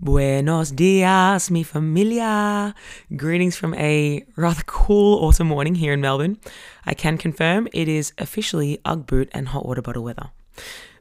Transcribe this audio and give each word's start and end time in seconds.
Buenos 0.00 0.76
dias, 0.76 1.50
mi 1.50 1.64
familia. 1.64 2.72
Greetings 3.16 3.56
from 3.56 3.74
a 3.74 4.24
rather 4.36 4.62
cool 4.64 5.24
autumn 5.24 5.48
morning 5.48 5.74
here 5.74 5.92
in 5.92 6.00
Melbourne. 6.00 6.38
I 6.86 6.94
can 6.94 7.18
confirm 7.18 7.66
it 7.72 7.88
is 7.88 8.12
officially 8.16 8.78
Ugg 8.84 9.08
boot 9.08 9.28
and 9.32 9.48
hot 9.48 9.66
water 9.66 9.82
bottle 9.82 10.04
weather. 10.04 10.30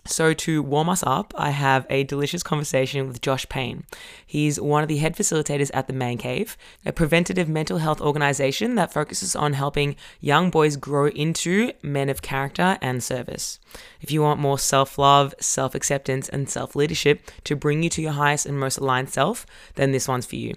So, 0.08 0.34
to 0.34 0.64
warm 0.64 0.88
us 0.88 1.04
up, 1.06 1.34
I 1.38 1.50
have 1.50 1.86
a 1.90 2.06
delicious 2.06 2.42
conversation 2.42 3.08
with 3.08 3.22
Josh 3.22 3.48
Payne. 3.50 3.84
He's 4.26 4.60
one 4.60 4.82
of 4.82 4.88
the 4.88 4.98
head 4.98 5.16
facilitators 5.16 5.70
at 5.74 5.88
the 5.88 5.94
Man 5.94 6.18
Cave, 6.18 6.58
a 6.86 6.94
preventative 6.94 7.50
mental 7.50 7.80
health 7.80 8.00
organization 8.00 8.76
that 8.76 8.94
focuses 8.94 9.36
on 9.36 9.54
helping 9.54 9.98
young 10.22 10.50
boys 10.50 10.78
grow 10.78 11.08
into 11.08 11.74
men 11.84 12.10
of 12.10 12.22
character 12.22 12.78
and 12.82 13.04
service. 13.04 13.60
If 14.00 14.10
you 14.10 14.22
want 14.22 14.40
more 14.40 14.58
self 14.58 14.98
love, 14.98 15.36
self 15.40 15.76
acceptance, 15.76 16.30
and 16.30 16.50
self 16.50 16.76
leadership 16.76 17.30
to 17.44 17.56
bring 17.56 17.84
you 17.84 17.90
to 17.90 18.02
your 18.02 18.14
highest 18.14 18.46
and 18.46 18.58
most 18.58 18.78
aligned 18.78 19.10
self, 19.10 19.46
then 19.76 19.92
this 19.92 20.08
one's 20.08 20.26
for 20.26 20.38
you 20.38 20.56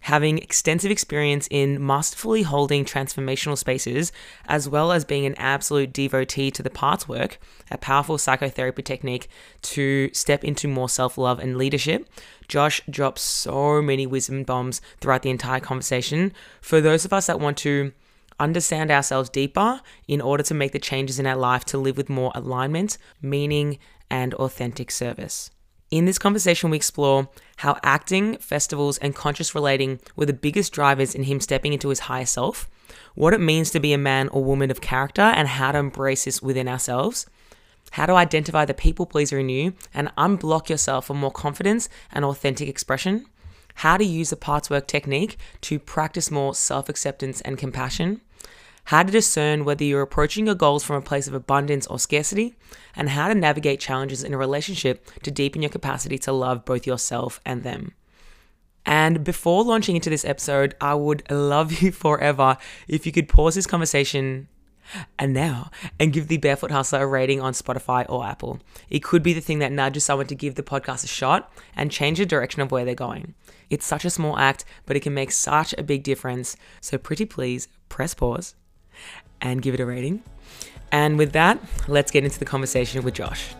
having 0.00 0.38
extensive 0.38 0.90
experience 0.90 1.46
in 1.50 1.84
masterfully 1.84 2.42
holding 2.42 2.84
transformational 2.84 3.56
spaces, 3.56 4.12
as 4.46 4.68
well 4.68 4.92
as 4.92 5.04
being 5.04 5.26
an 5.26 5.34
absolute 5.36 5.92
devotee 5.92 6.50
to 6.50 6.62
the 6.62 6.70
parts 6.70 7.08
work, 7.08 7.38
a 7.70 7.78
powerful 7.78 8.18
psychotherapy 8.18 8.82
technique 8.82 9.28
to 9.62 10.10
step 10.12 10.44
into 10.44 10.66
more 10.68 10.88
self 10.88 11.18
love 11.18 11.38
and 11.38 11.56
leadership. 11.56 12.08
Josh 12.48 12.80
drops 12.88 13.22
so 13.22 13.80
many 13.80 14.06
wisdom 14.06 14.42
bombs 14.42 14.80
throughout 15.00 15.22
the 15.22 15.30
entire 15.30 15.60
conversation. 15.60 16.32
For 16.60 16.80
those 16.80 17.04
of 17.04 17.12
us 17.12 17.26
that 17.26 17.40
want 17.40 17.58
to 17.58 17.92
understand 18.40 18.90
ourselves 18.90 19.28
deeper 19.28 19.80
in 20.08 20.20
order 20.20 20.42
to 20.42 20.54
make 20.54 20.72
the 20.72 20.78
changes 20.78 21.18
in 21.18 21.26
our 21.26 21.36
life 21.36 21.64
to 21.66 21.78
live 21.78 21.96
with 21.96 22.08
more 22.08 22.32
alignment, 22.34 22.96
meaning, 23.20 23.78
and 24.10 24.34
authentic 24.34 24.90
service. 24.90 25.50
In 25.90 26.04
this 26.04 26.20
conversation, 26.20 26.70
we 26.70 26.76
explore 26.76 27.28
how 27.56 27.76
acting, 27.82 28.36
festivals, 28.38 28.96
and 28.98 29.12
conscious 29.12 29.56
relating 29.56 29.98
were 30.14 30.26
the 30.26 30.32
biggest 30.32 30.72
drivers 30.72 31.16
in 31.16 31.24
him 31.24 31.40
stepping 31.40 31.72
into 31.72 31.88
his 31.88 32.00
higher 32.00 32.26
self, 32.26 32.70
what 33.16 33.34
it 33.34 33.40
means 33.40 33.72
to 33.72 33.80
be 33.80 33.92
a 33.92 33.98
man 33.98 34.28
or 34.28 34.44
woman 34.44 34.70
of 34.70 34.80
character, 34.80 35.22
and 35.22 35.48
how 35.48 35.72
to 35.72 35.78
embrace 35.78 36.26
this 36.26 36.40
within 36.40 36.68
ourselves, 36.68 37.26
how 37.90 38.06
to 38.06 38.12
identify 38.12 38.64
the 38.64 38.72
people 38.72 39.04
pleaser 39.04 39.40
in 39.40 39.48
you 39.48 39.74
and 39.92 40.14
unblock 40.16 40.68
yourself 40.68 41.06
for 41.06 41.14
more 41.14 41.32
confidence 41.32 41.88
and 42.12 42.24
authentic 42.24 42.68
expression, 42.68 43.26
how 43.74 43.96
to 43.96 44.04
use 44.04 44.30
the 44.30 44.36
parts 44.36 44.70
work 44.70 44.86
technique 44.86 45.38
to 45.62 45.80
practice 45.80 46.30
more 46.30 46.54
self 46.54 46.88
acceptance 46.88 47.40
and 47.40 47.58
compassion 47.58 48.20
how 48.84 49.02
to 49.02 49.12
discern 49.12 49.64
whether 49.64 49.84
you're 49.84 50.02
approaching 50.02 50.46
your 50.46 50.54
goals 50.54 50.84
from 50.84 50.96
a 50.96 51.02
place 51.02 51.28
of 51.28 51.34
abundance 51.34 51.86
or 51.86 51.98
scarcity, 51.98 52.54
and 52.96 53.10
how 53.10 53.28
to 53.28 53.34
navigate 53.34 53.80
challenges 53.80 54.24
in 54.24 54.34
a 54.34 54.38
relationship 54.38 55.06
to 55.22 55.30
deepen 55.30 55.62
your 55.62 55.70
capacity 55.70 56.18
to 56.18 56.32
love 56.32 56.64
both 56.64 56.86
yourself 56.86 57.40
and 57.44 57.62
them. 57.62 57.92
And 58.86 59.22
before 59.24 59.62
launching 59.62 59.96
into 59.96 60.10
this 60.10 60.24
episode, 60.24 60.74
I 60.80 60.94
would 60.94 61.30
love 61.30 61.80
you 61.80 61.92
forever 61.92 62.56
if 62.88 63.06
you 63.06 63.12
could 63.12 63.28
pause 63.28 63.54
this 63.54 63.66
conversation 63.66 64.48
and 65.18 65.32
now 65.32 65.70
and 65.98 66.12
give 66.12 66.28
the 66.28 66.38
Barefoot 66.38 66.70
Hustler 66.70 67.02
a 67.02 67.06
rating 67.06 67.40
on 67.40 67.52
Spotify 67.52 68.04
or 68.08 68.26
Apple. 68.26 68.58
It 68.88 69.02
could 69.02 69.22
be 69.22 69.32
the 69.32 69.40
thing 69.40 69.60
that 69.60 69.72
nudges 69.72 70.04
someone 70.04 70.26
to 70.26 70.34
give 70.34 70.56
the 70.56 70.62
podcast 70.62 71.04
a 71.04 71.08
shot 71.08 71.52
and 71.76 71.90
change 71.90 72.18
the 72.18 72.26
direction 72.26 72.62
of 72.62 72.72
where 72.72 72.84
they're 72.84 72.94
going. 72.94 73.34
It's 73.68 73.86
such 73.86 74.04
a 74.04 74.10
small 74.10 74.36
act, 74.36 74.64
but 74.86 74.96
it 74.96 75.00
can 75.00 75.14
make 75.14 75.30
such 75.30 75.74
a 75.78 75.84
big 75.84 76.02
difference. 76.02 76.56
So, 76.80 76.98
pretty 76.98 77.24
please 77.24 77.68
press 77.88 78.14
pause 78.14 78.54
and 79.40 79.62
give 79.62 79.74
it 79.74 79.80
a 79.80 79.86
rating. 79.86 80.22
And 80.92 81.18
with 81.18 81.32
that, 81.32 81.58
let's 81.88 82.10
get 82.10 82.24
into 82.24 82.38
the 82.38 82.44
conversation 82.44 83.02
with 83.02 83.14
Josh. 83.14 83.54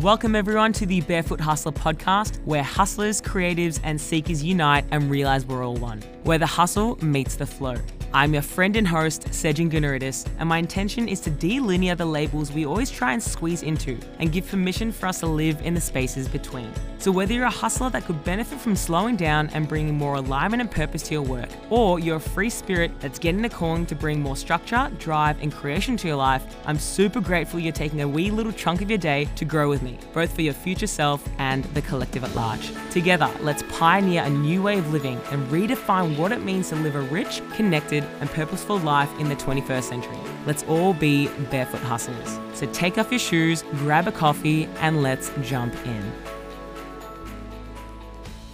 Welcome, 0.00 0.34
everyone, 0.34 0.72
to 0.74 0.86
the 0.86 1.02
Barefoot 1.02 1.42
Hustler 1.42 1.72
podcast, 1.72 2.42
where 2.46 2.62
hustlers, 2.62 3.20
creatives, 3.20 3.80
and 3.84 4.00
seekers 4.00 4.42
unite 4.42 4.86
and 4.90 5.10
realize 5.10 5.44
we're 5.44 5.62
all 5.62 5.76
one, 5.76 6.00
where 6.22 6.38
the 6.38 6.46
hustle 6.46 6.96
meets 7.04 7.36
the 7.36 7.44
flow. 7.44 7.76
I'm 8.12 8.32
your 8.32 8.42
friend 8.42 8.74
and 8.74 8.88
host, 8.88 9.26
Sejin 9.26 9.70
Gunaridis, 9.70 10.26
and 10.40 10.48
my 10.48 10.58
intention 10.58 11.08
is 11.08 11.20
to 11.20 11.30
delineate 11.30 11.98
the 11.98 12.04
labels 12.04 12.50
we 12.50 12.66
always 12.66 12.90
try 12.90 13.12
and 13.12 13.22
squeeze 13.22 13.62
into 13.62 14.00
and 14.18 14.32
give 14.32 14.48
permission 14.48 14.90
for 14.90 15.06
us 15.06 15.20
to 15.20 15.26
live 15.26 15.60
in 15.62 15.74
the 15.74 15.80
spaces 15.80 16.26
between. 16.26 16.72
So, 16.98 17.12
whether 17.12 17.32
you're 17.32 17.44
a 17.44 17.50
hustler 17.50 17.88
that 17.90 18.04
could 18.04 18.24
benefit 18.24 18.58
from 18.58 18.74
slowing 18.74 19.14
down 19.14 19.48
and 19.50 19.68
bringing 19.68 19.94
more 19.94 20.16
alignment 20.16 20.60
and 20.60 20.68
purpose 20.68 21.04
to 21.04 21.14
your 21.14 21.22
work, 21.22 21.48
or 21.70 22.00
you're 22.00 22.16
a 22.16 22.20
free 22.20 22.50
spirit 22.50 22.90
that's 22.98 23.20
getting 23.20 23.44
a 23.44 23.48
calling 23.48 23.86
to 23.86 23.94
bring 23.94 24.20
more 24.20 24.36
structure, 24.36 24.90
drive, 24.98 25.40
and 25.40 25.52
creation 25.52 25.96
to 25.98 26.08
your 26.08 26.16
life, 26.16 26.44
I'm 26.66 26.80
super 26.80 27.20
grateful 27.20 27.60
you're 27.60 27.72
taking 27.72 28.00
a 28.00 28.08
wee 28.08 28.32
little 28.32 28.52
chunk 28.52 28.82
of 28.82 28.90
your 28.90 28.98
day 28.98 29.28
to 29.36 29.44
grow 29.44 29.68
with 29.68 29.82
me, 29.82 29.89
both 30.12 30.34
for 30.34 30.42
your 30.42 30.54
future 30.54 30.86
self 30.86 31.26
and 31.38 31.64
the 31.74 31.82
collective 31.82 32.24
at 32.24 32.34
large. 32.34 32.72
Together, 32.90 33.30
let's 33.40 33.62
pioneer 33.70 34.22
a 34.22 34.30
new 34.30 34.62
way 34.62 34.78
of 34.78 34.92
living 34.92 35.20
and 35.30 35.46
redefine 35.48 36.16
what 36.16 36.32
it 36.32 36.42
means 36.42 36.68
to 36.70 36.76
live 36.76 36.94
a 36.94 37.00
rich, 37.02 37.42
connected, 37.54 38.04
and 38.20 38.30
purposeful 38.30 38.78
life 38.78 39.10
in 39.18 39.28
the 39.28 39.36
21st 39.36 39.82
century. 39.82 40.16
Let's 40.46 40.62
all 40.64 40.94
be 40.94 41.28
barefoot 41.50 41.80
hustlers. 41.82 42.38
So 42.54 42.66
take 42.72 42.98
off 42.98 43.10
your 43.10 43.18
shoes, 43.18 43.62
grab 43.78 44.08
a 44.08 44.12
coffee, 44.12 44.66
and 44.80 45.02
let's 45.02 45.30
jump 45.42 45.74
in. 45.86 46.12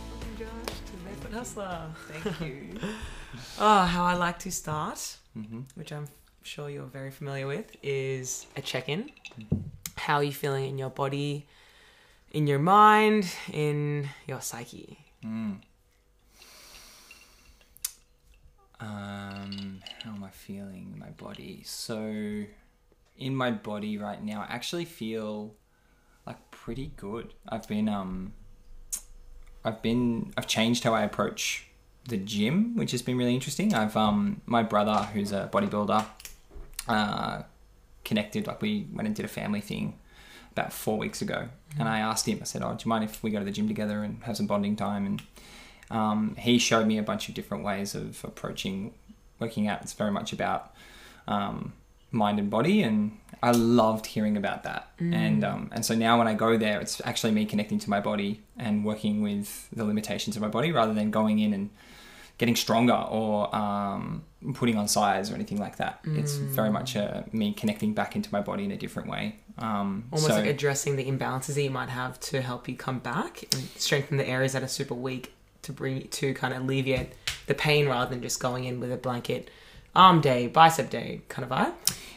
Welcome 0.09 0.37
Josh 0.39 0.49
to 0.87 0.93
Barefoot 1.05 1.33
Hustler. 1.33 1.87
Thank 2.09 2.41
you. 2.41 2.81
oh, 3.59 3.85
how 3.85 4.05
I 4.05 4.15
like 4.15 4.39
to 4.41 4.51
start, 4.51 5.17
mm-hmm. 5.37 5.61
which 5.75 5.93
I'm 5.93 6.09
sure 6.43 6.71
you're 6.71 6.85
very 6.85 7.11
familiar 7.11 7.47
with, 7.47 7.77
is 7.83 8.47
a 8.57 8.63
check 8.63 8.89
in. 8.89 9.11
How 9.97 10.17
are 10.17 10.25
you 10.25 10.33
feeling 10.33 10.69
in 10.69 10.79
your 10.79 10.91
body, 10.91 11.47
in 12.33 12.47
your 12.47 12.59
mind, 12.59 13.29
in 13.53 14.09
your 14.27 14.41
psyche? 14.41 14.99
Mm. 15.25 15.61
Um, 18.79 19.81
how 20.03 20.11
am 20.11 20.23
I 20.23 20.31
feeling 20.31 20.91
in 20.93 20.99
my 20.99 21.11
body? 21.11 21.63
So, 21.65 22.45
in 23.17 23.35
my 23.35 23.51
body 23.51 23.97
right 23.97 24.23
now, 24.23 24.43
I 24.43 24.53
actually 24.53 24.85
feel 24.85 25.55
like 26.27 26.51
pretty 26.51 26.93
good. 26.97 27.35
I've 27.49 27.67
been 27.67 27.89
um, 27.89 28.35
I've 29.65 29.83
been 29.83 30.33
I've 30.37 30.47
changed 30.47 30.85
how 30.85 30.95
I 30.95 31.03
approach 31.03 31.67
the 32.09 32.17
gym, 32.17 32.77
which 32.77 32.93
has 32.93 33.03
been 33.03 33.17
really 33.17 33.35
interesting. 33.35 33.75
I've 33.75 33.97
um, 33.97 34.43
my 34.47 34.63
brother 34.63 35.09
who's 35.13 35.33
a 35.33 35.49
bodybuilder, 35.53 36.05
uh, 36.87 37.43
connected. 38.07 38.47
Like 38.47 38.63
we 38.63 38.87
went 38.93 39.07
and 39.07 39.15
did 39.15 39.27
a 39.27 39.29
family 39.29 39.61
thing 39.61 39.99
about 40.53 40.73
four 40.73 40.97
weeks 40.97 41.21
ago, 41.21 41.49
mm-hmm. 41.49 41.81
and 41.81 41.89
I 41.89 41.99
asked 41.99 42.27
him. 42.27 42.39
I 42.41 42.45
said, 42.45 42.63
"Oh, 42.63 42.71
do 42.71 42.83
you 42.85 42.89
mind 42.89 43.05
if 43.05 43.23
we 43.23 43.31
go 43.31 43.39
to 43.39 43.45
the 43.45 43.51
gym 43.51 43.69
together 43.69 44.03
and 44.03 44.23
have 44.25 44.39
some 44.39 44.47
bonding 44.47 44.77
time?" 44.77 45.05
And 45.05 45.23
um, 45.91 46.37
he 46.39 46.59
showed 46.59 46.87
me 46.87 46.97
a 46.97 47.03
bunch 47.03 47.29
of 47.29 47.35
different 47.35 47.65
ways 47.65 47.95
of 47.95 48.25
approaching 48.25 48.95
working 49.39 49.69
out. 49.69 49.83
It's 49.83 49.93
very 49.93 50.11
much 50.11 50.33
about 50.33 50.73
um, 51.29 51.75
mind 52.11 52.39
and 52.39 52.49
body, 52.49 52.83
and 52.83 53.19
I 53.43 53.51
loved 53.51 54.07
hearing 54.07 54.37
about 54.37 54.63
that. 54.63 54.97
Mm. 54.99 55.15
And 55.15 55.45
um, 55.45 55.69
and 55.73 55.85
so 55.85 55.95
now 55.95 56.17
when 56.19 56.29
I 56.29 56.35
go 56.35 56.57
there, 56.57 56.81
it's 56.81 57.03
actually 57.05 57.33
me 57.33 57.45
connecting 57.45 57.79
to 57.81 57.91
my 57.91 58.01
body 58.01 58.41
and 58.57 58.85
working 58.85 59.23
with 59.23 59.69
the 59.73 59.85
limitations 59.85 60.37
of 60.37 60.43
my 60.43 60.49
body 60.49 60.73
rather 60.73 60.95
than 60.95 61.11
going 61.11 61.39
in 61.39 61.53
and 61.53 61.71
getting 62.39 62.57
stronger 62.57 62.95
or 62.95 63.55
um, 63.55 64.25
putting 64.55 64.77
on 64.77 64.89
size 64.89 65.31
or 65.31 65.35
anything 65.35 65.59
like 65.59 65.77
that. 65.77 66.03
Mm. 66.05 66.19
It's 66.19 66.35
very 66.35 66.71
much 66.71 66.95
a, 66.97 67.25
me 67.33 67.53
connecting 67.53 67.95
back 67.95 68.15
into 68.15 68.31
my 68.33 68.41
body 68.41 68.65
in 68.65 68.71
a 68.71 68.77
different 68.77 69.09
way. 69.09 69.37
Um, 69.59 70.05
Almost 70.13 70.29
so, 70.29 70.37
like 70.37 70.47
addressing 70.47 70.97
the 70.97 71.05
imbalances 71.05 71.55
that 71.55 71.63
you 71.63 71.71
might 71.71 71.89
have 71.89 72.21
to 72.21 72.43
help 72.43 72.69
you 72.69 72.77
come 72.77 72.99
back 72.99 73.43
and 73.53 73.63
strengthen 73.77 74.19
the 74.19 74.29
areas 74.29 74.53
that 74.53 74.63
are 74.63 74.69
super 74.69 74.95
weak 74.95 75.33
to 75.63 75.73
bring 75.73 76.09
to 76.09 76.35
kind 76.35 76.53
of 76.53 76.63
alleviate 76.63 77.13
the 77.47 77.55
pain 77.55 77.89
rather 77.89 78.11
than 78.11 78.23
just 78.23 78.39
going 78.41 78.65
in 78.65 78.81
with 78.81 78.93
a 78.93 78.97
blanket 78.97 79.51
arm 79.95 80.21
day, 80.21 80.47
bicep 80.47 80.91
day 80.91 81.23
kind 81.29 81.51
of 81.51 81.57
vibe. 81.57 81.73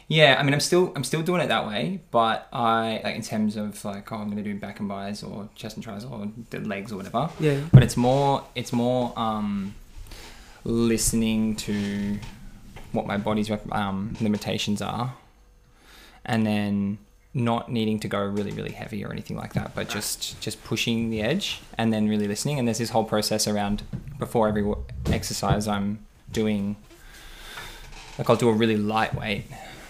Yeah, 0.10 0.38
I 0.40 0.44
mean, 0.44 0.56
I'm 0.56 0.60
still 0.60 0.92
I'm 0.96 1.04
still 1.04 1.22
doing 1.22 1.40
it 1.40 1.48
that 1.48 1.68
way, 1.68 2.02
but 2.10 2.48
I 2.52 3.00
like 3.04 3.16
in 3.16 3.22
terms 3.22 3.56
of 3.56 3.86
like, 3.86 4.12
oh, 4.12 4.16
I'm 4.16 4.26
going 4.26 4.44
to 4.44 4.44
do 4.44 4.60
back 4.60 4.80
and 4.80 4.90
buys 4.90 5.22
or 5.22 5.48
chest 5.56 5.78
and 5.78 5.84
tries 5.84 6.04
or 6.04 6.28
legs 6.52 6.92
or 6.92 6.98
whatever. 6.98 7.30
Yeah. 7.40 7.62
But 7.72 7.84
it's 7.84 7.96
more 7.96 8.44
it's 8.56 8.74
more 8.74 9.14
um, 9.16 9.76
listening 10.70 11.56
to 11.56 12.20
what 12.92 13.06
my 13.06 13.18
body's 13.18 13.52
um, 13.72 14.16
limitations 14.22 14.82
are, 14.82 15.16
and 16.26 16.46
then 16.46 16.98
not 17.32 17.72
needing 17.72 18.00
to 18.00 18.08
go 18.08 18.20
really 18.20 18.52
really 18.52 18.72
heavy 18.72 19.06
or 19.06 19.12
anything 19.12 19.38
like 19.38 19.54
that 19.54 19.76
but 19.76 19.88
just 19.88 20.42
just 20.42 20.64
pushing 20.64 21.12
the 21.12 21.22
edge 21.22 21.62
and 21.78 21.94
then 21.94 22.08
really 22.10 22.28
listening. 22.28 22.58
And 22.58 22.68
there's 22.68 22.80
this 22.80 22.90
whole 22.90 23.04
process 23.04 23.48
around 23.48 23.84
before 24.20 24.50
every 24.50 24.72
exercise 25.08 25.68
i'm 25.68 26.06
doing 26.32 26.76
like 28.18 28.30
i'll 28.30 28.36
do 28.36 28.50
a 28.50 28.54
really 28.54 28.78
lightweight 28.78 29.46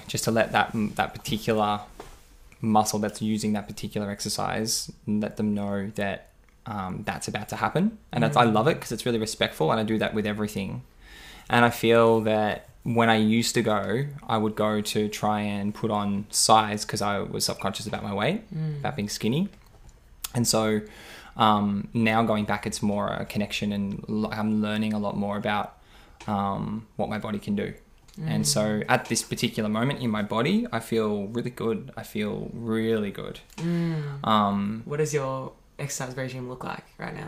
just 0.08 0.24
to 0.24 0.32
let 0.32 0.52
that 0.54 0.70
that 0.96 1.14
particular 1.14 1.82
muscle 2.62 3.00
that's 3.00 3.22
using 3.22 3.54
that 3.54 3.68
particular 3.68 4.10
exercise 4.10 4.92
let 5.08 5.36
them 5.38 5.54
know 5.54 5.92
that 5.96 6.29
um, 6.66 7.04
that's 7.06 7.28
about 7.28 7.50
to 7.50 7.56
happen 7.56 7.98
and 8.12 8.24
mm-hmm. 8.24 8.38
i 8.38 8.44
love 8.44 8.68
it 8.68 8.76
because 8.76 8.92
it's 8.92 9.06
really 9.06 9.20
respectful 9.20 9.72
and 9.72 9.80
i 9.80 9.84
do 9.84 9.98
that 9.98 10.14
with 10.14 10.26
everything 10.26 10.82
and 11.50 11.66
i 11.66 11.70
feel 11.70 12.22
that 12.22 12.70
when 12.84 13.10
I 13.10 13.18
used 13.18 13.56
to 13.56 13.62
go, 13.62 14.06
I 14.28 14.38
would 14.38 14.56
go 14.56 14.82
to 14.82 15.10
try 15.10 15.42
and 15.42 15.76
put 15.76 15.92
on 15.92 16.26
size 16.30 16.86
because 16.86 17.02
I 17.02 17.20
was 17.20 17.46
self 17.46 17.60
conscious 17.60 17.86
about 17.86 18.04
my 18.04 18.14
weight, 18.14 18.52
mm. 18.54 18.80
about 18.80 18.96
being 18.96 19.10
skinny. 19.10 19.50
And 20.34 20.48
so 20.48 20.82
um, 21.36 21.90
now 21.94 22.24
going 22.24 22.46
back, 22.46 22.66
it's 22.66 22.82
more 22.82 23.08
a 23.08 23.26
connection, 23.26 23.72
and 23.74 24.04
l- 24.08 24.32
I'm 24.32 24.62
learning 24.62 24.94
a 24.94 25.00
lot 25.00 25.18
more 25.18 25.38
about 25.38 25.78
um, 26.28 26.88
what 26.96 27.10
my 27.10 27.20
body 27.20 27.40
can 27.40 27.56
do. 27.56 27.74
And 28.22 28.46
so 28.46 28.82
at 28.90 29.06
this 29.06 29.22
particular 29.22 29.70
moment 29.70 30.02
in 30.02 30.10
my 30.10 30.22
body, 30.22 30.68
I 30.74 30.82
feel 30.82 31.28
really 31.28 31.52
good. 31.52 31.92
I 31.96 32.04
feel 32.04 32.50
really 32.54 33.12
good. 33.12 33.40
Um, 34.26 34.82
What 34.84 34.98
does 34.98 35.14
your 35.14 35.54
exercise 35.80 36.16
regime 36.16 36.50
look 36.50 36.64
like 36.64 36.84
right 36.98 37.16
now? 37.16 37.26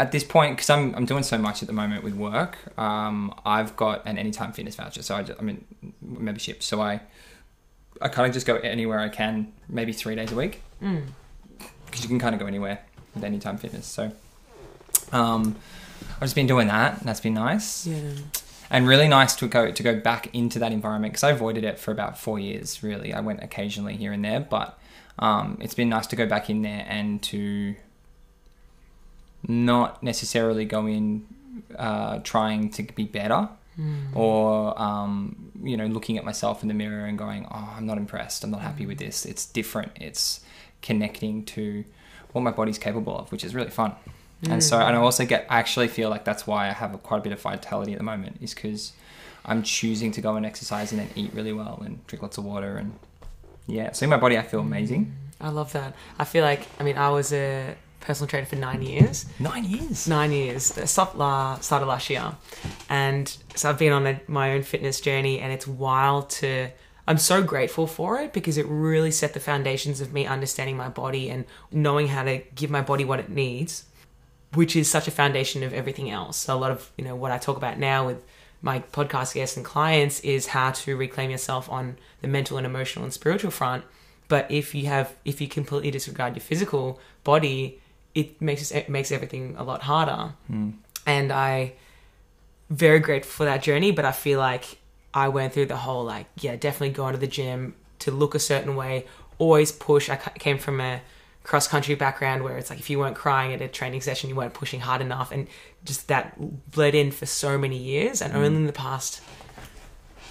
at 0.00 0.12
this 0.12 0.22
point, 0.22 0.54
because 0.56 0.70
I'm, 0.70 0.94
I'm 0.94 1.06
doing 1.06 1.24
so 1.24 1.36
much 1.38 1.60
at 1.60 1.66
the 1.66 1.72
moment 1.72 2.04
with 2.04 2.14
work, 2.14 2.56
um, 2.78 3.34
I've 3.44 3.74
got 3.74 4.06
an 4.06 4.16
Anytime 4.16 4.52
Fitness 4.52 4.76
voucher. 4.76 5.02
So 5.02 5.16
I, 5.16 5.24
just, 5.24 5.40
I 5.40 5.42
mean, 5.42 5.64
membership. 6.00 6.62
So 6.62 6.80
I, 6.80 7.00
I 8.00 8.06
kind 8.06 8.28
of 8.28 8.32
just 8.32 8.46
go 8.46 8.56
anywhere 8.56 9.00
I 9.00 9.08
can, 9.08 9.52
maybe 9.68 9.92
three 9.92 10.14
days 10.14 10.30
a 10.30 10.36
week, 10.36 10.62
Mm. 10.80 11.06
because 11.86 12.02
you 12.02 12.08
can 12.08 12.20
kind 12.20 12.32
of 12.32 12.40
go 12.40 12.46
anywhere 12.46 12.78
with 13.12 13.24
Anytime 13.24 13.58
Fitness. 13.58 13.86
So 13.86 14.12
um, 15.10 15.56
I've 16.12 16.20
just 16.20 16.36
been 16.36 16.46
doing 16.46 16.68
that. 16.68 16.98
And 17.00 17.08
that's 17.08 17.20
been 17.20 17.34
nice. 17.34 17.84
Yeah. 17.86 17.98
and 18.70 18.86
really 18.86 19.08
nice 19.08 19.34
to 19.36 19.48
go 19.48 19.72
to 19.72 19.82
go 19.82 19.98
back 19.98 20.32
into 20.32 20.60
that 20.60 20.70
environment 20.72 21.14
because 21.14 21.24
I 21.24 21.30
avoided 21.30 21.64
it 21.64 21.78
for 21.78 21.90
about 21.90 22.16
four 22.18 22.38
years. 22.38 22.82
Really, 22.84 23.12
I 23.12 23.20
went 23.20 23.42
occasionally 23.42 23.96
here 23.96 24.12
and 24.12 24.24
there, 24.24 24.40
but 24.40 24.78
um, 25.18 25.58
it's 25.60 25.74
been 25.74 25.88
nice 25.88 26.06
to 26.08 26.16
go 26.16 26.26
back 26.26 26.48
in 26.50 26.62
there 26.62 26.84
and 26.88 27.20
to 27.24 27.74
not 29.46 30.02
necessarily 30.02 30.64
go 30.64 30.86
in 30.86 31.26
uh, 31.76 32.18
trying 32.24 32.70
to 32.70 32.82
be 32.82 33.04
better 33.04 33.48
or 34.12 34.80
um, 34.80 35.52
you 35.62 35.76
know 35.76 35.86
looking 35.86 36.18
at 36.18 36.24
myself 36.24 36.62
in 36.62 36.68
the 36.68 36.74
mirror 36.74 37.04
and 37.04 37.16
going, 37.16 37.46
"Oh, 37.50 37.74
I'm 37.76 37.86
not 37.86 37.96
impressed. 37.96 38.42
I'm 38.42 38.50
not 38.50 38.60
happy 38.60 38.86
with 38.86 38.98
this." 38.98 39.24
It's 39.24 39.46
different. 39.46 39.92
It's 39.94 40.40
connecting 40.82 41.44
to 41.44 41.84
what 42.32 42.42
my 42.42 42.50
body's 42.50 42.78
capable 42.78 43.16
of, 43.16 43.30
which 43.30 43.44
is 43.44 43.54
really 43.54 43.70
fun. 43.70 43.94
And 44.48 44.62
so, 44.62 44.78
and 44.78 44.96
I 44.96 45.00
also 45.00 45.24
get, 45.24 45.46
I 45.50 45.58
actually 45.58 45.88
feel 45.88 46.10
like 46.10 46.24
that's 46.24 46.46
why 46.46 46.68
I 46.68 46.72
have 46.72 47.02
quite 47.02 47.18
a 47.18 47.20
bit 47.22 47.32
of 47.32 47.40
vitality 47.40 47.92
at 47.92 47.98
the 47.98 48.04
moment, 48.04 48.36
is 48.40 48.54
because 48.54 48.92
I'm 49.44 49.64
choosing 49.64 50.12
to 50.12 50.20
go 50.20 50.36
and 50.36 50.46
exercise 50.46 50.92
and 50.92 51.00
then 51.00 51.10
eat 51.16 51.32
really 51.34 51.52
well 51.52 51.82
and 51.84 52.06
drink 52.06 52.22
lots 52.22 52.38
of 52.38 52.44
water. 52.44 52.76
And 52.76 52.98
yeah, 53.66 53.90
so 53.92 54.04
in 54.04 54.10
my 54.10 54.16
body, 54.16 54.38
I 54.38 54.42
feel 54.42 54.60
amazing. 54.60 55.12
I 55.40 55.48
love 55.50 55.72
that. 55.72 55.94
I 56.18 56.24
feel 56.24 56.44
like, 56.44 56.66
I 56.78 56.84
mean, 56.84 56.96
I 56.96 57.10
was 57.10 57.32
a 57.32 57.74
personal 58.08 58.26
trainer 58.26 58.46
for 58.46 58.56
nine 58.56 58.80
years. 58.80 59.26
Nine 59.38 59.64
years. 59.64 60.08
Nine 60.08 60.32
years. 60.32 60.76
I 60.78 60.86
stopped 60.86 61.14
la- 61.16 61.58
started 61.60 61.84
last 61.84 62.08
year. 62.08 62.34
And 62.88 63.28
so 63.54 63.68
I've 63.68 63.78
been 63.78 63.92
on 63.92 64.06
a, 64.06 64.18
my 64.26 64.54
own 64.54 64.62
fitness 64.62 64.98
journey, 65.02 65.40
and 65.40 65.52
it's 65.52 65.68
wild 65.68 66.30
to. 66.40 66.70
I'm 67.06 67.18
so 67.18 67.42
grateful 67.42 67.86
for 67.86 68.18
it 68.20 68.32
because 68.32 68.56
it 68.56 68.66
really 68.66 69.10
set 69.10 69.34
the 69.34 69.40
foundations 69.40 70.00
of 70.00 70.12
me 70.12 70.26
understanding 70.26 70.76
my 70.76 70.88
body 70.88 71.28
and 71.28 71.44
knowing 71.70 72.08
how 72.08 72.22
to 72.22 72.38
give 72.54 72.70
my 72.70 72.80
body 72.80 73.04
what 73.04 73.20
it 73.20 73.28
needs, 73.28 73.84
which 74.54 74.74
is 74.74 74.90
such 74.90 75.06
a 75.06 75.10
foundation 75.10 75.62
of 75.62 75.74
everything 75.74 76.10
else. 76.10 76.38
So 76.38 76.54
a 76.54 76.58
lot 76.58 76.70
of 76.70 76.90
you 76.96 77.04
know 77.04 77.14
what 77.14 77.30
I 77.30 77.36
talk 77.36 77.58
about 77.58 77.78
now 77.78 78.06
with 78.06 78.24
my 78.62 78.80
podcast 78.80 79.34
guests 79.34 79.56
and 79.58 79.66
clients 79.66 80.20
is 80.20 80.48
how 80.48 80.70
to 80.70 80.96
reclaim 80.96 81.30
yourself 81.30 81.70
on 81.70 81.98
the 82.22 82.28
mental 82.28 82.56
and 82.56 82.66
emotional 82.66 83.04
and 83.04 83.12
spiritual 83.12 83.50
front. 83.50 83.84
But 84.28 84.50
if 84.50 84.74
you 84.74 84.86
have 84.86 85.14
if 85.26 85.42
you 85.42 85.48
completely 85.48 85.90
disregard 85.90 86.36
your 86.36 86.42
physical 86.42 87.00
body, 87.22 87.80
it 88.18 88.42
makes 88.42 88.72
it 88.72 88.88
makes 88.88 89.12
everything 89.12 89.54
a 89.56 89.62
lot 89.62 89.82
harder. 89.82 90.34
Hmm. 90.48 90.70
And 91.06 91.32
I 91.32 91.74
very 92.68 92.98
grateful 92.98 93.30
for 93.30 93.44
that 93.44 93.62
journey, 93.62 93.92
but 93.92 94.04
I 94.04 94.12
feel 94.12 94.40
like 94.40 94.78
I 95.14 95.28
went 95.28 95.52
through 95.52 95.66
the 95.66 95.76
whole 95.76 96.04
like 96.04 96.26
yeah, 96.40 96.56
definitely 96.56 96.90
going 96.90 97.14
to 97.14 97.20
the 97.20 97.28
gym 97.28 97.76
to 98.00 98.10
look 98.10 98.34
a 98.34 98.40
certain 98.40 98.74
way, 98.74 99.06
always 99.38 99.70
push. 99.70 100.10
I 100.10 100.16
came 100.16 100.58
from 100.58 100.80
a 100.80 101.00
cross 101.44 101.68
country 101.68 101.94
background 101.94 102.42
where 102.42 102.58
it's 102.58 102.70
like 102.70 102.80
if 102.80 102.90
you 102.90 102.98
weren't 102.98 103.16
crying 103.16 103.52
at 103.52 103.62
a 103.62 103.68
training 103.68 104.00
session, 104.00 104.28
you 104.28 104.36
weren't 104.36 104.52
pushing 104.52 104.80
hard 104.80 105.00
enough, 105.00 105.30
and 105.30 105.46
just 105.84 106.08
that 106.08 106.34
bled 106.72 106.96
in 106.96 107.12
for 107.12 107.26
so 107.26 107.56
many 107.56 107.78
years. 107.78 108.20
And 108.20 108.32
hmm. 108.32 108.38
only 108.38 108.56
in 108.56 108.66
the 108.66 108.72
past, 108.72 109.22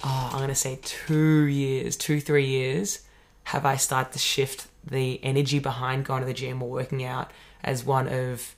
oh, 0.04 0.30
I'm 0.34 0.40
gonna 0.40 0.54
say 0.54 0.78
two 0.82 1.44
years, 1.44 1.96
two 1.96 2.20
three 2.20 2.46
years, 2.46 3.00
have 3.44 3.64
I 3.64 3.76
started 3.76 4.12
to 4.12 4.18
shift 4.18 4.66
the 4.84 5.18
energy 5.24 5.58
behind 5.58 6.04
going 6.04 6.20
to 6.20 6.26
the 6.26 6.34
gym 6.34 6.62
or 6.62 6.68
working 6.68 7.02
out 7.04 7.30
as 7.64 7.84
one 7.84 8.08
of 8.08 8.54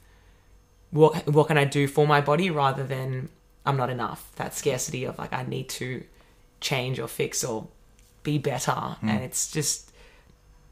what 0.91 1.27
what 1.27 1.47
can 1.49 1.57
I 1.59 1.65
do 1.65 1.87
for 1.89 2.07
my 2.07 2.21
body 2.21 2.51
rather 2.51 2.85
than 2.85 3.29
I'm 3.67 3.77
not 3.77 3.91
enough. 3.91 4.31
That 4.37 4.55
scarcity 4.55 5.05
of 5.05 5.19
like 5.19 5.33
I 5.33 5.43
need 5.45 5.69
to 5.81 6.03
change 6.61 6.99
or 6.99 7.09
fix 7.09 7.43
or 7.45 7.69
be 8.23 8.39
better, 8.39 8.97
and 9.03 9.23
it's 9.25 9.51
just 9.51 9.93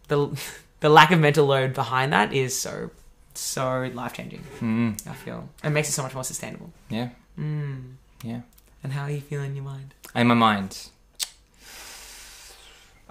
the 0.08 0.38
the 0.80 0.88
lack 0.88 1.10
of 1.10 1.18
mental 1.20 1.46
load 1.46 1.74
behind 1.74 2.12
that 2.12 2.32
is 2.32 2.58
so 2.58 2.90
so 3.34 3.90
life 3.94 4.12
changing. 4.14 4.42
Mm, 4.60 5.06
I 5.08 5.14
feel 5.14 5.48
it 5.64 5.70
makes 5.70 5.88
it 5.88 5.92
so 5.92 6.02
much 6.02 6.14
more 6.14 6.24
sustainable. 6.24 6.72
yeah, 6.90 7.08
Mm. 7.38 7.94
yeah. 8.22 8.40
And 8.82 8.92
how 8.92 9.02
are 9.04 9.10
you 9.10 9.20
feeling 9.20 9.50
in 9.50 9.56
your 9.56 9.64
mind? 9.64 9.94
In 10.14 10.26
my 10.28 10.34
mind, 10.34 10.88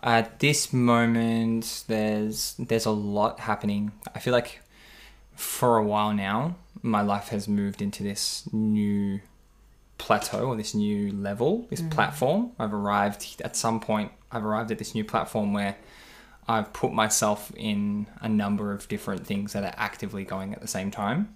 at 0.03 0.39
this 0.39 0.71
moment, 0.73 1.83
there's 1.87 2.55
there's 2.59 2.85
a 2.85 2.91
lot 2.91 3.39
happening. 3.41 3.91
I 4.13 4.19
feel 4.19 4.33
like 4.33 4.61
for 5.37 5.77
a 5.77 5.83
while 5.83 6.13
now, 6.13 6.55
my 6.81 7.01
life 7.01 7.29
has 7.29 7.47
moved 7.47 7.81
into 7.81 8.03
this 8.03 8.49
new 8.51 9.21
plateau 9.99 10.47
or 10.47 10.55
this 10.55 10.73
new 10.73 11.11
level, 11.11 11.67
this 11.69 11.81
mm. 11.81 11.91
platform. 11.91 12.51
I've 12.59 12.73
arrived 12.73 13.41
at 13.43 13.55
some 13.55 13.79
point. 13.79 14.11
I've 14.31 14.43
arrived 14.43 14.71
at 14.71 14.79
this 14.79 14.95
new 14.95 15.03
platform 15.03 15.53
where 15.53 15.77
I've 16.47 16.73
put 16.73 16.91
myself 16.91 17.51
in 17.55 18.07
a 18.19 18.27
number 18.27 18.71
of 18.73 18.87
different 18.87 19.27
things 19.27 19.53
that 19.53 19.63
are 19.63 19.73
actively 19.77 20.23
going 20.23 20.53
at 20.53 20.61
the 20.61 20.67
same 20.67 20.89
time. 20.91 21.35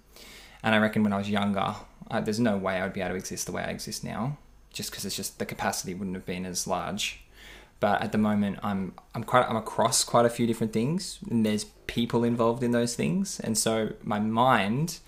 And 0.64 0.74
I 0.74 0.78
reckon 0.78 1.04
when 1.04 1.12
I 1.12 1.18
was 1.18 1.30
younger, 1.30 1.74
I, 2.10 2.20
there's 2.20 2.40
no 2.40 2.56
way 2.56 2.76
I 2.76 2.82
would 2.82 2.92
be 2.92 3.00
able 3.00 3.10
to 3.10 3.16
exist 3.16 3.46
the 3.46 3.52
way 3.52 3.62
I 3.62 3.70
exist 3.70 4.02
now, 4.02 4.38
just 4.72 4.90
because 4.90 5.04
it's 5.04 5.16
just 5.16 5.38
the 5.38 5.46
capacity 5.46 5.94
wouldn't 5.94 6.16
have 6.16 6.26
been 6.26 6.44
as 6.44 6.66
large. 6.66 7.24
But 7.82 8.00
at 8.00 8.12
the 8.12 8.18
moment, 8.18 8.60
I'm 8.62 8.94
I'm 9.12 9.24
quite 9.24 9.44
I'm 9.50 9.56
across 9.56 10.04
quite 10.04 10.24
a 10.24 10.30
few 10.30 10.46
different 10.46 10.72
things, 10.72 11.18
and 11.28 11.44
there's 11.44 11.64
people 11.88 12.22
involved 12.22 12.62
in 12.62 12.70
those 12.70 12.94
things, 12.94 13.40
and 13.40 13.58
so 13.58 13.94
my 14.04 14.20
mind, 14.20 15.00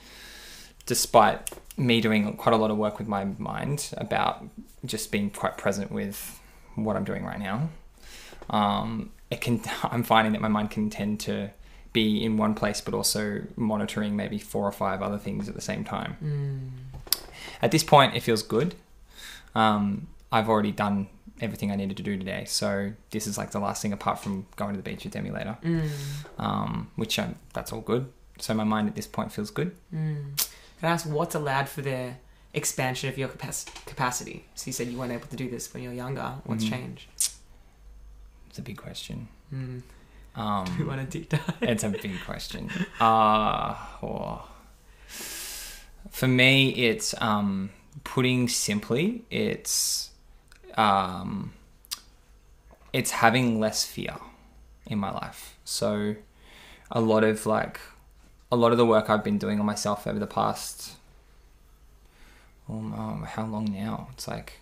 despite 0.84 1.52
me 1.76 2.00
doing 2.00 2.36
quite 2.36 2.52
a 2.52 2.58
lot 2.58 2.72
of 2.72 2.76
work 2.76 2.98
with 2.98 3.06
my 3.06 3.26
mind 3.38 3.94
about 3.96 4.44
just 4.84 5.12
being 5.12 5.30
quite 5.30 5.56
present 5.56 5.92
with 5.92 6.40
what 6.74 6.96
I'm 6.96 7.04
doing 7.04 7.24
right 7.24 7.38
now, 7.38 7.68
um, 8.50 9.12
it 9.30 9.40
can 9.40 9.60
I'm 9.84 10.02
finding 10.02 10.32
that 10.32 10.40
my 10.40 10.48
mind 10.48 10.72
can 10.72 10.90
tend 10.90 11.20
to 11.20 11.50
be 11.92 12.24
in 12.24 12.36
one 12.36 12.56
place 12.56 12.80
but 12.80 12.92
also 12.92 13.42
monitoring 13.54 14.16
maybe 14.16 14.36
four 14.36 14.66
or 14.66 14.72
five 14.72 15.00
other 15.00 15.18
things 15.18 15.48
at 15.48 15.54
the 15.54 15.60
same 15.60 15.84
time. 15.84 16.16
At 17.62 17.70
this 17.70 17.84
point, 17.84 18.16
it 18.16 18.24
feels 18.24 18.42
good. 18.42 18.74
Um, 19.54 20.08
I've 20.32 20.48
already 20.48 20.72
done 20.72 21.06
everything 21.44 21.70
I 21.70 21.76
needed 21.76 21.96
to 21.98 22.02
do 22.02 22.16
today, 22.16 22.44
so 22.46 22.92
this 23.10 23.26
is 23.26 23.38
like 23.38 23.50
the 23.52 23.60
last 23.60 23.82
thing 23.82 23.92
apart 23.92 24.18
from 24.18 24.46
going 24.56 24.72
to 24.74 24.76
the 24.76 24.82
beach 24.90 25.04
with 25.04 25.12
Demi 25.12 25.30
later, 25.30 25.56
um, 26.38 26.90
which 26.96 27.18
i 27.18 27.34
that's 27.52 27.72
all 27.72 27.80
good. 27.80 28.10
So 28.38 28.52
my 28.54 28.64
mind 28.64 28.88
at 28.88 28.96
this 28.96 29.06
point 29.06 29.30
feels 29.30 29.50
good. 29.50 29.76
Can 29.92 30.34
I 30.82 30.86
ask 30.88 31.06
what's 31.08 31.34
allowed 31.36 31.68
for 31.68 31.82
the 31.82 32.14
expansion 32.52 33.08
of 33.08 33.16
your 33.18 33.28
capac- 33.28 33.86
capacity? 33.86 34.44
So 34.56 34.66
you 34.66 34.72
said 34.72 34.88
you 34.88 34.98
weren't 34.98 35.12
able 35.12 35.28
to 35.28 35.36
do 35.36 35.48
this 35.48 35.72
when 35.72 35.82
you 35.84 35.90
were 35.90 35.94
younger. 35.94 36.34
What's 36.44 36.64
Mhm. 36.64 36.70
changed? 36.70 37.06
It's 38.48 38.58
a 38.58 38.62
big 38.62 38.76
question. 38.76 39.28
Mm. 39.52 39.82
We 40.36 40.42
Um, 40.42 40.86
want 40.90 41.00
to 41.00 41.06
deep 41.18 41.28
dive. 41.28 41.40
it's 41.60 41.84
a 41.84 41.90
big 41.90 42.20
question. 42.24 42.68
Uh, 43.00 43.76
oh. 44.02 44.48
For 46.10 46.28
me, 46.28 46.70
it's 46.70 47.14
um, 47.20 47.70
putting 48.04 48.48
simply, 48.48 49.24
it's 49.30 50.10
um, 50.74 51.52
it's 52.92 53.12
having 53.12 53.60
less 53.60 53.84
fear 53.84 54.16
in 54.86 54.98
my 54.98 55.10
life. 55.10 55.56
So 55.64 56.16
a 56.90 57.00
lot 57.00 57.24
of 57.24 57.46
like 57.46 57.80
a 58.52 58.56
lot 58.56 58.72
of 58.72 58.78
the 58.78 58.86
work 58.86 59.10
I've 59.10 59.24
been 59.24 59.38
doing 59.38 59.58
on 59.58 59.66
myself 59.66 60.06
over 60.06 60.18
the 60.18 60.26
past 60.26 60.96
um, 62.68 62.92
um, 62.94 63.22
how 63.28 63.44
long 63.44 63.66
now? 63.72 64.08
It's 64.12 64.26
like 64.26 64.60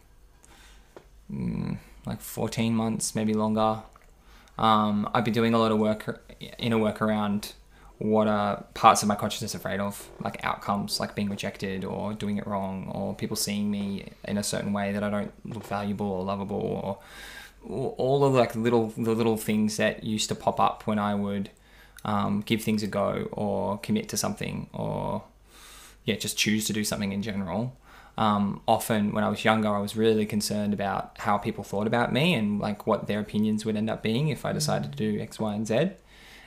mm, 1.33 1.79
like 2.07 2.21
14 2.21 2.75
months, 2.75 3.15
maybe 3.15 3.35
longer. 3.35 3.83
Um, 4.59 5.09
I've 5.15 5.25
been 5.25 5.35
doing 5.35 5.55
a 5.55 5.59
lot 5.59 5.73
of 5.73 5.79
work, 5.79 6.23
inner 6.59 6.79
work 6.79 7.01
around 7.01 7.53
what 7.99 8.27
are 8.27 8.65
parts 8.75 9.03
of 9.03 9.09
my 9.09 9.15
consciousness 9.15 9.55
afraid 9.55 9.81
of, 9.81 10.09
like 10.21 10.45
outcomes, 10.45 10.99
like 10.99 11.15
being 11.15 11.31
rejected 11.31 11.85
or 11.85 12.15
doing 12.15 12.37
it 12.37 12.47
wrong, 12.47 12.91
or 12.93 13.15
people 13.15 13.37
seeing 13.37 13.71
me 13.71 14.09
in 14.25 14.39
a 14.39 14.43
certain 14.43 14.73
way 14.73 14.93
that 14.93 15.03
I 15.03 15.11
don't 15.11 15.33
look 15.45 15.65
valuable 15.65 16.07
or 16.07 16.25
lovable, 16.25 16.57
or 16.57 16.99
all 17.97 18.25
of 18.25 18.35
like 18.35 18.57
little 18.57 18.89
the 18.97 19.15
little 19.15 19.37
things 19.37 19.77
that 19.77 20.03
used 20.03 20.29
to 20.29 20.35
pop 20.35 20.59
up 20.59 20.87
when 20.87 20.99
I 20.99 21.15
would 21.15 21.51
um, 22.05 22.41
give 22.41 22.63
things 22.63 22.83
a 22.83 22.87
go 22.87 23.29
or 23.33 23.79
commit 23.79 24.09
to 24.09 24.17
something 24.17 24.69
or 24.73 25.23
yeah 26.05 26.17
just 26.17 26.37
choose 26.37 26.65
to 26.67 26.73
do 26.73 26.85
something 26.85 27.13
in 27.13 27.23
general. 27.23 27.77
Um, 28.19 28.61
often 28.69 29.13
when 29.13 29.25
I 29.25 29.29
was 29.29 29.45
younger, 29.45 29.69
I 29.69 29.79
was 29.79 29.97
really 29.97 30.27
concerned 30.27 30.75
about 30.75 31.17
how 31.19 31.39
people 31.39 31.65
thought 31.65 31.87
about 31.87 32.13
me 32.13 32.35
and 32.35 32.59
like 32.59 32.87
what 32.87 33.07
their 33.07 33.21
opinions 33.21 33.65
would 33.65 33.77
end 33.77 33.89
up 33.89 34.03
being 34.03 34.29
if 34.29 34.45
I 34.45 34.53
decided 34.53 34.93
to 34.93 34.99
do 34.99 35.21
X, 35.21 35.41
Y, 35.41 35.55
and 35.55 35.67
Z. 35.67 35.93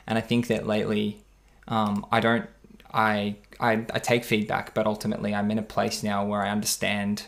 And 0.06 0.18
I 0.18 0.22
think 0.22 0.48
that 0.48 0.68
lately, 0.68 1.24
um, 1.68 2.06
I 2.12 2.20
don't, 2.20 2.48
I, 2.94 3.36
I 3.60 3.86
I 3.94 4.00
take 4.00 4.24
feedback, 4.24 4.74
but 4.74 4.86
ultimately 4.86 5.34
I'm 5.34 5.52
in 5.52 5.58
a 5.58 5.64
place 5.64 6.04
now 6.04 6.26
where 6.26 6.42
I 6.42 6.50
understand 6.50 7.24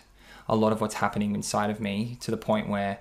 a 0.47 0.55
lot 0.55 0.71
of 0.71 0.81
what's 0.81 0.95
happening 0.95 1.35
inside 1.35 1.69
of 1.69 1.79
me 1.79 2.17
to 2.21 2.31
the 2.31 2.37
point 2.37 2.69
where 2.69 2.99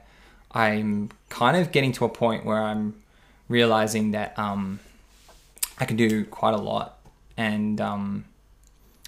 I'm 0.52 1.10
kind 1.28 1.56
of 1.56 1.70
getting 1.70 1.92
to 1.92 2.04
a 2.04 2.08
point 2.08 2.44
where 2.44 2.62
I'm 2.62 3.02
realizing 3.48 4.12
that 4.12 4.36
um, 4.38 4.80
I 5.78 5.84
can 5.84 5.96
do 5.96 6.24
quite 6.24 6.54
a 6.54 6.58
lot, 6.58 6.98
and 7.36 7.80
um, 7.80 8.24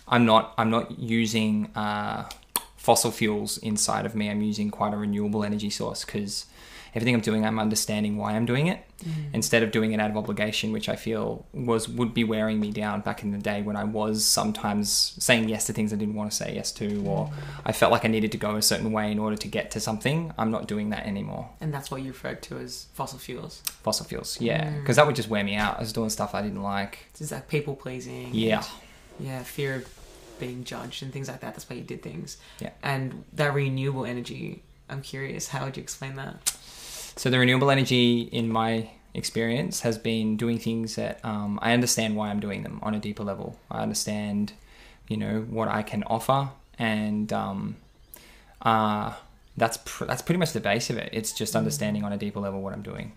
I'm 0.06 0.26
not 0.26 0.54
I'm 0.58 0.70
not 0.70 0.98
using 0.98 1.70
uh, 1.74 2.28
fossil 2.76 3.10
fuels 3.10 3.58
inside 3.58 4.06
of 4.06 4.14
me. 4.14 4.30
I'm 4.30 4.42
using 4.42 4.70
quite 4.70 4.94
a 4.94 4.96
renewable 4.96 5.42
energy 5.44 5.70
source 5.70 6.04
because 6.04 6.46
everything 6.94 7.14
I'm 7.14 7.20
doing, 7.20 7.44
I'm 7.44 7.58
understanding 7.58 8.16
why 8.16 8.32
I'm 8.34 8.46
doing 8.46 8.66
it 8.66 8.84
mm-hmm. 9.02 9.34
instead 9.34 9.62
of 9.62 9.70
doing 9.70 9.92
it 9.92 10.00
out 10.00 10.10
of 10.10 10.16
obligation, 10.16 10.72
which 10.72 10.88
I 10.88 10.96
feel 10.96 11.46
was 11.52 11.88
would 11.88 12.14
be 12.14 12.24
wearing 12.24 12.60
me 12.60 12.70
down 12.70 13.00
back 13.00 13.22
in 13.22 13.32
the 13.32 13.38
day 13.38 13.62
when 13.62 13.76
I 13.76 13.84
was 13.84 14.24
sometimes 14.24 15.14
saying 15.18 15.48
yes 15.48 15.66
to 15.66 15.72
things 15.72 15.92
I 15.92 15.96
didn't 15.96 16.14
want 16.14 16.30
to 16.30 16.36
say 16.36 16.54
yes 16.54 16.72
to, 16.72 17.04
or 17.06 17.30
I 17.64 17.72
felt 17.72 17.92
like 17.92 18.04
I 18.04 18.08
needed 18.08 18.32
to 18.32 18.38
go 18.38 18.56
a 18.56 18.62
certain 18.62 18.92
way 18.92 19.10
in 19.10 19.18
order 19.18 19.36
to 19.36 19.48
get 19.48 19.70
to 19.72 19.80
something. 19.80 20.32
I'm 20.38 20.50
not 20.50 20.66
doing 20.66 20.90
that 20.90 21.06
anymore. 21.06 21.50
And 21.60 21.72
that's 21.72 21.90
what 21.90 22.02
you 22.02 22.08
referred 22.08 22.42
to 22.42 22.58
as 22.58 22.86
fossil 22.94 23.18
fuels. 23.18 23.62
Fossil 23.82 24.06
fuels, 24.06 24.40
yeah, 24.40 24.64
mm. 24.64 24.80
because 24.80 24.96
that 24.96 25.06
would 25.06 25.16
just 25.16 25.28
wear 25.28 25.44
me 25.44 25.54
out. 25.54 25.76
I 25.76 25.80
was 25.80 25.92
doing 25.92 26.10
stuff 26.10 26.34
I 26.34 26.42
didn't 26.42 26.62
like. 26.62 26.98
It's 27.18 27.32
like 27.32 27.48
people 27.48 27.74
pleasing. 27.76 28.30
Yeah. 28.32 28.62
Yeah, 29.20 29.42
fear 29.42 29.74
of 29.76 29.98
being 30.38 30.64
judged 30.64 31.02
and 31.02 31.12
things 31.12 31.28
like 31.28 31.40
that. 31.40 31.54
That's 31.54 31.68
why 31.68 31.76
you 31.76 31.82
did 31.82 32.02
things. 32.02 32.38
Yeah. 32.60 32.70
And 32.82 33.24
that 33.32 33.52
renewable 33.52 34.04
energy, 34.04 34.62
I'm 34.88 35.02
curious, 35.02 35.48
how 35.48 35.64
would 35.64 35.76
you 35.76 35.82
explain 35.82 36.16
that? 36.16 36.56
So 37.18 37.30
the 37.30 37.38
renewable 37.40 37.68
energy, 37.72 38.20
in 38.20 38.48
my 38.48 38.90
experience, 39.12 39.80
has 39.80 39.98
been 39.98 40.36
doing 40.36 40.60
things 40.60 40.94
that 40.94 41.18
um, 41.24 41.58
I 41.60 41.72
understand 41.72 42.14
why 42.14 42.28
I'm 42.28 42.38
doing 42.38 42.62
them 42.62 42.78
on 42.80 42.94
a 42.94 43.00
deeper 43.00 43.24
level. 43.24 43.58
I 43.68 43.82
understand, 43.82 44.52
you 45.08 45.16
know, 45.16 45.40
what 45.50 45.66
I 45.66 45.82
can 45.82 46.04
offer, 46.04 46.50
and 46.78 47.32
um, 47.32 47.76
uh, 48.62 49.14
that's 49.56 49.78
pr- 49.84 50.04
that's 50.04 50.22
pretty 50.22 50.38
much 50.38 50.52
the 50.52 50.60
base 50.60 50.90
of 50.90 50.96
it. 50.96 51.10
It's 51.12 51.32
just 51.32 51.56
understanding 51.56 52.04
on 52.04 52.12
a 52.12 52.16
deeper 52.16 52.38
level 52.38 52.62
what 52.62 52.72
I'm 52.72 52.82
doing. 52.82 53.10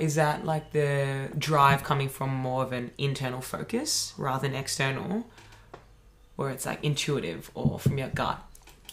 Is 0.00 0.16
that 0.16 0.44
like 0.44 0.72
the 0.72 1.28
drive 1.38 1.84
coming 1.84 2.08
from 2.08 2.34
more 2.34 2.64
of 2.64 2.72
an 2.72 2.90
internal 2.98 3.40
focus 3.40 4.14
rather 4.18 4.48
than 4.48 4.56
external, 4.56 5.26
where 6.34 6.50
it's 6.50 6.66
like 6.66 6.82
intuitive 6.82 7.52
or 7.54 7.78
from 7.78 7.98
your 7.98 8.08
gut? 8.08 8.42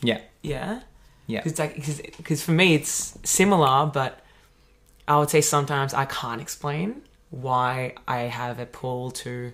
Yeah, 0.03 0.21
Yeah. 0.43 0.81
Yeah. 1.27 1.41
Cause 1.41 1.51
it's 1.53 1.59
like 1.59 2.17
because 2.17 2.43
for 2.43 2.51
me 2.51 2.75
it's 2.75 3.17
similar, 3.23 3.85
but 3.85 4.19
I 5.07 5.17
would 5.17 5.29
say 5.29 5.41
sometimes 5.41 5.93
I 5.93 6.05
can't 6.05 6.41
explain 6.41 7.01
why 7.29 7.95
I 8.07 8.19
have 8.21 8.59
a 8.59 8.65
pull 8.65 9.11
to 9.11 9.53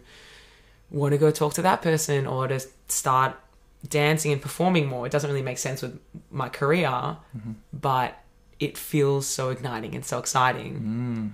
want 0.92 1.14
to 1.14 1.18
go 1.18 1.32
talk 1.32 1.54
to 1.54 1.62
that 1.62 1.82
person 1.82 2.28
or 2.28 2.48
to 2.48 2.60
start 2.88 3.36
dancing 3.88 4.32
and 4.32 4.42
performing 4.42 4.88
more. 4.88 5.06
It 5.06 5.12
doesn't 5.12 5.30
really 5.30 5.44
make 5.44 5.58
sense 5.58 5.82
with 5.82 6.00
my 6.32 6.50
career, 6.50 7.18
but 7.72 8.20
it 8.60 8.78
feels 8.78 9.26
so 9.26 9.50
igniting 9.50 9.96
and 9.96 10.04
so 10.04 10.20
exciting. 10.20 10.80
mm. 10.82 11.32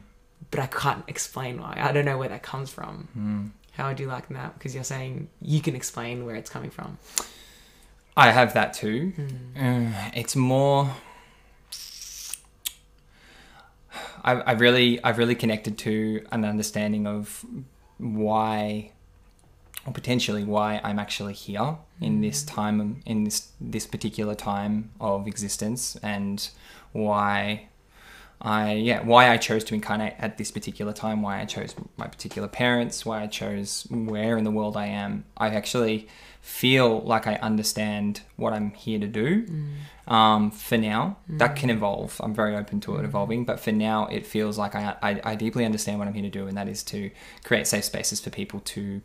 But 0.51 0.59
I 0.59 0.67
can't 0.67 1.03
explain 1.07 1.59
why. 1.59 1.77
I 1.81 1.91
don't 1.91 2.05
know 2.05 2.17
where 2.17 2.29
that 2.29 2.43
comes 2.43 2.69
from. 2.69 3.07
Mm. 3.17 3.49
How 3.71 3.89
would 3.89 3.99
you 3.99 4.07
like 4.07 4.29
that? 4.29 4.53
Because 4.53 4.75
you're 4.75 4.83
saying 4.83 5.27
you 5.41 5.59
can 5.59 5.75
explain 5.75 6.25
where 6.25 6.35
it's 6.35 6.49
coming 6.49 6.69
from. 6.69 6.97
I 8.17 8.31
have 8.31 8.53
that 8.53 8.73
too. 8.73 9.13
Uh, 9.59 9.91
it's 10.13 10.35
more. 10.35 10.91
I, 14.23 14.33
I 14.33 14.51
really, 14.53 15.03
I've 15.03 15.17
really 15.17 15.35
connected 15.35 15.77
to 15.79 16.25
an 16.31 16.45
understanding 16.45 17.05
of 17.05 17.45
why, 17.97 18.91
or 19.85 19.93
potentially 19.93 20.43
why 20.43 20.79
I'm 20.83 20.97
actually 20.97 21.33
here 21.33 21.77
in 21.99 22.21
this 22.21 22.43
time, 22.43 23.01
in 23.05 23.25
this 23.25 23.49
this 23.59 23.85
particular 23.85 24.33
time 24.33 24.91
of 24.99 25.27
existence, 25.27 25.97
and 25.97 26.47
why 26.93 27.67
I 28.41 28.73
yeah 28.73 29.01
why 29.03 29.29
I 29.29 29.37
chose 29.37 29.63
to 29.65 29.75
incarnate 29.75 30.13
at 30.19 30.37
this 30.37 30.51
particular 30.51 30.93
time, 30.93 31.21
why 31.21 31.41
I 31.41 31.45
chose 31.45 31.75
my 31.97 32.07
particular 32.07 32.47
parents, 32.47 33.05
why 33.05 33.23
I 33.23 33.27
chose 33.27 33.87
where 33.89 34.37
in 34.37 34.45
the 34.45 34.51
world 34.51 34.77
I 34.77 34.87
am. 34.87 35.25
I 35.37 35.49
actually 35.49 36.07
feel 36.45 37.01
like 37.01 37.25
I 37.25 37.35
understand 37.41 38.21
what 38.35 38.53
I'm 38.53 38.69
here 38.71 38.99
to 38.99 39.07
do. 39.07 39.47
Um, 40.07 40.51
for 40.51 40.77
now, 40.77 41.17
that 41.27 41.55
can 41.55 41.71
evolve. 41.71 42.21
I'm 42.23 42.35
very 42.35 42.55
open 42.55 42.79
to 42.81 42.97
it 42.97 43.03
evolving, 43.03 43.45
but 43.45 43.59
for 43.59 43.71
now, 43.71 44.05
it 44.05 44.27
feels 44.27 44.55
like 44.55 44.75
I, 44.75 44.95
I 45.01 45.21
I 45.31 45.35
deeply 45.35 45.65
understand 45.65 45.97
what 45.97 46.07
I'm 46.07 46.13
here 46.13 46.21
to 46.21 46.29
do, 46.29 46.45
and 46.47 46.55
that 46.55 46.67
is 46.67 46.83
to 46.83 47.09
create 47.43 47.65
safe 47.65 47.85
spaces 47.85 48.19
for 48.21 48.29
people 48.29 48.59
to 48.59 49.01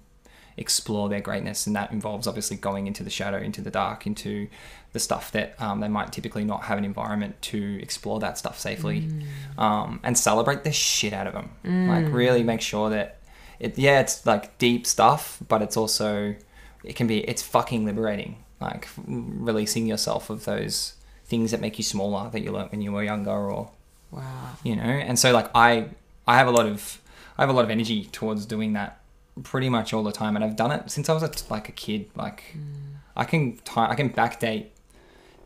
explore 0.59 1.09
their 1.09 1.23
greatness, 1.23 1.67
and 1.67 1.75
that 1.75 1.91
involves 1.93 2.27
obviously 2.27 2.59
going 2.59 2.87
into 2.87 3.03
the 3.03 3.09
shadow, 3.09 3.39
into 3.39 3.63
the 3.63 3.71
dark, 3.71 4.07
into 4.07 4.47
the 4.93 4.99
stuff 4.99 5.33
that 5.33 5.55
um, 5.63 5.81
they 5.81 5.89
might 5.89 6.13
typically 6.13 6.45
not 6.45 6.65
have 6.65 6.77
an 6.77 6.85
environment 6.85 7.41
to 7.41 7.81
explore 7.81 8.21
that 8.21 8.37
stuff 8.37 8.59
safely, 8.59 9.09
um, 9.57 9.99
and 10.03 10.19
celebrate 10.19 10.63
the 10.63 10.73
shit 10.73 11.15
out 11.15 11.27
of 11.27 11.33
them. 11.33 11.49
Like 11.89 12.13
really 12.13 12.43
make 12.43 12.61
sure 12.61 12.91
that 12.91 13.17
it, 13.59 13.79
yeah, 13.79 14.01
it's 14.01 14.27
like 14.27 14.59
deep 14.59 14.87
stuff, 14.87 15.39
but 15.49 15.63
it's 15.63 15.79
also 15.79 16.35
it 16.85 16.97
can 16.97 17.07
be 17.07 17.21
it's 17.21 17.43
fucking 17.43 17.85
liberating. 17.85 18.45
Like 18.61 18.89
releasing 19.07 19.87
yourself 19.87 20.29
of 20.29 20.45
those 20.45 20.95
things 21.25 21.51
that 21.51 21.61
make 21.61 21.79
you 21.79 21.85
smaller 21.85 22.29
that 22.31 22.41
you 22.41 22.53
learnt 22.53 22.73
when 22.73 22.83
you 22.83 22.93
were 22.93 23.03
younger, 23.03 23.31
or 23.31 23.71
Wow. 24.11 24.57
you 24.65 24.75
know 24.75 24.83
and 24.83 25.19
so 25.19 25.33
like 25.33 25.49
i 25.55 25.87
i 26.27 26.37
have 26.37 26.49
a 26.49 26.51
lot 26.51 26.67
of 26.67 27.01
i 27.39 27.43
have 27.43 27.49
a 27.49 27.53
lot 27.53 27.65
of 27.65 27.71
energy 27.71 28.07
towards 28.07 28.45
doing 28.45 28.73
that 28.73 29.01
pretty 29.45 29.69
much 29.69 29.93
all 29.93 30.03
the 30.03 30.11
time 30.11 30.35
and 30.35 30.45
i've 30.45 30.57
done 30.57 30.73
it 30.73 30.91
since 30.91 31.09
i 31.09 31.13
was 31.13 31.23
a, 31.23 31.31
like 31.49 31.69
a 31.69 31.73
kid 31.73 32.11
like 32.17 32.43
hmm. 32.53 32.97
i 33.17 33.25
can 33.25 33.53
ti 33.59 33.73
i 33.77 33.95
can 33.95 34.11
backdate 34.11 34.67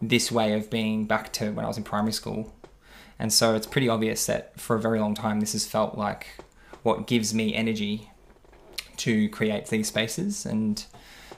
this 0.01 0.33
way 0.33 0.55
of 0.55 0.71
being 0.71 1.05
back 1.05 1.31
to 1.35 1.51
when 1.51 1.65
i 1.65 1.69
was 1.69 1.77
in 1.77 1.85
primary 1.85 2.13
school 2.13 2.55
and 3.19 3.33
so 3.33 3.55
it's 3.55 3.67
pretty 3.67 3.89
obvious 3.89 4.25
that 4.27 4.59
for 4.59 4.77
a 4.77 4.81
very 4.81 4.99
long 4.99 5.15
time 5.15 5.41
this 5.41 5.53
has 5.53 5.67
felt 5.67 5.99
like 5.99 6.27
what 6.83 7.07
gives 7.07 7.35
me 7.35 7.55
energy 7.55 8.11
to 8.97 9.29
create 9.29 9.67
these 9.67 9.89
spaces 9.89 10.47
and 10.47 10.87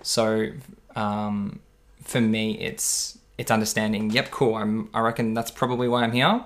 so 0.07 0.47
um, 0.95 1.59
for 2.03 2.21
me 2.21 2.57
it's 2.59 3.19
it's 3.39 3.51
understanding 3.51 4.11
yep 4.11 4.31
cool 4.31 4.55
I'm, 4.55 4.89
i 4.95 5.01
reckon 5.01 5.35
that's 5.35 5.51
probably 5.51 5.89
why 5.89 6.05
i'm 6.05 6.13
here 6.13 6.43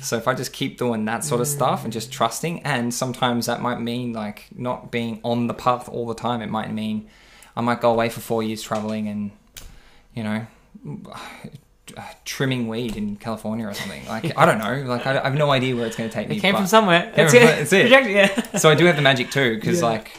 so 0.00 0.16
if 0.16 0.28
i 0.28 0.34
just 0.34 0.52
keep 0.52 0.78
doing 0.78 1.04
that 1.06 1.24
sort 1.24 1.40
of 1.40 1.48
stuff 1.48 1.82
and 1.82 1.92
just 1.92 2.12
trusting 2.12 2.62
and 2.62 2.92
sometimes 2.94 3.46
that 3.46 3.60
might 3.60 3.80
mean 3.80 4.12
like 4.12 4.46
not 4.54 4.92
being 4.92 5.20
on 5.24 5.46
the 5.48 5.54
path 5.54 5.88
all 5.88 6.06
the 6.06 6.14
time 6.14 6.40
it 6.42 6.48
might 6.50 6.72
mean 6.72 7.08
i 7.56 7.60
might 7.60 7.80
go 7.80 7.90
away 7.90 8.08
for 8.08 8.20
four 8.20 8.42
years 8.44 8.62
traveling 8.62 9.08
and 9.08 9.30
you 10.14 10.22
know 10.22 10.46
trimming 12.24 12.68
weed 12.68 12.96
in 12.96 13.16
california 13.16 13.66
or 13.66 13.74
something 13.74 14.06
like 14.06 14.32
i 14.38 14.46
don't 14.46 14.58
know 14.58 14.88
like 14.88 15.04
i, 15.06 15.18
I 15.18 15.24
have 15.24 15.34
no 15.34 15.50
idea 15.50 15.74
where 15.74 15.86
it's 15.86 15.96
going 15.96 16.08
to 16.08 16.14
take 16.14 16.28
me 16.28 16.36
It 16.36 16.40
came 16.40 16.54
from 16.54 16.66
somewhere. 16.66 17.12
That's 17.16 17.34
it. 17.34 17.40
that's 17.40 17.72
it. 17.72 17.88
Project- 17.90 18.08
yeah. 18.52 18.58
so 18.58 18.70
I 18.70 18.76
do 18.76 18.84
have 18.84 18.94
the 18.94 19.02
magic 19.02 19.30
too, 19.32 19.56
because 19.56 19.80
Yeah. 19.80 19.88
like 19.88 20.12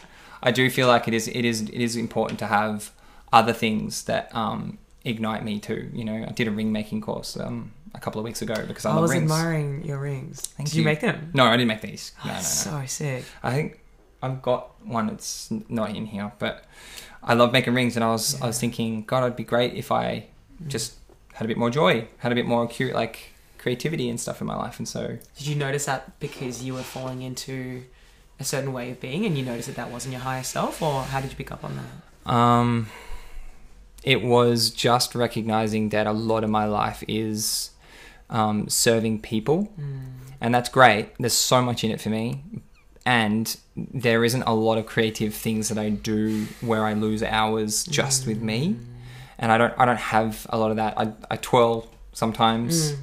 I 0.44 0.52
do 0.52 0.70
feel 0.70 0.88
like 0.88 1.08
it 1.08 1.14
is 1.14 1.28
it 1.28 1.46
is 1.46 1.62
it 1.62 1.70
is 1.82 1.96
important 1.96 2.40
to 2.40 2.48
have 2.48 2.92
other 3.32 3.54
things 3.54 4.04
that 4.06 4.34
um, 4.36 4.78
ignite 5.06 5.44
me 5.44 5.60
too. 5.60 5.90
You 5.94 6.04
know, 6.06 6.26
I 6.28 6.32
did 6.32 6.48
a 6.48 6.52
ring 6.52 6.72
making 6.72 7.02
course 7.02 7.38
um, 7.38 7.72
a 7.94 8.00
couple 8.00 8.20
of 8.20 8.26
weeks 8.26 8.42
ago 8.42 8.56
because 8.68 8.86
I, 8.86 8.92
I 8.92 8.94
love 8.94 9.04
was 9.04 9.12
rings. 9.12 9.24
admiring 9.32 9.84
your 9.86 10.00
rings. 10.00 10.42
Thank 10.42 10.70
Did 10.70 10.76
you. 10.76 10.82
you. 10.82 10.86
make 10.86 11.02
them? 11.02 11.32
No, 11.34 11.46
I 11.46 11.52
didn't 11.58 11.68
make 11.70 11.82
these. 11.82 12.12
No, 12.26 12.32
no, 12.32 12.38
no. 12.38 12.42
So 12.44 12.84
sick. 12.88 13.24
I 13.44 13.52
think 13.52 13.80
I've 14.22 14.42
got 14.42 14.86
one 14.86 15.08
that's 15.08 15.52
n- 15.52 15.66
not 15.70 15.96
in 15.96 16.06
here, 16.08 16.32
but 16.40 16.66
I 17.24 17.34
love 17.36 17.52
making 17.54 17.74
rings, 17.74 17.96
and 17.96 18.04
I 18.04 18.10
was 18.12 18.42
I 18.42 18.48
was 18.48 18.60
thinking, 18.60 19.04
God, 19.04 19.24
it'd 19.24 19.36
be 19.36 19.44
great 19.44 19.74
if 19.76 19.92
I 19.92 20.26
just 20.68 20.96
had 21.34 21.46
a 21.46 21.48
bit 21.48 21.58
more 21.58 21.70
joy, 21.70 22.08
had 22.18 22.32
a 22.32 22.36
bit 22.36 22.46
more 22.46 22.68
cute 22.68 22.94
like 22.94 23.30
creativity 23.58 24.10
and 24.10 24.20
stuff 24.20 24.42
in 24.42 24.48
my 24.48 24.56
life, 24.56 24.80
and 24.80 24.88
so 24.88 25.18
Did 25.38 25.48
you 25.48 25.56
notice 25.56 25.86
that 25.86 26.20
because 26.20 26.64
you 26.64 26.74
were 26.74 26.82
falling 26.84 27.22
into 27.22 27.84
a 28.42 28.44
certain 28.44 28.74
way 28.74 28.92
of 28.92 29.00
being 29.00 29.26
and 29.26 29.38
you 29.38 29.44
noticed 29.46 29.68
that 29.68 29.76
that 29.78 29.92
wasn't 29.92 30.12
your 30.14 30.22
higher 30.22 30.44
self, 30.44 30.82
or 30.82 31.04
how 31.04 31.22
did 31.22 31.30
you 31.32 31.38
pick 31.38 31.52
up 31.52 31.64
on 31.64 31.78
that? 31.78 32.32
Um, 32.32 32.88
it 34.04 34.22
was 34.22 34.70
just 34.70 35.16
recognizing 35.16 35.90
that 35.90 36.08
a 36.08 36.12
lot 36.12 36.44
of 36.44 36.50
my 36.50 36.66
life 36.66 37.04
is 37.08 37.72
um, 38.30 38.68
serving 38.70 39.22
people, 39.22 39.72
and 40.40 40.54
that's 40.56 40.70
great. 40.70 41.10
There's 41.20 41.34
so 41.34 41.62
much 41.62 41.84
in 41.84 41.92
it 41.92 42.02
for 42.02 42.10
me, 42.10 42.42
and 43.06 43.56
there 43.76 44.24
isn't 44.24 44.44
a 44.44 44.54
lot 44.54 44.78
of 44.78 44.86
creative 44.86 45.34
things 45.34 45.70
that 45.70 45.78
I 45.78 45.90
do 45.90 46.46
where 46.62 46.86
I 46.86 46.94
lose 46.94 47.22
hours 47.24 47.84
just 47.84 48.26
with 48.28 48.42
me, 48.42 48.78
and 49.38 49.52
I 49.52 49.58
don't. 49.58 49.74
I 49.78 49.86
don't 49.86 50.00
have 50.00 50.48
a 50.50 50.58
lot 50.58 50.72
of 50.72 50.78
that. 50.78 50.98
I 50.98 51.12
I 51.30 51.36
twirl 51.38 51.88
sometimes, 52.14 52.96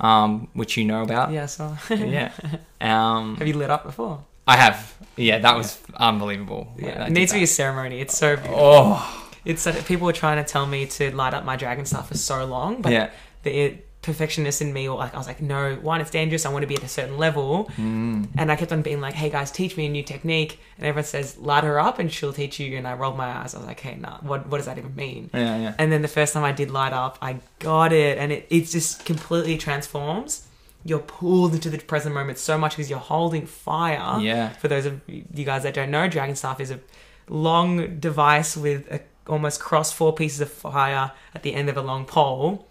um, 0.00 0.48
which 0.54 0.76
you 0.76 0.84
know 0.84 1.02
about. 1.02 1.30
Yeah, 1.32 1.46
so 1.46 1.76
yeah. 1.90 2.32
Um, 2.80 3.36
have 3.36 3.48
you 3.48 3.54
lit 3.54 3.70
up 3.70 3.84
before? 3.84 4.24
I 4.46 4.56
have. 4.56 4.94
Yeah, 5.16 5.38
that 5.38 5.56
was 5.56 5.78
unbelievable. 5.96 6.72
Yeah, 6.78 7.06
it 7.06 7.12
needs 7.12 7.32
to 7.32 7.38
be 7.38 7.44
a 7.44 7.46
ceremony. 7.46 8.00
It's 8.00 8.16
so 8.16 8.36
beautiful. 8.36 8.56
Oh, 8.58 9.30
It's 9.44 9.64
that 9.64 9.84
people 9.86 10.06
were 10.06 10.12
trying 10.12 10.42
to 10.44 10.50
tell 10.50 10.66
me 10.66 10.86
to 10.86 11.14
light 11.14 11.34
up 11.34 11.44
my 11.44 11.56
dragon 11.56 11.84
stuff 11.86 12.08
for 12.08 12.16
so 12.16 12.44
long, 12.44 12.82
but 12.82 12.92
yeah. 12.92 13.10
the, 13.42 13.50
it 13.50 13.88
perfectionist 14.02 14.60
in 14.60 14.70
me, 14.74 14.86
or 14.86 14.98
like 14.98 15.14
I 15.14 15.18
was 15.18 15.26
like, 15.26 15.40
no, 15.40 15.76
one, 15.76 16.00
it's 16.02 16.10
dangerous. 16.10 16.44
I 16.44 16.50
want 16.50 16.62
to 16.62 16.66
be 16.66 16.74
at 16.76 16.82
a 16.82 16.88
certain 16.88 17.16
level, 17.16 17.70
Mm. 17.78 18.28
and 18.36 18.52
I 18.52 18.56
kept 18.56 18.70
on 18.72 18.82
being 18.82 19.00
like, 19.00 19.14
hey 19.14 19.30
guys, 19.30 19.50
teach 19.50 19.76
me 19.78 19.86
a 19.86 19.88
new 19.88 20.02
technique, 20.02 20.58
and 20.76 20.86
everyone 20.86 21.04
says, 21.06 21.38
light 21.38 21.64
her 21.64 21.80
up, 21.80 21.98
and 21.98 22.12
she'll 22.12 22.32
teach 22.34 22.60
you. 22.60 22.76
And 22.76 22.86
I 22.86 22.92
rolled 22.94 23.16
my 23.16 23.24
eyes. 23.38 23.54
I 23.54 23.58
was 23.58 23.66
like, 23.66 23.80
hey, 23.80 23.96
nah, 23.96 24.18
what 24.20 24.46
what 24.48 24.58
does 24.58 24.66
that 24.66 24.76
even 24.76 24.94
mean? 24.94 25.30
Yeah, 25.32 25.56
yeah. 25.58 25.74
And 25.78 25.90
then 25.90 26.02
the 26.02 26.08
first 26.08 26.34
time 26.34 26.44
I 26.44 26.52
did 26.52 26.70
light 26.70 26.92
up, 26.92 27.16
I 27.22 27.38
got 27.60 27.92
it, 27.94 28.18
and 28.18 28.30
it 28.32 28.46
it 28.50 28.62
just 28.66 29.06
completely 29.06 29.56
transforms. 29.56 30.46
You're 30.84 30.98
pulled 30.98 31.54
into 31.54 31.70
the 31.70 31.78
present 31.78 32.14
moment 32.14 32.38
so 32.38 32.58
much 32.58 32.72
because 32.76 32.90
you're 32.90 32.98
holding 32.98 33.46
fire. 33.46 34.20
Yeah. 34.20 34.50
For 34.50 34.68
those 34.68 34.84
of 34.86 35.00
you 35.08 35.44
guys 35.44 35.62
that 35.62 35.74
don't 35.74 35.90
know, 35.90 36.08
Dragon 36.08 36.36
Staff 36.36 36.60
is 36.60 36.70
a 36.70 36.80
long 37.28 37.98
device 38.00 38.56
with 38.56 38.86
a, 38.92 39.00
almost 39.26 39.60
cross 39.60 39.90
four 39.92 40.12
pieces 40.14 40.40
of 40.40 40.50
fire 40.50 41.12
at 41.34 41.42
the 41.42 41.54
end 41.54 41.68
of 41.70 41.76
a 41.78 41.82
long 41.82 42.04
pole, 42.04 42.68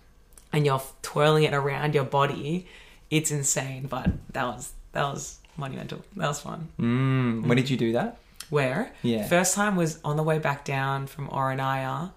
and 0.51 0.65
you're 0.65 0.82
twirling 1.01 1.43
it 1.43 1.53
around 1.53 1.96
your 1.96 2.03
body. 2.03 2.67
It's 3.10 3.32
insane, 3.32 3.88
but 3.88 4.12
that 4.34 4.43
was 4.46 4.74
that 4.91 5.03
was 5.03 5.39
monumental. 5.58 6.03
That 6.15 6.27
was 6.27 6.39
fun. 6.41 6.67
Mm. 6.79 7.48
When 7.48 7.58
did 7.58 7.70
you 7.70 7.77
do 7.77 7.93
that? 7.93 8.17
Where 8.50 8.91
Yeah. 9.01 9.25
first 9.27 9.55
time 9.55 9.75
was 9.75 10.00
on 10.03 10.17
the 10.17 10.24
way 10.24 10.38
back 10.38 10.63
down 10.65 11.08
from 11.08 11.27
Oronaya, 11.29 12.12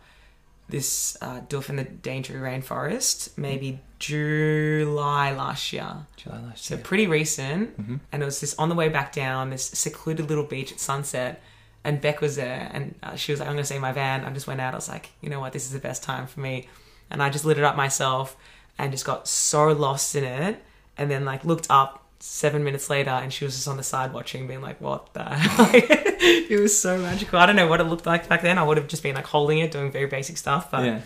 this 0.69 1.17
uh, 1.23 1.41
doof 1.49 1.71
in 1.71 1.76
the 1.76 1.85
Daintree 1.85 2.37
rainforest, 2.37 3.38
maybe 3.38 3.81
July 3.99 5.33
last 5.33 5.73
year. 5.73 5.88
July 6.17 6.41
last 6.41 6.65
So 6.65 6.75
year. 6.75 6.85
pretty 6.85 7.07
recent, 7.07 7.79
Mhm. 7.81 8.00
and 8.12 8.23
it 8.23 8.25
was 8.26 8.41
this 8.41 8.55
on 8.59 8.69
the 8.69 8.75
way 8.75 8.88
back 8.88 9.12
down, 9.12 9.50
this 9.50 9.65
secluded 9.67 10.29
little 10.29 10.45
beach 10.45 10.73
at 10.73 10.81
sunset, 10.81 11.43
and 11.85 12.00
Beck 12.00 12.21
was 12.21 12.37
there, 12.37 12.69
and 12.73 12.95
uh, 13.03 13.17
she 13.17 13.33
was 13.33 13.41
like, 13.41 13.49
"I'm 13.49 13.55
going 13.55 13.65
to 13.65 13.69
see 13.73 13.79
my 13.79 13.93
van." 13.93 14.25
I 14.25 14.31
just 14.31 14.47
went 14.47 14.61
out. 14.61 14.75
I 14.75 14.76
was 14.76 14.88
like, 14.88 15.11
"You 15.21 15.31
know 15.31 15.41
what? 15.41 15.53
This 15.53 15.65
is 15.67 15.73
the 15.73 15.79
best 15.79 16.03
time 16.03 16.26
for 16.26 16.41
me," 16.41 16.69
and 17.11 17.23
I 17.23 17.31
just 17.31 17.45
lit 17.45 17.59
it 17.59 17.65
up 17.65 17.76
myself, 17.76 18.37
and 18.79 18.91
just 18.93 19.05
got 19.05 19.29
so 19.29 19.69
lost 19.69 20.15
in 20.15 20.25
it, 20.25 20.62
and 20.99 21.11
then 21.11 21.25
like 21.25 21.45
looked 21.45 21.67
up 21.71 22.03
seven 22.19 22.65
minutes 22.65 22.91
later, 22.91 23.11
and 23.11 23.33
she 23.33 23.45
was 23.45 23.55
just 23.55 23.69
on 23.69 23.76
the 23.76 23.83
side 23.83 24.12
watching, 24.12 24.47
being 24.47 24.62
like, 24.62 24.81
"What 24.81 25.12
the?" 25.15 25.23
hell? 25.25 25.71
it 25.73 26.61
was 26.61 26.79
so 26.79 26.99
magical. 26.99 27.38
I 27.38 27.47
don't 27.47 27.57
know 27.57 27.67
what 27.69 27.81
it 27.81 27.85
looked 27.85 28.07
like 28.07 28.29
back 28.29 28.43
then. 28.43 28.59
I 28.59 28.62
would 28.65 28.76
have 28.79 28.88
just 28.88 29.03
been 29.03 29.15
like 29.15 29.26
holding 29.26 29.59
it, 29.59 29.71
doing 29.71 29.91
very 29.93 30.07
basic 30.07 30.37
stuff, 30.38 30.71
but 30.71 30.85
yeah. 30.85 31.00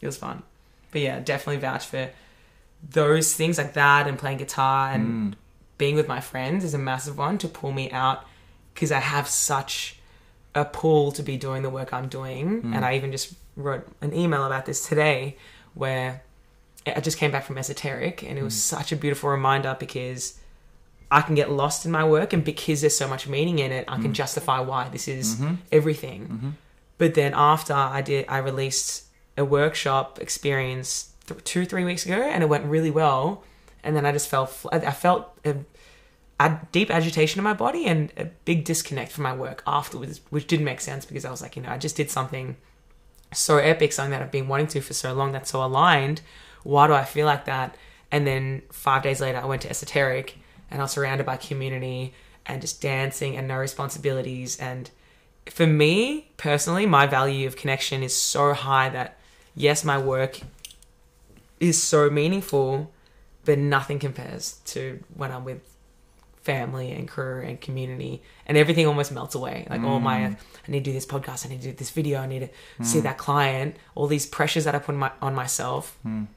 it 0.00 0.06
was 0.06 0.16
fun. 0.16 0.42
But 0.90 1.00
yeah, 1.02 1.20
definitely 1.20 1.58
vouch 1.60 1.86
for 1.86 2.10
those 2.82 3.34
things 3.34 3.58
like 3.58 3.74
that 3.74 4.06
and 4.06 4.18
playing 4.18 4.38
guitar 4.38 4.90
and 4.92 5.34
Mm. 5.34 5.38
being 5.78 5.96
with 5.96 6.08
my 6.08 6.20
friends 6.20 6.64
is 6.64 6.74
a 6.74 6.78
massive 6.78 7.18
one 7.18 7.38
to 7.38 7.48
pull 7.48 7.72
me 7.72 7.90
out 7.90 8.24
because 8.74 8.92
I 8.92 9.00
have 9.00 9.28
such 9.28 9.98
a 10.54 10.64
pull 10.64 11.12
to 11.12 11.22
be 11.22 11.36
doing 11.36 11.62
the 11.62 11.70
work 11.70 11.92
I'm 11.92 12.08
doing. 12.08 12.62
Mm. 12.62 12.74
And 12.76 12.84
I 12.84 12.96
even 12.96 13.12
just 13.12 13.34
wrote 13.56 13.86
an 14.00 14.14
email 14.14 14.44
about 14.44 14.66
this 14.66 14.86
today 14.88 15.36
where 15.74 16.22
I 16.86 17.00
just 17.00 17.18
came 17.18 17.30
back 17.30 17.44
from 17.44 17.58
esoteric 17.58 18.22
and 18.22 18.38
it 18.38 18.42
was 18.42 18.54
Mm. 18.54 18.58
such 18.76 18.92
a 18.92 18.96
beautiful 18.96 19.28
reminder 19.30 19.76
because 19.78 20.38
I 21.10 21.20
can 21.22 21.34
get 21.34 21.50
lost 21.50 21.84
in 21.84 21.90
my 21.92 22.04
work 22.04 22.32
and 22.32 22.42
because 22.44 22.80
there's 22.80 22.96
so 22.96 23.08
much 23.08 23.26
meaning 23.28 23.58
in 23.58 23.70
it, 23.72 23.84
I 23.88 23.96
can 23.96 24.10
Mm. 24.10 24.14
justify 24.14 24.60
why 24.60 24.88
this 24.88 25.06
is 25.08 25.36
Mhm. 25.36 25.58
everything. 25.72 26.28
Mhm. 26.28 26.52
But 26.98 27.14
then 27.14 27.32
after 27.34 27.74
I 27.74 28.00
did, 28.02 28.24
I 28.28 28.38
released 28.38 29.04
a 29.36 29.44
workshop 29.44 30.18
experience 30.20 31.10
th- 31.26 31.42
two, 31.44 31.64
three 31.64 31.84
weeks 31.84 32.04
ago, 32.04 32.22
and 32.22 32.42
it 32.42 32.46
went 32.46 32.64
really 32.64 32.90
well. 32.90 33.44
And 33.82 33.96
then 33.96 34.04
I 34.04 34.12
just 34.12 34.28
felt, 34.28 34.50
fl- 34.50 34.68
I 34.72 34.90
felt 34.90 35.38
a, 35.44 35.56
a 36.40 36.60
deep 36.72 36.90
agitation 36.90 37.38
in 37.38 37.44
my 37.44 37.52
body 37.52 37.86
and 37.86 38.12
a 38.16 38.24
big 38.24 38.64
disconnect 38.64 39.12
from 39.12 39.24
my 39.24 39.34
work 39.34 39.62
afterwards, 39.66 40.20
which 40.30 40.46
didn't 40.46 40.64
make 40.64 40.80
sense 40.80 41.04
because 41.04 41.24
I 41.24 41.30
was 41.30 41.42
like, 41.42 41.56
you 41.56 41.62
know, 41.62 41.70
I 41.70 41.78
just 41.78 41.96
did 41.96 42.10
something 42.10 42.56
so 43.32 43.58
epic, 43.58 43.92
something 43.92 44.10
that 44.12 44.22
I've 44.22 44.30
been 44.32 44.48
wanting 44.48 44.68
to 44.68 44.80
for 44.80 44.92
so 44.92 45.12
long, 45.12 45.32
that's 45.32 45.50
so 45.50 45.64
aligned. 45.64 46.20
Why 46.62 46.86
do 46.86 46.92
I 46.94 47.04
feel 47.04 47.26
like 47.26 47.44
that? 47.44 47.76
And 48.10 48.26
then 48.26 48.62
five 48.70 49.02
days 49.02 49.20
later, 49.20 49.38
I 49.38 49.44
went 49.44 49.62
to 49.62 49.70
esoteric, 49.70 50.38
and 50.70 50.80
I 50.80 50.84
was 50.84 50.92
surrounded 50.92 51.26
by 51.26 51.36
community 51.36 52.14
and 52.44 52.60
just 52.60 52.80
dancing 52.80 53.36
and 53.36 53.48
no 53.48 53.56
responsibilities 53.56 54.58
and 54.58 54.90
for 55.50 55.66
me 55.66 56.28
personally, 56.36 56.86
my 56.86 57.06
value 57.06 57.46
of 57.46 57.56
connection 57.56 58.02
is 58.02 58.14
so 58.14 58.52
high 58.52 58.88
that 58.90 59.16
yes, 59.54 59.84
my 59.84 59.98
work 59.98 60.40
is 61.60 61.82
so 61.82 62.10
meaningful, 62.10 62.92
but 63.44 63.58
nothing 63.58 63.98
compares 63.98 64.60
to 64.66 65.02
when 65.14 65.30
I'm 65.32 65.44
with 65.44 65.60
family 66.42 66.92
and 66.92 67.08
crew 67.08 67.42
and 67.42 67.60
community 67.60 68.22
and 68.46 68.56
everything 68.56 68.86
almost 68.86 69.10
melts 69.10 69.34
away. 69.34 69.66
Like 69.68 69.82
all 69.82 69.98
my, 69.98 70.26
I 70.26 70.36
need 70.68 70.84
to 70.84 70.90
do 70.90 70.92
this 70.92 71.06
podcast, 71.06 71.44
I 71.44 71.48
need 71.48 71.60
to 71.62 71.70
do 71.72 71.76
this 71.76 71.90
video, 71.90 72.20
I 72.20 72.26
need 72.26 72.48
to 72.78 72.84
see 72.84 73.00
that 73.00 73.18
client, 73.18 73.76
all 73.96 74.06
these 74.06 74.26
pressures 74.26 74.64
that 74.64 74.74
I 74.74 74.78
put 74.78 74.92
on, 74.94 74.98
my, 74.98 75.10
on 75.20 75.34
myself. 75.34 75.98
Mm. 76.06 76.28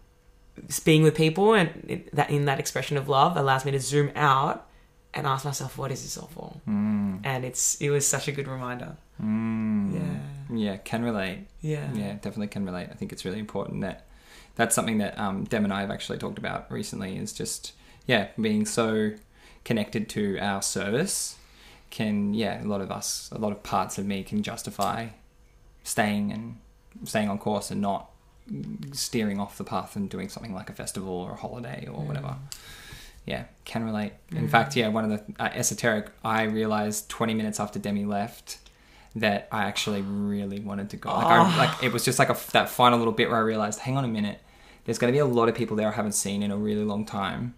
Being 0.83 1.03
with 1.03 1.15
people 1.15 1.53
and 1.53 1.69
it- 1.87 2.15
that 2.15 2.29
in 2.31 2.45
that 2.45 2.59
expression 2.59 2.97
of 2.97 3.07
love 3.07 3.37
allows 3.37 3.65
me 3.65 3.71
to 3.71 3.79
zoom 3.79 4.11
out 4.15 4.67
and 5.13 5.25
ask 5.27 5.45
myself, 5.45 5.77
what 5.77 5.91
is 5.91 6.01
this 6.03 6.17
all 6.17 6.27
for? 6.27 6.55
Mm. 6.67 7.21
And 7.23 7.45
it's 7.45 7.79
it 7.79 7.89
was 7.91 8.05
such 8.07 8.27
a 8.27 8.31
good 8.31 8.47
reminder. 8.47 8.95
Mm. 9.23 9.93
Yeah. 9.93 10.57
Yeah, 10.57 10.77
can 10.77 11.03
relate. 11.03 11.47
Yeah. 11.61 11.93
Yeah, 11.93 12.13
definitely 12.13 12.47
can 12.47 12.65
relate. 12.65 12.89
I 12.91 12.95
think 12.95 13.11
it's 13.13 13.25
really 13.25 13.39
important 13.39 13.81
that 13.81 14.05
that's 14.59 14.75
something 14.75 14.97
that 14.97 15.17
um, 15.17 15.45
Dem 15.45 15.63
and 15.63 15.73
I 15.73 15.79
have 15.81 15.89
actually 15.89 16.17
talked 16.19 16.37
about 16.37 16.69
recently. 16.69 17.17
Is 17.17 17.31
just 17.33 17.71
yeah, 18.05 18.27
being 18.39 18.65
so 18.65 19.11
connected 19.63 20.09
to 20.09 20.37
our 20.39 20.61
service 20.61 21.37
can 21.89 22.33
yeah, 22.33 22.61
a 22.63 22.67
lot 22.67 22.81
of 22.81 22.91
us, 22.91 23.29
a 23.31 23.37
lot 23.39 23.51
of 23.51 23.63
parts 23.63 23.97
of 23.97 24.05
me 24.05 24.23
can 24.23 24.43
justify 24.43 25.07
staying 25.83 26.31
and 26.31 26.57
staying 27.05 27.29
on 27.29 27.37
course 27.39 27.71
and 27.71 27.81
not 27.81 28.09
steering 28.91 29.39
off 29.39 29.57
the 29.57 29.63
path 29.63 29.95
and 29.95 30.09
doing 30.09 30.27
something 30.29 30.53
like 30.53 30.69
a 30.69 30.73
festival 30.73 31.13
or 31.13 31.31
a 31.31 31.35
holiday 31.35 31.87
or 31.91 32.03
whatever. 32.03 32.35
Yeah, 33.25 33.43
can 33.65 33.83
relate. 33.83 34.13
In 34.31 34.47
Mm. 34.47 34.49
fact, 34.51 34.75
yeah, 34.75 34.87
one 34.87 35.09
of 35.09 35.11
the 35.11 35.43
uh, 35.43 35.49
esoteric, 35.53 36.09
I 36.23 36.43
realized 36.43 37.09
20 37.09 37.33
minutes 37.33 37.59
after 37.59 37.77
Demi 37.79 38.05
left 38.05 38.57
that 39.15 39.47
I 39.51 39.63
actually 39.65 40.01
really 40.01 40.59
wanted 40.59 40.89
to 40.91 40.97
go. 40.97 41.09
Like, 41.13 41.27
I, 41.27 41.37
Oh. 41.39 41.57
like 41.57 41.83
it 41.83 41.91
was 41.93 42.03
just 42.05 42.17
like 42.19 42.29
a, 42.29 42.37
that 42.53 42.69
final 42.69 42.97
little 42.99 43.13
bit 43.13 43.29
where 43.29 43.37
I 43.37 43.41
realized, 43.41 43.79
hang 43.79 43.97
on 43.97 44.03
a 44.05 44.07
minute, 44.07 44.39
there's 44.89 44.97
going 44.97 45.13
to 45.13 45.15
be 45.15 45.19
a 45.19 45.25
lot 45.25 45.47
of 45.47 45.53
people 45.53 45.77
there 45.77 45.87
I 45.87 45.91
haven't 45.91 46.13
seen 46.13 46.41
in 46.41 46.49
a 46.49 46.57
really 46.57 46.83
long 46.83 47.05
time, 47.05 47.53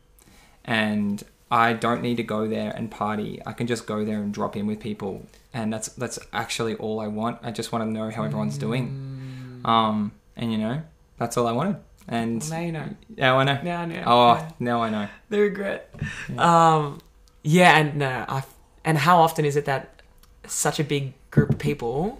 and 0.66 1.24
I 1.50 1.72
don't 1.72 2.02
need 2.02 2.18
to 2.18 2.24
go 2.24 2.46
there 2.46 2.72
and 2.72 2.92
party. 2.92 3.42
I 3.46 3.54
can 3.54 3.68
just 3.68 3.88
go 3.88 4.04
there 4.04 4.18
and 4.18 4.34
drop 4.34 4.58
in 4.58 4.68
with 4.68 4.82
people, 4.82 5.26
and 5.54 5.72
that's 5.72 5.88
that's 5.88 6.20
actually 6.34 6.76
all 6.76 7.00
I 7.00 7.08
want. 7.08 7.40
I 7.42 7.52
just 7.52 7.72
want 7.72 7.86
to 7.86 7.90
know 7.90 8.10
how 8.10 8.26
everyone's 8.26 8.58
doing, 8.58 9.62
um, 9.64 10.12
and 10.36 10.52
you 10.52 10.58
know, 10.58 10.82
that's 11.20 11.38
all 11.38 11.48
I 11.48 11.54
wanted. 11.54 11.78
And 12.06 12.50
now 12.50 12.60
you 12.60 12.74
know. 12.74 12.90
now 13.16 13.38
I 13.40 13.46
know. 13.46 13.62
Now 13.64 13.80
I 13.80 13.86
know. 13.86 14.04
Oh, 14.06 14.34
Yeah. 14.34 14.52
now 14.60 14.84
I 14.84 14.90
know. 14.90 15.08
the 15.30 15.40
regret. 15.40 15.96
Um, 16.38 17.00
yeah, 17.44 17.78
and 17.78 17.96
no, 17.96 18.26
I 18.28 18.44
and 18.84 18.98
how 18.98 19.22
often 19.22 19.46
is 19.46 19.56
it 19.56 19.64
that 19.64 20.02
such 20.48 20.82
a 20.82 20.84
big 20.84 21.14
group 21.30 21.52
of 21.52 21.60
people 21.60 22.20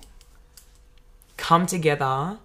come 1.36 1.66
together 1.66 2.38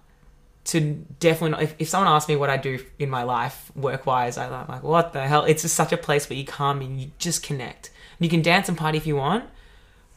to 0.67 0.81
definitely 1.19 1.51
not, 1.51 1.63
if, 1.63 1.75
if 1.79 1.89
someone 1.89 2.11
asks 2.11 2.27
me 2.27 2.35
what 2.35 2.49
I 2.49 2.57
do 2.57 2.83
in 2.99 3.09
my 3.09 3.23
life 3.23 3.71
work 3.75 4.05
wise, 4.05 4.37
I'm 4.37 4.67
like, 4.67 4.83
what 4.83 5.13
the 5.13 5.25
hell? 5.25 5.45
It's 5.45 5.61
just 5.61 5.75
such 5.75 5.93
a 5.93 5.97
place 5.97 6.29
where 6.29 6.37
you 6.37 6.45
come 6.45 6.81
and 6.81 6.99
you 7.01 7.11
just 7.19 7.41
connect. 7.41 7.89
You 8.19 8.29
can 8.29 8.41
dance 8.41 8.67
and 8.67 8.77
party 8.77 8.97
if 8.97 9.07
you 9.07 9.15
want, 9.15 9.45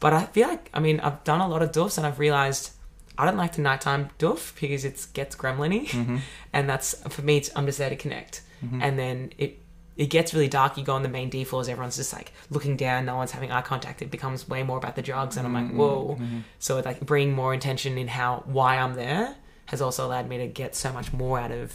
but 0.01 0.13
I 0.13 0.25
feel 0.27 0.49
like 0.49 0.69
I 0.75 0.81
mean 0.81 1.01
I've 1.01 1.23
done 1.23 1.41
a 1.41 1.47
lot 1.47 1.63
of 1.63 1.71
doofs 1.71 1.99
and 1.99 2.07
I've 2.07 2.19
realized 2.19 2.73
I 3.17 3.27
don't 3.27 3.37
like 3.37 3.53
the 3.53 3.63
nighttime 3.63 4.11
doof 4.19 4.59
because 4.61 4.85
it 4.85 5.07
gets 5.13 5.37
gremlin-y, 5.37 5.87
Mm-hmm. 5.87 6.17
and 6.53 6.69
that's 6.69 6.95
for 7.09 7.23
me. 7.23 7.37
It's, 7.37 7.51
I'm 7.55 7.67
just 7.67 7.79
there 7.79 7.91
to 7.91 7.97
connect, 7.97 8.43
mm-hmm. 8.65 8.83
and 8.83 8.99
then 8.99 9.33
it 9.39 9.61
it 9.97 10.07
gets 10.07 10.33
really 10.35 10.49
dark. 10.49 10.79
You 10.79 10.85
go 10.85 10.95
on 10.95 11.03
the 11.03 11.09
main 11.09 11.29
D 11.29 11.45
floors, 11.45 11.69
everyone's 11.69 11.97
just 11.97 12.13
like 12.13 12.33
looking 12.49 12.77
down, 12.77 13.05
no 13.05 13.17
one's 13.17 13.31
having 13.31 13.53
eye 13.53 13.63
contact. 13.63 14.03
It 14.03 14.11
becomes 14.11 14.49
way 14.49 14.63
more 14.63 14.79
about 14.79 14.97
the 14.97 15.03
drugs, 15.03 15.37
and 15.37 15.47
I'm 15.47 15.53
like, 15.53 15.67
mm-hmm. 15.67 15.77
whoa. 15.77 16.17
Mm-hmm. 16.19 16.39
So 16.59 16.79
it 16.79 16.87
like 16.87 17.01
bringing 17.01 17.35
more 17.35 17.55
intention 17.55 17.99
in 17.99 18.09
how 18.09 18.43
why 18.47 18.79
I'm 18.79 18.95
there 18.95 19.37
has 19.71 19.81
also 19.81 20.07
allowed 20.07 20.29
me 20.29 20.39
to 20.39 20.47
get 20.47 20.75
so 20.75 20.93
much 20.93 21.13
more 21.13 21.39
out 21.39 21.51
of 21.53 21.75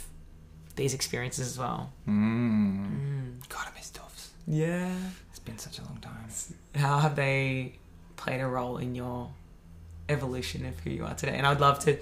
these 0.76 0.92
experiences 0.94 1.46
as 1.48 1.58
well. 1.58 1.90
Mm. 2.06 3.48
God, 3.48 3.66
I 3.70 3.74
miss 3.78 3.90
doofs. 3.90 4.28
Yeah. 4.46 4.94
It's 5.30 5.38
been 5.38 5.58
such 5.58 5.78
a 5.78 5.84
long 5.84 5.98
time. 6.02 6.12
How 6.74 6.98
have 6.98 7.16
they 7.16 7.72
played 8.16 8.40
a 8.40 8.46
role 8.46 8.76
in 8.76 8.94
your 8.94 9.30
evolution 10.10 10.66
of 10.66 10.78
who 10.80 10.90
you 10.90 11.04
are 11.06 11.14
today? 11.14 11.36
And 11.36 11.46
I'd 11.46 11.60
love 11.60 11.78
to 11.80 11.96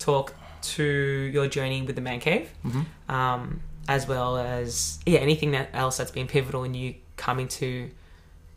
talk 0.00 0.34
to 0.62 0.82
your 0.82 1.46
journey 1.46 1.82
with 1.82 1.94
the 1.94 2.02
man 2.02 2.18
cave. 2.20 2.50
Mm-hmm. 2.64 3.14
um, 3.14 3.60
as 3.88 4.08
well 4.08 4.36
as 4.36 4.98
yeah 5.06 5.20
anything 5.20 5.52
that 5.52 5.68
else 5.72 5.96
that's 5.98 6.10
been 6.10 6.26
pivotal 6.26 6.64
in 6.64 6.74
you 6.74 6.92
coming 7.16 7.46
to 7.46 7.88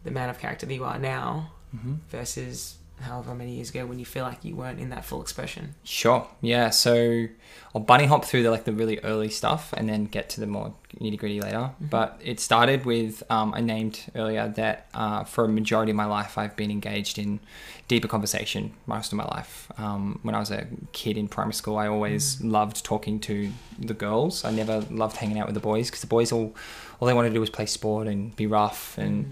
the 0.04 0.10
man 0.10 0.28
of 0.28 0.40
character 0.40 0.66
that 0.66 0.74
you 0.74 0.84
are 0.84 0.98
now 0.98 1.52
Mm-hmm. 1.76 1.94
versus 2.10 2.79
however 3.02 3.34
many 3.36 3.56
years 3.56 3.70
ago 3.70 3.86
when 3.86 4.00
you 4.00 4.06
feel 4.06 4.24
like 4.24 4.44
you 4.46 4.56
weren't 4.56 4.80
in 4.80 4.90
that 4.90 5.06
full 5.06 5.22
expression? 5.22 5.76
Sure. 5.84 6.28
Yeah. 6.42 6.70
So 6.70 7.28
I'll 7.74 7.82
bunny 7.82 8.06
hop 8.06 8.26
through 8.26 8.44
the 8.44 8.52
like 8.52 8.64
the 8.66 8.74
really 8.74 9.00
early 9.00 9.30
stuff 9.30 9.74
and 9.78 9.88
then 9.88 10.06
get 10.06 10.30
to 10.32 10.40
the 10.40 10.48
more 10.48 10.74
nitty 11.00 11.18
gritty 11.18 11.40
later. 11.42 11.58
Mm-hmm. 11.58 11.86
But 11.88 12.20
it 12.24 12.40
started 12.40 12.86
with 12.86 13.24
um, 13.30 13.54
I 13.54 13.62
named 13.62 14.02
earlier 14.16 14.48
that 14.50 14.88
uh, 14.94 15.24
for 15.24 15.46
a 15.46 15.50
majority 15.50 15.92
of 15.92 15.96
my 15.96 16.06
life 16.06 16.38
I've 16.38 16.56
been 16.56 16.72
engaged 16.72 17.18
in 17.20 17.40
deeper 17.88 18.08
conversation 18.08 18.74
most 18.86 19.12
of 19.12 19.18
my 19.18 19.26
life. 19.26 19.72
Um, 19.78 20.20
when 20.24 20.36
I 20.36 20.40
was 20.40 20.52
a 20.52 20.68
kid 20.92 21.18
in 21.18 21.28
primary 21.28 21.54
school, 21.54 21.78
I 21.78 21.88
always 21.88 22.38
Mm. 22.38 22.52
loved 22.52 22.84
talking 22.86 23.20
to 23.22 23.52
the 23.80 23.94
girls. 23.94 24.44
I 24.46 24.52
never 24.52 24.82
loved 24.92 25.18
hanging 25.18 25.40
out 25.40 25.46
with 25.48 25.56
the 25.56 25.62
boys 25.62 25.88
because 25.90 26.02
the 26.02 26.08
boys 26.08 26.32
all 26.32 26.54
all 27.00 27.08
they 27.08 27.14
wanted 27.14 27.30
to 27.30 27.34
do 27.36 27.40
was 27.40 27.50
play 27.50 27.66
sport 27.66 28.08
and 28.08 28.36
be 28.36 28.46
rough 28.46 28.98
and 28.98 29.26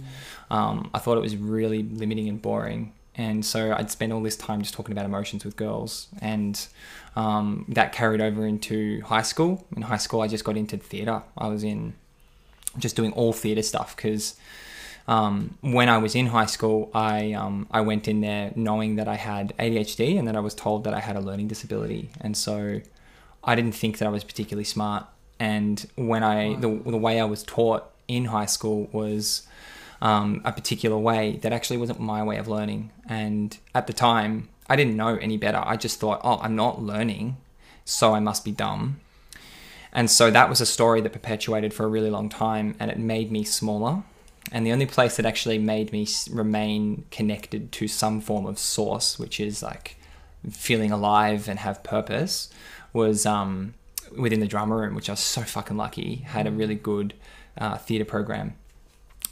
Mm. 0.50 0.56
um, 0.56 0.90
I 0.94 1.00
thought 1.00 1.18
it 1.18 1.22
was 1.22 1.36
really 1.36 1.84
limiting 1.84 2.30
and 2.30 2.42
boring. 2.42 2.94
And 3.18 3.44
so 3.44 3.74
I'd 3.74 3.90
spend 3.90 4.14
all 4.14 4.22
this 4.22 4.38
time 4.38 4.62
just 4.62 4.76
talking 4.76 4.92
about 4.92 5.06
emotions 5.06 5.44
with 5.44 5.56
girls. 5.56 6.08
And 6.22 6.68
um, 7.16 7.66
that 7.70 7.92
carried 7.92 8.22
over 8.22 8.46
into 8.46 9.02
high 9.02 9.24
school. 9.24 9.66
In 9.76 9.82
high 9.82 9.98
school, 9.98 10.22
I 10.22 10.28
just 10.28 10.44
got 10.44 10.56
into 10.56 10.78
theatre. 10.78 11.24
I 11.36 11.48
was 11.48 11.64
in 11.64 11.96
just 12.78 12.96
doing 12.96 13.12
all 13.14 13.34
theatre 13.34 13.64
stuff 13.64 13.96
because 13.96 14.36
um, 15.08 15.58
when 15.62 15.90
I 15.90 15.98
was 15.98 16.14
in 16.14 16.28
high 16.28 16.46
school, 16.46 16.92
I, 16.94 17.34
um, 17.34 17.66
I 17.72 17.82
went 17.82 18.08
in 18.08 18.22
there 18.22 18.52
knowing 18.56 18.98
that 18.98 19.08
I 19.08 19.16
had 19.16 19.54
ADHD 19.58 20.20
and 20.20 20.28
that 20.28 20.36
I 20.36 20.40
was 20.40 20.54
told 20.54 20.84
that 20.84 20.94
I 20.94 21.00
had 21.00 21.16
a 21.16 21.22
learning 21.22 21.48
disability. 21.48 22.12
And 22.22 22.38
so 22.38 22.82
I 23.44 23.56
didn't 23.56 23.74
think 23.74 23.98
that 23.98 24.06
I 24.06 24.12
was 24.12 24.24
particularly 24.24 24.66
smart. 24.66 25.06
And 25.40 25.86
when 25.96 26.24
I, 26.24 26.56
the, 26.56 26.68
the 26.68 26.98
way 26.98 27.20
I 27.20 27.26
was 27.26 27.42
taught 27.42 27.90
in 28.08 28.26
high 28.26 28.46
school 28.46 28.90
was 28.92 29.47
um, 30.02 30.42
a 30.46 30.52
particular 30.52 30.98
way 30.98 31.38
that 31.42 31.54
actually 31.54 31.78
wasn't 31.78 32.00
my 32.00 32.24
way 32.24 32.38
of 32.38 32.48
learning. 32.48 32.92
And 33.08 33.58
at 33.74 33.88
the 33.88 33.94
time, 33.94 34.50
I 34.70 34.76
didn't 34.76 34.96
know 34.96 35.16
any 35.16 35.38
better. 35.38 35.62
I 35.64 35.78
just 35.78 36.00
thought, 36.00 36.22
oh, 36.24 36.40
I'm 36.42 36.56
not 36.56 36.82
learning, 36.82 37.38
so 37.86 38.14
I 38.14 38.20
must 38.20 38.44
be 38.44 38.52
dumb. 38.52 39.00
And 39.94 40.12
so 40.12 40.30
that 40.30 40.50
was 40.50 40.62
a 40.62 40.66
story 40.66 41.02
that 41.02 41.14
perpetuated 41.14 41.74
for 41.74 41.84
a 41.84 41.88
really 41.88 42.10
long 42.10 42.30
time 42.30 42.76
and 42.80 42.92
it 42.92 43.00
made 43.00 43.32
me 43.32 43.44
smaller. 43.44 44.04
And 44.52 44.66
the 44.66 44.72
only 44.72 44.86
place 44.86 45.18
that 45.18 45.26
actually 45.26 45.58
made 45.58 45.92
me 45.92 46.08
remain 46.30 47.06
connected 47.12 47.72
to 47.74 47.88
some 47.88 48.22
form 48.22 48.46
of 48.46 48.60
source, 48.60 49.18
which 49.18 49.40
is 49.40 49.64
like 49.64 49.98
feeling 50.50 50.92
alive 50.92 51.50
and 51.50 51.60
have 51.60 51.84
purpose, 51.84 52.50
was 52.94 53.26
um, 53.26 53.74
within 54.16 54.40
the 54.40 54.48
drama 54.48 54.76
room, 54.76 54.96
which 54.96 55.10
I 55.10 55.14
was 55.14 55.20
so 55.20 55.42
fucking 55.42 55.78
lucky, 55.78 56.18
had 56.18 56.48
a 56.48 56.52
really 56.52 56.76
good 56.76 57.14
uh, 57.58 57.78
theatre 57.78 58.06
program. 58.06 58.56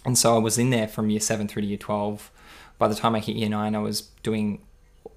And 0.05 0.17
so 0.17 0.35
I 0.35 0.39
was 0.39 0.57
in 0.57 0.69
there 0.69 0.87
from 0.87 1.09
year 1.09 1.19
seven 1.19 1.47
through 1.47 1.63
to 1.63 1.67
year 1.67 1.77
12. 1.77 2.31
By 2.77 2.87
the 2.87 2.95
time 2.95 3.15
I 3.15 3.19
hit 3.19 3.35
year 3.35 3.49
nine, 3.49 3.75
I 3.75 3.79
was 3.79 4.01
doing 4.23 4.61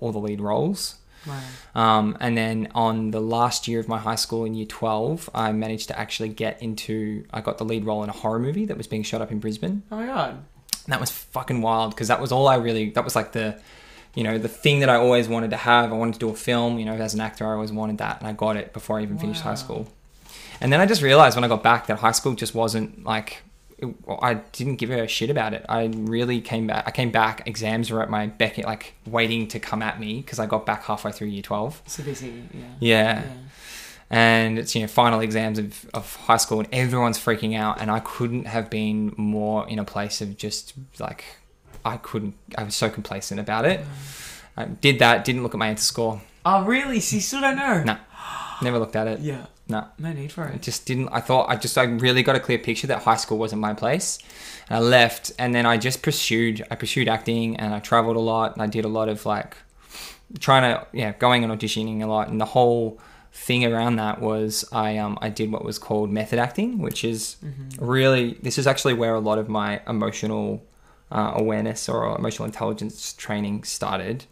all 0.01 0.13
the 0.13 0.19
lead 0.19 0.41
roles. 0.41 0.97
Wow. 1.27 1.41
Um, 1.75 2.17
and 2.21 2.37
then 2.37 2.69
on 2.75 3.11
the 3.11 3.21
last 3.21 3.69
year 3.69 3.81
of 3.81 3.89
my 3.89 3.99
high 3.99 4.15
school 4.15 4.45
in 4.45 4.55
year 4.55 4.67
12, 4.67 5.29
I 5.35 5.53
managed 5.53 5.89
to 5.89 5.99
actually 5.99 6.31
get 6.31 6.63
into, 6.63 7.25
I 7.33 7.41
got 7.41 7.59
the 7.59 7.65
lead 7.65 7.85
role 7.85 8.03
in 8.03 8.09
a 8.09 8.13
horror 8.13 8.39
movie 8.39 8.65
that 8.67 8.77
was 8.77 8.87
being 8.87 9.03
shot 9.03 9.21
up 9.21 9.31
in 9.31 9.39
Brisbane. 9.39 9.83
Oh 9.91 9.97
my 9.97 10.07
god. 10.07 10.31
And 10.31 10.93
that 10.93 11.01
was 11.01 11.11
fucking 11.11 11.61
wild 11.61 11.91
because 11.91 12.09
that 12.09 12.21
was 12.21 12.33
all 12.33 12.49
I 12.49 12.57
really, 12.57 12.91
that 12.91 13.05
was 13.05 13.15
like 13.15 13.33
the, 13.33 13.61
you 14.15 14.23
know, 14.23 14.39
the 14.39 14.49
thing 14.49 14.81
that 14.81 14.89
I 14.89 14.97
always 14.97 15.29
wanted 15.29 15.51
to 15.51 15.57
have. 15.57 15.93
I 15.93 15.97
wanted 15.97 16.15
to 16.15 16.21
do 16.21 16.31
a 16.31 16.35
film, 16.35 16.79
you 16.79 16.87
know, 16.87 16.95
as 16.95 17.15
an 17.15 17.21
actor, 17.21 17.47
I 17.47 17.53
always 17.53 17.73
wanted 17.73 17.99
that. 17.99 18.21
And 18.21 18.29
I 18.29 18.33
got 18.33 18.57
it 18.57 18.73
before 18.73 18.99
I 18.99 19.03
even 19.03 19.19
finished 19.19 19.43
high 19.43 19.55
school. 19.55 19.89
And 20.61 20.73
then 20.73 20.81
I 20.81 20.87
just 20.87 21.03
realized 21.03 21.37
when 21.37 21.45
I 21.45 21.49
got 21.49 21.63
back 21.63 21.87
that 21.89 21.99
high 21.99 22.13
school 22.13 22.35
just 22.35 22.55
wasn't 22.55 23.05
like, 23.05 23.43
it, 23.79 23.95
I 24.21 24.35
didn't 24.35 24.77
give 24.77 24.91
a 24.91 25.07
shit 25.07 25.31
about 25.31 25.55
it. 25.55 25.65
I 25.69 25.91
really 25.95 26.41
came 26.41 26.67
back. 26.67 26.85
I 26.87 26.91
came 26.91 27.11
back. 27.11 27.47
Exams 27.47 27.91
were 27.91 28.03
at 28.03 28.11
my 28.11 28.27
beck, 28.27 28.59
like 28.59 28.95
waiting 29.07 29.49
to 29.49 29.61
come 29.61 29.83
at 29.83 30.01
me 30.01 30.21
because 30.21 30.39
I 30.39 30.47
got 30.47 30.67
back 30.67 30.85
halfway 30.85 31.13
through 31.13 31.29
year 31.29 31.43
twelve. 31.43 31.83
CBC, 31.87 32.43
yeah. 32.53 32.67
Yeah. 32.81 33.33
And 34.11 34.59
it's, 34.59 34.75
you 34.75 34.81
know, 34.81 34.89
final 34.89 35.21
exams 35.21 35.59
of, 35.59 35.85
of 35.93 36.17
high 36.17 36.39
school 36.39 36.61
and 36.61 36.69
everyone's 36.73 37.19
freaking 37.19 37.55
out. 37.55 37.81
And 37.81 37.91
I 37.91 38.01
couldn't 38.01 38.47
have 38.47 38.71
been 38.71 39.15
more 39.19 39.69
in 39.69 39.79
a 39.79 39.85
place 39.85 40.23
of 40.23 40.39
just 40.39 40.73
like, 40.99 41.25
I 41.85 41.99
couldn't, 41.99 42.35
I 42.57 42.63
was 42.65 42.75
so 42.75 42.89
complacent 42.89 43.39
about 43.39 43.67
it. 43.67 43.81
Mm. 43.81 44.43
I 44.57 44.65
did 44.65 44.99
that, 45.01 45.27
didn't 45.27 45.43
look 45.43 45.55
at 45.55 45.59
my 45.59 45.75
ATAR 45.75 45.79
score. 45.79 46.23
Oh 46.47 46.65
really? 46.65 47.01
So 47.01 47.17
you 47.17 47.23
still 47.23 47.43
don't 47.43 47.57
know? 47.57 47.83
No. 47.85 47.99
Never 48.63 48.79
looked 48.79 48.97
at 48.97 49.07
it. 49.07 49.21
Yeah. 49.21 49.45
No. 49.69 49.87
No 49.99 50.13
need 50.13 50.33
for 50.33 50.45
I 50.45 50.53
it. 50.53 50.63
just 50.63 50.87
didn't, 50.87 51.09
I 51.11 51.21
thought, 51.21 51.49
I 51.51 51.57
just, 51.57 51.77
I 51.77 51.85
really 51.85 52.23
got 52.23 52.37
a 52.37 52.41
clear 52.41 52.59
picture 52.59 52.87
that 52.87 53.03
high 53.03 53.17
school 53.17 53.39
wasn't 53.39 53.61
my 53.61 53.75
place. 53.75 54.19
And 54.69 54.79
I 54.79 54.81
left 54.81 55.33
and 55.39 55.55
then 55.55 55.67
I 55.67 55.77
just 55.77 56.03
pursued, 56.03 56.65
I 56.71 56.75
pursued 56.75 57.07
acting 57.09 57.57
and 57.57 57.75
I 57.75 57.81
traveled 57.81 58.17
a 58.17 58.21
lot 58.21 58.55
and 58.55 58.63
I 58.63 58.67
did 58.67 58.85
a 58.85 58.89
lot 58.89 59.09
of 59.09 59.27
like, 59.27 59.57
trying 60.41 60.63
to 60.63 60.87
yeah 60.93 61.13
going 61.13 61.43
and 61.43 61.51
auditioning 61.51 62.03
a 62.03 62.07
lot 62.07 62.29
and 62.29 62.39
the 62.39 62.45
whole 62.45 63.01
thing 63.33 63.65
around 63.65 63.97
that 63.97 64.21
was 64.21 64.63
i 64.73 64.99
um 64.99 65.17
i 65.23 65.31
did 65.31 65.51
what 65.51 65.65
was 65.65 65.79
called 65.79 66.11
method 66.11 66.39
acting 66.39 66.77
which 66.81 67.03
is 67.03 67.37
really 67.79 68.35
this 68.43 68.59
is 68.59 68.67
actually 68.67 68.93
where 68.93 69.15
a 69.15 69.21
lot 69.21 69.39
of 69.39 69.49
my 69.49 69.81
emotional 69.89 70.63
uh, 71.11 71.33
awareness 71.35 71.89
or 71.89 72.15
emotional 72.15 72.45
intelligence 72.45 73.15
training 73.15 73.65
started 73.65 74.27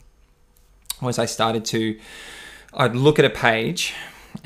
was 1.00 1.18
i 1.18 1.24
started 1.24 1.64
to 1.64 1.98
i'd 2.74 2.94
look 2.94 3.18
at 3.18 3.24
a 3.24 3.30
page 3.30 3.94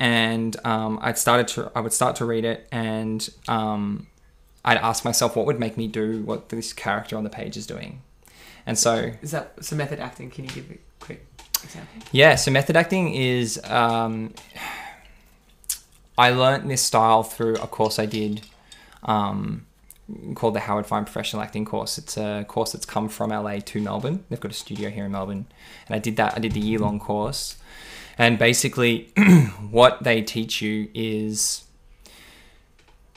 and 0.00 0.56
um, 0.66 0.98
i'd 1.02 1.16
started 1.16 1.46
to 1.46 1.70
i 1.76 1.80
would 1.80 1.92
start 1.92 2.16
to 2.16 2.24
read 2.24 2.44
it 2.44 2.66
and 2.72 3.30
um, 3.46 4.06
i'd 4.64 4.78
ask 4.78 5.04
myself 5.04 5.36
what 5.36 5.46
would 5.46 5.60
make 5.60 5.76
me 5.76 5.86
do 5.86 6.22
what 6.22 6.48
this 6.48 6.72
character 6.72 7.16
on 7.16 7.22
the 7.22 7.30
page 7.30 7.56
is 7.56 7.66
doing 7.66 8.02
and 8.66 8.78
so 8.78 9.12
Is 9.22 9.30
that 9.30 9.64
so 9.64 9.74
method 9.74 10.00
acting? 10.00 10.30
Can 10.30 10.44
you 10.44 10.50
give 10.50 10.70
a 10.70 10.78
quick 11.00 11.26
example? 11.64 12.02
yeah, 12.12 12.34
so 12.34 12.50
method 12.50 12.76
acting 12.76 13.14
is. 13.14 13.58
Um, 13.64 14.34
I 16.18 16.30
learned 16.30 16.70
this 16.70 16.82
style 16.82 17.22
through 17.22 17.54
a 17.56 17.66
course 17.66 17.98
I 17.98 18.04
did 18.04 18.42
um, 19.02 19.66
called 20.34 20.54
the 20.54 20.60
Howard 20.60 20.86
Fine 20.86 21.04
Professional 21.04 21.42
Acting 21.42 21.64
Course. 21.64 21.96
It's 21.96 22.18
a 22.18 22.44
course 22.46 22.72
that's 22.72 22.84
come 22.84 23.08
from 23.08 23.30
LA 23.30 23.60
to 23.60 23.80
Melbourne. 23.80 24.24
They've 24.28 24.38
got 24.38 24.50
a 24.50 24.54
studio 24.54 24.90
here 24.90 25.06
in 25.06 25.12
Melbourne. 25.12 25.46
And 25.86 25.96
I 25.96 25.98
did 25.98 26.16
that, 26.16 26.34
I 26.36 26.40
did 26.40 26.52
the 26.52 26.60
year 26.60 26.78
long 26.78 27.00
course. 27.00 27.56
And 28.20 28.38
basically, 28.38 29.08
what 29.70 30.02
they 30.02 30.20
teach 30.20 30.60
you 30.60 30.90
is 30.92 31.64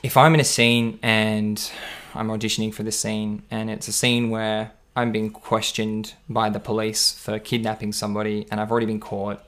if 0.02 0.16
I'm 0.16 0.34
in 0.34 0.39
a 0.39 0.46
scene 0.46 0.98
and 1.04 1.72
I'm 2.16 2.30
auditioning 2.30 2.74
for 2.74 2.84
this 2.84 2.98
scene, 2.98 3.44
and 3.52 3.70
it's 3.70 3.89
a 3.89 3.92
scene 3.92 4.30
where 4.30 4.72
I'm 4.96 5.12
being 5.12 5.30
questioned 5.30 6.13
by 6.30 6.50
the 6.50 6.60
police 6.62 7.12
for 7.12 7.38
kidnapping 7.38 7.92
somebody, 7.92 8.48
and 8.50 8.62
I've 8.62 8.72
already 8.72 8.86
been 8.86 9.02
caught. 9.02 9.42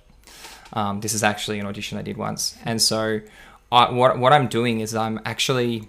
Um, 0.74 1.00
this 1.00 1.14
is 1.14 1.24
actually 1.24 1.60
an 1.60 1.68
audition 1.68 1.98
I 1.98 2.02
did 2.02 2.18
once, 2.18 2.58
and 2.66 2.82
so 2.82 3.22
I, 3.72 3.92
what 3.92 4.20
what 4.20 4.34
I'm 4.34 4.48
doing 4.48 4.82
is 4.82 4.94
I'm 4.94 5.22
actually, 5.24 5.88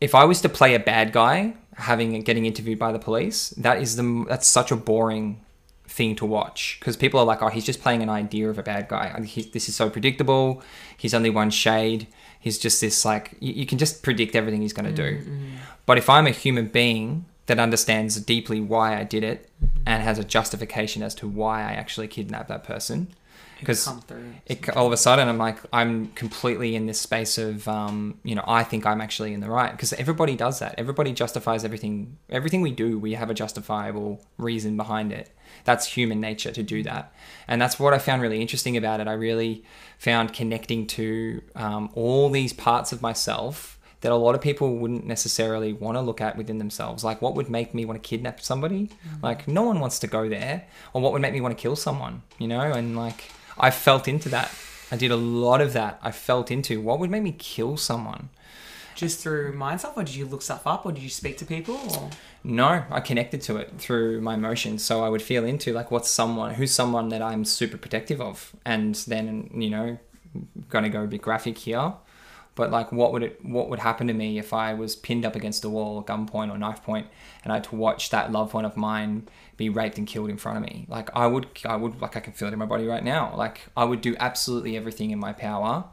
if 0.00 0.14
I 0.14 0.24
was 0.24 0.40
to 0.40 0.48
play 0.48 0.74
a 0.74 0.80
bad 0.80 1.12
guy, 1.12 1.52
having 1.76 2.18
getting 2.22 2.46
interviewed 2.46 2.78
by 2.78 2.92
the 2.92 2.98
police, 2.98 3.50
that 3.58 3.82
is 3.82 3.96
the 3.96 4.24
that's 4.26 4.48
such 4.48 4.72
a 4.72 4.76
boring 4.76 5.43
thing 5.86 6.16
to 6.16 6.26
watch 6.26 6.76
because 6.80 6.96
people 6.96 7.20
are 7.20 7.26
like, 7.26 7.42
oh, 7.42 7.48
he's 7.48 7.64
just 7.64 7.82
playing 7.82 8.02
an 8.02 8.08
idea 8.08 8.48
of 8.48 8.58
a 8.58 8.62
bad 8.62 8.88
guy. 8.88 9.22
He, 9.24 9.42
this 9.42 9.68
is 9.68 9.76
so 9.76 9.90
predictable. 9.90 10.62
He's 10.96 11.14
only 11.14 11.30
one 11.30 11.50
shade. 11.50 12.06
He's 12.40 12.58
just 12.58 12.80
this 12.80 13.04
like 13.04 13.36
you, 13.40 13.52
you 13.52 13.66
can 13.66 13.78
just 13.78 14.02
predict 14.02 14.34
everything 14.34 14.62
he's 14.62 14.72
going 14.72 14.92
to 14.92 15.02
do. 15.10 15.18
Mm-hmm. 15.18 15.56
But 15.86 15.98
if 15.98 16.08
I'm 16.10 16.26
a 16.26 16.30
human 16.30 16.68
being 16.68 17.26
that 17.46 17.58
understands 17.58 18.18
deeply 18.20 18.60
why 18.60 18.98
I 18.98 19.04
did 19.04 19.22
it 19.22 19.50
mm-hmm. 19.62 19.82
and 19.86 20.02
has 20.02 20.18
a 20.18 20.24
justification 20.24 21.02
as 21.02 21.14
to 21.16 21.28
why 21.28 21.60
I 21.60 21.72
actually 21.72 22.08
kidnapped 22.08 22.48
that 22.48 22.64
person, 22.64 23.08
because 23.64 23.88
it, 24.46 24.68
all 24.76 24.86
of 24.86 24.92
a 24.92 24.96
sudden 24.96 25.28
I'm 25.28 25.38
like 25.38 25.58
I'm 25.72 26.08
completely 26.08 26.74
in 26.74 26.86
this 26.86 27.00
space 27.00 27.38
of 27.38 27.66
um, 27.68 28.18
you 28.22 28.34
know 28.34 28.44
I 28.46 28.64
think 28.64 28.86
I'm 28.86 29.00
actually 29.00 29.32
in 29.32 29.40
the 29.40 29.50
right 29.50 29.72
because 29.72 29.92
everybody 29.94 30.36
does 30.36 30.58
that. 30.58 30.74
Everybody 30.78 31.12
justifies 31.12 31.64
everything. 31.64 32.18
Everything 32.30 32.60
we 32.60 32.70
do, 32.70 32.98
we 32.98 33.14
have 33.14 33.30
a 33.30 33.34
justifiable 33.34 34.24
reason 34.38 34.76
behind 34.76 35.12
it. 35.12 35.30
That's 35.64 35.86
human 35.86 36.20
nature 36.20 36.52
to 36.52 36.62
do 36.62 36.82
that, 36.82 37.12
and 37.48 37.60
that's 37.60 37.78
what 37.78 37.94
I 37.94 37.98
found 37.98 38.22
really 38.22 38.40
interesting 38.40 38.76
about 38.76 39.00
it. 39.00 39.08
I 39.08 39.12
really 39.12 39.64
found 39.98 40.32
connecting 40.32 40.86
to 40.88 41.42
um, 41.54 41.90
all 41.94 42.28
these 42.28 42.52
parts 42.52 42.92
of 42.92 43.00
myself 43.00 43.74
that 44.04 44.12
a 44.12 44.16
lot 44.16 44.34
of 44.34 44.42
people 44.42 44.76
wouldn't 44.76 45.06
necessarily 45.06 45.72
want 45.72 45.96
to 45.96 46.00
look 46.02 46.20
at 46.20 46.36
within 46.36 46.58
themselves. 46.58 47.02
Like, 47.02 47.22
what 47.22 47.34
would 47.36 47.48
make 47.48 47.72
me 47.72 47.86
want 47.86 48.02
to 48.02 48.06
kidnap 48.06 48.38
somebody? 48.38 48.90
Like, 49.22 49.48
no 49.48 49.62
one 49.62 49.80
wants 49.80 49.98
to 50.00 50.06
go 50.06 50.28
there. 50.28 50.66
Or 50.92 51.00
what 51.00 51.14
would 51.14 51.22
make 51.22 51.32
me 51.32 51.40
want 51.40 51.56
to 51.56 51.60
kill 51.60 51.74
someone, 51.74 52.20
you 52.38 52.46
know? 52.46 52.60
And 52.60 52.98
like, 52.98 53.32
I 53.58 53.70
felt 53.70 54.08
into 54.08 54.28
that. 54.30 54.50
I 54.90 54.96
did 54.96 55.10
a 55.10 55.16
lot 55.16 55.60
of 55.60 55.72
that. 55.72 55.98
I 56.02 56.10
felt 56.10 56.50
into 56.50 56.80
what 56.80 56.98
would 56.98 57.10
make 57.10 57.22
me 57.22 57.32
kill 57.32 57.76
someone. 57.76 58.28
Just 58.94 59.20
through 59.20 59.52
mind 59.52 59.80
stuff, 59.80 59.96
or 59.96 60.04
did 60.04 60.14
you 60.14 60.24
look 60.24 60.42
stuff 60.42 60.66
up, 60.66 60.86
or 60.86 60.92
did 60.92 61.02
you 61.02 61.10
speak 61.10 61.36
to 61.38 61.44
people? 61.44 61.76
Or? 61.98 62.10
No, 62.44 62.84
I 62.90 63.00
connected 63.00 63.40
to 63.42 63.56
it 63.56 63.72
through 63.78 64.20
my 64.20 64.34
emotions. 64.34 64.84
So 64.84 65.02
I 65.02 65.08
would 65.08 65.22
feel 65.22 65.44
into 65.44 65.72
like 65.72 65.90
what's 65.90 66.10
someone, 66.10 66.54
who's 66.54 66.70
someone 66.70 67.08
that 67.08 67.20
I'm 67.20 67.44
super 67.44 67.76
protective 67.76 68.20
of. 68.20 68.54
And 68.64 68.94
then, 68.94 69.50
you 69.52 69.70
know, 69.70 69.98
to 70.84 70.88
go 70.90 71.02
a 71.02 71.06
bit 71.06 71.22
graphic 71.22 71.58
here. 71.58 71.94
But 72.54 72.70
like 72.70 72.92
what 72.92 73.12
would 73.12 73.22
it 73.22 73.44
what 73.44 73.68
would 73.68 73.80
happen 73.80 74.06
to 74.06 74.12
me 74.12 74.38
if 74.38 74.52
I 74.52 74.74
was 74.74 74.94
pinned 74.94 75.24
up 75.24 75.34
against 75.34 75.64
a 75.64 75.68
wall, 75.68 76.02
gunpoint 76.02 76.52
or 76.52 76.58
knife 76.58 76.82
point, 76.82 77.06
and 77.42 77.52
I 77.52 77.56
had 77.56 77.64
to 77.64 77.76
watch 77.76 78.10
that 78.10 78.32
loved 78.32 78.54
one 78.54 78.64
of 78.64 78.76
mine 78.76 79.28
be 79.56 79.68
raped 79.68 79.98
and 79.98 80.06
killed 80.06 80.30
in 80.30 80.36
front 80.36 80.58
of 80.58 80.64
me? 80.64 80.86
Like 80.88 81.10
I 81.14 81.26
would 81.26 81.46
I 81.64 81.76
would 81.76 82.00
like 82.00 82.16
I 82.16 82.20
can 82.20 82.32
feel 82.32 82.48
it 82.48 82.52
in 82.52 82.58
my 82.58 82.66
body 82.66 82.86
right 82.86 83.04
now. 83.04 83.34
Like 83.36 83.62
I 83.76 83.84
would 83.84 84.00
do 84.00 84.16
absolutely 84.18 84.76
everything 84.76 85.10
in 85.10 85.18
my 85.18 85.32
power 85.32 85.84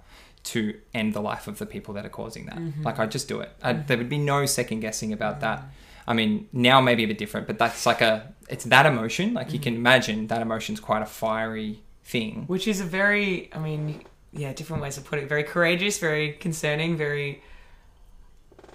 to 0.44 0.80
end 0.94 1.14
the 1.14 1.22
life 1.22 1.48
of 1.48 1.60
the 1.60 1.66
people 1.66 1.94
that 1.94 2.06
are 2.06 2.10
causing 2.10 2.46
that. 2.48 2.58
Mm-hmm. 2.58 2.84
Like 2.84 3.00
I'd 3.00 3.12
just 3.12 3.28
do 3.28 3.40
it. 3.42 3.52
I, 3.62 3.74
there 3.74 3.98
would 3.98 4.10
be 4.10 4.18
no 4.18 4.46
second 4.46 4.80
guessing 4.80 5.14
about 5.14 5.40
that. 5.42 5.60
Mm-hmm. 5.60 5.70
I 6.08 6.14
mean, 6.14 6.50
now 6.52 6.82
maybe 6.82 7.04
a 7.04 7.08
bit 7.08 7.20
different, 7.20 7.46
but 7.48 7.60
that's 7.60 7.86
like 7.86 8.02
a 8.02 8.34
it's 8.50 8.66
that 8.66 8.86
emotion. 8.86 9.34
Like 9.34 9.48
you 9.48 9.60
mm-hmm. 9.60 9.64
can 9.64 9.76
imagine 9.76 10.28
that 10.28 10.42
emotion's 10.42 10.80
quite 10.80 11.02
a 11.02 11.06
fiery 11.06 11.84
thing. 12.04 12.46
Which 12.48 12.68
is 12.68 12.82
a 12.82 12.84
very, 12.86 13.50
I 13.54 13.60
mean, 13.60 14.04
yeah, 14.34 14.54
different 14.54 14.82
ways 14.82 14.96
to 14.96 15.02
put 15.02 15.20
it. 15.20 15.28
Very 15.28 15.44
courageous, 15.44 16.00
very 16.00 16.34
concerning, 16.34 16.98
very 16.98 17.44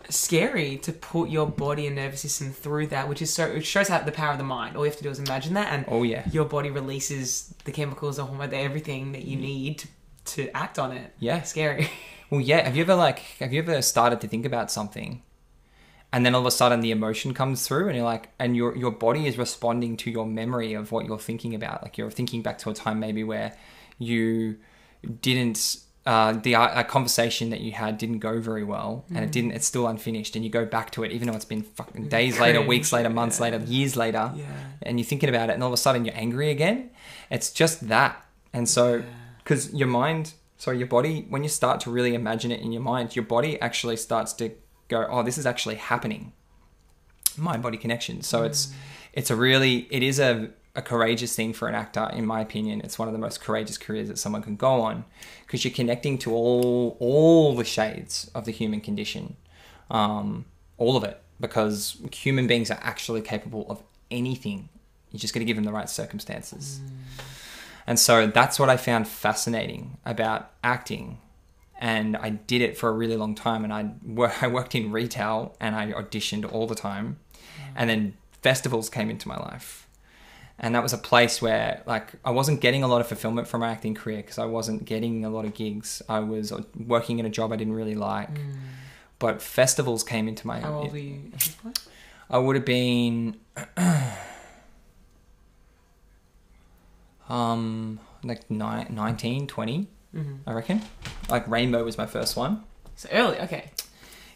scary 0.08 0.76
to 0.78 0.92
put 0.92 1.30
your 1.30 1.46
body 1.46 1.86
and 1.86 1.96
nervous 1.96 2.20
system 2.20 2.52
through 2.52 2.88
that, 2.88 3.08
which 3.08 3.22
is 3.22 3.32
so, 3.32 3.46
it 3.46 3.64
shows 3.64 3.88
how 3.88 4.00
the 4.00 4.12
power 4.12 4.32
of 4.32 4.38
the 4.38 4.44
mind. 4.44 4.76
All 4.76 4.84
you 4.84 4.90
have 4.90 4.98
to 4.98 5.02
do 5.02 5.10
is 5.10 5.18
imagine 5.18 5.54
that, 5.54 5.72
and 5.72 5.84
Oh 5.88 6.02
yeah. 6.02 6.28
your 6.30 6.44
body 6.44 6.70
releases 6.70 7.54
the 7.64 7.72
chemicals, 7.72 8.16
the 8.16 8.24
hormone, 8.24 8.50
the 8.50 8.58
everything 8.58 9.12
that 9.12 9.24
you 9.24 9.36
mm. 9.36 9.42
need 9.42 9.78
to, 9.78 9.88
to 10.24 10.56
act 10.56 10.78
on 10.78 10.92
it. 10.92 11.12
Yeah. 11.18 11.42
Scary. 11.42 11.90
Well, 12.28 12.40
yeah. 12.40 12.64
Have 12.64 12.74
you 12.74 12.82
ever 12.82 12.96
like 12.96 13.20
have 13.38 13.52
you 13.52 13.62
ever 13.62 13.80
started 13.82 14.20
to 14.20 14.26
think 14.26 14.44
about 14.44 14.68
something, 14.68 15.22
and 16.12 16.26
then 16.26 16.34
all 16.34 16.40
of 16.40 16.46
a 16.48 16.50
sudden 16.50 16.80
the 16.80 16.90
emotion 16.90 17.32
comes 17.34 17.64
through, 17.64 17.86
and 17.86 17.94
you're 17.94 18.04
like, 18.04 18.30
and 18.40 18.56
your 18.56 18.76
your 18.76 18.90
body 18.90 19.28
is 19.28 19.38
responding 19.38 19.96
to 19.98 20.10
your 20.10 20.26
memory 20.26 20.74
of 20.74 20.90
what 20.90 21.06
you're 21.06 21.20
thinking 21.20 21.54
about. 21.54 21.84
Like 21.84 21.96
you're 21.96 22.10
thinking 22.10 22.42
back 22.42 22.58
to 22.58 22.70
a 22.70 22.74
time 22.74 22.98
maybe 22.98 23.22
where 23.22 23.56
you 23.98 24.56
didn't. 25.06 25.78
Uh, 26.04 26.34
the 26.34 26.54
uh, 26.54 26.80
a 26.80 26.84
conversation 26.84 27.50
that 27.50 27.60
you 27.60 27.72
had 27.72 27.98
didn't 27.98 28.20
go 28.20 28.38
very 28.38 28.62
well, 28.62 29.04
and 29.08 29.18
it 29.18 29.28
mm. 29.28 29.32
didn't. 29.32 29.52
It's 29.52 29.66
still 29.66 29.88
unfinished, 29.88 30.36
and 30.36 30.44
you 30.44 30.50
go 30.50 30.64
back 30.64 30.92
to 30.92 31.02
it, 31.02 31.10
even 31.10 31.26
though 31.26 31.34
it's 31.34 31.44
been 31.44 31.62
fucking 31.62 32.08
days 32.08 32.38
later, 32.38 32.62
weeks 32.62 32.92
later, 32.92 33.10
months 33.10 33.38
yeah. 33.38 33.42
later, 33.42 33.58
years 33.64 33.96
later, 33.96 34.32
Yeah. 34.36 34.44
and 34.82 35.00
you're 35.00 35.06
thinking 35.06 35.28
about 35.28 35.50
it, 35.50 35.54
and 35.54 35.64
all 35.64 35.68
of 35.68 35.74
a 35.74 35.76
sudden 35.76 36.04
you're 36.04 36.14
angry 36.16 36.50
again. 36.50 36.90
It's 37.28 37.50
just 37.50 37.88
that, 37.88 38.24
and 38.52 38.68
so 38.68 39.02
because 39.46 39.72
your 39.72 39.88
mind 39.88 40.34
sorry 40.58 40.78
your 40.78 40.86
body 40.86 41.24
when 41.28 41.42
you 41.42 41.48
start 41.48 41.80
to 41.80 41.90
really 41.90 42.14
imagine 42.14 42.50
it 42.50 42.60
in 42.60 42.72
your 42.72 42.82
mind 42.82 43.14
your 43.14 43.24
body 43.24 43.60
actually 43.60 43.96
starts 43.96 44.32
to 44.32 44.50
go 44.88 45.06
oh 45.10 45.22
this 45.22 45.38
is 45.38 45.46
actually 45.46 45.76
happening 45.76 46.32
mind 47.36 47.62
body 47.62 47.78
connection 47.78 48.22
so 48.22 48.42
it's 48.42 48.66
mm. 48.66 48.74
it's 49.12 49.30
a 49.30 49.36
really 49.36 49.86
it 49.90 50.02
is 50.02 50.18
a, 50.18 50.50
a 50.76 50.82
courageous 50.82 51.34
thing 51.34 51.52
for 51.52 51.68
an 51.68 51.74
actor 51.74 52.08
in 52.12 52.26
my 52.26 52.40
opinion 52.40 52.80
it's 52.82 52.98
one 52.98 53.08
of 53.08 53.12
the 53.12 53.18
most 53.18 53.40
courageous 53.40 53.78
careers 53.78 54.08
that 54.08 54.18
someone 54.18 54.42
can 54.42 54.56
go 54.56 54.80
on 54.80 55.04
because 55.46 55.64
you're 55.64 55.74
connecting 55.74 56.18
to 56.18 56.32
all 56.32 56.96
all 57.00 57.54
the 57.54 57.64
shades 57.64 58.30
of 58.34 58.44
the 58.44 58.52
human 58.52 58.80
condition 58.80 59.36
um, 59.90 60.44
all 60.78 60.96
of 60.96 61.04
it 61.04 61.22
because 61.40 61.96
human 62.12 62.46
beings 62.46 62.70
are 62.70 62.78
actually 62.82 63.20
capable 63.20 63.66
of 63.70 63.82
anything 64.10 64.68
you 65.10 65.18
just 65.18 65.32
got 65.32 65.38
to 65.38 65.44
give 65.44 65.56
them 65.56 65.64
the 65.64 65.72
right 65.72 65.88
circumstances 65.88 66.80
and 67.86 67.98
so 67.98 68.26
that's 68.26 68.58
what 68.58 68.68
I 68.68 68.76
found 68.76 69.06
fascinating 69.06 69.98
about 70.04 70.50
acting. 70.64 71.18
And 71.78 72.16
I 72.16 72.30
did 72.30 72.62
it 72.62 72.76
for 72.76 72.88
a 72.88 72.92
really 72.92 73.16
long 73.16 73.34
time. 73.34 73.64
And 73.64 73.72
I, 73.72 73.92
I 74.44 74.48
worked 74.48 74.74
in 74.74 74.90
retail 74.90 75.56
and 75.60 75.76
I 75.76 75.92
auditioned 75.92 76.50
all 76.50 76.66
the 76.66 76.74
time. 76.74 77.18
And 77.74 77.88
then 77.88 78.16
festivals 78.42 78.88
came 78.88 79.10
into 79.10 79.28
my 79.28 79.36
life. 79.36 79.86
And 80.58 80.74
that 80.74 80.82
was 80.82 80.94
a 80.94 80.98
place 80.98 81.42
where, 81.42 81.82
like, 81.86 82.14
I 82.24 82.30
wasn't 82.30 82.60
getting 82.62 82.82
a 82.82 82.88
lot 82.88 83.02
of 83.02 83.06
fulfillment 83.06 83.46
from 83.46 83.60
my 83.60 83.70
acting 83.70 83.94
career 83.94 84.18
because 84.18 84.38
I 84.38 84.46
wasn't 84.46 84.86
getting 84.86 85.24
a 85.24 85.30
lot 85.30 85.44
of 85.44 85.52
gigs. 85.52 86.00
I 86.08 86.20
was 86.20 86.50
uh, 86.50 86.62
working 86.86 87.18
in 87.18 87.26
a 87.26 87.30
job 87.30 87.52
I 87.52 87.56
didn't 87.56 87.74
really 87.74 87.94
like. 87.94 88.38
Hmm. 88.38 88.52
But 89.18 89.42
festivals 89.42 90.02
came 90.02 90.28
into 90.28 90.46
my 90.46 90.60
How 90.60 90.74
old 90.74 90.92
were 90.92 90.98
you 90.98 91.20
at 91.32 91.40
this 91.40 91.48
point? 91.48 91.78
I 92.28 92.38
would 92.38 92.56
have 92.56 92.64
been 92.64 93.36
um 97.28 98.00
like 98.24 98.50
ni- 98.50 98.86
19, 98.90 99.46
20, 99.46 99.86
mm-hmm. 100.14 100.34
I 100.46 100.52
reckon. 100.52 100.82
Like 101.28 101.46
Rainbow 101.48 101.84
was 101.84 101.96
my 101.96 102.06
first 102.06 102.36
one. 102.36 102.64
So 102.96 103.08
early, 103.12 103.38
okay. 103.40 103.70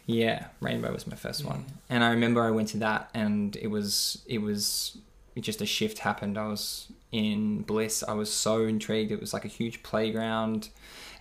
Yeah, 0.05 0.47
Rainbow 0.61 0.91
was 0.91 1.05
my 1.07 1.15
first 1.15 1.45
one. 1.45 1.65
And 1.89 2.03
I 2.03 2.11
remember 2.11 2.43
I 2.43 2.51
went 2.51 2.69
to 2.69 2.77
that 2.77 3.09
and 3.13 3.55
it 3.55 3.67
was 3.67 4.21
it 4.25 4.39
was 4.39 4.97
just 5.39 5.61
a 5.61 5.65
shift 5.65 5.99
happened. 5.99 6.37
I 6.37 6.47
was 6.47 6.91
in 7.11 7.61
bliss. 7.61 8.03
I 8.07 8.13
was 8.13 8.31
so 8.31 8.63
intrigued. 8.63 9.11
It 9.11 9.21
was 9.21 9.33
like 9.33 9.45
a 9.45 9.49
huge 9.49 9.83
playground. 9.83 10.69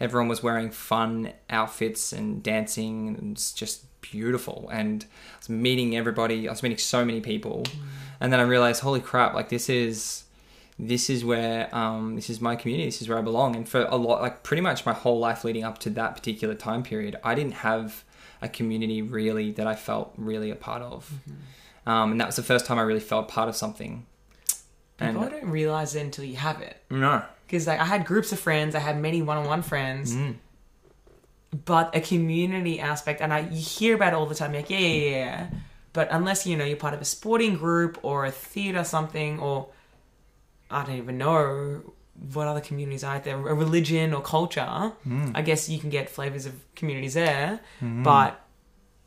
Everyone 0.00 0.28
was 0.28 0.42
wearing 0.42 0.70
fun 0.70 1.32
outfits 1.48 2.12
and 2.12 2.42
dancing 2.42 3.08
and 3.08 3.32
it's 3.32 3.52
just 3.52 3.84
beautiful. 4.00 4.68
And 4.72 5.04
I 5.34 5.38
was 5.38 5.48
meeting 5.48 5.96
everybody. 5.96 6.48
I 6.48 6.52
was 6.52 6.62
meeting 6.62 6.78
so 6.78 7.04
many 7.04 7.20
people. 7.20 7.64
And 8.20 8.32
then 8.32 8.40
I 8.40 8.44
realized, 8.44 8.80
holy 8.80 9.00
crap, 9.00 9.34
like 9.34 9.48
this 9.48 9.68
is 9.68 10.24
this 10.88 11.10
is 11.10 11.24
where 11.24 11.74
um, 11.74 12.16
this 12.16 12.30
is 12.30 12.40
my 12.40 12.56
community 12.56 12.86
this 12.86 13.02
is 13.02 13.08
where 13.08 13.18
i 13.18 13.20
belong 13.20 13.54
and 13.54 13.68
for 13.68 13.82
a 13.82 13.96
lot 13.96 14.22
like 14.22 14.42
pretty 14.42 14.62
much 14.62 14.86
my 14.86 14.92
whole 14.92 15.18
life 15.18 15.44
leading 15.44 15.62
up 15.62 15.78
to 15.78 15.90
that 15.90 16.16
particular 16.16 16.54
time 16.54 16.82
period 16.82 17.16
i 17.22 17.34
didn't 17.34 17.52
have 17.52 18.02
a 18.40 18.48
community 18.48 19.02
really 19.02 19.50
that 19.52 19.66
i 19.66 19.74
felt 19.74 20.12
really 20.16 20.50
a 20.50 20.56
part 20.56 20.80
of 20.80 21.12
um, 21.90 22.06
and 22.12 22.18
that 22.20 22.28
was 22.30 22.36
the 22.36 22.42
first 22.52 22.64
time 22.66 22.78
i 22.78 22.82
really 22.90 23.06
felt 23.12 23.24
part 23.36 23.48
of 23.50 23.56
something 23.64 23.92
and 25.02 25.16
People 25.16 25.30
don't 25.34 25.50
realize 25.50 25.90
it 25.98 26.02
until 26.08 26.24
you 26.32 26.36
have 26.48 26.58
it. 26.70 26.76
no 26.90 27.22
Because 27.46 27.66
like 27.70 27.80
I 27.80 27.86
had 27.94 28.04
groups 28.10 28.30
of 28.32 28.38
friends, 28.48 28.74
I 28.74 28.82
had 28.88 28.96
many 29.08 29.20
one-on-one 29.30 29.62
friends, 29.72 30.06
Mm. 30.14 30.34
but 31.64 31.86
a 31.96 32.00
community 32.00 32.78
aspect, 32.80 33.20
and 33.20 33.32
I 33.32 33.40
you 33.40 33.60
hear 33.60 33.94
about 33.98 34.12
it 34.12 34.16
all 34.16 34.26
the 34.26 34.34
time. 34.34 34.52
Like, 34.52 34.70
yeah, 34.70 34.78
yeah, 34.78 35.10
yeah. 35.10 35.46
But 35.92 36.06
unless 36.12 36.46
you 36.46 36.54
know 36.58 36.64
you're 36.64 36.76
part 36.86 36.94
of 36.94 37.00
a 37.00 37.04
sporting 37.16 37.54
group 37.56 37.98
or 38.02 38.24
a 38.26 38.30
theater 38.30 38.84
something, 38.84 39.40
or 39.40 39.68
I 40.70 40.84
don't 40.84 40.96
even 40.96 41.18
know 41.18 41.82
what 42.34 42.46
other 42.46 42.60
communities 42.60 43.02
are 43.02 43.16
out 43.16 43.24
there, 43.24 43.36
a 43.36 43.54
religion 43.54 44.12
or 44.14 44.20
culture. 44.22 44.92
Mm. 45.08 45.32
I 45.34 45.42
guess 45.42 45.68
you 45.68 45.78
can 45.80 45.90
get 45.90 46.08
flavors 46.10 46.44
of 46.46 46.54
communities 46.76 47.14
there, 47.14 47.60
but 47.80 48.38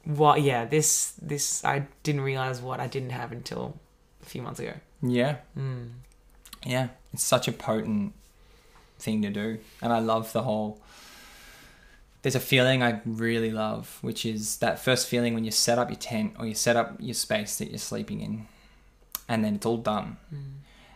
what? 0.05 0.41
Yeah, 0.41 0.65
this 0.65 1.13
this 1.21 1.63
I 1.65 1.87
didn't 2.03 2.21
realize 2.21 2.61
what 2.61 2.79
I 2.79 2.87
didn't 2.87 3.11
have 3.11 3.31
until 3.31 3.79
a 4.21 4.25
few 4.25 4.41
months 4.41 4.59
ago. 4.59 4.73
yeah 5.01 5.37
Mm. 5.57 5.89
yeah 6.65 6.87
it's 7.13 7.23
such 7.23 7.47
a 7.47 7.51
potent 7.51 8.13
thing 8.99 9.21
to 9.21 9.29
do 9.29 9.57
and 9.81 9.91
i 9.91 9.99
love 9.99 10.31
the 10.31 10.43
whole 10.43 10.79
there's 12.21 12.35
a 12.35 12.39
feeling 12.39 12.81
i 12.81 13.01
really 13.05 13.51
love 13.51 13.97
which 14.01 14.25
is 14.25 14.57
that 14.59 14.79
first 14.79 15.07
feeling 15.07 15.33
when 15.33 15.43
you 15.43 15.51
set 15.51 15.77
up 15.77 15.89
your 15.89 15.97
tent 15.99 16.33
or 16.39 16.45
you 16.45 16.53
set 16.55 16.77
up 16.77 16.95
your 16.99 17.13
space 17.13 17.57
that 17.57 17.69
you're 17.69 17.77
sleeping 17.77 18.21
in 18.21 18.47
and 19.27 19.43
then 19.43 19.55
it's 19.55 19.65
all 19.65 19.75
done 19.77 20.15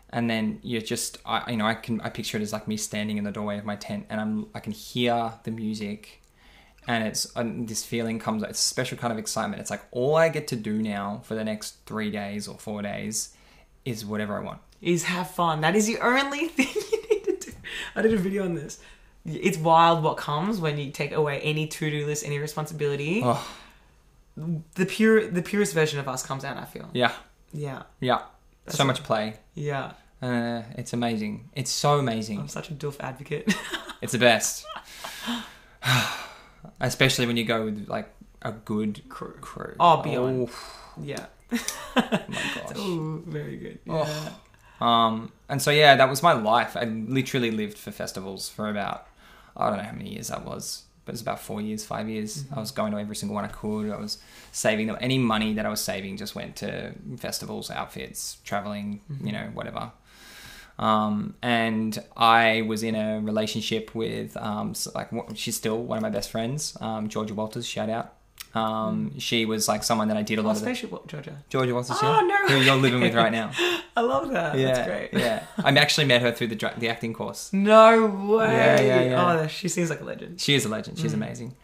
and 0.10 0.30
then 0.30 0.60
you're 0.64 0.80
just 0.82 1.18
I, 1.26 1.52
you 1.52 1.58
know 1.58 1.66
i 1.66 1.74
can 1.74 2.00
i 2.00 2.10
picture 2.10 2.38
it 2.38 2.42
as 2.42 2.54
like 2.54 2.66
me 2.66 2.78
standing 2.78 3.18
in 3.18 3.26
the 3.26 3.32
doorway 3.32 3.58
of 3.58 3.66
my 3.66 3.76
tent 3.76 4.06
and 4.10 4.22
i'm 4.22 4.46
i 4.56 4.62
can 4.62 4.72
hear 4.72 5.34
the 5.44 5.52
music 5.52 6.22
and 6.88 7.06
it's 7.06 7.28
and 7.36 7.68
this 7.68 7.84
feeling 7.84 8.18
comes 8.20 8.42
it's 8.44 8.60
a 8.60 8.64
special 8.64 8.98
kind 8.98 9.12
of 9.12 9.20
excitement 9.20 9.60
it's 9.62 9.70
like 9.70 9.84
all 9.92 10.16
i 10.16 10.30
get 10.30 10.48
to 10.48 10.56
do 10.56 10.82
now 10.82 11.22
for 11.26 11.36
the 11.36 11.44
next 11.44 11.76
three 11.86 12.10
days 12.10 12.48
or 12.48 12.58
four 12.58 12.82
days 12.82 13.36
is 13.86 14.06
whatever 14.06 14.38
i 14.38 14.42
want 14.44 14.60
is 14.80 15.06
have 15.06 15.30
fun. 15.32 15.62
That 15.62 15.76
is 15.76 15.88
the 15.88 15.98
only 16.00 16.48
thing 16.56 16.68
you 16.92 17.02
need 17.10 17.24
to 17.26 17.48
do. 17.50 17.52
I 17.96 18.04
did 18.04 18.14
a 18.14 18.18
video 18.18 18.46
on 18.46 18.54
this. 18.54 18.80
It's 19.26 19.58
wild 19.58 20.04
what 20.04 20.18
comes 20.18 20.60
when 20.60 20.78
you 20.78 20.92
take 20.92 21.12
away 21.14 21.40
any 21.42 21.66
to 21.66 21.90
do 21.90 22.06
list, 22.06 22.24
any 22.24 22.38
responsibility. 22.38 23.22
oh 23.24 23.44
The 24.76 24.86
pure, 24.86 25.28
the 25.32 25.42
purest 25.42 25.74
version 25.74 26.00
of 26.00 26.08
us 26.08 26.22
comes 26.24 26.44
out. 26.46 26.58
I 26.58 26.66
feel. 26.66 26.88
yeah 26.94 27.12
Yeah, 27.52 27.84
yeah 28.00 28.22
That's 28.66 28.78
so 28.78 28.84
it. 28.84 28.88
much 28.88 29.02
play 29.04 29.38
yeah. 29.56 29.94
uh, 30.22 30.62
it's 30.78 30.94
amazing 30.94 31.50
it's 31.56 31.72
so 31.72 31.98
amazing 31.98 32.40
I'm 32.42 32.48
such 32.48 32.70
a 32.70 32.74
doof 32.76 32.98
advocate. 33.00 33.52
It's 34.04 34.12
the 34.12 34.20
best. 34.20 34.64
Especially 36.80 37.26
when 37.26 37.38
you 37.38 37.44
go 37.46 37.66
with 37.66 37.88
like 37.88 38.14
a 38.42 38.52
good 38.52 39.08
Crew. 39.10 39.34
crew. 39.42 39.76
Oh, 39.80 40.02
beyond. 40.02 40.50
Oh 40.50 41.02
yeah. 41.02 41.26
my 41.52 41.60
gosh. 41.96 42.72
Oh, 42.76 43.22
very 43.26 43.58
good. 43.58 43.80
Oh. 43.90 44.04
Yeah. 44.06 44.32
Um, 44.80 45.32
and 45.50 45.62
so 45.62 45.72
yeah, 45.72 45.96
that 45.96 46.10
was 46.10 46.22
my 46.22 46.34
life. 46.34 46.78
I 46.78 46.84
literally 46.84 47.52
lived 47.52 47.78
for 47.78 47.92
festivals 47.92 48.48
for 48.50 48.70
about 48.70 49.08
I 49.56 49.70
don't 49.70 49.78
know 49.78 49.84
how 49.84 49.92
many 49.94 50.14
years 50.14 50.28
that 50.28 50.46
was, 50.46 50.84
but 51.06 51.12
it 51.12 51.14
was 51.14 51.22
about 51.22 51.40
four 51.40 51.62
years, 51.62 51.84
five 51.84 52.08
years. 52.08 52.46
I 52.56 52.60
was 52.60 52.70
going 52.70 52.92
to 52.92 53.00
every 53.00 53.16
single 53.16 53.34
one 53.34 53.44
I 53.46 53.48
could. 53.48 53.90
I 53.92 53.98
was 53.98 54.20
saving 54.52 54.86
them. 54.88 54.98
Any 55.02 55.18
money 55.18 55.54
that 55.56 55.66
I 55.66 55.70
was 55.70 55.82
saving 55.82 56.18
just 56.18 56.36
went 56.36 56.56
to 56.58 56.94
festivals, 57.18 57.72
outfits, 57.72 58.38
traveling, 58.44 59.02
you 59.24 59.32
know, 59.32 59.50
whatever. 59.54 59.92
Um, 60.80 61.34
and 61.42 61.98
I 62.16 62.62
was 62.68 62.84
in 62.84 62.96
a 62.96 63.20
relationship 63.20 63.96
with 63.96 64.38
um, 64.38 64.74
like 64.94 65.10
she's 65.36 65.56
still 65.56 65.82
one 65.84 65.98
of 65.98 66.02
my 66.04 66.10
best 66.10 66.30
friends, 66.30 66.78
um, 66.82 67.10
Georgia 67.10 67.34
Walters. 67.34 67.68
Shout 67.68 67.90
out. 67.90 68.14
Um, 68.54 69.18
She 69.20 69.46
was 69.46 69.68
like 69.68 69.84
someone 69.84 70.08
that 70.08 70.18
I 70.18 70.24
did 70.24 70.40
a 70.40 70.42
Oh, 70.42 70.46
lot 70.46 70.52
of. 70.56 70.62
The, 70.62 70.66
spaceship 70.68 70.92
Wa- 70.92 71.02
Georgia. 71.06 71.44
Georgia 71.50 71.74
Walters, 71.74 71.98
Oh, 72.02 72.22
yeah, 72.22 72.28
no 72.28 72.48
who 72.58 72.64
you're 72.64 72.76
living 72.76 73.02
with 73.02 73.14
right 73.14 73.32
now. 73.32 73.52
I 73.96 74.02
love 74.02 74.30
that. 74.32 74.58
Yeah, 74.58 74.74
That's 74.74 74.88
great. 74.88 75.14
yeah. 75.14 75.44
I 75.64 75.70
actually 75.72 76.06
met 76.06 76.22
her 76.22 76.32
through 76.32 76.48
the 76.48 76.56
dra- 76.56 76.74
the 76.78 76.90
acting 76.90 77.14
course. 77.14 77.52
No 77.54 78.06
way. 78.06 78.46
Yeah, 78.52 78.82
yeah, 78.82 79.02
yeah. 79.04 79.42
Oh, 79.44 79.48
she 79.48 79.68
seems 79.68 79.90
like 79.90 80.02
a 80.02 80.06
legend. 80.06 80.40
She 80.40 80.54
is 80.56 80.66
a 80.66 80.70
legend. 80.70 80.98
Mm. 80.98 81.02
She's 81.02 81.14
amazing. 81.14 81.56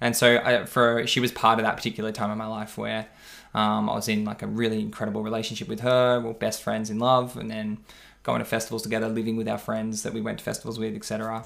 And 0.00 0.16
so 0.16 0.38
I, 0.44 0.64
for 0.66 1.06
she 1.06 1.20
was 1.20 1.30
part 1.30 1.58
of 1.58 1.64
that 1.64 1.76
particular 1.76 2.10
time 2.12 2.30
in 2.30 2.38
my 2.38 2.46
life 2.46 2.76
where 2.76 3.06
um, 3.54 3.88
I 3.88 3.94
was 3.94 4.08
in 4.08 4.24
like 4.24 4.42
a 4.42 4.46
really 4.46 4.80
incredible 4.80 5.22
relationship 5.22 5.68
with 5.68 5.80
her. 5.80 6.20
We 6.20 6.30
are 6.30 6.34
best 6.34 6.62
friends 6.62 6.90
in 6.90 6.98
love, 6.98 7.36
and 7.36 7.50
then 7.50 7.78
going 8.22 8.38
to 8.38 8.44
festivals 8.44 8.82
together, 8.82 9.08
living 9.08 9.36
with 9.36 9.48
our 9.48 9.58
friends 9.58 10.02
that 10.04 10.12
we 10.12 10.20
went 10.20 10.38
to 10.38 10.44
festivals 10.44 10.78
with, 10.78 10.94
etc. 10.94 11.44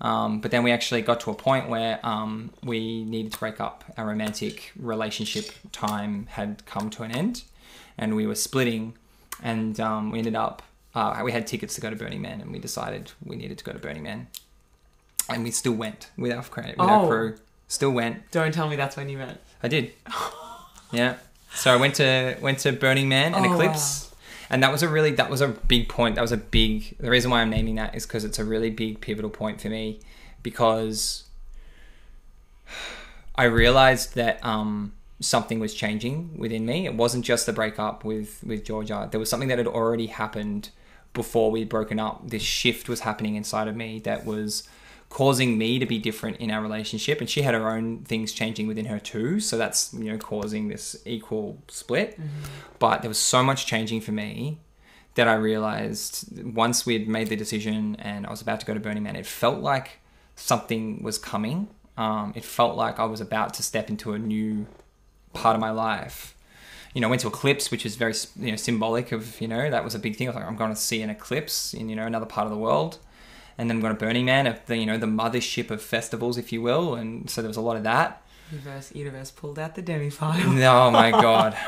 Um, 0.00 0.40
but 0.40 0.50
then 0.50 0.62
we 0.62 0.70
actually 0.70 1.02
got 1.02 1.20
to 1.20 1.30
a 1.30 1.34
point 1.34 1.68
where 1.68 1.98
um, 2.04 2.50
we 2.62 3.04
needed 3.04 3.32
to 3.32 3.38
break 3.38 3.60
up. 3.60 3.84
Our 3.96 4.06
romantic 4.06 4.72
relationship 4.78 5.50
time 5.72 6.26
had 6.30 6.64
come 6.66 6.90
to 6.90 7.02
an 7.02 7.10
end, 7.10 7.42
and 7.98 8.14
we 8.16 8.26
were 8.26 8.36
splitting. 8.36 8.94
And 9.42 9.80
um, 9.80 10.12
we 10.12 10.18
ended 10.18 10.36
up 10.36 10.62
uh, 10.94 11.20
we 11.24 11.32
had 11.32 11.46
tickets 11.46 11.74
to 11.74 11.80
go 11.80 11.90
to 11.90 11.96
Burning 11.96 12.20
Man, 12.22 12.40
and 12.40 12.52
we 12.52 12.58
decided 12.60 13.10
we 13.24 13.34
needed 13.34 13.58
to 13.58 13.64
go 13.64 13.72
to 13.72 13.78
Burning 13.78 14.02
Man, 14.04 14.28
and 15.28 15.42
we 15.42 15.50
still 15.50 15.72
went 15.72 16.10
with 16.16 16.30
our 16.32 16.42
crew. 16.44 16.64
With 16.64 16.78
our 16.80 17.04
Oh. 17.04 17.08
crew. 17.08 17.36
Still 17.66 17.90
went. 17.90 18.30
Don't 18.30 18.52
tell 18.52 18.68
me 18.68 18.76
that's 18.76 18.96
when 18.98 19.08
you 19.08 19.16
met. 19.18 19.42
I 19.62 19.68
did. 19.68 19.92
yeah. 20.92 21.16
So 21.54 21.72
I 21.72 21.76
went 21.76 21.94
to 21.96 22.36
went 22.40 22.58
to 22.60 22.72
Burning 22.72 23.08
Man 23.08 23.34
and 23.34 23.46
Oh, 23.46 23.52
Eclipse. 23.54 24.11
And 24.52 24.62
that 24.62 24.70
was 24.70 24.82
a 24.82 24.88
really 24.88 25.12
that 25.12 25.30
was 25.30 25.40
a 25.40 25.48
big 25.48 25.88
point. 25.88 26.14
That 26.14 26.20
was 26.20 26.30
a 26.30 26.36
big 26.36 26.96
the 26.98 27.10
reason 27.10 27.30
why 27.30 27.40
I'm 27.40 27.50
naming 27.50 27.76
that 27.76 27.94
is 27.94 28.06
because 28.06 28.22
it's 28.22 28.38
a 28.38 28.44
really 28.44 28.70
big 28.70 29.00
pivotal 29.00 29.30
point 29.30 29.60
for 29.62 29.68
me 29.68 30.00
because 30.42 31.24
I 33.34 33.44
realized 33.44 34.14
that 34.14 34.44
um 34.44 34.92
something 35.20 35.58
was 35.58 35.72
changing 35.72 36.36
within 36.36 36.66
me. 36.66 36.84
It 36.84 36.94
wasn't 36.94 37.24
just 37.24 37.46
the 37.46 37.52
breakup 37.54 38.04
with 38.04 38.44
with 38.44 38.62
Georgia. 38.64 39.08
There 39.10 39.18
was 39.18 39.30
something 39.30 39.48
that 39.48 39.56
had 39.56 39.66
already 39.66 40.06
happened 40.06 40.68
before 41.14 41.50
we'd 41.50 41.70
broken 41.70 41.98
up. 41.98 42.28
This 42.28 42.42
shift 42.42 42.90
was 42.90 43.00
happening 43.00 43.36
inside 43.36 43.68
of 43.68 43.76
me 43.76 44.00
that 44.00 44.26
was 44.26 44.68
causing 45.12 45.58
me 45.58 45.78
to 45.78 45.84
be 45.84 45.98
different 45.98 46.38
in 46.38 46.50
our 46.50 46.62
relationship 46.62 47.20
and 47.20 47.28
she 47.28 47.42
had 47.42 47.52
her 47.52 47.68
own 47.70 47.98
things 47.98 48.32
changing 48.32 48.66
within 48.66 48.86
her 48.86 48.98
too 48.98 49.38
so 49.38 49.58
that's 49.58 49.92
you 49.92 50.10
know 50.10 50.16
causing 50.16 50.68
this 50.68 50.96
equal 51.04 51.58
split. 51.68 52.18
But 52.78 53.02
there 53.02 53.10
was 53.10 53.18
so 53.18 53.42
much 53.42 53.66
changing 53.66 54.00
for 54.00 54.12
me 54.12 54.58
that 55.14 55.28
i 55.28 55.34
realized 55.34 56.42
once 56.42 56.86
we'd 56.86 57.06
made 57.06 57.28
the 57.28 57.36
decision 57.36 57.94
and 57.98 58.26
i 58.26 58.30
was 58.30 58.40
about 58.40 58.58
to 58.60 58.64
go 58.64 58.72
to 58.72 58.80
burning 58.80 59.02
man 59.02 59.14
it 59.14 59.26
felt 59.26 59.58
like 59.60 59.98
something 60.34 61.02
was 61.02 61.18
coming. 61.18 61.68
Um, 61.98 62.32
it 62.34 62.44
felt 62.44 62.74
like 62.74 62.98
i 62.98 63.04
was 63.04 63.20
about 63.20 63.52
to 63.54 63.62
step 63.62 63.90
into 63.90 64.14
a 64.14 64.18
new 64.18 64.66
part 65.32 65.54
of 65.54 65.60
my 65.60 65.70
life. 65.70 66.34
You 66.94 67.00
know, 67.00 67.08
went 67.08 67.22
to 67.22 67.28
eclipse, 67.28 67.70
which 67.70 67.86
is 67.86 67.96
very 67.96 68.14
you 68.38 68.50
know 68.50 68.56
symbolic 68.56 69.12
of 69.12 69.40
you 69.40 69.48
know 69.48 69.70
that 69.70 69.84
was 69.84 69.94
a 69.94 69.98
big 69.98 70.16
thing. 70.16 70.28
I 70.28 70.30
was 70.30 70.36
like, 70.36 70.46
I'm 70.46 70.56
going 70.56 70.74
to 70.74 70.76
see 70.76 71.02
an 71.02 71.10
eclipse 71.10 71.74
in 71.74 71.88
you 71.88 71.96
know 71.96 72.06
another 72.06 72.26
part 72.26 72.46
of 72.46 72.50
the 72.50 72.58
world, 72.58 72.98
and 73.62 73.70
then 73.70 73.76
I'm 73.76 73.80
going 73.80 73.94
to 73.94 73.98
Burning 73.98 74.24
Man, 74.24 74.48
of 74.48 74.66
the 74.66 74.76
you 74.76 74.86
know 74.86 74.98
the 74.98 75.06
mothership 75.06 75.70
of 75.70 75.80
festivals, 75.80 76.36
if 76.36 76.52
you 76.52 76.60
will, 76.60 76.96
and 76.96 77.30
so 77.30 77.40
there 77.40 77.48
was 77.48 77.56
a 77.56 77.60
lot 77.60 77.76
of 77.76 77.84
that. 77.84 78.20
Universe, 78.50 78.92
universe 78.92 79.30
pulled 79.30 79.56
out 79.56 79.76
the 79.76 79.82
demi 79.82 80.10
file. 80.10 80.34
Oh 80.62 80.90
my 80.90 81.10
god! 81.12 81.56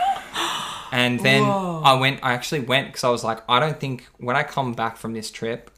And 0.92 1.18
then 1.18 1.42
Whoa. 1.42 1.83
I 1.85 1.94
went. 1.94 2.20
I 2.22 2.35
actually 2.35 2.61
went 2.61 2.88
because 2.88 3.02
I 3.02 3.09
was 3.09 3.24
like, 3.24 3.42
I 3.48 3.59
don't 3.59 3.80
think 3.80 4.07
when 4.18 4.37
I 4.37 4.44
come 4.44 4.74
back 4.74 4.96
from 4.96 5.12
this 5.12 5.28
trip, 5.28 5.72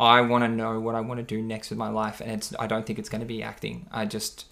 I 0.00 0.20
want 0.20 0.42
to 0.42 0.48
know 0.48 0.80
what 0.80 0.96
I 0.96 1.00
want 1.00 1.18
to 1.18 1.24
do 1.24 1.40
next 1.40 1.70
with 1.70 1.78
my 1.78 1.88
life, 1.88 2.20
and 2.20 2.30
it's. 2.32 2.54
I 2.58 2.66
don't 2.66 2.84
think 2.86 2.98
it's 2.98 3.08
going 3.08 3.20
to 3.20 3.26
be 3.26 3.40
acting. 3.40 3.86
I 3.92 4.04
just, 4.06 4.46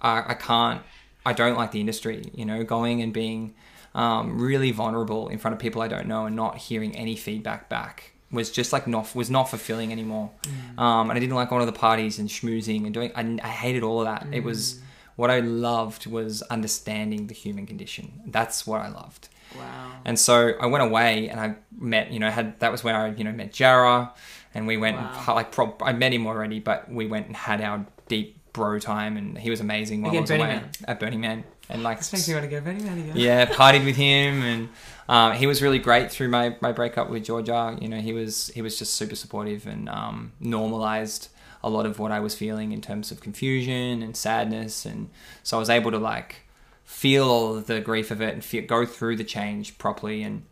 I, 0.00 0.24
I 0.28 0.34
can't. 0.34 0.82
I 1.26 1.32
don't 1.32 1.56
like 1.56 1.72
the 1.72 1.80
industry. 1.80 2.30
You 2.34 2.44
know, 2.44 2.62
going 2.62 3.02
and 3.02 3.12
being 3.12 3.54
um, 3.94 4.40
really 4.40 4.70
vulnerable 4.70 5.28
in 5.28 5.38
front 5.38 5.54
of 5.54 5.58
people 5.58 5.82
I 5.82 5.88
don't 5.88 6.06
know 6.06 6.26
and 6.26 6.36
not 6.36 6.58
hearing 6.58 6.94
any 6.94 7.16
feedback 7.16 7.68
back 7.68 8.12
was 8.30 8.50
just 8.50 8.72
like 8.72 8.86
not 8.86 9.14
was 9.14 9.30
not 9.30 9.44
fulfilling 9.48 9.90
anymore. 9.92 10.30
Um, 10.76 11.10
and 11.10 11.16
I 11.16 11.20
didn't 11.20 11.34
like 11.34 11.48
going 11.48 11.60
to 11.60 11.66
the 11.66 11.78
parties 11.78 12.18
and 12.18 12.28
schmoozing 12.28 12.84
and 12.84 12.92
doing. 12.94 13.10
I, 13.14 13.38
I 13.42 13.48
hated 13.48 13.82
all 13.82 14.00
of 14.00 14.06
that. 14.06 14.26
It 14.32 14.44
was 14.44 14.80
what 15.16 15.30
I 15.30 15.40
loved 15.40 16.06
was 16.06 16.42
understanding 16.42 17.26
the 17.26 17.34
human 17.34 17.66
condition. 17.66 18.20
That's 18.26 18.66
what 18.66 18.80
I 18.80 18.88
loved. 18.88 19.28
Wow. 19.56 19.92
And 20.04 20.18
so 20.18 20.52
I 20.60 20.66
went 20.66 20.84
away 20.84 21.28
and 21.28 21.40
I 21.40 21.56
met, 21.78 22.12
you 22.12 22.18
know, 22.18 22.30
had 22.30 22.60
that 22.60 22.70
was 22.70 22.84
when 22.84 22.94
I, 22.94 23.14
you 23.14 23.24
know, 23.24 23.32
met 23.32 23.52
Jara 23.52 24.12
and 24.54 24.66
we 24.66 24.76
went 24.76 24.96
Wow. 24.98 25.24
and, 25.26 25.34
like 25.34 25.50
prob- 25.52 25.82
I 25.82 25.92
met 25.92 26.12
him 26.12 26.26
already, 26.26 26.60
but 26.60 26.90
we 26.90 27.06
went 27.06 27.26
and 27.28 27.34
had 27.36 27.60
our 27.62 27.86
deep 28.08 28.36
bro 28.52 28.78
time 28.78 29.16
and 29.16 29.38
he 29.38 29.50
was 29.50 29.60
amazing 29.60 30.02
while 30.02 30.10
Again, 30.10 30.18
I 30.18 30.22
was 30.22 30.30
Burning 30.30 30.46
away 30.46 30.54
Man. 30.56 30.70
at 30.86 31.00
Burning 31.00 31.20
Man 31.20 31.44
and 31.68 31.82
like 31.82 31.98
This 31.98 32.12
makes 32.12 32.28
me 32.28 32.34
want 32.34 32.44
to 32.44 32.50
go 32.50 32.60
Burning 32.60 32.84
Man 32.84 32.98
again. 32.98 33.16
yeah, 33.16 33.46
partied 33.46 33.84
with 33.84 33.96
him, 33.96 34.42
and 34.42 34.68
um, 35.08 35.32
he 35.32 35.46
was 35.46 35.62
really 35.62 35.78
great 35.78 36.10
through 36.10 36.28
my, 36.28 36.56
my 36.60 36.72
breakup 36.72 37.10
with 37.10 37.24
Georgia. 37.24 37.76
You 37.80 37.88
know, 37.88 38.00
he 38.00 38.12
was 38.12 38.48
he 38.48 38.62
was 38.62 38.78
just 38.78 38.94
super 38.94 39.16
supportive 39.16 39.66
and 39.66 39.88
um, 39.88 40.32
normalized 40.40 41.28
a 41.62 41.68
lot 41.68 41.86
of 41.86 41.98
what 41.98 42.12
I 42.12 42.20
was 42.20 42.34
feeling 42.36 42.72
in 42.72 42.80
terms 42.80 43.10
of 43.10 43.20
confusion 43.20 44.02
and 44.02 44.16
sadness, 44.16 44.84
and 44.86 45.10
so 45.42 45.56
I 45.56 45.60
was 45.60 45.70
able 45.70 45.90
to 45.90 45.98
like 45.98 46.36
feel 46.84 47.28
all 47.28 47.54
the 47.54 47.80
grief 47.80 48.10
of 48.10 48.22
it 48.22 48.32
and 48.32 48.42
feel, 48.44 48.64
go 48.64 48.86
through 48.86 49.16
the 49.16 49.24
change 49.24 49.76
properly. 49.76 50.22
And 50.22 50.44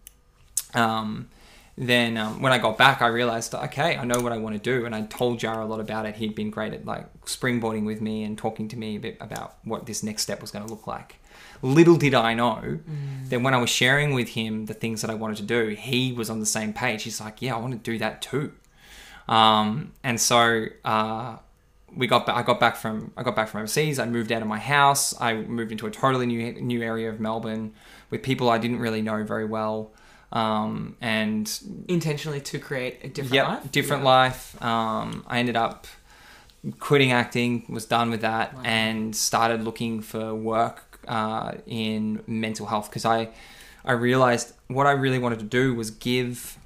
um, 0.75 1.29
then 1.79 2.17
um, 2.17 2.41
when 2.41 2.53
I 2.53 2.59
got 2.59 2.79
back, 2.79 3.03
I 3.03 3.09
realized 3.09 3.55
okay, 3.55 3.97
I 3.97 4.05
know 4.05 4.21
what 4.21 4.33
I 4.33 4.39
want 4.39 4.55
to 4.55 4.61
do, 4.61 4.87
and 4.87 4.95
I 4.95 5.03
told 5.03 5.39
Jara 5.39 5.65
a 5.65 5.67
lot 5.67 5.81
about 5.81 6.07
it. 6.07 6.17
He'd 6.17 6.35
been 6.35 6.51
great 6.51 6.73
at 6.73 6.87
like 6.87 7.07
springboarding 7.25 7.85
with 7.85 8.01
me 8.01 8.25
and 8.25 8.39
talking 8.39 8.67
to 8.69 8.79
me 8.79 8.97
a 8.97 9.01
bit 9.01 9.19
about 9.21 9.57
what 9.65 9.85
this 9.87 10.03
next 10.03 10.23
step 10.23 10.41
was 10.41 10.51
going 10.51 10.65
to 10.65 10.71
look 10.71 10.87
like. 10.87 11.17
Little 11.61 11.97
did 11.97 12.15
I 12.15 12.35
know 12.35 12.81
that 13.29 13.43
when 13.43 13.53
I 13.53 13.59
was 13.59 13.71
sharing 13.71 14.15
with 14.15 14.31
him 14.31 14.67
the 14.67 14.75
things 14.75 15.03
that 15.03 15.11
I 15.11 15.15
wanted 15.15 15.37
to 15.39 15.43
do, 15.43 15.69
he 15.69 16.13
was 16.13 16.31
on 16.31 16.41
the 16.41 16.47
same 16.47 16.73
page. 16.73 17.03
He's 17.03 17.21
like, 17.21 17.43
"Yeah, 17.43 17.57
I 17.57 17.59
want 17.59 17.73
to 17.73 17.79
do 17.79 17.99
that 17.99 18.23
too." 18.23 18.53
Um, 19.29 19.93
and 20.03 20.21
so 20.21 20.67
uh, 20.85 21.37
we 21.95 22.07
got 22.07 22.27
back, 22.27 22.37
I 22.37 22.43
got 22.43 22.61
back 22.61 22.77
from 22.77 23.13
I 23.17 23.23
got 23.23 23.37
back 23.37 23.49
from 23.49 23.61
overseas. 23.61 23.99
I 23.99 24.07
moved 24.07 24.33
out 24.33 24.43
of 24.43 24.49
my 24.49 24.59
house. 24.59 25.19
I 25.21 25.35
moved 25.35 25.73
into 25.73 25.87
a 25.87 25.91
totally 25.91 26.27
new 26.27 26.53
new 26.53 26.83
area 26.83 27.11
of 27.11 27.21
Melbourne 27.21 27.75
with 28.11 28.23
people 28.23 28.49
I 28.49 28.59
didn't 28.59 28.79
really 28.79 29.03
know 29.03 29.25
very 29.25 29.45
well. 29.45 29.93
Um, 30.33 30.97
and 31.01 31.51
Intentionally 31.89 32.41
to 32.43 32.59
create 32.59 32.99
a 33.03 33.09
different 33.09 33.35
yep, 33.35 33.47
life. 33.49 33.73
different 33.73 34.03
Yeah. 34.03 34.09
life. 34.09 34.63
Um, 34.63 35.25
I 35.27 35.39
ended 35.39 35.57
up 35.57 35.87
quitting 36.81 37.13
acting, 37.13 37.65
was 37.69 37.85
done 37.87 38.11
with 38.11 38.23
that, 38.23 38.55
Wow. 38.55 38.63
and 38.65 39.15
started 39.15 39.63
looking 39.63 40.01
for 40.03 40.35
work 40.35 41.01
uh, 41.07 41.53
in 41.67 42.23
mental 42.27 42.67
health 42.67 42.89
because 42.91 43.05
I 43.05 43.29
I 43.85 43.93
realized 43.93 44.53
what 44.67 44.89
I 44.89 44.91
really 44.91 45.21
wanted 45.21 45.39
to 45.39 45.45
do 45.45 45.73
was 45.75 45.91
give 45.93 46.59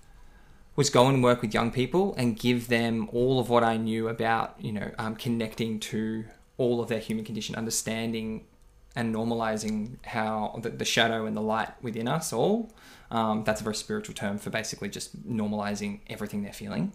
was 0.76 0.88
go 0.88 1.08
and 1.08 1.22
work 1.22 1.42
with 1.42 1.52
young 1.52 1.70
people 1.70 2.14
and 2.16 2.38
give 2.38 2.68
them 2.68 3.10
all 3.12 3.38
of 3.38 3.50
what 3.50 3.62
I 3.62 3.76
knew 3.76 4.08
about 4.08 4.54
you 4.58 4.72
know 4.72 4.90
um, 4.98 5.14
connecting 5.16 5.78
to 5.80 6.24
all 6.56 6.80
of 6.80 6.88
their 6.88 6.98
human 7.00 7.24
condition, 7.26 7.54
understanding 7.56 8.46
and 8.96 9.14
normalizing 9.14 9.96
how 10.06 10.58
the, 10.62 10.70
the 10.70 10.84
shadow 10.86 11.26
and 11.26 11.36
the 11.36 11.42
light 11.42 11.70
within 11.82 12.08
us 12.08 12.32
all. 12.32 12.72
Um, 13.12 13.42
that's 13.44 13.60
a 13.60 13.64
very 13.64 13.74
spiritual 13.74 14.14
term 14.14 14.38
for 14.38 14.50
basically 14.50 14.88
just 14.88 15.28
normalizing 15.28 15.98
everything 16.08 16.42
they're 16.44 16.52
feeling 16.52 16.92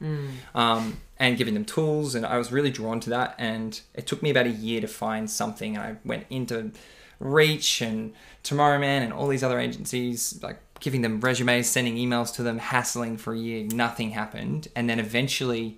um, 0.56 0.98
and 1.20 1.38
giving 1.38 1.54
them 1.54 1.66
tools. 1.66 2.16
And 2.16 2.26
I 2.26 2.38
was 2.38 2.54
really 2.54 2.72
drawn 2.72 3.02
to 3.02 3.10
that. 3.10 3.36
And 3.38 3.80
it 3.94 4.08
took 4.08 4.24
me 4.24 4.30
about 4.30 4.46
a 4.46 4.52
year 4.52 4.80
to 4.80 4.88
find 4.88 5.30
something. 5.30 5.76
And 5.76 5.84
I 5.86 5.96
went 6.06 6.26
into 6.30 6.72
Reach 7.20 7.82
and 7.82 8.14
Tomorrow 8.44 8.80
Man 8.80 9.04
and 9.04 9.12
all 9.12 9.28
these 9.28 9.44
other 9.44 9.60
agencies, 9.60 10.40
like 10.42 10.60
giving 10.80 11.02
them 11.02 11.20
resumes, 11.20 11.68
sending 11.68 11.96
emails 11.98 12.34
to 12.36 12.44
them, 12.44 12.60
hassling 12.60 13.18
for 13.18 13.34
a 13.34 13.38
year. 13.38 13.66
Nothing 13.74 14.12
happened. 14.12 14.70
And 14.76 14.90
then 14.90 15.00
eventually 15.00 15.78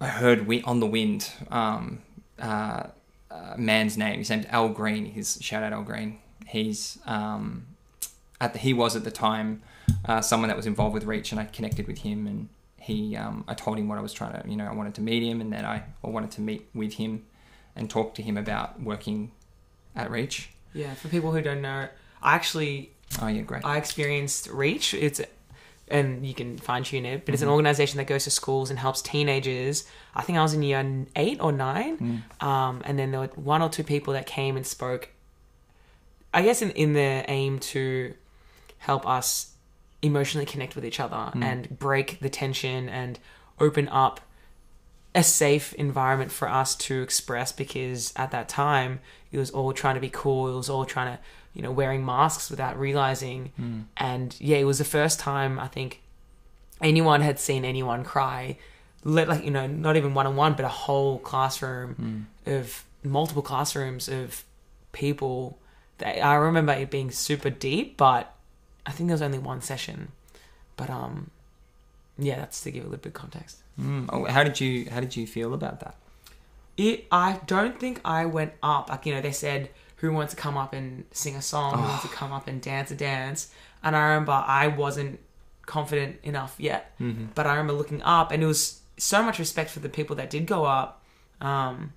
I 0.00 0.08
heard 0.08 0.38
wi- 0.40 0.62
on 0.64 0.80
the 0.80 0.86
wind 0.86 1.30
um, 1.50 2.00
uh, 2.40 2.84
uh, 3.30 3.54
man's 3.58 3.98
name. 3.98 4.18
His 4.20 4.30
name's 4.30 4.46
Al 4.46 4.70
Green. 4.70 5.04
He's 5.04 5.38
shout 5.42 5.62
out 5.62 5.72
Al 5.74 5.82
Green. 5.82 6.18
He's 6.46 6.98
um, 7.04 7.66
at 8.40 8.52
the, 8.52 8.58
he 8.58 8.72
was 8.72 8.94
at 8.96 9.04
the 9.04 9.10
time 9.10 9.62
uh, 10.04 10.20
someone 10.20 10.48
that 10.48 10.56
was 10.56 10.66
involved 10.66 10.94
with 10.94 11.04
Reach, 11.04 11.32
and 11.32 11.40
I 11.40 11.44
connected 11.44 11.86
with 11.86 11.98
him, 11.98 12.26
and 12.26 12.48
he 12.80 13.16
um, 13.16 13.44
I 13.48 13.54
told 13.54 13.78
him 13.78 13.88
what 13.88 13.98
I 13.98 14.00
was 14.00 14.12
trying 14.12 14.40
to, 14.40 14.48
you 14.48 14.56
know, 14.56 14.66
I 14.66 14.72
wanted 14.74 14.94
to 14.94 15.00
meet 15.00 15.22
him, 15.22 15.40
and 15.40 15.52
then 15.52 15.64
I, 15.64 15.82
I 16.04 16.08
wanted 16.08 16.30
to 16.32 16.40
meet 16.40 16.66
with 16.74 16.94
him 16.94 17.24
and 17.76 17.88
talk 17.90 18.14
to 18.14 18.22
him 18.22 18.36
about 18.36 18.80
working 18.82 19.32
at 19.96 20.10
Reach. 20.10 20.50
Yeah, 20.74 20.94
for 20.94 21.08
people 21.08 21.32
who 21.32 21.40
don't 21.42 21.62
know, 21.62 21.88
I 22.22 22.34
actually 22.34 22.90
Oh 23.22 23.26
yeah, 23.26 23.42
great. 23.42 23.64
I 23.64 23.76
experienced 23.78 24.48
Reach. 24.48 24.94
It's 24.94 25.20
and 25.90 26.26
you 26.26 26.34
can 26.34 26.58
fine 26.58 26.84
tune 26.84 27.06
it, 27.06 27.24
but 27.24 27.32
it's 27.34 27.40
Mm-hmm. 27.42 27.48
an 27.48 27.54
organization 27.54 27.96
that 27.96 28.06
goes 28.06 28.24
to 28.24 28.30
schools 28.30 28.68
and 28.68 28.78
helps 28.78 29.00
teenagers. 29.00 29.84
I 30.14 30.20
think 30.22 30.36
I 30.38 30.42
was 30.42 30.52
in 30.52 30.62
year 30.62 30.84
eight 31.16 31.40
or 31.40 31.50
nine, 31.50 31.96
Mm. 32.40 32.46
um, 32.46 32.82
and 32.84 32.98
then 32.98 33.10
there 33.10 33.20
were 33.20 33.26
one 33.36 33.62
or 33.62 33.70
two 33.70 33.82
people 33.84 34.12
that 34.12 34.26
came 34.26 34.56
and 34.58 34.66
spoke. 34.66 35.08
I 36.34 36.42
guess 36.42 36.60
in 36.62 36.70
in 36.72 36.92
the 36.92 37.24
aim 37.28 37.58
to 37.72 38.14
help 38.78 39.06
us 39.06 39.52
emotionally 40.02 40.46
connect 40.46 40.74
with 40.76 40.84
each 40.84 41.00
other 41.00 41.30
Mm. 41.34 41.42
and 41.44 41.78
break 41.78 42.20
the 42.20 42.28
tension 42.30 42.88
and 42.88 43.18
open 43.58 43.88
up 43.88 44.20
a 45.14 45.22
safe 45.22 45.72
environment 45.74 46.30
for 46.30 46.48
us 46.48 46.76
to 46.76 47.02
express 47.02 47.50
because 47.50 48.12
at 48.14 48.30
that 48.30 48.48
time 48.48 49.00
it 49.32 49.38
was 49.38 49.50
all 49.50 49.72
trying 49.72 49.94
to 49.96 50.00
be 50.00 50.10
cool 50.10 50.48
it 50.52 50.56
was 50.56 50.70
all 50.70 50.84
trying 50.84 51.16
to 51.16 51.22
you 51.54 51.62
know 51.62 51.72
wearing 51.72 52.04
masks 52.04 52.50
without 52.50 52.78
realizing 52.78 53.50
Mm. 53.60 53.84
and 53.96 54.36
yeah 54.38 54.58
it 54.58 54.64
was 54.64 54.78
the 54.78 54.84
first 54.84 55.18
time 55.18 55.58
i 55.58 55.66
think 55.66 56.00
anyone 56.80 57.20
had 57.22 57.38
seen 57.40 57.64
anyone 57.64 58.04
cry 58.04 58.56
let 59.02 59.28
like 59.28 59.42
you 59.44 59.50
know 59.50 59.66
not 59.66 59.96
even 59.96 60.14
one 60.14 60.26
on 60.26 60.36
one 60.36 60.52
but 60.54 60.64
a 60.64 60.68
whole 60.68 61.18
classroom 61.18 62.26
Mm. 62.46 62.54
of 62.58 62.84
multiple 63.02 63.42
classrooms 63.42 64.08
of 64.08 64.44
people. 64.92 65.58
That 65.98 66.24
I 66.24 66.34
remember 66.34 66.72
it 66.72 66.90
being 66.90 67.10
super 67.10 67.50
deep, 67.50 67.96
but 67.96 68.32
I 68.88 68.90
think 68.90 69.08
there 69.08 69.14
was 69.14 69.22
only 69.22 69.38
one 69.38 69.60
session. 69.60 70.12
But 70.78 70.88
um, 70.88 71.30
yeah, 72.18 72.36
that's 72.36 72.62
to 72.62 72.70
give 72.70 72.84
a 72.84 72.86
little 72.86 73.02
bit 73.02 73.10
of 73.10 73.12
context. 73.12 73.58
Mm. 73.78 74.08
Oh, 74.10 74.24
how 74.24 74.42
did 74.42 74.60
you 74.60 74.88
How 74.90 75.00
did 75.00 75.14
you 75.14 75.26
feel 75.26 75.52
about 75.52 75.80
that? 75.80 75.94
It. 76.78 77.06
I 77.12 77.40
don't 77.46 77.78
think 77.78 78.00
I 78.04 78.24
went 78.24 78.54
up. 78.62 78.88
Like 78.88 79.04
you 79.04 79.14
know, 79.14 79.20
they 79.20 79.32
said 79.32 79.68
who 79.96 80.12
wants 80.12 80.32
to 80.32 80.40
come 80.40 80.56
up 80.56 80.72
and 80.72 81.04
sing 81.10 81.36
a 81.36 81.42
song, 81.42 81.74
who 81.74 81.82
wants 81.82 82.02
to 82.02 82.08
come 82.08 82.32
up 82.32 82.48
and 82.48 82.62
dance 82.62 82.90
a 82.90 82.94
dance, 82.94 83.52
and 83.82 83.94
I 83.94 84.08
remember 84.08 84.32
I 84.32 84.68
wasn't 84.68 85.20
confident 85.66 86.18
enough 86.22 86.54
yet. 86.58 86.92
Mm-hmm. 86.98 87.26
But 87.34 87.46
I 87.46 87.50
remember 87.50 87.74
looking 87.74 88.02
up, 88.02 88.32
and 88.32 88.42
it 88.42 88.46
was 88.46 88.80
so 88.96 89.22
much 89.22 89.38
respect 89.38 89.70
for 89.70 89.80
the 89.80 89.90
people 89.90 90.16
that 90.16 90.30
did 90.30 90.46
go 90.46 90.64
up. 90.64 91.04
Um, 91.42 91.92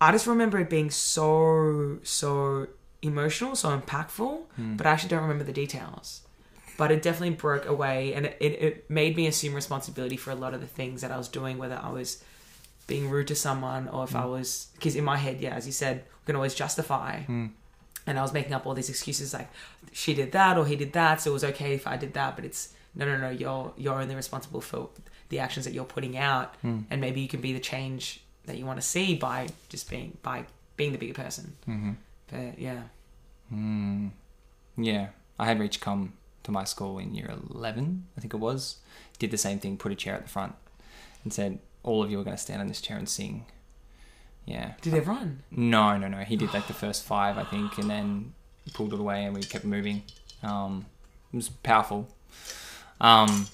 I 0.00 0.10
just 0.12 0.26
remember 0.26 0.58
it 0.58 0.68
being 0.68 0.90
so 0.90 1.98
so 2.02 2.66
emotional, 3.02 3.54
so 3.56 3.76
impactful, 3.78 4.42
hmm. 4.56 4.76
but 4.76 4.86
I 4.86 4.90
actually 4.90 5.10
don't 5.10 5.22
remember 5.22 5.44
the 5.44 5.52
details. 5.52 6.22
But 6.76 6.92
it 6.92 7.02
definitely 7.02 7.34
broke 7.36 7.66
away, 7.66 8.14
and 8.14 8.26
it, 8.26 8.36
it, 8.40 8.62
it 8.62 8.90
made 8.90 9.16
me 9.16 9.26
assume 9.26 9.54
responsibility 9.54 10.16
for 10.16 10.30
a 10.30 10.36
lot 10.36 10.54
of 10.54 10.60
the 10.60 10.66
things 10.66 11.00
that 11.00 11.10
I 11.10 11.18
was 11.18 11.28
doing, 11.28 11.58
whether 11.58 11.78
I 11.82 11.90
was 11.90 12.22
being 12.88 13.10
rude 13.10 13.28
to 13.28 13.34
someone 13.34 13.86
or 13.88 14.04
if 14.04 14.16
I 14.16 14.22
hmm. 14.22 14.30
was 14.30 14.68
because 14.74 14.96
in 14.96 15.04
my 15.04 15.16
head, 15.16 15.40
yeah, 15.40 15.54
as 15.54 15.66
you 15.66 15.72
said, 15.72 15.98
we 15.98 16.26
can 16.26 16.36
always 16.36 16.54
justify. 16.54 17.20
Hmm. 17.20 17.46
And 18.06 18.18
I 18.18 18.22
was 18.22 18.32
making 18.32 18.54
up 18.54 18.66
all 18.66 18.74
these 18.74 18.88
excuses 18.88 19.34
like 19.34 19.50
she 19.92 20.14
did 20.14 20.32
that 20.32 20.56
or 20.56 20.66
he 20.66 20.76
did 20.76 20.94
that, 20.94 21.20
so 21.20 21.30
it 21.30 21.34
was 21.34 21.44
okay 21.44 21.74
if 21.74 21.86
I 21.86 21.98
did 21.98 22.14
that. 22.14 22.34
But 22.34 22.46
it's 22.46 22.72
no, 22.94 23.04
no, 23.04 23.18
no. 23.18 23.30
You're 23.30 23.72
you're 23.76 24.00
only 24.00 24.14
responsible 24.14 24.62
for 24.62 24.88
the 25.28 25.40
actions 25.40 25.66
that 25.66 25.74
you're 25.74 25.84
putting 25.84 26.16
out, 26.16 26.54
and 26.90 27.00
maybe 27.02 27.20
you 27.20 27.28
can 27.28 27.42
be 27.42 27.52
the 27.52 27.60
change 27.60 28.22
that 28.46 28.56
you 28.56 28.64
want 28.64 28.80
to 28.80 28.86
see 28.86 29.14
by 29.14 29.48
just 29.68 29.90
being 29.90 30.16
by 30.22 30.46
being 30.76 30.92
the 30.92 30.98
bigger 30.98 31.12
person. 31.12 31.54
Mm-hmm. 31.68 31.92
But 32.30 32.58
yeah, 32.58 32.82
Mm. 33.52 34.10
Yeah, 34.76 35.08
I 35.38 35.46
had 35.46 35.58
Reach 35.58 35.80
come 35.80 36.14
to 36.44 36.50
my 36.50 36.64
school 36.64 36.98
in 36.98 37.14
year 37.14 37.32
11, 37.50 38.06
I 38.16 38.20
think 38.20 38.34
it 38.34 38.38
was. 38.38 38.76
Did 39.18 39.30
the 39.30 39.38
same 39.38 39.58
thing, 39.58 39.76
put 39.76 39.92
a 39.92 39.94
chair 39.94 40.14
at 40.14 40.22
the 40.22 40.28
front, 40.28 40.54
and 41.24 41.32
said, 41.32 41.58
All 41.82 42.02
of 42.02 42.10
you 42.10 42.20
are 42.20 42.24
going 42.24 42.36
to 42.36 42.42
stand 42.42 42.60
on 42.60 42.68
this 42.68 42.80
chair 42.80 42.96
and 42.96 43.08
sing. 43.08 43.46
Yeah. 44.44 44.74
did 44.80 44.94
everyone? 44.94 45.42
No, 45.50 45.98
no, 45.98 46.08
no. 46.08 46.18
He 46.18 46.36
did 46.36 46.54
like 46.54 46.66
the 46.68 46.72
first 46.74 47.04
five, 47.04 47.36
I 47.36 47.44
think, 47.44 47.76
and 47.78 47.90
then 47.90 48.32
pulled 48.72 48.94
it 48.94 49.00
away 49.00 49.24
and 49.24 49.34
we 49.34 49.42
kept 49.42 49.64
moving. 49.64 50.02
Um, 50.42 50.86
it 51.32 51.36
was 51.36 51.50
powerful. 51.50 52.08
Um, 53.00 53.46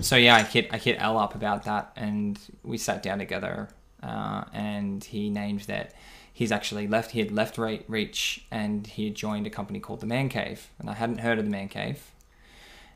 so 0.00 0.14
yeah, 0.14 0.36
I 0.36 0.42
hit 0.42 0.68
I 0.72 0.76
hit 0.76 0.98
Al 0.98 1.18
up 1.18 1.34
about 1.34 1.64
that, 1.64 1.90
and 1.96 2.38
we 2.62 2.78
sat 2.78 3.02
down 3.02 3.18
together, 3.18 3.68
uh, 4.02 4.44
and 4.52 5.02
he 5.02 5.28
named 5.28 5.62
that 5.62 5.92
he's 6.38 6.52
actually 6.52 6.86
left. 6.86 7.10
He 7.10 7.18
had 7.18 7.32
left 7.32 7.58
Re- 7.58 7.82
Reach, 7.88 8.44
and 8.48 8.86
he 8.86 9.06
had 9.06 9.16
joined 9.16 9.44
a 9.48 9.50
company 9.50 9.80
called 9.80 9.98
the 9.98 10.06
Man 10.06 10.28
Cave, 10.28 10.68
and 10.78 10.88
I 10.88 10.94
hadn't 10.94 11.18
heard 11.18 11.40
of 11.40 11.44
the 11.44 11.50
Man 11.50 11.68
Cave. 11.68 12.12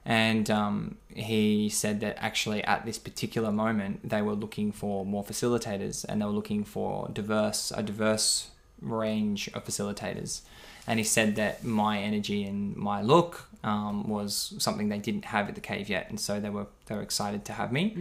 And 0.05 0.49
um, 0.49 0.99
he 1.09 1.69
said 1.69 1.99
that 2.03 2.17
actually 2.21 2.63
at 2.63 2.87
this 2.87 2.99
particular 2.99 3.51
moment 3.51 4.09
they 4.09 4.23
were 4.23 4.35
looking 4.35 4.71
for 4.71 5.05
more 5.05 5.25
facilitators, 5.25 6.05
and 6.09 6.23
they 6.23 6.25
were 6.25 6.39
looking 6.41 6.63
for 6.63 7.09
diverse 7.13 7.73
a 7.77 7.83
diverse 7.83 8.51
range 8.81 9.49
of 9.55 9.65
facilitators. 9.65 10.43
And 10.87 11.01
he 11.01 11.05
said 11.05 11.35
that 11.35 11.65
my 11.65 11.99
energy 11.99 12.45
and 12.45 12.77
my 12.77 13.03
look 13.03 13.49
um, 13.65 14.09
was 14.09 14.55
something 14.59 14.89
they 14.89 14.99
didn't 14.99 15.25
have 15.27 15.49
at 15.49 15.57
the 15.57 15.61
cave 15.61 15.89
yet, 15.89 16.09
and 16.11 16.21
so 16.21 16.39
they 16.39 16.51
were 16.51 16.69
they 16.87 16.95
were 16.95 17.03
excited 17.03 17.45
to 17.47 17.53
have 17.55 17.73
me. 17.73 17.93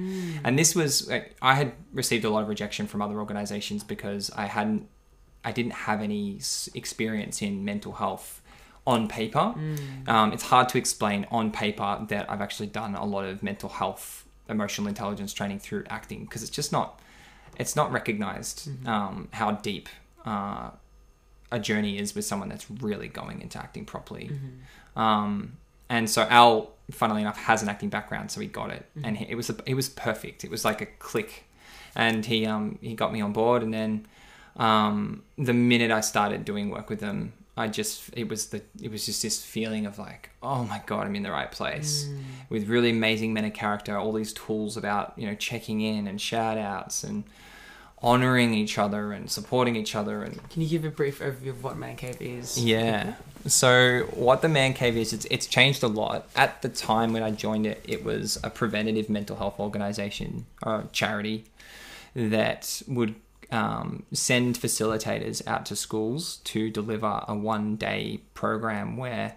And 0.43 0.59
this 0.59 0.75
was 0.75 1.09
I 1.41 1.55
had 1.55 1.73
received 1.93 2.25
a 2.25 2.29
lot 2.29 2.43
of 2.43 2.47
rejection 2.47 2.85
from 2.85 3.01
other 3.01 3.17
organizations 3.17 3.83
because 3.83 4.29
I 4.35 4.45
hadn't 4.45 4.87
I 5.43 5.51
didn't 5.51 5.73
have 5.73 6.01
any 6.01 6.39
experience 6.73 7.41
in 7.41 7.65
mental 7.65 7.93
health 7.93 8.41
on 8.85 9.07
paper. 9.07 9.53
Um, 10.07 10.33
it's 10.33 10.43
hard 10.43 10.69
to 10.69 10.77
explain 10.77 11.27
on 11.31 11.51
paper 11.51 12.05
that 12.09 12.29
I've 12.29 12.41
actually 12.41 12.67
done 12.67 12.95
a 12.95 13.05
lot 13.05 13.25
of 13.25 13.43
mental 13.43 13.69
health, 13.69 14.25
emotional 14.49 14.87
intelligence 14.87 15.33
training 15.33 15.59
through 15.59 15.83
acting 15.89 16.25
because 16.25 16.41
it's 16.41 16.51
just 16.51 16.71
not, 16.71 16.99
it's 17.57 17.75
not 17.75 17.91
recognized 17.91 18.69
um, 18.87 19.27
how 19.31 19.51
deep 19.51 19.89
uh, 20.25 20.71
a 21.51 21.59
journey 21.59 21.97
is 21.97 22.15
with 22.15 22.25
someone 22.25 22.49
that's 22.49 22.69
really 22.69 23.07
going 23.07 23.41
into 23.41 23.57
acting 23.59 23.85
properly. 23.85 24.31
Um, 24.95 25.57
and 25.89 26.09
so 26.09 26.21
Al, 26.23 26.71
funnily 26.91 27.21
enough, 27.21 27.37
has 27.37 27.61
an 27.61 27.69
acting 27.69 27.89
background, 27.89 28.31
so 28.31 28.39
he 28.41 28.47
got 28.47 28.69
it, 28.71 28.85
and 29.03 29.17
he, 29.17 29.25
it 29.29 29.35
was 29.35 29.49
a, 29.49 29.55
it 29.65 29.73
was 29.73 29.89
perfect. 29.89 30.43
It 30.43 30.49
was 30.51 30.63
like 30.63 30.79
a 30.81 30.85
click, 30.85 31.43
and 31.95 32.25
he 32.25 32.45
um, 32.45 32.77
he 32.81 32.93
got 32.95 33.11
me 33.11 33.19
on 33.21 33.33
board, 33.33 33.61
and 33.61 33.73
then 33.73 34.07
um, 34.57 35.23
the 35.37 35.53
minute 35.53 35.91
I 35.91 36.01
started 36.01 36.45
doing 36.45 36.69
work 36.69 36.89
with 36.89 36.99
them, 36.99 37.33
I 37.57 37.67
just 37.67 38.09
it 38.13 38.27
was 38.29 38.47
the 38.47 38.61
it 38.81 38.91
was 38.91 39.05
just 39.05 39.21
this 39.21 39.43
feeling 39.43 39.85
of 39.85 39.99
like, 39.99 40.29
oh 40.41 40.63
my 40.63 40.81
god, 40.85 41.05
I'm 41.07 41.15
in 41.15 41.23
the 41.23 41.31
right 41.31 41.51
place 41.51 42.07
with 42.49 42.67
really 42.67 42.89
amazing 42.91 43.33
men 43.33 43.45
of 43.45 43.53
character, 43.53 43.97
all 43.97 44.13
these 44.13 44.33
tools 44.33 44.77
about 44.77 45.13
you 45.17 45.27
know 45.27 45.35
checking 45.35 45.81
in 45.81 46.07
and 46.07 46.19
shout 46.19 46.57
outs 46.57 47.03
and 47.03 47.23
honoring 48.03 48.53
each 48.53 48.79
other 48.79 49.11
and 49.13 49.29
supporting 49.29 49.75
each 49.75 49.95
other 49.95 50.23
and 50.23 50.49
Can 50.49 50.63
you 50.63 50.67
give 50.69 50.83
a 50.85 50.89
brief 50.89 51.19
overview 51.19 51.49
of 51.49 51.63
what 51.63 51.77
Man 51.77 51.95
Cave 51.95 52.17
is? 52.19 52.57
yeah. 52.63 53.15
So 53.45 54.07
what 54.13 54.41
the 54.41 54.49
Man 54.49 54.73
Cave 54.73 54.97
is, 54.97 55.13
it's, 55.13 55.25
it's 55.29 55.45
changed 55.47 55.83
a 55.83 55.87
lot. 55.87 56.27
At 56.35 56.61
the 56.63 56.69
time 56.69 57.11
when 57.13 57.21
I 57.23 57.29
joined 57.31 57.65
it, 57.67 57.83
it 57.87 58.03
was 58.03 58.39
a 58.43 58.49
preventative 58.49 59.07
mental 59.09 59.35
health 59.35 59.59
organization 59.59 60.45
or 60.63 60.85
charity 60.91 61.45
that 62.15 62.81
would 62.87 63.15
um, 63.51 64.03
send 64.13 64.57
facilitators 64.57 65.45
out 65.47 65.65
to 65.67 65.75
schools 65.75 66.37
to 66.45 66.69
deliver 66.69 67.23
a 67.27 67.35
one 67.35 67.75
day 67.75 68.21
program 68.33 68.97
where 68.97 69.35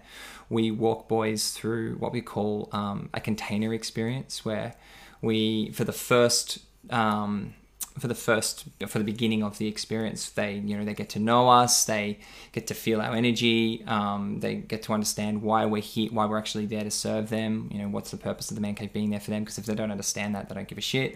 we 0.49 0.71
walk 0.71 1.07
boys 1.07 1.51
through 1.51 1.95
what 1.95 2.11
we 2.11 2.21
call 2.21 2.69
um, 2.71 3.09
a 3.13 3.19
container 3.19 3.73
experience 3.73 4.45
where 4.45 4.75
we 5.21 5.71
for 5.71 5.83
the 5.83 5.91
first 5.91 6.59
um, 6.89 7.53
for 7.97 8.07
the 8.07 8.15
first 8.15 8.65
for 8.87 8.99
the 8.99 9.05
beginning 9.05 9.41
of 9.41 9.57
the 9.57 9.67
experience 9.67 10.29
they 10.31 10.55
you 10.55 10.77
know 10.77 10.83
they 10.83 10.93
get 10.93 11.09
to 11.09 11.19
know 11.19 11.49
us 11.49 11.85
they 11.85 12.19
get 12.51 12.67
to 12.67 12.73
feel 12.73 13.01
our 13.01 13.15
energy 13.15 13.83
um, 13.87 14.39
they 14.41 14.55
get 14.55 14.83
to 14.83 14.93
understand 14.93 15.41
why 15.41 15.65
we're 15.65 15.81
here 15.81 16.09
why 16.11 16.25
we're 16.25 16.37
actually 16.37 16.65
there 16.65 16.83
to 16.83 16.91
serve 16.91 17.29
them 17.29 17.69
you 17.71 17.79
know 17.79 17.87
what's 17.87 18.11
the 18.11 18.17
purpose 18.17 18.51
of 18.51 18.55
the 18.55 18.61
man 18.61 18.75
cave 18.75 18.91
being 18.93 19.09
there 19.09 19.19
for 19.19 19.31
them 19.31 19.43
because 19.43 19.57
if 19.57 19.65
they 19.65 19.75
don't 19.75 19.91
understand 19.91 20.35
that 20.35 20.49
they 20.49 20.55
don't 20.55 20.67
give 20.67 20.77
a 20.77 20.81
shit. 20.81 21.15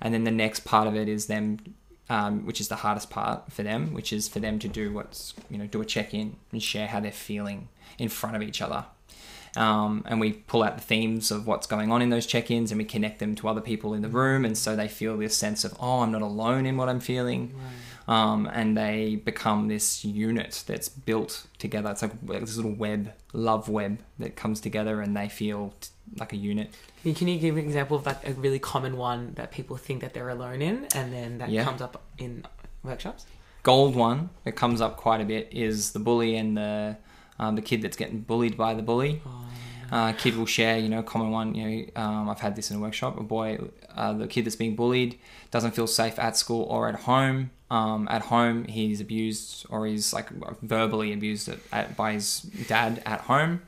And 0.00 0.12
then 0.12 0.24
the 0.24 0.30
next 0.30 0.60
part 0.60 0.86
of 0.86 0.94
it 0.94 1.08
is 1.08 1.26
them 1.26 1.58
um, 2.10 2.44
which 2.46 2.60
is 2.60 2.68
the 2.68 2.76
hardest 2.76 3.10
part 3.10 3.50
for 3.50 3.62
them 3.62 3.94
which 3.94 4.12
is 4.12 4.28
for 4.28 4.38
them 4.40 4.58
to 4.58 4.68
do 4.68 4.92
what's 4.92 5.34
you 5.48 5.56
know 5.58 5.66
do 5.66 5.80
a 5.80 5.84
check-in 5.84 6.36
and 6.52 6.62
share 6.62 6.86
how 6.88 7.00
they're 7.00 7.12
feeling 7.12 7.68
in 7.98 8.08
front 8.08 8.36
of 8.36 8.42
each 8.42 8.60
other. 8.60 8.84
Um, 9.56 10.02
and 10.08 10.18
we 10.18 10.32
pull 10.32 10.64
out 10.64 10.76
the 10.76 10.82
themes 10.82 11.30
of 11.30 11.46
what's 11.46 11.68
going 11.68 11.92
on 11.92 12.02
in 12.02 12.10
those 12.10 12.26
check-ins 12.26 12.72
and 12.72 12.78
we 12.78 12.84
connect 12.84 13.20
them 13.20 13.36
to 13.36 13.46
other 13.46 13.60
people 13.60 13.94
in 13.94 14.02
the 14.02 14.08
room 14.08 14.44
and 14.44 14.58
so 14.58 14.74
they 14.74 14.88
feel 14.88 15.16
this 15.16 15.36
sense 15.36 15.64
of 15.64 15.72
oh 15.78 16.00
i'm 16.00 16.10
not 16.10 16.22
alone 16.22 16.66
in 16.66 16.76
what 16.76 16.88
i'm 16.88 16.98
feeling. 17.00 17.54
Um, 18.06 18.50
and 18.52 18.76
they 18.76 19.16
become 19.16 19.68
this 19.68 20.04
unit 20.04 20.62
that's 20.66 20.90
built 20.90 21.46
together. 21.58 21.90
It's 21.90 22.02
like 22.02 22.20
this 22.26 22.56
little 22.56 22.72
web 22.74 23.12
love 23.32 23.68
web 23.68 23.98
that 24.18 24.36
comes 24.36 24.60
together 24.60 25.00
and 25.00 25.16
they 25.16 25.28
feel 25.28 25.72
t- 25.80 25.88
like 26.18 26.32
a 26.32 26.36
unit 26.36 26.72
Can 27.02 27.28
you- 27.28 27.38
give 27.38 27.56
an 27.56 27.64
example 27.64 27.96
of 27.96 28.06
like 28.06 28.26
a 28.28 28.32
really 28.34 28.58
common 28.58 28.96
one 28.96 29.32
that 29.34 29.50
people 29.50 29.76
think 29.76 30.00
that 30.02 30.14
they're 30.14 30.28
alone 30.28 30.62
in, 30.62 30.86
and 30.94 31.12
then 31.12 31.38
that 31.38 31.50
Yeah. 31.50 31.64
comes 31.64 31.80
up 31.82 32.02
in 32.18 32.44
workshops? 32.82 33.26
gold 33.62 33.94
one 33.96 34.28
that 34.44 34.52
comes 34.52 34.80
up 34.82 34.96
quite 34.98 35.20
a 35.22 35.24
bit 35.24 35.48
is 35.50 35.92
the 35.92 35.98
bully 35.98 36.36
and 36.36 36.56
the 36.56 36.96
um, 37.38 37.56
the 37.56 37.62
kid 37.62 37.80
that's 37.82 37.96
getting 37.96 38.20
bullied 38.20 38.56
by 38.56 38.74
the 38.74 38.82
bully. 38.82 39.20
Uh, 39.90 40.12
kid 40.12 40.36
will 40.36 40.46
share, 40.46 40.78
you 40.78 40.88
know, 40.88 41.02
common 41.02 41.30
one. 41.30 41.54
You 41.54 41.64
know, 41.66 42.02
um, 42.02 42.28
I've 42.28 42.40
had 42.40 42.56
this 42.56 42.70
in 42.70 42.76
a 42.76 42.80
workshop. 42.80 43.18
A 43.18 43.22
boy, 43.22 43.58
uh, 43.94 44.12
the 44.12 44.26
kid 44.26 44.44
that's 44.46 44.56
being 44.56 44.74
bullied, 44.76 45.18
doesn't 45.50 45.72
feel 45.72 45.86
safe 45.86 46.18
at 46.18 46.36
school 46.36 46.62
or 46.64 46.88
at 46.88 46.94
home. 47.02 47.50
Um, 47.70 48.06
at 48.10 48.22
home, 48.22 48.64
he's 48.64 49.00
abused 49.00 49.66
or 49.70 49.86
he's 49.86 50.12
like 50.12 50.28
verbally 50.62 51.12
abused 51.12 51.48
at, 51.48 51.58
at, 51.72 51.96
by 51.96 52.12
his 52.12 52.40
dad 52.68 53.02
at 53.04 53.22
home. 53.22 53.62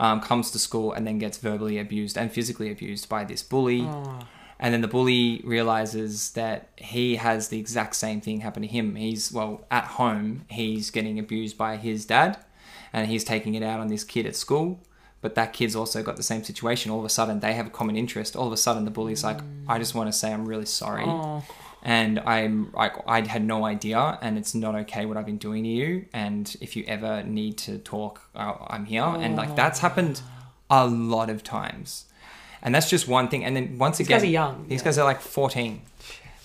Um, 0.00 0.20
comes 0.20 0.50
to 0.50 0.58
school 0.58 0.92
and 0.92 1.06
then 1.06 1.18
gets 1.18 1.38
verbally 1.38 1.78
abused 1.78 2.18
and 2.18 2.32
physically 2.32 2.70
abused 2.70 3.08
by 3.08 3.22
this 3.24 3.44
bully. 3.44 3.82
And 4.58 4.74
then 4.74 4.80
the 4.80 4.88
bully 4.88 5.40
realizes 5.44 6.32
that 6.32 6.70
he 6.76 7.16
has 7.16 7.48
the 7.48 7.58
exact 7.60 7.94
same 7.94 8.20
thing 8.20 8.40
happen 8.40 8.62
to 8.62 8.68
him. 8.68 8.96
He's, 8.96 9.30
well, 9.30 9.64
at 9.70 9.84
home, 9.84 10.46
he's 10.50 10.90
getting 10.90 11.18
abused 11.18 11.56
by 11.56 11.76
his 11.76 12.06
dad 12.06 12.38
and 12.92 13.08
he's 13.08 13.22
taking 13.24 13.54
it 13.54 13.62
out 13.62 13.78
on 13.78 13.88
this 13.88 14.02
kid 14.04 14.26
at 14.26 14.34
school. 14.34 14.80
But 15.20 15.36
that 15.36 15.52
kid's 15.52 15.74
also 15.74 16.02
got 16.02 16.16
the 16.16 16.22
same 16.22 16.44
situation. 16.44 16.90
All 16.90 16.98
of 16.98 17.04
a 17.04 17.08
sudden, 17.08 17.40
they 17.40 17.54
have 17.54 17.68
a 17.68 17.70
common 17.70 17.96
interest. 17.96 18.36
All 18.36 18.46
of 18.46 18.52
a 18.52 18.58
sudden, 18.58 18.84
the 18.84 18.90
bully's 18.90 19.24
like, 19.24 19.38
I 19.68 19.78
just 19.78 19.94
want 19.94 20.08
to 20.08 20.12
say 20.12 20.32
I'm 20.32 20.46
really 20.46 20.66
sorry. 20.66 21.04
Oh, 21.06 21.42
And 21.86 22.18
I'm 22.20 22.72
like, 22.72 22.94
I 23.06 23.20
had 23.26 23.44
no 23.44 23.66
idea, 23.66 24.18
and 24.22 24.38
it's 24.38 24.54
not 24.54 24.74
okay 24.74 25.04
what 25.04 25.18
I've 25.18 25.26
been 25.26 25.36
doing 25.36 25.64
to 25.64 25.68
you. 25.68 26.06
And 26.14 26.56
if 26.62 26.76
you 26.76 26.84
ever 26.88 27.22
need 27.22 27.58
to 27.58 27.76
talk, 27.78 28.22
uh, 28.34 28.54
I'm 28.68 28.86
here. 28.86 29.02
And 29.02 29.36
like, 29.36 29.54
that's 29.54 29.80
happened 29.80 30.22
a 30.70 30.86
lot 30.86 31.28
of 31.28 31.44
times. 31.44 32.06
And 32.62 32.74
that's 32.74 32.88
just 32.88 33.06
one 33.06 33.28
thing. 33.28 33.44
And 33.44 33.54
then 33.54 33.76
once 33.78 33.98
These 33.98 34.06
again, 34.06 34.20
guys 34.20 34.24
are 34.24 34.30
young, 34.30 34.66
These 34.68 34.80
yeah. 34.80 34.84
guys 34.86 34.98
are 34.98 35.04
like 35.04 35.20
14. 35.20 35.82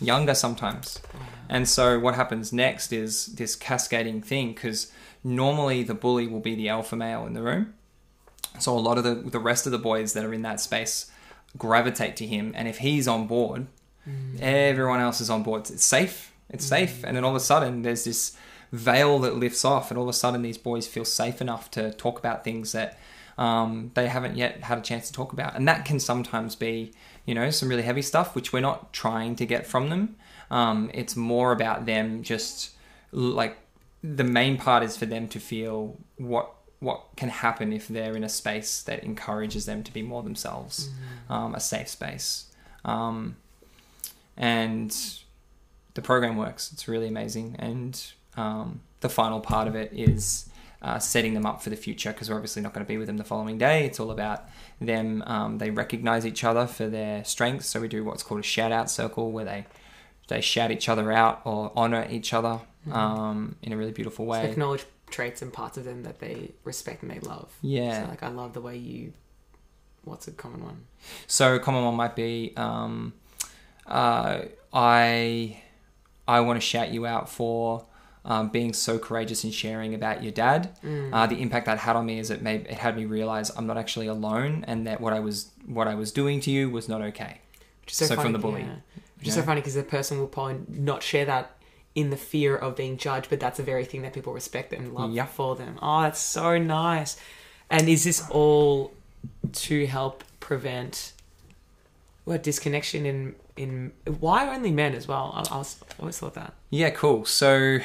younger 0.02 0.34
sometimes. 0.34 1.00
And 1.48 1.68
so 1.68 2.00
what 2.00 2.16
happens 2.16 2.52
next 2.54 2.92
is 2.92 3.28
this 3.28 3.56
cascading 3.56 4.22
thing 4.22 4.50
because 4.54 4.92
normally 5.24 5.84
the 5.84 5.94
bully 5.94 6.28
will 6.28 6.40
be 6.42 6.56
the 6.56 6.70
alpha 6.70 6.96
male 6.96 7.26
in 7.26 7.34
the 7.34 7.42
room. 7.42 7.74
So 8.60 8.78
a 8.78 8.80
lot 8.80 8.98
of 8.98 9.04
the 9.04 9.16
the 9.16 9.40
rest 9.40 9.66
of 9.66 9.72
the 9.72 9.78
boys 9.78 10.14
that 10.14 10.26
are 10.26 10.34
in 10.34 10.42
that 10.42 10.60
space 10.60 11.10
gravitate 11.58 12.16
to 12.18 12.26
him, 12.28 12.52
and 12.56 12.68
if 12.68 12.80
he's 12.80 13.08
on 13.08 13.26
board, 13.28 13.68
everyone 14.40 15.00
else 15.00 15.22
is 15.22 15.30
on 15.30 15.44
board. 15.44 15.70
It's 15.70 15.86
safe. 15.86 16.34
It's 16.50 16.66
safe, 16.66 17.04
and 17.04 17.16
then 17.16 17.24
all 17.24 17.30
of 17.30 17.36
a 17.36 17.40
sudden 17.40 17.84
there's 17.84 18.06
this 18.06 18.36
veil 18.72 19.20
that 19.20 19.36
lifts 19.36 19.64
off, 19.64 19.92
and 19.92 19.98
all 19.98 20.06
of 20.06 20.10
a 20.10 20.14
sudden 20.14 20.42
these 20.42 20.58
boys 20.58 20.88
feel 20.88 21.06
safe 21.06 21.42
enough 21.42 21.70
to 21.72 21.92
talk 21.94 22.18
about 22.18 22.44
things 22.44 22.72
that 22.72 22.98
um, 23.38 23.92
they 23.94 24.08
haven't 24.08 24.36
yet 24.36 24.64
had 24.64 24.78
a 24.78 24.82
chance 24.82 25.08
to 25.08 25.14
talk 25.14 25.32
about, 25.32 25.56
and 25.56 25.68
that 25.68 25.86
can 25.86 26.00
sometimes 26.00 26.56
be, 26.56 26.92
you 27.26 27.36
know, 27.36 27.50
some 27.52 27.70
really 27.70 27.84
heavy 27.84 28.02
stuff, 28.02 28.36
which 28.36 28.52
we're 28.52 28.60
not 28.62 28.92
trying 28.94 29.36
to 29.36 29.46
get 29.46 29.68
from 29.68 29.90
them. 29.90 30.16
Um, 30.52 30.90
it's 30.94 31.16
more 31.16 31.52
about 31.52 31.86
them 31.86 32.24
just 32.24 32.72
like 33.12 33.58
the 34.04 34.24
main 34.24 34.58
part 34.58 34.84
is 34.84 34.98
for 34.98 35.06
them 35.06 35.28
to 35.28 35.40
feel 35.40 35.98
what 36.18 36.54
what 36.80 37.04
can 37.18 37.28
happen 37.30 37.74
if 37.74 37.90
they're 37.90 38.16
in 38.16 38.24
a 38.24 38.30
space 38.30 38.82
that 38.84 39.04
encourages 39.04 39.66
them 39.66 39.84
to 39.84 39.94
be 39.94 40.02
more 40.02 40.24
themselves, 40.24 40.90
um, 41.30 41.54
a 41.54 41.60
safe 41.60 41.90
space, 41.90 42.46
um, 42.86 43.36
and 44.40 44.96
the 45.94 46.02
program 46.02 46.36
works. 46.38 46.72
It's 46.74 46.88
really 46.88 47.08
amazing, 47.08 47.56
and 47.60 48.02
um, 48.36 48.82
the 49.02 49.10
final 49.10 49.40
part 49.40 49.68
of 49.68 49.76
it 49.76 49.92
is. 49.94 50.46
Uh, 50.82 50.98
setting 50.98 51.34
them 51.34 51.46
up 51.46 51.62
for 51.62 51.70
the 51.70 51.76
future 51.76 52.14
because 52.14 52.30
we're 52.30 52.38
obviously 52.38 52.62
not 52.62 52.72
going 52.74 52.86
to 52.86 52.88
be 52.88 52.98
with 52.98 53.08
them 53.08 53.18
the 53.18 53.24
following 53.26 53.58
day. 53.58 53.84
It's 53.86 54.00
all 54.00 54.12
about 54.12 54.46
them. 54.80 55.22
Um, 55.28 55.58
they 55.58 55.72
recognize 55.72 56.26
each 56.26 56.46
other 56.46 56.68
for 56.68 56.88
their 56.88 57.26
strengths. 57.26 57.68
So 57.68 57.82
we 57.82 57.90
do 57.90 58.06
what's 58.06 58.24
called 58.24 58.40
a 58.40 58.44
shout 58.44 58.72
out 58.72 58.90
circle 58.90 59.34
where 59.34 59.44
they 59.44 59.66
they 60.30 60.40
shout 60.40 60.72
each 60.72 60.88
other 60.88 61.12
out 61.12 61.42
or 61.44 61.74
honor 61.76 62.08
each 62.10 62.34
other 62.34 62.62
um, 62.94 63.58
in 63.62 63.74
a 63.74 63.78
really 63.78 63.92
beautiful 63.92 64.24
So 64.24 64.30
way. 64.32 64.50
acknowledge 64.50 64.86
traits 65.10 65.42
and 65.42 65.52
parts 65.52 65.78
of 65.78 65.84
them 65.84 66.04
that 66.04 66.20
they 66.22 66.54
respect 66.64 67.02
and 67.04 67.12
they 67.12 67.20
love. 67.20 67.52
Yeah. 67.62 68.06
So 68.06 68.10
like 68.12 68.24
I 68.24 68.30
love 68.30 68.54
the 68.54 68.62
way 68.62 68.78
you. 68.78 69.12
What's 70.06 70.30
a 70.30 70.32
common 70.32 70.64
one? 70.64 70.86
So 71.28 71.56
a 71.56 71.60
common 71.60 71.84
one 71.84 71.96
might 71.96 72.16
be, 72.16 72.54
um, 72.56 73.12
uh, 73.90 74.42
I, 74.74 75.62
I 76.28 76.40
want 76.42 76.58
to 76.58 76.66
shout 76.66 76.90
you 76.92 77.06
out 77.06 77.30
for 77.30 77.86
um, 78.26 78.50
being 78.50 78.74
so 78.74 79.00
courageous 79.00 79.44
in 79.44 79.52
sharing 79.52 79.94
about 79.96 80.22
your 80.24 80.32
dad. 80.32 80.78
Uh, 81.14 81.26
the 81.28 81.42
impact 81.42 81.66
that 81.66 81.80
had 81.80 81.96
on 81.96 82.06
me 82.06 82.20
is 82.20 82.30
it 82.30 82.42
made 82.42 82.62
it 82.68 82.78
had 82.78 82.96
me 82.96 83.06
realize 83.06 83.50
I'm 83.58 83.66
not 83.68 83.78
actually 83.78 84.08
alone, 84.08 84.64
and 84.68 84.86
that 84.88 85.02
what 85.02 85.14
I 85.14 85.20
was 85.20 85.50
what 85.66 85.88
I 85.88 85.96
was 85.96 86.12
doing 86.12 86.40
to 86.42 86.52
you 86.52 86.70
was 86.70 86.88
not 86.88 87.02
okay. 87.02 87.40
Which 87.82 87.92
is 87.94 87.98
so, 87.98 88.06
So 88.06 88.16
from 88.16 88.24
funny, 88.24 88.32
the 88.34 88.40
bully, 88.40 88.62
yeah. 88.62 88.76
Which 89.18 89.28
is 89.30 89.34
so 89.34 89.42
funny 89.42 89.62
because 89.62 89.76
the 89.76 89.84
person 89.84 90.20
will 90.20 90.28
probably 90.28 90.60
not 90.68 91.02
share 91.04 91.26
that 91.26 91.56
in 91.96 92.12
the 92.12 92.18
fear 92.18 92.56
of 92.56 92.76
being 92.76 92.98
judged, 92.98 93.30
but 93.30 93.40
that's 93.40 93.60
a 93.60 93.64
very 93.64 93.84
thing 93.84 94.04
that 94.04 94.14
people 94.14 94.32
respect 94.34 94.72
and 94.74 94.94
love 94.94 95.12
Yeah. 95.12 95.26
for 95.26 95.56
them. 95.56 95.80
Oh, 95.82 96.02
that's 96.04 96.20
so 96.20 96.58
nice. 96.60 97.18
And 97.70 97.90
is 97.90 98.04
this 98.04 98.24
all 98.30 98.92
to 99.54 99.88
help 99.88 100.24
prevent 100.40 101.14
what 102.26 102.44
disconnection 102.44 103.06
in 103.06 103.36
in 103.60 103.92
why 104.20 104.56
only 104.56 104.72
men 104.72 104.96
as 104.96 105.08
well? 105.08 105.34
I, 105.36 105.54
I, 105.54 105.58
was, 105.58 105.76
I 105.82 105.94
always 106.00 106.18
thought 106.18 106.34
that. 106.36 106.54
Yeah, 106.70 106.90
cool. 106.92 107.26
So, 107.26 107.80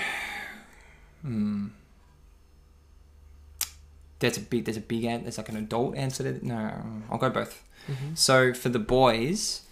hmm. 1.22 1.66
There's 4.20 4.38
a 4.38 4.40
big, 4.40 4.64
there's 4.64 4.76
a 4.76 4.80
big, 4.80 5.02
there's 5.02 5.36
like 5.36 5.48
an 5.48 5.56
adult 5.56 5.96
answer 5.96 6.22
to 6.22 6.30
it. 6.30 6.42
No, 6.42 6.72
I'll 7.10 7.18
go 7.18 7.28
both. 7.28 7.62
So 8.14 8.54
for 8.54 8.70
the 8.70 8.78
boys, 8.78 9.62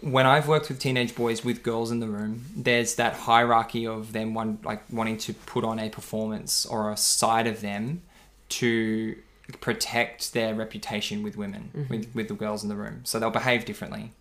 when 0.00 0.26
I've 0.26 0.46
worked 0.46 0.68
with 0.68 0.78
teenage 0.78 1.16
boys 1.16 1.44
with 1.44 1.64
girls 1.64 1.90
in 1.90 1.98
the 1.98 2.06
room, 2.06 2.44
there's 2.54 2.94
that 2.96 3.14
hierarchy 3.14 3.84
of 3.84 4.12
them 4.12 4.34
one 4.34 4.60
like 4.62 4.82
wanting 4.92 5.16
to 5.18 5.34
put 5.34 5.64
on 5.64 5.80
a 5.80 5.88
performance 5.88 6.64
or 6.64 6.92
a 6.92 6.96
side 6.96 7.48
of 7.48 7.60
them 7.60 8.02
to 8.50 9.16
protect 9.60 10.34
their 10.34 10.54
reputation 10.54 11.24
with 11.24 11.36
women, 11.36 11.86
with 11.88 12.14
with 12.14 12.28
the 12.28 12.34
girls 12.34 12.62
in 12.62 12.68
the 12.68 12.76
room. 12.76 13.00
So 13.02 13.18
they'll 13.18 13.30
behave 13.30 13.64
differently 13.64 14.12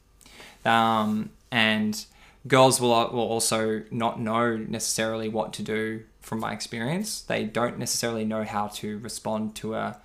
um, 0.66 1.30
and 1.52 2.06
girls 2.48 2.80
will 2.80 2.90
will 3.12 3.28
also 3.28 3.84
not 3.92 4.20
know 4.20 4.58
necessarily 4.58 5.30
what 5.30 5.54
to 5.54 5.64
do. 5.64 6.04
From 6.22 6.42
my 6.42 6.52
experience, 6.52 7.22
they 7.22 7.46
don't 7.46 7.80
necessarily 7.80 8.26
know 8.26 8.44
how 8.44 8.68
to 8.68 8.98
respond 9.00 9.56
to 9.58 9.76
a 9.76 9.98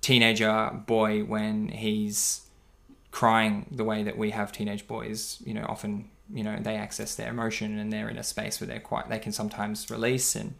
teenager 0.00 0.70
boy 0.86 1.22
when 1.22 1.68
he's 1.68 2.46
crying 3.10 3.66
the 3.70 3.84
way 3.84 4.02
that 4.02 4.16
we 4.16 4.30
have 4.30 4.52
teenage 4.52 4.86
boys. 4.86 5.42
You 5.44 5.54
know, 5.54 5.66
often 5.68 6.08
you 6.32 6.44
know 6.44 6.58
they 6.60 6.76
access 6.76 7.14
their 7.14 7.28
emotion 7.28 7.78
and 7.78 7.92
they're 7.92 8.08
in 8.08 8.16
a 8.16 8.22
space 8.22 8.60
where 8.60 8.68
they're 8.68 8.80
quite 8.80 9.08
they 9.08 9.18
can 9.18 9.32
sometimes 9.32 9.90
release 9.90 10.34
and 10.34 10.54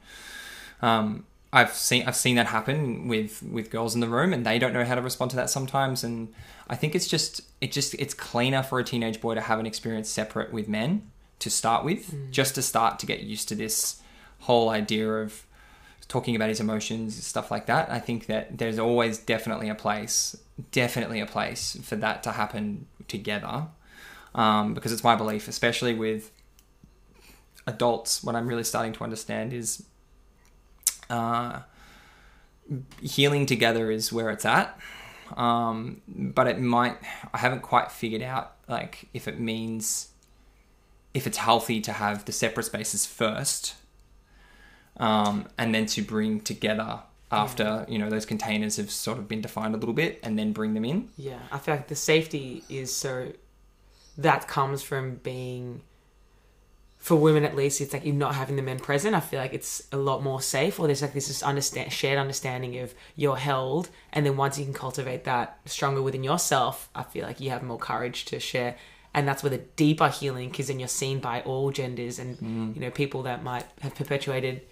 um, 0.82 1.24
I've 1.52 1.72
seen 1.72 2.06
I've 2.06 2.16
seen 2.16 2.36
that 2.36 2.46
happen 2.46 3.08
with 3.08 3.42
with 3.42 3.70
girls 3.70 3.94
in 3.94 4.00
the 4.00 4.08
room, 4.08 4.32
and 4.32 4.46
they 4.46 4.58
don't 4.58 4.72
know 4.72 4.84
how 4.84 4.94
to 4.94 5.02
respond 5.02 5.30
to 5.32 5.36
that 5.36 5.50
sometimes. 5.50 6.04
And 6.04 6.32
I 6.68 6.76
think 6.76 6.94
it's 6.94 7.08
just 7.08 7.40
it 7.60 7.72
just 7.72 7.94
it's 7.94 8.14
cleaner 8.14 8.62
for 8.62 8.78
a 8.78 8.84
teenage 8.84 9.20
boy 9.20 9.34
to 9.34 9.40
have 9.40 9.58
an 9.58 9.66
experience 9.66 10.08
separate 10.08 10.52
with 10.52 10.68
men 10.68 11.10
to 11.40 11.50
start 11.50 11.84
with, 11.84 12.30
just 12.30 12.54
to 12.54 12.62
start 12.62 12.98
to 13.00 13.06
get 13.06 13.20
used 13.20 13.48
to 13.48 13.54
this 13.54 14.00
whole 14.40 14.68
idea 14.68 15.10
of 15.10 15.46
talking 16.06 16.36
about 16.36 16.48
his 16.48 16.60
emotions, 16.60 17.24
stuff 17.24 17.50
like 17.50 17.66
that. 17.66 17.90
I 17.90 17.98
think 17.98 18.26
that 18.26 18.58
there's 18.58 18.78
always 18.78 19.18
definitely 19.18 19.68
a 19.68 19.74
place, 19.74 20.36
definitely 20.70 21.20
a 21.20 21.26
place 21.26 21.78
for 21.82 21.96
that 21.96 22.22
to 22.24 22.32
happen 22.32 22.86
together, 23.08 23.68
um, 24.34 24.74
because 24.74 24.92
it's 24.92 25.04
my 25.04 25.16
belief, 25.16 25.48
especially 25.48 25.94
with 25.94 26.30
adults. 27.66 28.22
What 28.22 28.36
I'm 28.36 28.46
really 28.46 28.64
starting 28.64 28.92
to 28.92 29.04
understand 29.04 29.52
is 29.52 29.84
uh, 31.10 31.60
healing 33.02 33.46
together 33.46 33.90
is 33.90 34.12
where 34.12 34.30
it's 34.30 34.44
at. 34.44 34.78
Um, 35.36 36.00
but 36.08 36.46
it 36.46 36.58
might, 36.58 36.96
I 37.32 37.38
haven't 37.38 37.62
quite 37.62 37.92
figured 37.92 38.22
out 38.22 38.54
like 38.68 39.08
if 39.14 39.28
it 39.28 39.38
means, 39.38 40.08
if 41.14 41.26
it's 41.26 41.38
healthy 41.38 41.80
to 41.82 41.92
have 41.92 42.24
the 42.24 42.32
separate 42.32 42.64
spaces 42.64 43.06
first, 43.06 43.74
um, 44.96 45.46
and 45.56 45.74
then 45.74 45.86
to 45.86 46.02
bring 46.02 46.40
together 46.40 47.00
after, 47.32 47.86
you 47.88 47.98
know, 47.98 48.10
those 48.10 48.26
containers 48.26 48.76
have 48.76 48.90
sort 48.90 49.18
of 49.18 49.28
been 49.28 49.40
defined 49.40 49.74
a 49.74 49.78
little 49.78 49.94
bit 49.94 50.18
and 50.22 50.38
then 50.38 50.52
bring 50.52 50.74
them 50.74 50.84
in. 50.84 51.08
Yeah, 51.16 51.38
I 51.52 51.58
feel 51.58 51.74
like 51.74 51.88
the 51.88 51.94
safety 51.94 52.64
is 52.68 52.94
so 52.94 53.32
that 54.18 54.48
comes 54.48 54.82
from 54.82 55.16
being 55.16 55.82
for 57.00 57.16
women 57.16 57.44
at 57.44 57.56
least. 57.56 57.80
It's 57.80 57.92
like 57.92 58.04
you're 58.04 58.14
not 58.14 58.34
having 58.34 58.56
the 58.56 58.62
men 58.62 58.78
present. 58.78 59.16
I 59.16 59.20
feel 59.20 59.40
like 59.40 59.54
it's 59.54 59.82
a 59.90 59.96
lot 59.96 60.22
more 60.22 60.40
safe, 60.40 60.78
or 60.78 60.86
there's 60.86 61.02
like 61.02 61.14
this 61.14 61.26
just 61.26 61.42
understand 61.42 61.92
shared 61.92 62.18
understanding 62.18 62.78
of 62.78 62.94
you're 63.16 63.36
held, 63.36 63.88
and 64.12 64.24
then 64.24 64.36
once 64.36 64.58
you 64.58 64.64
can 64.64 64.74
cultivate 64.74 65.24
that 65.24 65.58
stronger 65.64 66.02
within 66.02 66.22
yourself, 66.22 66.88
I 66.94 67.02
feel 67.02 67.26
like 67.26 67.40
you 67.40 67.50
have 67.50 67.62
more 67.62 67.78
courage 67.78 68.26
to 68.26 68.38
share. 68.38 68.76
And 69.12 69.26
that's 69.26 69.42
where 69.42 69.50
the 69.50 69.58
deeper 69.58 70.08
healing, 70.08 70.50
because 70.50 70.68
then 70.68 70.78
you're 70.78 70.86
seen 70.86 71.18
by 71.18 71.40
all 71.40 71.72
genders, 71.72 72.20
and 72.20 72.38
mm. 72.38 72.74
you 72.74 72.80
know 72.80 72.90
people 72.90 73.24
that 73.24 73.42
might 73.42 73.64
have 73.80 73.94
perpetuated 73.96 74.62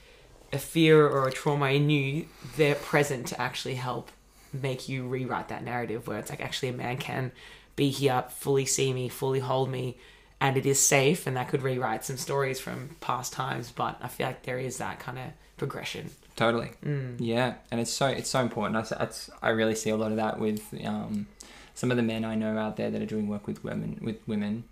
a 0.53 0.59
fear 0.59 1.07
or 1.07 1.27
a 1.27 1.33
trauma 1.33 1.71
in 1.71 1.91
you, 1.91 2.27
they're 2.57 2.75
present 2.77 3.27
to 3.29 3.41
actually 3.41 3.75
help 3.75 4.11
make 4.53 4.89
you 4.89 5.07
rewrite 5.07 5.49
that 5.49 5.63
narrative 5.63 6.07
where 6.07 6.19
it's 6.19 6.31
like 6.31 6.41
actually 6.41 6.69
a 6.69 6.73
man 6.73 6.97
can 6.97 7.33
be 7.77 7.91
here, 7.91 8.25
fully 8.31 8.65
see 8.65 8.93
me, 8.93 9.09
fully 9.09 9.41
hold 9.41 9.71
me, 9.71 9.99
and 10.41 10.57
it 10.57 10.67
is 10.67 10.79
safe, 10.81 11.27
and 11.27 11.37
that 11.37 11.49
could 11.49 11.63
rewrite 11.63 12.05
some 12.05 12.17
stories 12.17 12.61
from 12.61 12.97
past 13.01 13.33
times. 13.33 13.71
But 13.71 13.99
I 14.01 14.09
feel 14.09 14.27
like 14.27 14.43
there 14.45 14.59
is 14.59 14.79
that 14.79 15.01
kind 15.01 15.19
of 15.19 15.25
progression. 15.57 16.11
Totally. 16.37 16.71
Yeah, 17.19 17.55
and 17.71 17.81
it's 17.81 17.93
so 17.93 18.07
it's 18.07 18.31
so 18.31 18.41
important. 18.41 18.77
I, 18.77 19.05
it's, 19.05 19.31
I 19.43 19.51
really 19.51 19.75
see 19.75 19.91
a 19.91 19.97
lot 19.97 20.11
of 20.11 20.17
that 20.19 20.39
with 20.39 20.63
um, 20.85 21.27
some 21.75 21.91
of 21.91 21.97
the 21.97 22.03
men 22.03 22.25
I 22.25 22.35
know 22.37 22.57
out 22.57 22.77
there 22.77 22.91
that 22.91 23.03
are 23.03 23.07
doing 23.07 23.29
work 23.29 23.47
with 23.47 23.65
women. 23.65 23.99
With 24.01 24.17
women, 24.29 24.65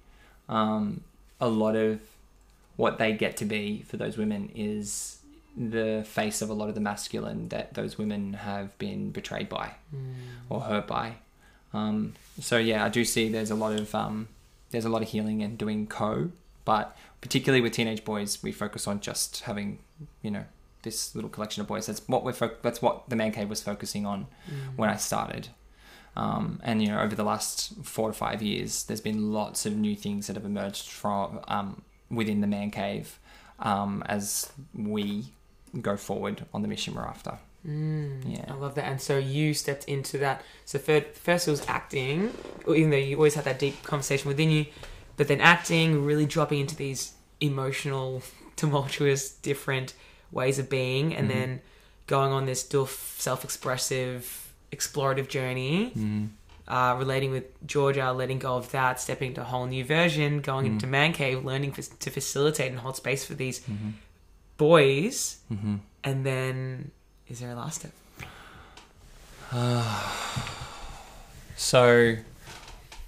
um, 0.48 1.02
a 1.40 1.48
lot 1.48 1.74
of 1.74 2.00
what 2.76 2.98
they 2.98 3.12
get 3.12 3.36
to 3.38 3.44
be 3.44 3.82
for 3.88 3.96
those 3.96 4.16
women 4.16 4.50
is 4.54 5.18
the 5.56 6.04
face 6.06 6.42
of 6.42 6.50
a 6.50 6.52
lot 6.52 6.68
of 6.68 6.74
the 6.74 6.80
masculine 6.80 7.48
that 7.48 7.74
those 7.74 7.96
women 7.96 8.34
have 8.34 8.76
been 8.78 9.10
betrayed 9.10 9.48
by 9.48 9.72
or 10.50 10.60
hurt 10.60 10.86
by. 10.86 11.14
Um, 11.72 12.12
so 12.40 12.58
yeah, 12.58 12.84
I 12.84 12.90
do 12.90 13.04
see 13.04 13.30
there's 13.30 13.50
a 13.50 13.54
lot 13.54 13.72
of 13.72 13.94
um, 13.94 14.28
there's 14.76 14.84
a 14.84 14.90
lot 14.90 15.00
of 15.00 15.08
healing 15.08 15.42
and 15.42 15.56
doing 15.56 15.86
co, 15.86 16.30
but 16.66 16.94
particularly 17.22 17.62
with 17.62 17.72
teenage 17.72 18.04
boys, 18.04 18.42
we 18.42 18.52
focus 18.52 18.86
on 18.86 19.00
just 19.00 19.40
having 19.40 19.78
you 20.20 20.30
know 20.30 20.44
this 20.82 21.14
little 21.14 21.30
collection 21.30 21.62
of 21.62 21.66
boys. 21.66 21.86
That's 21.86 22.06
what 22.06 22.24
we're 22.24 22.34
fo- 22.34 22.56
that's 22.60 22.82
what 22.82 23.08
the 23.08 23.16
man 23.16 23.32
cave 23.32 23.48
was 23.48 23.62
focusing 23.62 24.04
on 24.04 24.26
when 24.76 24.90
I 24.90 24.96
started. 24.96 25.48
Um, 26.14 26.60
and 26.62 26.82
you 26.82 26.88
know, 26.88 27.00
over 27.00 27.14
the 27.14 27.24
last 27.24 27.72
four 27.84 28.08
to 28.08 28.12
five 28.12 28.42
years, 28.42 28.84
there's 28.84 29.00
been 29.00 29.32
lots 29.32 29.64
of 29.64 29.74
new 29.74 29.96
things 29.96 30.26
that 30.26 30.36
have 30.36 30.44
emerged 30.44 30.90
from 30.90 31.40
um, 31.48 31.80
within 32.10 32.42
the 32.42 32.46
man 32.46 32.70
cave 32.70 33.18
um, 33.60 34.02
as 34.06 34.52
we 34.74 35.24
go 35.80 35.96
forward 35.96 36.44
on 36.52 36.60
the 36.60 36.68
mission 36.68 36.94
we're 36.94 37.02
after. 37.02 37.38
Mm, 37.66 38.22
Yeah. 38.26 38.44
I 38.48 38.54
love 38.54 38.74
that. 38.76 38.84
And 38.84 39.00
so 39.00 39.18
you 39.18 39.52
stepped 39.54 39.84
into 39.84 40.18
that. 40.18 40.42
So 40.64 40.78
first, 40.78 41.06
first 41.14 41.48
it 41.48 41.50
was 41.50 41.66
acting, 41.68 42.32
even 42.68 42.90
though 42.90 42.96
you 42.96 43.16
always 43.16 43.34
had 43.34 43.44
that 43.44 43.58
deep 43.58 43.82
conversation 43.82 44.28
within 44.28 44.50
you. 44.50 44.66
but 45.16 45.28
then 45.28 45.40
acting, 45.40 46.04
really 46.04 46.26
dropping 46.26 46.60
into 46.60 46.76
these 46.76 47.14
emotional, 47.40 48.22
tumultuous, 48.56 49.30
different 49.30 49.94
ways 50.30 50.58
of 50.58 50.68
being, 50.68 51.14
and 51.14 51.28
Mm-hmm. 51.30 51.38
then 51.40 51.60
going 52.06 52.32
on 52.32 52.44
this 52.46 52.62
dual 52.62 52.86
self-expressive, 52.86 54.52
explorative 54.72 55.28
journey. 55.28 55.92
Mm-hmm. 55.96 56.24
Uh, 56.68 56.94
relating 56.98 57.30
with 57.30 57.44
Georgia, 57.66 58.12
letting 58.12 58.40
go 58.40 58.56
of 58.56 58.70
that, 58.72 59.00
stepping 59.00 59.28
into 59.28 59.40
a 59.40 59.44
whole 59.44 59.66
new 59.66 59.84
version, 59.84 60.40
going 60.40 60.66
Mm. 60.66 60.70
into 60.72 60.86
man 60.88 61.12
cave, 61.12 61.44
learning 61.44 61.72
f- 61.78 61.96
to 62.00 62.10
facilitate 62.10 62.70
and 62.72 62.80
hold 62.80 62.96
space 62.96 63.24
for 63.24 63.34
these 63.34 63.60
Mm-hmm. 63.60 63.90
boys, 64.56 65.38
Mm-hmm. 65.52 65.76
and 66.04 66.26
then 66.26 66.90
is 67.28 67.40
there 67.40 67.50
a 67.50 67.54
last 67.54 67.80
step? 67.80 67.92
So, 71.58 72.16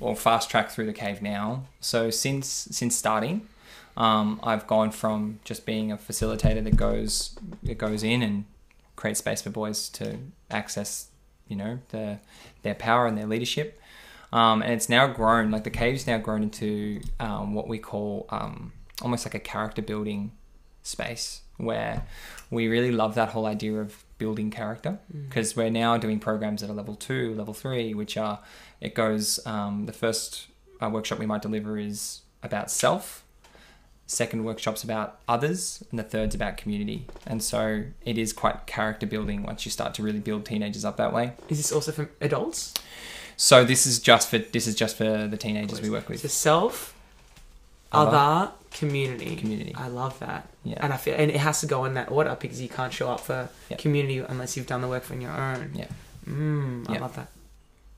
well, 0.01 0.15
fast 0.15 0.49
track 0.49 0.71
through 0.71 0.87
the 0.87 0.95
cave 0.95 1.21
now. 1.21 1.65
So 1.81 2.09
since 2.09 2.47
since 2.71 2.97
starting, 2.97 3.47
um, 3.95 4.41
I've 4.43 4.67
gone 4.67 4.91
from 4.91 5.41
just 5.45 5.67
being 5.67 5.93
a 5.93 5.99
facilitator 5.99 6.65
that 6.65 6.75
goes 6.75 7.37
that 7.63 7.77
goes 7.77 8.03
in 8.03 8.23
and 8.23 8.47
creates 8.97 9.21
space 9.21 9.43
for 9.43 9.51
boys 9.51 9.89
to 9.91 10.19
access, 10.51 11.09
you 11.47 11.57
know, 11.57 11.79
the, 11.91 12.19
their 12.63 12.75
power 12.75 13.07
and 13.07 13.17
their 13.17 13.27
leadership. 13.27 13.81
Um, 14.33 14.61
and 14.61 14.73
it's 14.73 14.89
now 14.89 15.07
grown, 15.07 15.51
like 15.51 15.65
the 15.65 15.71
cave's 15.71 16.07
now 16.07 16.19
grown 16.19 16.43
into 16.43 17.01
um, 17.21 17.55
what 17.55 17.69
we 17.69 17.79
call 17.79 18.27
um, 18.31 18.73
almost 19.01 19.25
like 19.25 19.35
a 19.35 19.41
character 19.41 19.81
building 19.81 20.33
space 20.83 21.43
where 21.57 22.05
we 22.51 22.67
really 22.69 22.91
love 22.91 23.15
that 23.15 23.31
whole 23.31 23.47
idea 23.47 23.75
of 23.81 24.05
building 24.19 24.51
character 24.51 24.99
because 25.29 25.57
we're 25.57 25.71
now 25.71 25.97
doing 25.97 26.19
programs 26.19 26.63
at 26.63 26.69
a 26.69 26.73
level 26.73 26.95
two, 26.95 27.35
level 27.35 27.55
three, 27.55 27.95
which 27.95 28.17
are 28.17 28.41
it 28.81 28.95
goes. 28.95 29.41
Um, 29.47 29.87
the 29.87 29.93
first 29.93 30.49
uh, 30.83 30.91
workshop 30.91 31.19
we 31.19 31.27
might 31.27 31.43
deliver 31.43 31.79
is 31.79 32.23
about 32.43 32.71
self. 32.71 33.25
Second 34.07 34.45
workshop's 34.45 34.83
about 34.83 35.21
others, 35.29 35.85
and 35.91 35.99
the 35.99 36.03
third's 36.03 36.35
about 36.35 36.57
community. 36.57 37.07
And 37.27 37.43
so 37.43 37.85
it 38.05 38.17
is 38.17 38.33
quite 38.33 38.67
character 38.67 39.07
building 39.07 39.43
once 39.43 39.67
you 39.67 39.71
start 39.71 39.93
to 39.95 40.03
really 40.03 40.21
build 40.21 40.47
teenagers 40.47 40.85
up 40.85 40.97
that 40.97 41.13
way. 41.13 41.33
Is 41.51 41.59
this 41.59 41.73
also 41.73 41.93
for 41.93 42.11
adults? 42.21 42.73
So 43.37 43.65
this 43.65 43.87
is 43.87 43.99
just 44.01 44.31
for 44.31 44.39
this 44.39 44.67
is 44.67 44.75
just 44.75 44.97
for 44.97 45.29
the 45.29 45.37
teenagers 45.37 45.81
we 45.81 45.91
work 45.91 46.09
with. 46.09 46.21
So 46.21 46.29
self, 46.29 46.98
Other. 47.93 48.17
other, 48.17 48.53
community. 48.71 49.37
Community. 49.37 49.75
I 49.77 49.89
love 49.89 50.19
that. 50.21 50.47
Yeah. 50.65 50.77
And 50.81 50.93
I 50.93 50.97
feel 50.99 51.15
and 51.15 51.31
it 51.31 51.39
has 51.39 51.61
to 51.61 51.67
go 51.67 51.85
in 51.87 51.95
that 51.95 52.11
order 52.11 52.37
because 52.39 52.61
you 52.61 52.69
can't 52.69 52.93
show 52.93 53.11
up 53.11 53.21
for 53.21 53.49
Yeah. 53.71 53.77
community 53.79 54.19
unless 54.19 54.57
you've 54.57 54.67
done 54.67 54.83
the 54.83 54.89
work 54.89 55.11
on 55.11 55.21
your 55.21 55.31
own. 55.33 55.73
Yeah. 55.75 55.87
Mm, 56.29 56.89
I 56.89 56.95
Yeah. 56.95 57.01
love 57.01 57.17
that. 57.17 57.29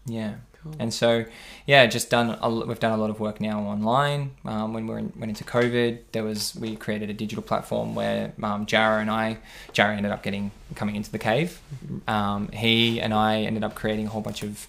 Yeah. 0.07 0.35
Cool. 0.63 0.75
And 0.79 0.93
so, 0.93 1.25
yeah, 1.67 1.87
just 1.87 2.11
done. 2.11 2.37
A, 2.43 2.51
we've 2.51 2.79
done 2.79 2.93
a 2.93 2.97
lot 2.99 3.09
of 3.09 3.19
work 3.19 3.41
now 3.41 3.61
online. 3.61 4.33
Um, 4.45 4.75
when 4.75 4.87
we 4.87 4.93
were 4.93 4.99
in, 4.99 5.11
went 5.17 5.31
into 5.31 5.43
COVID, 5.43 6.01
there 6.13 6.23
was 6.23 6.55
we 6.55 6.77
created 6.77 7.09
a 7.09 7.15
digital 7.15 7.43
platform 7.43 7.95
where 7.95 8.33
um, 8.43 8.67
Jara 8.67 9.01
and 9.01 9.11
I, 9.11 9.39
Jara 9.73 9.97
ended 9.97 10.13
up 10.13 10.23
getting 10.23 10.51
coming 10.75 10.97
into 10.97 11.11
the 11.11 11.19
cave. 11.19 11.61
Um, 12.07 12.49
he 12.53 13.01
and 13.01 13.15
I 13.15 13.41
ended 13.41 13.65
up 13.65 13.75
creating 13.75 14.07
a 14.07 14.11
whole 14.11 14.21
bunch 14.21 14.43
of 14.43 14.67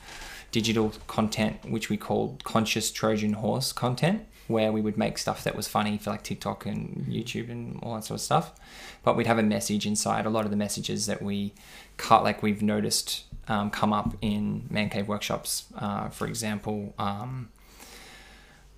digital 0.54 0.94
content, 1.08 1.58
which 1.70 1.90
we 1.90 1.98
called 1.98 2.44
conscious 2.46 2.90
Trojan 2.90 3.34
horse 3.34 3.74
content, 3.74 4.22
where 4.52 4.72
we 4.72 4.82
would 4.82 4.98
make 4.98 5.18
stuff 5.18 5.44
that 5.44 5.56
was 5.56 5.68
funny 5.68 5.98
for 5.98 6.12
like 6.12 6.24
TikTok 6.24 6.66
and 6.66 7.06
YouTube 7.08 7.50
and 7.50 7.80
all 7.82 7.96
that 7.96 8.04
sort 8.04 8.20
of 8.20 8.22
stuff. 8.22 8.52
But 9.04 9.16
we'd 9.16 9.28
have 9.28 9.40
a 9.40 9.44
message 9.44 9.86
inside. 9.86 10.26
A 10.26 10.30
lot 10.30 10.46
of 10.46 10.52
the 10.52 10.58
messages 10.58 11.06
that 11.06 11.22
we 11.22 11.54
cut, 11.98 12.24
like 12.24 12.44
we've 12.44 12.62
noticed, 12.62 13.26
um, 13.48 13.70
come 13.70 13.94
up 13.94 14.16
in 14.22 14.68
man 14.70 14.90
cave 14.90 15.08
workshops. 15.08 15.66
Uh, 15.76 16.10
for 16.10 16.28
example, 16.28 16.94
um, 16.98 17.50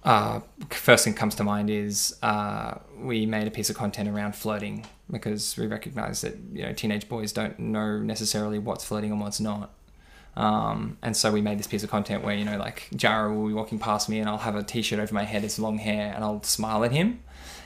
uh, 0.04 0.42
first 0.70 1.06
thing 1.06 1.14
comes 1.14 1.36
to 1.36 1.44
mind 1.44 1.70
is 1.70 2.16
uh, 2.22 2.78
we 2.98 3.26
made 3.26 3.48
a 3.48 3.52
piece 3.52 3.70
of 3.70 3.78
content 3.78 4.10
around 4.10 4.36
flirting 4.36 4.86
because 5.10 5.56
we 5.58 5.66
recognize 5.68 6.22
that 6.22 6.38
you 6.52 6.64
know 6.64 6.74
teenage 6.74 7.08
boys 7.08 7.32
don't 7.32 7.58
know 7.60 8.00
necessarily 8.00 8.60
what's 8.60 8.84
flirting 8.84 9.12
and 9.12 9.22
what's 9.22 9.40
not. 9.40 9.74
Um, 10.36 10.98
and 11.04 11.16
so 11.16 11.32
we 11.32 11.42
made 11.42 11.60
this 11.60 11.68
piece 11.68 11.84
of 11.84 11.92
content 11.92 12.24
where 12.24 12.36
you 12.36 12.44
know 12.44 12.58
like 12.58 12.90
Jara 12.96 13.34
will 13.34 13.48
be 13.48 13.54
walking 13.54 13.78
past 13.78 14.10
me 14.10 14.20
and 14.20 14.28
I'll 14.28 14.40
have 14.40 14.56
a 14.56 14.64
t-shirt 14.64 15.00
over 15.00 15.14
my 15.14 15.26
head, 15.26 15.44
it's 15.44 15.60
long 15.60 15.78
hair, 15.78 16.12
and 16.14 16.24
I'll 16.24 16.42
smile 16.44 16.84
at 16.84 16.92
him 16.92 17.22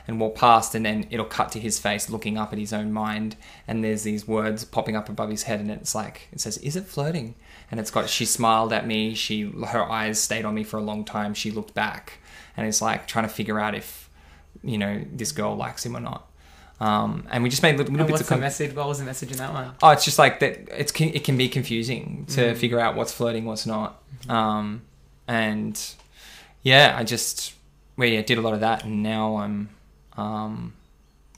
and 0.07 0.19
walk 0.19 0.35
past, 0.35 0.73
and 0.73 0.85
then 0.85 1.05
it'll 1.09 1.25
cut 1.25 1.51
to 1.51 1.59
his 1.59 1.79
face 1.79 2.09
looking 2.09 2.37
up 2.37 2.53
at 2.53 2.59
his 2.59 2.71
own 2.71 2.93
mind, 2.93 3.35
and 3.67 3.83
there's 3.83 4.03
these 4.03 4.27
words 4.27 4.63
popping 4.63 4.95
up 4.95 5.09
above 5.09 5.29
his 5.29 5.43
head, 5.43 5.59
and 5.59 5.69
it's 5.69 5.93
like 5.93 6.29
it 6.31 6.39
says, 6.39 6.57
"Is 6.59 6.75
it 6.75 6.87
flirting?" 6.87 7.35
And 7.69 7.79
it's 7.79 7.91
got 7.91 8.09
she 8.09 8.25
smiled 8.25 8.71
at 8.71 8.87
me, 8.87 9.13
she 9.13 9.51
her 9.67 9.83
eyes 9.83 10.19
stayed 10.19 10.45
on 10.45 10.55
me 10.55 10.63
for 10.63 10.77
a 10.77 10.81
long 10.81 11.03
time, 11.03 11.33
she 11.33 11.51
looked 11.51 11.73
back, 11.73 12.19
and 12.55 12.65
it's 12.65 12.81
like 12.81 13.07
trying 13.07 13.27
to 13.27 13.33
figure 13.33 13.59
out 13.59 13.75
if 13.75 14.09
you 14.63 14.77
know 14.77 15.03
this 15.11 15.31
girl 15.31 15.55
likes 15.55 15.85
him 15.85 15.95
or 15.95 16.01
not. 16.01 16.31
Um, 16.79 17.25
and 17.31 17.43
we 17.43 17.49
just 17.49 17.63
made 17.63 17.77
little, 17.77 17.91
little 17.91 18.07
bits 18.07 18.21
of 18.21 18.27
the 18.27 18.37
message? 18.37 18.75
What 18.75 18.87
was 18.87 18.99
the 18.99 19.05
message 19.05 19.31
in 19.31 19.37
that 19.37 19.51
one? 19.51 19.71
Oh, 19.81 19.89
it's 19.89 20.05
just 20.05 20.19
like 20.19 20.39
that. 20.41 20.59
It's 20.77 20.91
it 21.01 21.23
can 21.23 21.35
be 21.37 21.49
confusing 21.49 22.25
to 22.29 22.41
Mm. 22.53 22.57
figure 22.57 22.79
out 22.79 22.95
what's 22.95 23.11
flirting, 23.11 23.45
what's 23.45 23.65
not. 23.65 24.01
Um, 24.29 24.81
and 25.27 25.79
yeah, 26.61 26.95
I 26.97 27.03
just 27.03 27.53
we 27.95 28.13
yeah, 28.13 28.21
did 28.21 28.37
a 28.37 28.41
lot 28.41 28.53
of 28.53 28.59
that, 28.59 28.83
and 28.83 29.01
now 29.01 29.37
I'm 29.37 29.69
um, 30.17 30.73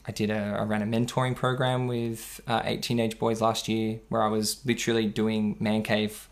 I 0.05 0.11
did 0.11 0.29
a 0.29 0.57
I 0.59 0.63
ran 0.63 0.81
a 0.81 0.85
mentoring 0.85 1.35
program 1.35 1.87
with 1.87 2.41
uh, 2.47 2.61
eight 2.65 2.83
teenage 2.83 3.17
boys 3.17 3.39
last 3.39 3.69
year, 3.69 3.99
where 4.09 4.21
I 4.21 4.27
was 4.27 4.59
literally 4.65 5.05
doing 5.05 5.55
man 5.59 5.83
cave. 5.83 6.27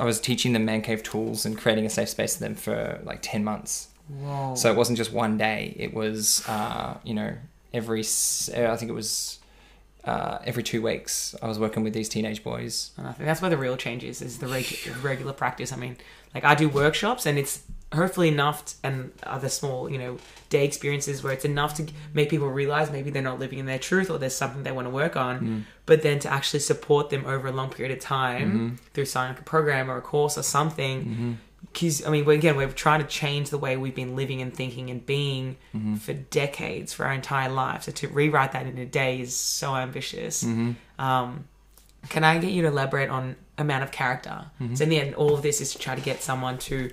I 0.00 0.04
was 0.04 0.20
teaching 0.20 0.52
them 0.52 0.64
man 0.66 0.82
cave 0.82 1.02
tools 1.02 1.46
and 1.46 1.56
creating 1.56 1.86
a 1.86 1.90
safe 1.90 2.10
space 2.10 2.34
for 2.36 2.42
them 2.42 2.54
for 2.54 3.00
like 3.02 3.20
ten 3.22 3.44
months. 3.44 3.88
Whoa. 4.08 4.54
So 4.56 4.70
it 4.70 4.76
wasn't 4.76 4.98
just 4.98 5.12
one 5.12 5.38
day. 5.38 5.74
It 5.78 5.94
was, 5.94 6.44
uh, 6.48 6.96
you 7.04 7.14
know, 7.14 7.34
every, 7.72 8.00
s- 8.00 8.50
uh, 8.54 8.70
I 8.72 8.76
think 8.76 8.90
it 8.90 8.94
was 8.94 9.38
uh, 10.04 10.38
every 10.44 10.62
two 10.62 10.82
weeks 10.82 11.34
I 11.42 11.46
was 11.46 11.58
working 11.58 11.82
with 11.82 11.92
these 11.92 12.08
teenage 12.08 12.42
boys. 12.42 12.92
And 12.96 13.06
I 13.06 13.12
think 13.12 13.26
that's 13.26 13.42
where 13.42 13.50
the 13.50 13.56
real 13.56 13.76
change 13.76 14.04
is, 14.04 14.22
is 14.22 14.38
the 14.38 14.46
reg- 14.46 14.90
regular 15.02 15.32
practice. 15.32 15.72
I 15.72 15.76
mean, 15.76 15.96
like 16.34 16.44
I 16.44 16.54
do 16.54 16.68
workshops 16.68 17.26
and 17.26 17.38
it's 17.38 17.62
hopefully 17.92 18.28
enough 18.28 18.64
t- 18.64 18.74
and 18.84 19.12
other 19.24 19.48
small, 19.48 19.90
you 19.90 19.98
know, 19.98 20.18
day 20.48 20.64
experiences 20.64 21.22
where 21.22 21.32
it's 21.32 21.44
enough 21.44 21.74
to 21.74 21.86
make 22.14 22.30
people 22.30 22.48
realize 22.48 22.90
maybe 22.90 23.10
they're 23.10 23.20
not 23.22 23.38
living 23.38 23.58
in 23.58 23.66
their 23.66 23.78
truth 23.78 24.10
or 24.10 24.18
there's 24.18 24.34
something 24.34 24.62
they 24.62 24.72
want 24.72 24.86
to 24.86 24.90
work 24.90 25.16
on, 25.16 25.40
mm. 25.40 25.62
but 25.86 26.02
then 26.02 26.18
to 26.20 26.32
actually 26.32 26.60
support 26.60 27.10
them 27.10 27.24
over 27.26 27.48
a 27.48 27.52
long 27.52 27.68
period 27.70 27.96
of 27.96 28.02
time 28.02 28.50
mm-hmm. 28.50 28.74
through 28.94 29.04
signing 29.04 29.34
up 29.34 29.40
a 29.40 29.44
program 29.44 29.90
or 29.90 29.96
a 29.96 30.02
course 30.02 30.38
or 30.38 30.42
something. 30.42 31.04
Mm-hmm. 31.04 31.32
Because, 31.72 32.04
I 32.04 32.10
mean, 32.10 32.28
again, 32.28 32.56
we're 32.56 32.70
trying 32.72 33.00
to 33.00 33.06
change 33.06 33.50
the 33.50 33.58
way 33.58 33.76
we've 33.76 33.94
been 33.94 34.16
living 34.16 34.42
and 34.42 34.52
thinking 34.52 34.90
and 34.90 35.04
being 35.04 35.56
for 36.00 36.12
decades, 36.12 36.92
for 36.92 37.06
our 37.06 37.12
entire 37.12 37.48
life. 37.48 37.84
So 37.84 37.92
to 37.92 38.08
rewrite 38.08 38.52
that 38.52 38.66
in 38.66 38.76
a 38.78 38.86
day 38.86 39.20
is 39.20 39.36
so 39.36 39.76
ambitious. 39.76 40.44
Um, 40.98 41.44
can 42.08 42.24
I 42.24 42.38
get 42.38 42.50
you 42.52 42.62
to 42.62 42.68
elaborate 42.68 43.10
on 43.10 43.36
amount 43.58 43.84
of 43.84 43.92
character? 43.92 44.46
So 44.74 44.84
in 44.84 44.90
the 44.90 45.00
end, 45.00 45.14
all 45.14 45.34
of 45.34 45.42
this 45.42 45.60
is 45.60 45.72
to 45.72 45.78
try 45.78 45.94
to 45.94 46.00
get 46.00 46.22
someone 46.22 46.58
to, 46.58 46.90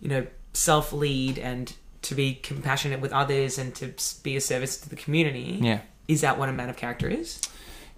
you 0.00 0.08
know, 0.08 0.26
self 0.54 0.92
lead 0.92 1.38
and 1.38 1.72
to 2.02 2.14
be 2.14 2.34
compassionate 2.34 3.00
with 3.00 3.12
others 3.12 3.58
and 3.58 3.74
to 3.76 3.94
be 4.22 4.36
a 4.36 4.40
service 4.40 4.78
to 4.78 4.88
the 4.88 4.96
community. 4.96 5.58
Yeah. 5.60 5.80
Is 6.08 6.22
that 6.22 6.38
what 6.38 6.48
a 6.48 6.52
man 6.52 6.68
of 6.68 6.76
character 6.76 7.08
is? 7.08 7.40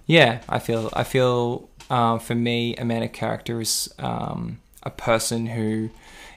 Yeah, 0.06 0.40
I 0.48 0.58
feel, 0.58 0.90
I 0.92 1.04
feel 1.04 1.70
uh, 1.88 2.18
for 2.18 2.34
me, 2.34 2.76
a 2.76 2.84
man 2.84 3.02
of 3.02 3.12
character 3.12 3.60
is 3.60 3.92
um, 3.98 4.58
a 4.82 4.90
person 4.90 5.46
who 5.46 5.90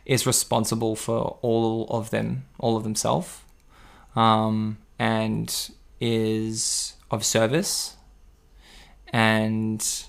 is 0.06 0.28
responsible 0.28 0.96
for 0.96 1.38
all 1.42 1.88
of 1.90 2.10
them, 2.12 2.46
all 2.60 2.78
of 2.78 2.84
themselves, 2.84 3.42
um, 4.16 4.78
and 5.00 5.72
is 6.00 6.94
of 7.12 7.24
service 7.24 7.96
and 9.16 10.06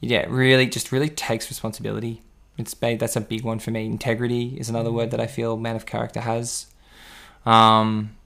yeah, 0.00 0.24
really 0.28 0.66
just 0.66 0.92
really 0.92 1.08
takes 1.08 1.50
responsibility. 1.50 2.22
It's 2.56 2.74
that's 2.74 3.16
a 3.16 3.20
big 3.20 3.42
one 3.44 3.58
for 3.58 3.70
me. 3.70 3.86
Integrity 3.86 4.56
is 4.58 4.68
another 4.68 4.90
word 4.90 5.10
that 5.10 5.20
I 5.20 5.26
feel 5.26 5.56
man 5.56 5.76
of 5.76 5.86
character 5.86 6.20
has. 6.20 6.66
Um, 7.44 8.16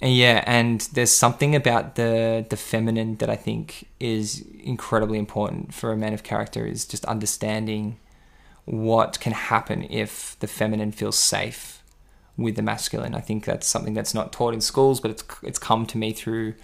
yeah, 0.00 0.44
and 0.46 0.82
there's 0.92 1.10
something 1.10 1.56
about 1.56 1.94
the 1.94 2.46
the 2.48 2.56
feminine 2.56 3.16
that 3.16 3.30
I 3.30 3.36
think 3.36 3.88
is 3.98 4.44
incredibly 4.62 5.18
important 5.18 5.74
for 5.74 5.90
a 5.90 5.96
man 5.96 6.12
of 6.12 6.22
character 6.22 6.66
is 6.66 6.86
just 6.86 7.04
understanding 7.06 7.98
what 8.66 9.18
can 9.20 9.32
happen 9.32 9.84
if 9.84 10.38
the 10.40 10.46
feminine 10.46 10.92
feels 10.92 11.16
safe 11.16 11.82
with 12.36 12.56
the 12.56 12.62
masculine. 12.62 13.14
I 13.14 13.20
think 13.20 13.44
that's 13.44 13.66
something 13.66 13.94
that's 13.94 14.12
not 14.12 14.32
taught 14.32 14.52
in 14.52 14.60
schools, 14.60 15.00
but 15.00 15.10
it's 15.10 15.24
it's 15.42 15.58
come 15.58 15.86
to 15.86 15.98
me 15.98 16.12
through 16.12 16.54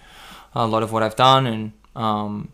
a 0.53 0.67
lot 0.67 0.83
of 0.83 0.91
what 0.91 1.01
I've 1.01 1.15
done. 1.15 1.47
And 1.47 1.71
um, 1.95 2.51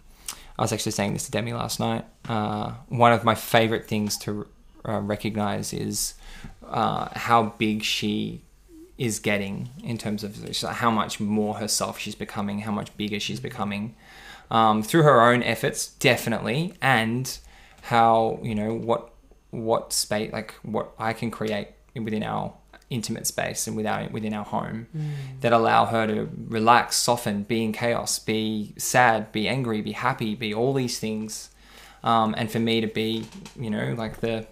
I 0.58 0.62
was 0.62 0.72
actually 0.72 0.94
saying 0.94 1.14
this 1.14 1.26
to 1.26 1.32
Demi 1.32 1.52
last 1.52 1.80
night. 1.80 2.06
Uh, 2.28 2.74
one 2.88 3.12
of 3.12 3.24
my 3.24 3.36
favorite 3.36 3.88
things 3.88 4.18
to 4.20 4.48
uh, 4.88 5.00
recognize 5.00 5.74
is 5.74 6.14
uh, 6.66 7.10
how 7.14 7.56
big 7.58 7.84
she 7.84 8.42
is 8.98 9.20
getting 9.20 9.70
in 9.84 9.98
terms 9.98 10.24
of 10.24 10.36
how 10.62 10.92
much 10.92 11.20
more 11.20 11.56
herself 11.56 11.98
she's 11.98 12.16
becoming, 12.16 12.60
how 12.60 12.72
much 12.72 12.96
bigger 12.98 13.20
she's 13.20 13.40
becoming 13.40 13.96
um, 14.52 14.84
through 14.84 15.04
her 15.04 15.22
own 15.22 15.42
efforts, 15.44 15.88
definitely, 15.88 16.74
and 16.82 17.40
how 17.84 18.40
you 18.44 18.54
know 18.54 18.74
what 18.74 19.09
what 19.52 19.94
space 19.94 20.32
like 20.32 20.54
what 20.62 20.92
I 21.00 21.14
can 21.14 21.32
create 21.32 21.70
within 21.96 22.24
our 22.24 22.54
intimate 22.90 23.28
space 23.28 23.68
and 23.68 23.76
without 23.78 24.12
within 24.12 24.34
our 24.34 24.46
home 24.46 24.88
Mm. 24.96 25.12
that 25.42 25.54
allow 25.54 25.86
her 25.86 26.08
to 26.08 26.30
relax, 26.48 26.96
soften, 26.96 27.44
be 27.44 27.64
in 27.64 27.72
chaos, 27.72 28.18
be 28.20 28.74
sad, 28.78 29.32
be 29.32 29.48
angry, 29.48 29.82
be 29.82 29.92
happy, 29.92 30.34
be 30.36 30.54
all 30.54 30.74
these 30.74 30.98
things, 31.00 31.50
um, 32.04 32.34
and 32.38 32.50
for 32.52 32.60
me 32.60 32.82
to 32.82 32.88
be, 32.88 33.26
you 33.60 33.70
know, 33.70 33.94
like 33.98 34.22
the 34.22 34.48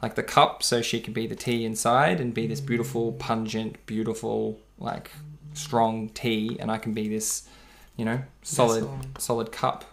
like 0.00 0.14
the 0.16 0.22
cup, 0.22 0.62
so 0.62 0.82
she 0.82 1.00
could 1.00 1.14
be 1.14 1.26
the 1.28 1.36
tea 1.36 1.64
inside 1.64 2.20
and 2.20 2.34
be 2.34 2.46
this 2.48 2.60
beautiful, 2.60 3.12
pungent, 3.12 3.76
beautiful, 3.86 4.58
like 4.78 5.10
strong 5.54 6.08
tea, 6.08 6.56
and 6.58 6.72
I 6.72 6.78
can 6.78 6.92
be 6.92 7.08
this, 7.08 7.46
you 7.96 8.04
know, 8.04 8.22
solid, 8.42 8.88
solid 9.18 9.52
cup. 9.52 9.84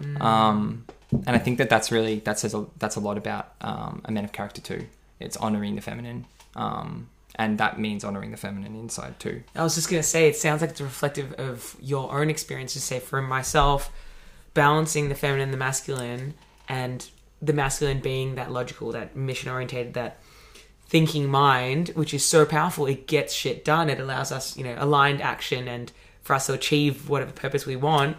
Mm. 0.00 0.20
Um, 0.20 0.84
and 1.12 1.30
I 1.30 1.38
think 1.38 1.58
that 1.58 1.68
that's 1.68 1.90
really 1.90 2.20
that 2.20 2.38
says 2.38 2.54
a, 2.54 2.66
that's 2.78 2.96
a 2.96 3.00
lot 3.00 3.18
about 3.18 3.54
um, 3.60 4.02
a 4.04 4.12
man 4.12 4.24
of 4.24 4.32
character 4.32 4.60
too. 4.60 4.86
It's 5.20 5.36
honoring 5.36 5.76
the 5.76 5.82
feminine, 5.82 6.26
um, 6.54 7.08
and 7.36 7.58
that 7.58 7.78
means 7.78 8.04
honoring 8.04 8.30
the 8.30 8.36
feminine 8.36 8.74
inside 8.74 9.18
too. 9.20 9.42
I 9.54 9.62
was 9.62 9.74
just 9.74 9.88
gonna 9.88 10.02
say, 10.02 10.28
it 10.28 10.36
sounds 10.36 10.60
like 10.60 10.70
it's 10.70 10.80
reflective 10.80 11.32
of 11.34 11.76
your 11.80 12.18
own 12.18 12.30
experiences. 12.30 12.84
Say, 12.84 12.98
for 13.00 13.22
myself, 13.22 13.90
balancing 14.54 15.08
the 15.08 15.14
feminine 15.14 15.44
and 15.44 15.52
the 15.52 15.58
masculine, 15.58 16.34
and 16.68 17.08
the 17.40 17.52
masculine 17.52 18.00
being 18.00 18.34
that 18.34 18.50
logical, 18.50 18.92
that 18.92 19.14
mission 19.16 19.50
orientated, 19.50 19.94
that 19.94 20.18
thinking 20.88 21.28
mind, 21.28 21.88
which 21.90 22.14
is 22.14 22.24
so 22.24 22.46
powerful. 22.46 22.86
It 22.86 23.06
gets 23.06 23.34
shit 23.34 23.64
done. 23.64 23.90
It 23.90 23.98
allows 24.00 24.30
us, 24.32 24.56
you 24.56 24.64
know, 24.64 24.76
aligned 24.78 25.20
action 25.20 25.66
and 25.68 25.90
for 26.22 26.34
us 26.34 26.46
to 26.46 26.52
achieve 26.54 27.08
whatever 27.08 27.32
purpose 27.32 27.66
we 27.66 27.76
want. 27.76 28.16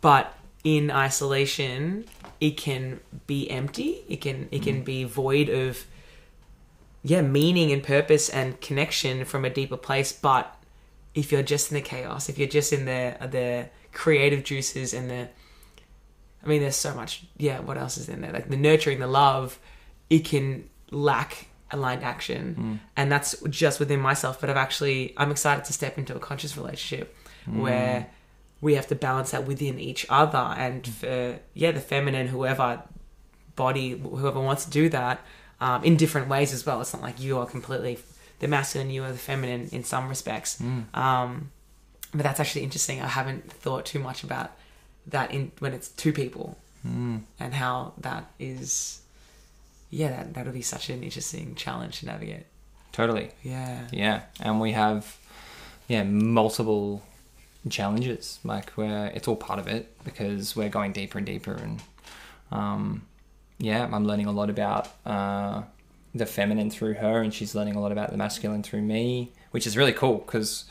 But 0.00 0.36
in 0.64 0.90
isolation, 0.90 2.06
it 2.40 2.56
can 2.56 3.00
be 3.26 3.48
empty. 3.50 4.02
It 4.08 4.20
can 4.22 4.48
it 4.50 4.62
can 4.62 4.80
mm. 4.80 4.84
be 4.84 5.04
void 5.04 5.48
of 5.48 5.86
yeah, 7.02 7.20
meaning 7.20 7.70
and 7.70 7.82
purpose 7.82 8.30
and 8.30 8.58
connection 8.62 9.26
from 9.26 9.44
a 9.44 9.50
deeper 9.50 9.76
place. 9.76 10.10
But 10.10 10.56
if 11.14 11.30
you're 11.30 11.42
just 11.42 11.70
in 11.70 11.74
the 11.74 11.82
chaos, 11.82 12.30
if 12.30 12.38
you're 12.38 12.48
just 12.48 12.72
in 12.72 12.86
the 12.86 13.16
the 13.28 13.68
creative 13.92 14.42
juices 14.42 14.94
and 14.94 15.10
the, 15.10 15.28
I 16.42 16.46
mean, 16.46 16.62
there's 16.62 16.76
so 16.76 16.94
much. 16.94 17.24
Yeah, 17.36 17.60
what 17.60 17.76
else 17.76 17.98
is 17.98 18.08
in 18.08 18.22
there? 18.22 18.32
Like 18.32 18.48
the 18.48 18.56
nurturing, 18.56 19.00
the 19.00 19.06
love, 19.06 19.58
it 20.08 20.24
can 20.24 20.68
lack 20.90 21.48
aligned 21.70 22.02
action, 22.02 22.56
mm. 22.58 22.78
and 22.96 23.12
that's 23.12 23.38
just 23.50 23.80
within 23.80 24.00
myself. 24.00 24.40
But 24.40 24.48
I've 24.48 24.56
actually, 24.56 25.12
I'm 25.18 25.30
excited 25.30 25.66
to 25.66 25.74
step 25.74 25.98
into 25.98 26.16
a 26.16 26.18
conscious 26.18 26.56
relationship 26.56 27.14
mm. 27.46 27.60
where 27.60 28.08
we 28.64 28.76
have 28.76 28.86
to 28.86 28.94
balance 28.94 29.32
that 29.32 29.46
within 29.46 29.78
each 29.78 30.06
other, 30.08 30.38
and 30.56 30.88
for 30.88 31.38
yeah, 31.52 31.70
the 31.70 31.80
feminine, 31.80 32.28
whoever 32.28 32.82
body, 33.56 33.90
whoever 33.90 34.40
wants 34.40 34.64
to 34.64 34.70
do 34.70 34.88
that 34.88 35.20
um, 35.60 35.84
in 35.84 35.96
different 35.96 36.28
ways 36.28 36.50
as 36.54 36.64
well. 36.64 36.80
It's 36.80 36.94
not 36.94 37.02
like 37.02 37.20
you 37.20 37.38
are 37.38 37.46
completely 37.46 37.98
the 38.38 38.48
masculine, 38.48 38.90
you 38.90 39.04
are 39.04 39.12
the 39.12 39.18
feminine 39.18 39.68
in 39.70 39.84
some 39.84 40.08
respects. 40.08 40.58
Um, 40.94 41.50
but 42.12 42.22
that's 42.22 42.40
actually 42.40 42.62
interesting. 42.62 43.02
I 43.02 43.08
haven't 43.08 43.52
thought 43.52 43.84
too 43.84 43.98
much 43.98 44.24
about 44.24 44.52
that 45.08 45.30
in 45.30 45.52
when 45.58 45.74
it's 45.74 45.88
two 45.88 46.12
people 46.12 46.56
and 47.38 47.54
how 47.54 47.92
that 47.98 48.24
is. 48.38 49.02
Yeah, 49.90 50.08
that 50.08 50.34
that'll 50.34 50.54
be 50.54 50.62
such 50.62 50.88
an 50.88 51.02
interesting 51.04 51.54
challenge 51.54 52.00
to 52.00 52.06
navigate. 52.06 52.46
Totally. 52.92 53.30
Yeah. 53.42 53.88
Yeah, 53.92 54.22
and 54.40 54.58
we 54.58 54.72
have 54.72 55.18
yeah 55.86 56.02
multiple 56.02 57.02
challenges 57.70 58.40
like 58.44 58.70
where 58.72 59.06
it's 59.14 59.26
all 59.26 59.36
part 59.36 59.58
of 59.58 59.66
it 59.66 59.96
because 60.04 60.54
we're 60.54 60.68
going 60.68 60.92
deeper 60.92 61.18
and 61.18 61.26
deeper 61.26 61.54
and 61.54 61.80
um, 62.50 63.06
yeah, 63.58 63.88
I'm 63.90 64.06
learning 64.06 64.26
a 64.26 64.32
lot 64.32 64.50
about 64.50 64.88
uh, 65.06 65.62
the 66.14 66.26
feminine 66.26 66.70
through 66.70 66.94
her, 66.94 67.22
and 67.22 67.32
she's 67.32 67.54
learning 67.54 67.76
a 67.76 67.80
lot 67.80 67.92
about 67.92 68.10
the 68.10 68.16
masculine 68.16 68.62
through 68.62 68.82
me, 68.82 69.32
which 69.50 69.66
is 69.66 69.76
really 69.76 69.92
cool 69.92 70.18
because 70.18 70.64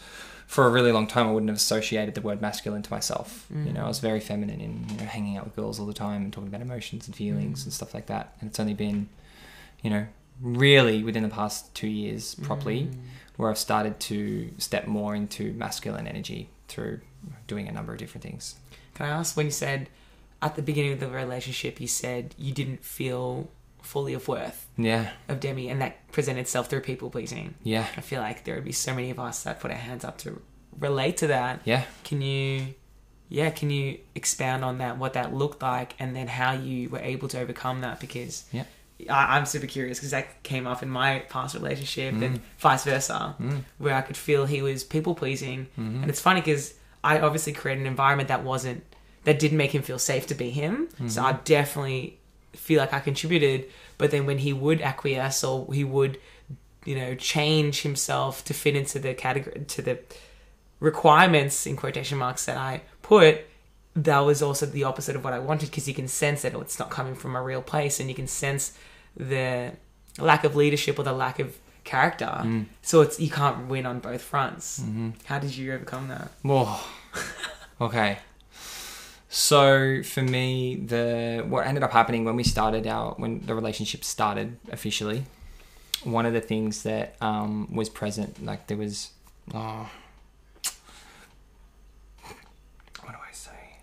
for 0.47 0.65
a 0.65 0.69
really 0.69 0.91
long 0.91 1.07
time 1.07 1.27
I 1.27 1.31
wouldn't 1.31 1.49
have 1.49 1.57
associated 1.57 2.15
the 2.15 2.21
word 2.21 2.41
masculine 2.41 2.83
to 2.83 2.91
myself. 2.91 3.47
You 3.67 3.73
know, 3.73 3.85
I 3.85 3.87
was 3.87 3.99
very 3.99 4.19
feminine 4.19 4.61
in 4.61 4.85
you 4.89 4.97
know 4.97 5.05
hanging 5.05 5.37
out 5.37 5.45
with 5.45 5.55
girls 5.55 5.79
all 5.79 5.85
the 5.85 5.93
time 5.93 6.23
and 6.23 6.33
talking 6.33 6.47
about 6.47 6.61
emotions 6.61 7.07
and 7.07 7.15
feelings 7.15 7.63
and 7.63 7.73
stuff 7.73 7.93
like 7.93 8.07
that. 8.07 8.35
And 8.39 8.49
it's 8.49 8.59
only 8.59 8.73
been, 8.73 9.09
you 9.81 9.89
know, 9.89 10.05
really 10.41 11.03
within 11.03 11.23
the 11.23 11.29
past 11.29 11.73
two 11.73 11.87
years 11.87 12.35
properly 12.35 12.89
where 13.37 13.49
I've 13.49 13.57
started 13.57 13.99
to 14.01 14.51
step 14.57 14.87
more 14.87 15.15
into 15.15 15.53
masculine 15.53 16.07
energy 16.07 16.49
through 16.67 17.01
doing 17.47 17.67
a 17.67 17.71
number 17.71 17.91
of 17.93 17.99
different 17.99 18.23
things. 18.23 18.55
Can 18.95 19.05
I 19.07 19.09
ask 19.09 19.35
when 19.35 19.47
you 19.47 19.51
said 19.51 19.89
at 20.41 20.55
the 20.55 20.61
beginning 20.61 20.93
of 20.93 20.99
the 20.99 21.07
relationship, 21.07 21.79
you 21.81 21.87
said 21.87 22.35
you 22.37 22.53
didn't 22.53 22.83
feel 22.83 23.49
fully 23.81 24.13
of 24.13 24.27
worth 24.27 24.67
Yeah, 24.77 25.09
of 25.27 25.39
Demi, 25.39 25.67
and 25.69 25.81
that 25.81 26.09
presented 26.11 26.41
itself 26.41 26.69
through 26.69 26.81
people 26.81 27.09
pleasing. 27.09 27.55
yeah, 27.63 27.87
I 27.97 28.01
feel 28.01 28.21
like 28.21 28.43
there 28.43 28.55
would 28.55 28.63
be 28.65 28.71
so 28.71 28.93
many 28.93 29.09
of 29.09 29.19
us 29.19 29.43
that 29.43 29.59
put 29.59 29.71
our 29.71 29.77
hands 29.77 30.03
up 30.05 30.17
to 30.19 30.41
relate 30.79 31.17
to 31.17 31.27
that. 31.27 31.61
yeah. 31.65 31.83
Can 32.03 32.21
you, 32.21 32.75
yeah, 33.29 33.49
can 33.49 33.69
you 33.69 33.99
expound 34.15 34.63
on 34.63 34.77
that, 34.77 34.97
what 34.97 35.13
that 35.13 35.33
looked 35.33 35.61
like, 35.61 35.95
and 35.99 36.15
then 36.15 36.27
how 36.27 36.53
you 36.53 36.89
were 36.89 36.99
able 36.99 37.27
to 37.29 37.39
overcome 37.39 37.81
that? 37.81 37.99
Because 37.99 38.45
Yeah. 38.51 38.63
I, 39.09 39.37
I'm 39.37 39.45
super 39.45 39.67
curious 39.67 39.97
because 39.99 40.11
that 40.11 40.43
came 40.43 40.65
up 40.67 40.81
in 40.83 40.89
my 40.89 41.19
past 41.29 41.55
relationship 41.55 42.13
Mm. 42.15 42.23
and 42.25 42.41
vice 42.59 42.83
versa, 42.83 43.35
where 43.77 43.93
I 43.95 44.01
could 44.01 44.17
feel 44.17 44.45
he 44.45 44.61
was 44.61 44.83
people 44.83 45.15
pleasing, 45.15 45.67
Mm-hmm. 45.79 46.01
and 46.01 46.09
it's 46.09 46.21
funny 46.21 46.41
because 46.41 46.73
I 47.03 47.19
obviously 47.19 47.53
created 47.53 47.81
an 47.81 47.87
environment 47.87 48.29
that 48.29 48.43
wasn't 48.43 48.83
that 49.25 49.39
didn't 49.39 49.57
make 49.57 49.71
him 49.73 49.81
feel 49.81 49.99
safe 49.99 50.27
to 50.27 50.35
be 50.35 50.49
him. 50.51 50.87
So 50.97 51.03
Mm-hmm. 51.21 51.25
I 51.25 51.33
definitely 51.43 52.19
feel 52.53 52.79
like 52.79 52.93
I 52.93 52.99
contributed. 52.99 53.65
But 53.97 54.11
then 54.11 54.25
when 54.25 54.37
he 54.39 54.53
would 54.53 54.81
acquiesce 54.81 55.43
or 55.43 55.73
he 55.73 55.83
would, 55.83 56.17
you 56.85 56.95
know, 56.95 57.15
change 57.15 57.81
himself 57.83 58.43
to 58.45 58.53
fit 58.53 58.75
into 58.75 58.99
the 58.99 59.13
category 59.13 59.63
to 59.65 59.81
the 59.81 59.99
requirements 60.79 61.65
in 61.65 61.75
quotation 61.77 62.17
marks 62.17 62.45
that 62.45 62.57
I 62.57 62.81
put, 63.01 63.41
that 63.95 64.19
was 64.19 64.41
also 64.41 64.65
the 64.65 64.83
opposite 64.85 65.15
of 65.15 65.23
what 65.23 65.33
I 65.33 65.39
wanted 65.39 65.69
because 65.69 65.87
you 65.87 65.93
can 65.93 66.07
sense 66.07 66.41
that 66.41 66.53
it's 66.55 66.79
not 66.79 66.89
coming 66.89 67.15
from 67.15 67.35
a 67.35 67.41
real 67.41 67.61
place 67.61 67.99
and 67.99 68.09
you 68.09 68.15
can 68.15 68.27
sense 68.27 68.73
the 69.15 69.73
lack 70.19 70.43
of 70.43 70.55
leadership 70.55 70.97
or 70.99 71.03
the 71.03 71.13
lack 71.13 71.39
of 71.39 71.55
character. 71.83 72.65
So 72.81 73.01
it's 73.01 73.19
you 73.19 73.29
can't 73.29 73.67
win 73.67 73.85
on 73.85 73.99
both 73.99 74.21
fronts. 74.21 74.83
How 75.25 75.37
did 75.39 75.55
you 75.55 75.73
overcome 75.73 76.07
that? 76.07 76.31
Whoa. 76.41 76.77
okay. 77.81 78.19
So 79.29 80.01
for 80.03 80.21
me, 80.21 80.75
the 80.75 81.43
what 81.47 81.65
ended 81.65 81.83
up 81.83 81.91
happening 81.91 82.23
when 82.23 82.35
we 82.35 82.43
started 82.43 82.85
out 82.87 83.19
when 83.19 83.45
the 83.45 83.55
relationship 83.55 84.03
started 84.03 84.57
officially, 84.71 85.23
one 86.03 86.25
of 86.25 86.33
the 86.33 86.41
things 86.41 86.83
that 86.83 87.15
um, 87.21 87.67
was 87.73 87.89
present, 87.89 88.43
like 88.45 88.67
there 88.67 88.77
was, 88.77 89.09
oh, 89.53 89.89
what 93.01 93.11
do 93.11 93.17
I 93.27 93.33
say? 93.33 93.77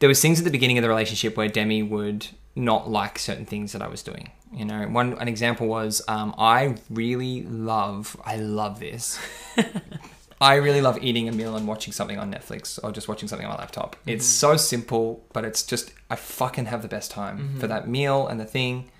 There 0.00 0.08
was 0.08 0.20
things 0.20 0.38
at 0.38 0.44
the 0.44 0.50
beginning 0.50 0.78
of 0.78 0.82
the 0.82 0.88
relationship 0.88 1.36
where 1.36 1.48
Demi 1.48 1.82
would 1.82 2.26
not 2.56 2.90
like 2.90 3.18
certain 3.18 3.46
things 3.46 3.72
that 3.72 3.82
I 3.82 3.88
was 3.88 4.02
doing. 4.02 4.30
You 4.52 4.64
know, 4.64 4.82
one 4.88 5.12
an 5.14 5.28
example 5.28 5.68
was 5.68 6.02
um, 6.08 6.34
I 6.36 6.76
really 6.90 7.42
love, 7.42 8.16
I 8.24 8.36
love 8.36 8.80
this. 8.80 9.18
I 10.40 10.54
really 10.54 10.80
love 10.80 10.98
eating 11.02 11.28
a 11.28 11.32
meal 11.32 11.54
and 11.54 11.68
watching 11.68 11.92
something 11.92 12.18
on 12.18 12.32
Netflix 12.32 12.78
or 12.82 12.92
just 12.92 13.08
watching 13.08 13.28
something 13.28 13.46
on 13.46 13.52
my 13.52 13.58
laptop. 13.58 13.94
It's 14.06 14.24
so 14.24 14.56
simple, 14.56 15.22
but 15.34 15.44
it's 15.44 15.62
just 15.62 15.92
I 16.08 16.16
fucking 16.16 16.64
have 16.64 16.80
the 16.80 16.88
best 16.88 17.10
time 17.10 17.58
for 17.58 17.66
that 17.66 17.86
meal 17.86 18.26
and 18.26 18.40
the 18.40 18.46
thing. 18.46 18.90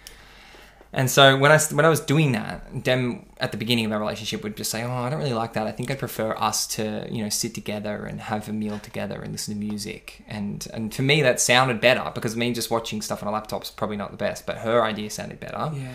And 0.92 1.08
so 1.08 1.36
when 1.36 1.52
I 1.52 1.58
when 1.72 1.84
I 1.84 1.88
was 1.88 2.00
doing 2.00 2.32
that, 2.32 2.82
Dem 2.82 3.26
at 3.38 3.52
the 3.52 3.56
beginning 3.58 3.84
of 3.86 3.92
our 3.92 4.00
relationship 4.00 4.42
would 4.42 4.56
just 4.56 4.70
say, 4.72 4.82
"Oh, 4.82 4.90
I 4.90 5.08
don't 5.08 5.20
really 5.20 5.32
like 5.34 5.52
that. 5.52 5.66
I 5.68 5.72
think 5.72 5.88
I'd 5.90 6.00
prefer 6.00 6.34
us 6.36 6.66
to, 6.74 7.06
you 7.08 7.22
know, 7.22 7.28
sit 7.28 7.54
together 7.54 8.04
and 8.06 8.20
have 8.20 8.48
a 8.48 8.52
meal 8.52 8.80
together 8.80 9.22
and 9.22 9.30
listen 9.30 9.54
to 9.54 9.60
music." 9.60 10.24
And 10.26 10.66
and 10.74 10.90
to 10.92 11.02
me, 11.02 11.22
that 11.22 11.40
sounded 11.40 11.80
better 11.80 12.10
because 12.12 12.34
me 12.36 12.52
just 12.52 12.70
watching 12.72 13.02
stuff 13.02 13.22
on 13.22 13.28
a 13.28 13.32
laptop's 13.32 13.70
probably 13.70 13.96
not 13.98 14.10
the 14.10 14.16
best, 14.16 14.46
but 14.46 14.58
her 14.58 14.82
idea 14.82 15.10
sounded 15.10 15.38
better 15.38 15.70
Yeah. 15.74 15.92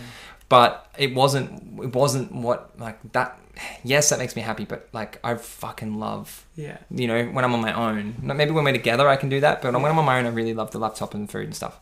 but 0.48 0.88
it 0.98 1.14
wasn't 1.14 1.50
it 1.84 1.94
wasn't 1.94 2.32
what 2.32 2.70
like 2.80 3.00
that 3.12 3.38
yes 3.84 4.10
that 4.10 4.20
makes 4.20 4.36
me 4.36 4.42
happy 4.44 4.66
but 4.66 4.88
like 4.94 5.18
i 5.24 5.34
fucking 5.36 5.98
love 6.00 6.46
Yeah. 6.56 6.78
you 6.92 7.08
know 7.08 7.26
when 7.36 7.44
i'm 7.46 7.54
on 7.54 7.62
my 7.62 7.74
own 7.74 8.16
maybe 8.22 8.52
when 8.52 8.64
we're 8.66 8.74
together 8.74 9.08
i 9.08 9.16
can 9.16 9.30
do 9.30 9.40
that 9.40 9.62
but 9.62 9.74
when 9.74 9.86
i'm 9.92 9.98
on 9.98 10.06
my 10.06 10.20
own 10.20 10.26
i 10.26 10.30
really 10.30 10.54
love 10.54 10.70
the 10.72 10.78
laptop 10.78 11.14
and 11.16 11.28
the 11.28 11.32
food 11.32 11.46
and 11.46 11.56
stuff 11.56 11.80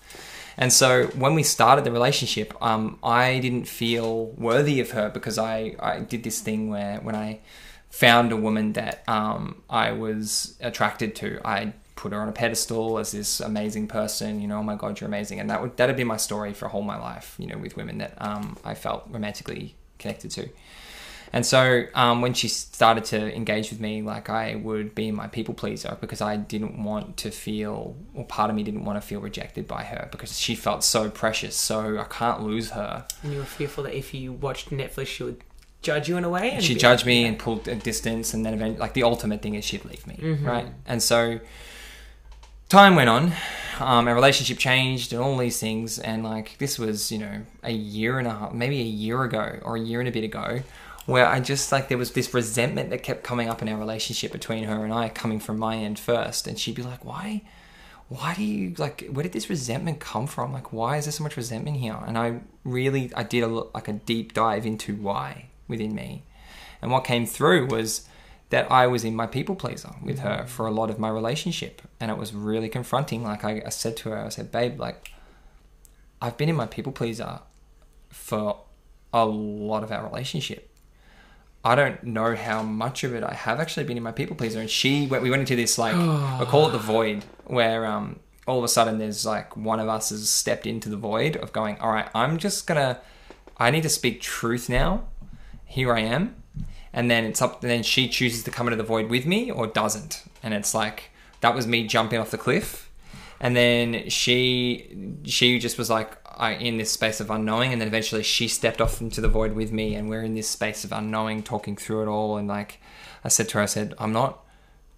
and 0.58 0.72
so 0.72 1.08
when 1.08 1.34
we 1.34 1.44
started 1.44 1.84
the 1.84 1.92
relationship 1.92 2.54
um, 2.62 2.98
i 3.04 3.40
didn't 3.40 3.66
feel 3.66 4.28
worthy 4.38 4.80
of 4.80 4.92
her 4.92 5.10
because 5.10 5.38
i 5.38 5.76
i 5.80 6.00
did 6.00 6.24
this 6.24 6.42
thing 6.42 6.70
where 6.70 7.00
when 7.02 7.16
i 7.16 7.40
found 7.90 8.32
a 8.32 8.38
woman 8.38 8.74
that 8.74 9.04
um, 9.08 9.62
i 9.70 9.92
was 9.92 10.56
attracted 10.62 11.16
to 11.16 11.40
i 11.46 11.74
put 11.96 12.12
her 12.12 12.20
on 12.20 12.28
a 12.28 12.32
pedestal 12.32 12.98
as 12.98 13.12
this 13.12 13.40
amazing 13.40 13.88
person 13.88 14.42
you 14.42 14.48
know 14.48 14.58
oh 14.58 14.64
my 14.64 14.76
god 14.76 15.00
you're 15.00 15.08
amazing. 15.08 15.40
And 15.40 15.50
that 15.50 15.62
would 15.62 15.78
that'd 15.78 15.96
be 15.96 16.04
my 16.04 16.18
story 16.18 16.54
for 16.54 16.66
a 16.66 16.70
whole 16.70 16.82
my 16.82 17.00
life 17.00 17.36
you 17.38 17.48
know 17.48 17.58
with 17.58 17.78
women 17.78 18.00
that 18.00 18.14
um, 18.18 18.58
i 18.66 18.74
felt 18.74 19.06
romantically 19.10 19.76
connected 20.00 20.32
to 20.32 20.50
and 21.34 21.46
so 21.46 21.86
um, 21.96 22.22
when 22.22 22.34
she 22.36 22.48
started 22.48 23.04
to 23.06 23.36
engage 23.36 23.72
with 23.72 23.80
me, 23.80 24.02
like 24.04 24.30
I 24.30 24.56
would 24.56 24.94
be 24.94 25.12
my 25.12 25.28
people 25.28 25.54
pleaser 25.56 25.98
because 26.00 26.22
I 26.22 26.38
didn't 26.38 26.82
want 26.84 27.18
to 27.18 27.32
feel, 27.32 27.96
or 28.14 28.24
part 28.26 28.50
of 28.52 28.56
me 28.56 28.62
didn't 28.64 28.86
want 28.86 29.02
to 29.02 29.06
feel 29.06 29.20
rejected 29.20 29.68
by 29.68 29.84
her 29.84 30.08
because 30.12 30.40
she 30.40 30.54
felt 30.54 30.84
so 30.84 31.10
precious. 31.10 31.56
So 31.56 31.98
I 32.00 32.04
can't 32.04 32.44
lose 32.44 32.70
her. 32.72 33.06
And 33.24 33.34
you 33.34 33.40
were 33.40 33.46
fearful 33.46 33.84
that 33.86 33.98
if 33.98 34.14
you 34.14 34.32
watched 34.32 34.70
Netflix, 34.70 35.08
she 35.08 35.24
would 35.24 35.42
judge 35.82 36.08
you 36.08 36.18
in 36.18 36.24
a 36.24 36.30
way. 36.30 36.52
And 36.52 36.64
she 36.64 36.76
judged 36.76 37.02
like, 37.02 37.08
me 37.08 37.22
yeah. 37.24 37.28
and 37.30 37.40
pulled 37.40 37.68
a 37.68 37.76
distance 37.76 38.34
and 38.34 38.46
then 38.46 38.54
event 38.54 38.80
like 38.80 38.94
the 38.94 39.04
ultimate 39.04 39.42
thing 39.42 39.56
is 39.56 39.66
she'd 39.66 39.84
leave 39.86 40.06
me 40.08 40.16
Mhm. 40.22 40.46
right 40.46 40.68
and 40.86 41.04
so 41.04 41.42
time 42.70 42.96
went 42.96 43.10
on 43.10 43.34
um, 43.80 44.08
our 44.08 44.16
relationship 44.16 44.58
changed 44.58 45.14
and 45.14 45.22
all 45.22 45.38
these 45.38 45.60
things 45.60 46.00
and 46.00 46.24
like 46.24 46.58
this 46.58 46.80
was 46.80 47.12
you 47.12 47.18
know 47.18 47.42
a 47.64 47.72
year 47.72 48.18
and 48.20 48.28
a 48.28 48.32
half 48.32 48.54
maybe 48.54 48.80
a 48.80 48.84
year 48.84 49.24
ago 49.24 49.60
or 49.64 49.76
a 49.76 49.80
year 49.80 50.00
and 50.00 50.08
a 50.08 50.12
bit 50.12 50.24
ago 50.24 50.62
where 51.06 51.28
i 51.28 51.40
just 51.40 51.72
like 51.72 51.90
there 51.90 51.98
was 51.98 52.12
this 52.12 52.34
resentment 52.34 52.90
that 52.90 53.04
kept 53.04 53.24
coming 53.24 53.50
up 53.50 53.62
in 53.62 53.70
our 53.70 53.78
relationship 53.78 54.32
between 54.32 54.64
her 54.64 54.84
and 54.84 54.94
i 54.94 55.10
coming 55.10 55.40
from 55.40 55.58
my 55.58 55.78
end 55.78 56.00
first. 56.00 56.48
And 56.48 56.60
she'd 56.60 56.76
be 56.76 56.84
like 56.84 57.04
why 57.04 57.44
why 58.10 58.34
do 58.36 58.44
you 58.44 58.74
like 58.78 59.08
where 59.12 59.24
did 59.24 59.34
this 59.34 59.50
resentment 59.50 60.00
come 60.00 60.28
from? 60.28 60.54
Like 60.54 60.72
why 60.72 60.98
is 60.98 61.06
there 61.06 61.12
so 61.12 61.24
much 61.24 61.38
resentment 61.38 61.78
here? 61.78 61.98
And 62.06 62.18
i 62.18 62.42
really 62.64 63.12
i 63.16 63.24
did 63.24 63.44
a 63.44 63.48
like 63.48 63.88
a 63.88 63.94
deep 63.94 64.34
dive 64.34 64.66
into 64.66 64.96
why 64.96 65.50
within 65.68 65.96
me. 65.96 66.24
And 66.82 66.92
what 66.92 67.06
came 67.06 67.26
through 67.26 67.68
was 67.68 68.08
that 68.50 68.72
i 68.72 68.88
was 68.88 69.04
in 69.04 69.16
my 69.16 69.28
people 69.28 69.56
pleaser 69.56 69.96
with 70.02 70.20
her 70.20 70.44
mm. 70.44 70.48
for 70.48 70.68
a 70.68 70.72
lot 70.72 70.90
of 70.90 71.00
my 71.00 71.10
relationship. 71.10 71.82
And 72.00 72.12
it 72.12 72.18
was 72.18 72.34
really 72.34 72.70
confronting. 72.70 73.24
Like 73.24 73.44
i, 73.44 73.62
I 73.66 73.70
said 73.70 73.98
to 73.98 74.10
her 74.10 74.26
i 74.26 74.30
said 74.30 74.52
babe 74.52 74.80
like 74.80 75.12
i've 76.22 76.38
been 76.38 76.50
in 76.50 76.56
my 76.56 76.68
people 76.68 76.92
pleaser 76.92 77.40
for 78.10 78.60
a 79.12 79.26
lot 79.26 79.84
of 79.84 79.92
our 79.92 80.04
relationship 80.04 80.73
I 81.66 81.76
don't 81.76 82.04
know 82.04 82.36
how 82.36 82.62
much 82.62 83.04
of 83.04 83.16
it 83.16 83.24
I 83.24 83.34
have 83.34 83.60
actually 83.60 83.86
been 83.86 83.96
in 83.96 84.04
my 84.04 84.12
people 84.12 84.36
pleaser. 84.36 84.60
And 84.60 84.70
she, 84.70 85.08
we 85.08 85.30
went 85.30 85.42
into 85.42 85.56
this 85.56 85.78
like, 85.78 85.96
I 85.96 86.44
call 86.46 86.68
it 86.68 86.72
the 86.72 86.78
void, 86.78 87.24
where 87.46 87.86
um, 87.86 88.20
all 88.46 88.58
of 88.58 88.64
a 88.64 88.68
sudden 88.68 88.98
there's 88.98 89.26
like 89.26 89.56
one 89.56 89.80
of 89.80 89.88
us 89.88 90.10
has 90.10 90.30
stepped 90.30 90.68
into 90.68 90.90
the 90.90 90.98
void 90.98 91.38
of 91.38 91.54
going, 91.54 91.80
all 91.80 91.92
right, 91.92 92.10
I'm 92.14 92.38
just 92.38 92.68
gonna, 92.68 93.00
I 93.58 93.72
need 93.72 93.84
to 93.84 93.90
speak 93.90 94.22
truth 94.22 94.68
now. 94.68 95.06
Here 95.66 95.94
I 95.94 96.02
am. 96.02 96.36
And 96.92 97.10
then 97.10 97.24
it's 97.24 97.42
up, 97.42 97.64
and 97.64 97.72
then 97.72 97.82
she 97.82 98.08
chooses 98.08 98.44
to 98.44 98.52
come 98.52 98.68
into 98.68 98.78
the 98.78 98.84
void 98.84 99.10
with 99.10 99.26
me 99.26 99.50
or 99.50 99.66
doesn't. 99.66 100.24
And 100.44 100.54
it's 100.54 100.76
like, 100.76 101.12
that 101.42 101.56
was 101.56 101.66
me 101.66 101.88
jumping 101.88 102.20
off 102.20 102.30
the 102.30 102.38
cliff. 102.38 102.92
And 103.40 103.56
then 103.56 104.10
she, 104.10 105.18
she 105.24 105.60
just 105.60 105.78
was 105.78 105.90
like, 105.90 106.18
I 106.36 106.52
in 106.54 106.78
this 106.78 106.92
space 106.92 107.20
of 107.20 107.30
unknowing, 107.30 107.72
and 107.72 107.82
then 107.82 107.88
eventually 107.88 108.24
she 108.24 108.48
stepped 108.48 108.82
off 108.82 109.02
into 109.02 109.22
the 109.22 109.28
void 109.28 109.54
with 109.54 109.72
me, 109.72 109.96
and 109.96 110.10
we're 110.10 110.24
in 110.24 110.34
this 110.36 110.50
space 110.50 110.84
of 110.84 110.92
unknowing, 110.92 111.44
talking 111.44 111.76
through 111.76 112.04
it 112.04 112.08
all. 112.08 112.38
And 112.38 112.48
like 112.48 112.80
I 113.24 113.28
said 113.30 113.50
to 113.50 113.58
her, 113.58 113.64
I 113.64 113.68
said, 113.68 113.94
I'm 114.00 114.12
not, 114.14 114.44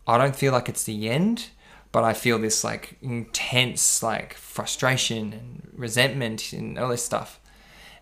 I 0.07 0.17
don't 0.17 0.35
feel 0.35 0.51
like 0.53 0.69
it's 0.69 0.83
the 0.83 1.09
end, 1.09 1.47
but 1.91 2.03
I 2.03 2.13
feel 2.13 2.39
this 2.39 2.63
like 2.63 2.97
intense 3.01 4.01
like 4.03 4.33
frustration 4.33 5.33
and 5.33 5.69
resentment 5.75 6.53
and 6.53 6.77
all 6.79 6.89
this 6.89 7.03
stuff. 7.03 7.39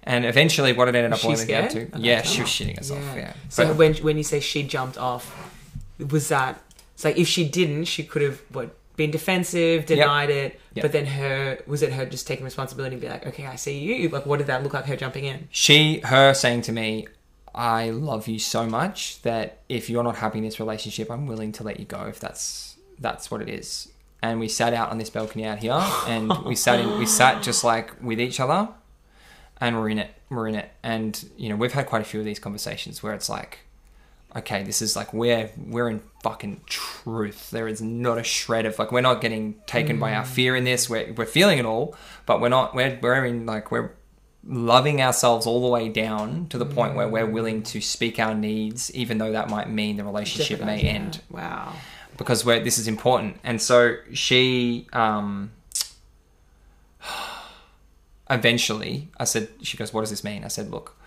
And 0.05 0.25
eventually, 0.25 0.73
what 0.73 0.89
it 0.89 0.95
ended 0.95 1.13
up 1.13 1.21
boiling 1.21 1.47
down 1.47 1.69
to, 1.69 1.89
yeah, 1.97 2.23
she 2.23 2.41
was 2.41 2.49
shitting 2.49 2.77
herself. 2.77 3.01
Yeah. 3.15 3.33
So 3.49 3.67
But- 3.67 3.77
when 3.77 3.93
when 3.95 4.17
you 4.17 4.23
say 4.23 4.39
she 4.39 4.63
jumped 4.63 4.97
off, 4.97 5.51
was 6.09 6.27
that 6.27 6.61
it's 6.93 7.05
like 7.05 7.17
if 7.17 7.27
she 7.27 7.47
didn't, 7.47 7.85
she 7.85 8.03
could 8.03 8.21
have 8.21 8.41
what 8.51 8.75
been 8.95 9.11
defensive, 9.11 9.85
denied 9.85 10.29
it, 10.29 10.59
Yep. 10.75 10.83
but 10.83 10.91
then 10.91 11.05
her 11.05 11.59
was 11.67 11.81
it 11.81 11.93
her 11.93 12.05
just 12.05 12.27
taking 12.27 12.43
responsibility 12.45 12.93
and 12.95 13.01
be 13.01 13.09
like, 13.09 13.25
okay, 13.27 13.45
I 13.45 13.55
see 13.55 13.79
you. 13.79 14.09
Like, 14.09 14.25
what 14.25 14.37
did 14.37 14.47
that 14.47 14.61
look 14.63 14.73
like? 14.73 14.85
Her 14.85 14.95
jumping 14.95 15.25
in. 15.25 15.47
she 15.51 15.99
her 16.01 16.33
saying 16.33 16.61
to 16.63 16.71
me 16.71 17.07
i 17.55 17.91
love 17.91 18.27
you 18.27 18.39
so 18.39 18.65
much 18.65 19.21
that 19.21 19.59
if 19.69 19.87
you're 19.87 20.01
not 20.03 20.15
happy 20.15 20.39
in 20.39 20.43
this 20.43 20.59
relationship 20.59 21.11
i'm 21.11 21.27
willing 21.27 21.51
to 21.51 21.61
let 21.63 21.79
you 21.79 21.85
go 21.85 22.05
if 22.05 22.19
that's 22.19 22.77
that's 22.97 23.29
what 23.29 23.43
it 23.43 23.47
is 23.47 23.89
and 24.23 24.39
we 24.39 24.47
sat 24.47 24.73
out 24.73 24.89
on 24.89 24.97
this 24.97 25.11
balcony 25.11 25.45
out 25.45 25.59
here 25.59 25.79
and 26.07 26.35
we 26.45 26.55
sat 26.55 26.79
in 26.79 26.97
we 26.97 27.05
sat 27.05 27.43
just 27.43 27.63
like 27.63 27.91
with 28.01 28.19
each 28.19 28.39
other 28.39 28.67
and 29.61 29.77
we're 29.77 29.87
in 29.89 29.99
it 29.99 30.09
we're 30.31 30.47
in 30.47 30.55
it 30.55 30.71
and 30.81 31.29
you 31.37 31.47
know 31.47 31.55
we've 31.55 31.73
had 31.73 31.85
quite 31.85 32.01
a 32.01 32.05
few 32.05 32.19
of 32.19 32.25
these 32.25 32.39
conversations 32.39 33.03
where 33.03 33.13
it's 33.13 33.29
like 33.29 33.59
okay 34.35 34.63
this 34.63 34.81
is 34.81 34.95
like 34.95 35.13
we're 35.13 35.49
we're 35.57 35.89
in 35.89 36.01
fucking 36.23 36.61
truth 36.65 37.51
there 37.51 37.67
is 37.67 37.81
not 37.81 38.17
a 38.17 38.23
shred 38.23 38.65
of 38.65 38.77
like 38.79 38.91
we're 38.91 39.01
not 39.01 39.21
getting 39.21 39.55
taken 39.67 39.99
by 39.99 40.13
our 40.13 40.25
fear 40.25 40.55
in 40.55 40.63
this 40.63 40.89
we're, 40.89 41.13
we're 41.13 41.25
feeling 41.25 41.59
it 41.59 41.65
all 41.65 41.95
but 42.25 42.39
we're 42.41 42.49
not 42.49 42.73
we're, 42.73 42.97
we're 43.01 43.25
in 43.25 43.45
like 43.45 43.71
we're 43.71 43.91
loving 44.45 45.01
ourselves 45.01 45.45
all 45.45 45.61
the 45.61 45.67
way 45.67 45.87
down 45.87 46.47
to 46.47 46.57
the 46.57 46.65
point 46.65 46.95
where 46.95 47.07
we're 47.07 47.25
willing 47.25 47.63
to 47.63 47.79
speak 47.79 48.19
our 48.19 48.33
needs 48.35 48.93
even 48.93 49.17
though 49.17 49.31
that 49.31 49.49
might 49.49 49.69
mean 49.69 49.95
the 49.97 50.03
relationship 50.03 50.59
may 50.61 50.81
yeah. 50.81 50.89
end 50.89 51.21
Wow. 51.29 51.73
because 52.17 52.43
we're, 52.43 52.61
this 52.61 52.77
is 52.77 52.87
important. 52.87 53.37
And 53.43 53.61
so 53.61 53.95
she, 54.11 54.87
um, 54.91 55.51
eventually, 58.29 59.09
I 59.17 59.23
said, 59.23 59.49
she 59.61 59.77
goes, 59.77 59.93
what 59.93 60.01
does 60.01 60.09
this 60.09 60.23
mean? 60.23 60.43
I 60.43 60.49
said, 60.49 60.71
look, 60.71 60.97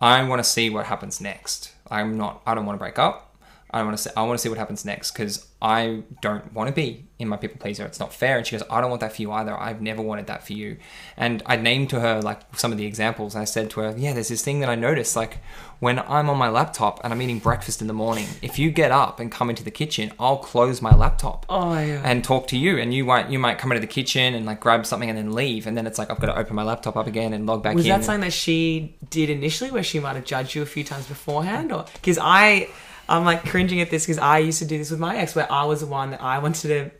I 0.00 0.22
want 0.24 0.42
to 0.42 0.48
see 0.48 0.68
what 0.68 0.86
happens 0.86 1.20
next. 1.20 1.72
I'm 1.90 2.16
not, 2.16 2.42
I 2.46 2.54
don't 2.54 2.66
want 2.66 2.76
to 2.76 2.80
break 2.80 2.98
up. 2.98 3.25
I 3.70 3.82
want 3.82 3.96
to 3.96 4.02
see, 4.02 4.10
I 4.16 4.22
want 4.22 4.38
to 4.38 4.42
see 4.42 4.48
what 4.48 4.58
happens 4.58 4.84
next 4.84 5.10
because 5.10 5.46
I 5.60 6.02
don't 6.22 6.52
want 6.52 6.68
to 6.68 6.74
be 6.74 7.04
in 7.18 7.28
my 7.28 7.36
people 7.36 7.58
pleaser. 7.58 7.84
It's 7.84 7.98
not 7.98 8.12
fair. 8.12 8.36
And 8.38 8.46
she 8.46 8.56
goes, 8.56 8.66
I 8.70 8.80
don't 8.80 8.90
want 8.90 9.00
that 9.00 9.14
for 9.16 9.22
you 9.22 9.32
either. 9.32 9.58
I've 9.58 9.80
never 9.82 10.02
wanted 10.02 10.28
that 10.28 10.46
for 10.46 10.52
you. 10.52 10.76
And 11.16 11.42
I 11.46 11.56
named 11.56 11.90
to 11.90 12.00
her 12.00 12.20
like 12.22 12.40
some 12.56 12.72
of 12.72 12.78
the 12.78 12.86
examples. 12.86 13.34
I 13.34 13.44
said 13.44 13.70
to 13.70 13.80
her, 13.80 13.94
yeah, 13.96 14.12
there's 14.12 14.28
this 14.28 14.42
thing 14.42 14.60
that 14.60 14.68
I 14.68 14.76
noticed. 14.76 15.16
Like 15.16 15.38
when 15.80 15.98
I'm 15.98 16.30
on 16.30 16.36
my 16.38 16.48
laptop 16.48 17.00
and 17.02 17.12
I'm 17.12 17.20
eating 17.20 17.38
breakfast 17.40 17.80
in 17.80 17.86
the 17.88 17.92
morning, 17.92 18.26
if 18.40 18.58
you 18.58 18.70
get 18.70 18.92
up 18.92 19.18
and 19.18 19.32
come 19.32 19.50
into 19.50 19.64
the 19.64 19.70
kitchen, 19.70 20.12
I'll 20.20 20.38
close 20.38 20.80
my 20.80 20.94
laptop 20.94 21.44
Oh 21.48 21.72
yeah. 21.78 22.02
and 22.04 22.22
talk 22.22 22.46
to 22.48 22.56
you 22.56 22.78
and 22.78 22.94
you 22.94 23.04
might 23.04 23.30
you 23.30 23.38
might 23.38 23.58
come 23.58 23.72
into 23.72 23.80
the 23.80 23.86
kitchen 23.92 24.34
and 24.34 24.46
like 24.46 24.60
grab 24.60 24.86
something 24.86 25.08
and 25.08 25.18
then 25.18 25.32
leave 25.32 25.66
and 25.66 25.76
then 25.76 25.86
it's 25.86 25.98
like 25.98 26.10
I've 26.10 26.20
got 26.20 26.26
to 26.26 26.38
open 26.38 26.54
my 26.54 26.62
laptop 26.62 26.96
up 26.96 27.06
again 27.06 27.32
and 27.32 27.46
log 27.46 27.62
back 27.62 27.74
was 27.74 27.84
in. 27.84 27.90
Was 27.92 28.00
that 28.00 28.04
something 28.06 28.20
that 28.22 28.32
she 28.32 28.94
did 29.10 29.28
initially, 29.30 29.70
where 29.70 29.82
she 29.82 29.98
might 30.00 30.16
have 30.16 30.24
judged 30.24 30.54
you 30.54 30.62
a 30.62 30.66
few 30.66 30.84
times 30.84 31.06
beforehand, 31.06 31.72
or 31.72 31.84
because 31.94 32.18
I, 32.18 32.68
I'm 33.08 33.24
like 33.24 33.44
cringing 33.44 33.80
at 33.80 33.90
this 33.90 34.04
because 34.04 34.18
I 34.18 34.38
used 34.38 34.58
to 34.60 34.64
do 34.64 34.78
this 34.78 34.90
with 34.90 35.00
my 35.00 35.16
ex, 35.16 35.34
where 35.34 35.50
I 35.50 35.64
was 35.64 35.80
the 35.80 35.86
one 35.86 36.10
that 36.10 36.22
I 36.22 36.38
wanted 36.38 36.68
to 36.68 36.90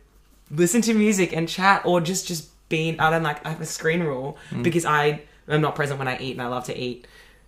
listen 0.51 0.81
to 0.83 0.93
music 0.93 1.33
and 1.35 1.47
chat, 1.47 1.81
or 1.85 1.99
just 2.01 2.27
just 2.27 2.49
being. 2.69 2.99
I 2.99 3.09
don't 3.09 3.23
like 3.23 3.45
I 3.45 3.49
have 3.49 3.61
a 3.61 3.65
screen 3.65 4.01
rule 4.01 4.37
Mm. 4.51 4.63
because 4.63 4.85
I 4.85 5.21
am 5.49 5.61
not 5.61 5.75
present 5.75 5.99
when 5.99 6.07
I 6.07 6.17
eat, 6.19 6.31
and 6.33 6.41
I 6.41 6.47
love 6.47 6.65
to 6.65 6.77
eat, 6.77 7.07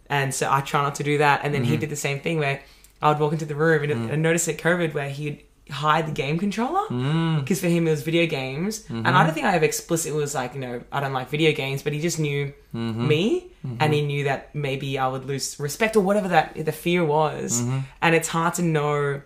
and 0.10 0.34
so 0.34 0.52
I 0.52 0.62
try 0.62 0.82
not 0.82 0.96
to 0.96 1.04
do 1.04 1.18
that. 1.20 1.42
And 1.44 1.54
then 1.54 1.64
he 1.64 1.72
Mm-hmm. 1.74 1.80
did 1.82 1.90
the 1.90 1.96
same 1.96 2.20
thing 2.20 2.38
where 2.40 2.62
I 3.02 3.10
would 3.10 3.20
walk 3.20 3.32
into 3.34 3.46
the 3.46 3.56
room 3.56 3.84
and, 3.84 3.92
Mm. 4.10 4.14
and 4.14 4.22
notice 4.22 4.48
at 4.50 4.58
COVID 4.58 4.94
where 4.94 5.10
he'd 5.10 5.44
hide 5.72 6.08
the 6.08 6.12
game 6.12 6.38
controller 6.40 6.86
Mm. 6.90 7.40
because 7.42 7.62
for 7.62 7.68
him 7.68 7.88
it 7.88 7.92
was 7.92 8.02
video 8.02 8.26
games 8.26 8.86
and 8.90 9.06
Mm-hmm. 9.06 9.16
i 9.16 9.24
don't 9.24 9.34
think 9.36 9.46
i 9.46 9.54
ever 9.56 9.66
explicitly 9.66 10.20
was 10.20 10.34
like 10.34 10.56
you 10.56 10.60
know 10.60 10.82
i 10.92 11.00
don't 11.00 11.14
like 11.14 11.30
video 11.30 11.52
games 11.54 11.84
but 11.84 11.94
he 11.94 12.00
just 12.02 12.18
knew 12.18 12.52
Mm-hmm. 12.76 13.08
me 13.08 13.49
and 13.80 13.94
he 13.94 14.02
knew 14.02 14.24
that 14.24 14.54
maybe 14.56 14.98
i 14.98 15.08
would 15.08 15.26
lose 15.26 15.60
respect 15.60 15.96
or 15.96 16.02
whatever 16.02 16.28
that 16.30 16.54
the 16.66 16.72
fear 16.72 17.04
was 17.04 17.62
Mm-hmm. 17.62 17.80
and 18.02 18.16
it's 18.16 18.30
hard 18.30 18.54
to 18.56 18.62
know 18.64 19.22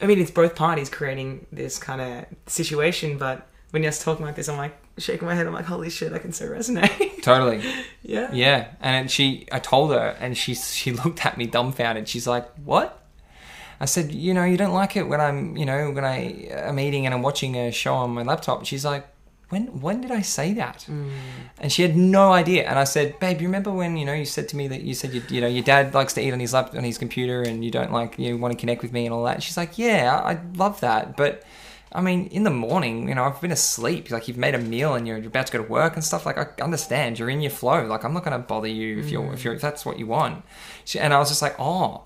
i 0.00 0.06
mean 0.06 0.18
it's 0.18 0.30
both 0.30 0.54
parties 0.54 0.88
creating 0.90 1.46
this 1.52 1.78
kind 1.78 2.00
of 2.00 2.24
situation 2.46 3.18
but 3.18 3.46
when 3.70 3.82
you're 3.82 3.92
talking 3.92 4.24
like 4.24 4.34
this 4.36 4.48
i'm 4.48 4.56
like 4.56 4.74
shaking 4.98 5.26
my 5.26 5.34
head 5.34 5.46
i'm 5.46 5.52
like 5.52 5.64
holy 5.66 5.90
shit 5.90 6.12
i 6.12 6.18
can 6.18 6.32
so 6.32 6.46
resonate 6.48 7.22
Totally. 7.22 7.62
yeah 8.02 8.28
Yeah. 8.32 8.68
And 8.80 9.10
she 9.10 9.46
I 9.50 9.58
told 9.58 9.90
her 9.92 10.16
and 10.20 10.36
she 10.36 10.54
she 10.54 10.92
looked 11.02 11.24
at 11.26 11.36
me 11.38 11.46
dumbfounded. 11.46 12.06
She's 12.08 12.26
like, 12.26 12.46
"What?" 12.64 12.88
I 13.80 13.86
said, 13.86 14.12
"You 14.12 14.34
know, 14.34 14.44
you 14.44 14.56
don't 14.58 14.74
like 14.74 14.94
it 14.94 15.04
when 15.08 15.20
I'm, 15.22 15.56
you 15.56 15.64
know, 15.64 15.90
when 15.90 16.04
I 16.04 16.18
am 16.70 16.78
eating 16.78 17.06
and 17.06 17.14
I'm 17.14 17.22
watching 17.22 17.56
a 17.56 17.72
show 17.72 17.94
on 17.94 18.10
my 18.10 18.22
laptop." 18.22 18.66
She's 18.66 18.84
like, 18.84 19.06
"When 19.54 19.64
when 19.80 20.00
did 20.00 20.10
I 20.10 20.22
say 20.22 20.52
that?" 20.54 20.82
Hmm. 20.82 21.10
And 21.60 21.72
she 21.72 21.82
had 21.82 21.96
no 21.96 22.32
idea. 22.32 22.62
And 22.68 22.78
I 22.78 22.84
said, 22.84 23.18
"Babe, 23.20 23.40
you 23.40 23.48
remember 23.48 23.72
when, 23.80 23.96
you 23.96 24.04
know, 24.04 24.16
you 24.22 24.26
said 24.36 24.48
to 24.50 24.56
me 24.56 24.68
that 24.68 24.82
you 24.82 24.94
said 24.94 25.14
you, 25.14 25.22
you 25.30 25.40
know, 25.40 25.46
your 25.56 25.64
dad 25.72 25.94
likes 25.94 26.12
to 26.14 26.20
eat 26.20 26.32
on 26.32 26.40
his 26.40 26.52
lap 26.52 26.74
on 26.74 26.84
his 26.84 26.98
computer 26.98 27.42
and 27.42 27.64
you 27.64 27.70
don't 27.70 27.92
like 27.92 28.18
you 28.18 28.36
want 28.36 28.52
to 28.54 28.58
connect 28.58 28.82
with 28.82 28.92
me 28.92 29.06
and 29.06 29.14
all 29.14 29.24
that." 29.24 29.36
And 29.36 29.42
she's 29.42 29.56
like, 29.56 29.78
"Yeah, 29.78 30.20
I 30.30 30.32
I 30.32 30.40
love 30.56 30.80
that, 30.80 31.16
but 31.16 31.44
I 31.94 32.00
mean, 32.00 32.26
in 32.26 32.42
the 32.42 32.50
morning, 32.50 33.08
you 33.08 33.14
know, 33.14 33.24
I've 33.24 33.40
been 33.40 33.52
asleep. 33.52 34.10
Like 34.10 34.26
you've 34.26 34.36
made 34.36 34.56
a 34.56 34.58
meal 34.58 34.94
and 34.94 35.06
you're 35.06 35.18
about 35.18 35.46
to 35.46 35.52
go 35.52 35.62
to 35.62 35.70
work 35.70 35.94
and 35.94 36.02
stuff. 36.02 36.26
Like 36.26 36.36
I 36.36 36.48
understand, 36.60 37.18
you're 37.18 37.30
in 37.30 37.40
your 37.40 37.52
flow. 37.52 37.86
Like 37.86 38.04
I'm 38.04 38.12
not 38.12 38.24
going 38.24 38.38
to 38.40 38.44
bother 38.44 38.66
you 38.66 38.98
if 38.98 39.10
you're 39.10 39.32
if 39.32 39.42
hmm. 39.42 39.46
you're 39.46 39.54
if 39.54 39.60
that's 39.60 39.86
what 39.86 39.98
you 39.98 40.08
want. 40.08 40.44
She, 40.84 40.98
and 40.98 41.14
I 41.14 41.18
was 41.18 41.28
just 41.28 41.40
like, 41.40 41.54
oh, 41.60 42.02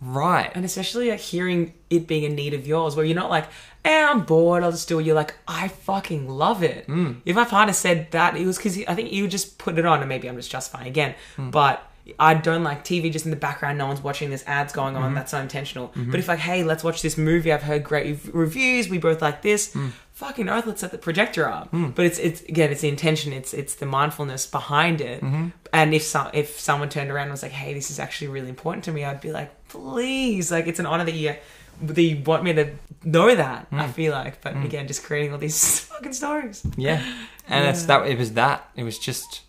right. 0.00 0.50
and 0.54 0.64
especially 0.64 1.10
like 1.10 1.20
hearing 1.20 1.74
it 1.90 2.06
being 2.06 2.24
a 2.24 2.28
need 2.28 2.54
of 2.54 2.66
yours 2.66 2.94
where 2.96 3.04
you're 3.04 3.16
not 3.16 3.30
like 3.30 3.46
eh, 3.84 4.04
i'm 4.04 4.22
bored 4.24 4.62
i'll 4.62 4.70
just 4.70 4.88
do 4.88 4.98
it 4.98 5.04
you're 5.06 5.14
like 5.14 5.34
i 5.48 5.66
fucking 5.68 6.28
love 6.28 6.62
it 6.62 6.86
Mm. 6.86 7.20
if 7.24 7.34
my 7.36 7.44
partner 7.44 7.72
said 7.72 8.10
that 8.12 8.36
it 8.36 8.46
was 8.46 8.56
because 8.58 8.78
i 8.86 8.94
think 8.94 9.12
you 9.12 9.26
just 9.28 9.58
put 9.58 9.78
it 9.78 9.84
on 9.86 10.00
and 10.00 10.08
maybe 10.08 10.28
i'm 10.28 10.36
just 10.36 10.50
justifying 10.50 10.86
again 10.88 11.14
Mm. 11.36 11.50
but 11.50 11.84
I 12.18 12.32
don't 12.32 12.64
like 12.64 12.84
TV 12.84 13.12
just 13.12 13.26
in 13.26 13.30
the 13.30 13.36
background. 13.36 13.76
No 13.76 13.86
one's 13.86 14.00
watching. 14.00 14.30
There's 14.30 14.42
ads 14.46 14.72
going 14.72 14.94
Mm-hmm. 14.94 15.04
on. 15.04 15.14
That's 15.14 15.34
not 15.34 15.42
intentional. 15.42 15.92
But 15.94 16.18
if 16.18 16.26
like, 16.26 16.38
hey, 16.38 16.64
let's 16.64 16.82
watch 16.82 17.02
this 17.02 17.18
movie. 17.18 17.52
I've 17.52 17.64
heard 17.64 17.84
great 17.84 18.18
reviews. 18.32 18.88
We 18.88 18.96
both 18.96 19.20
like 19.20 19.42
this. 19.42 19.74
Mm. 19.74 19.90
Fucking 20.18 20.48
earth. 20.48 20.66
Let's 20.66 20.80
set 20.80 20.90
the 20.90 20.98
projector 20.98 21.48
up. 21.48 21.68
But 21.70 22.04
it's 22.04 22.18
it's 22.18 22.42
again, 22.42 22.72
it's 22.72 22.80
the 22.80 22.88
intention. 22.88 23.32
It's 23.32 23.54
it's 23.54 23.76
the 23.76 23.86
mindfulness 23.86 24.46
behind 24.46 25.00
it. 25.00 25.22
Mm-hmm. 25.22 25.50
And 25.72 25.94
if 25.94 26.02
some 26.02 26.28
if 26.34 26.58
someone 26.58 26.88
turned 26.88 27.12
around 27.12 27.26
and 27.26 27.30
was 27.30 27.44
like, 27.44 27.52
hey, 27.52 27.72
this 27.72 27.88
is 27.88 28.00
actually 28.00 28.26
really 28.26 28.48
important 28.48 28.82
to 28.86 28.92
me, 28.92 29.04
I'd 29.04 29.20
be 29.20 29.30
like, 29.30 29.68
please, 29.68 30.50
like 30.50 30.66
it's 30.66 30.80
an 30.80 30.86
honor 30.86 31.04
that 31.04 31.14
you 31.14 31.36
that 31.82 32.02
you 32.02 32.20
want 32.24 32.42
me 32.42 32.52
to 32.52 32.72
know 33.04 33.32
that. 33.32 33.70
Mm. 33.70 33.78
I 33.78 33.86
feel 33.86 34.10
like, 34.12 34.40
but 34.40 34.56
again, 34.56 34.88
just 34.88 35.04
creating 35.04 35.32
all 35.32 35.38
these 35.38 35.78
fucking 35.88 36.14
stories. 36.14 36.66
Yeah. 36.76 37.00
And 37.46 37.68
it's 37.68 37.84
that 37.84 38.08
it 38.08 38.18
was 38.18 38.32
that. 38.32 38.68
It 38.74 38.82
was 38.82 38.98
just 38.98 39.42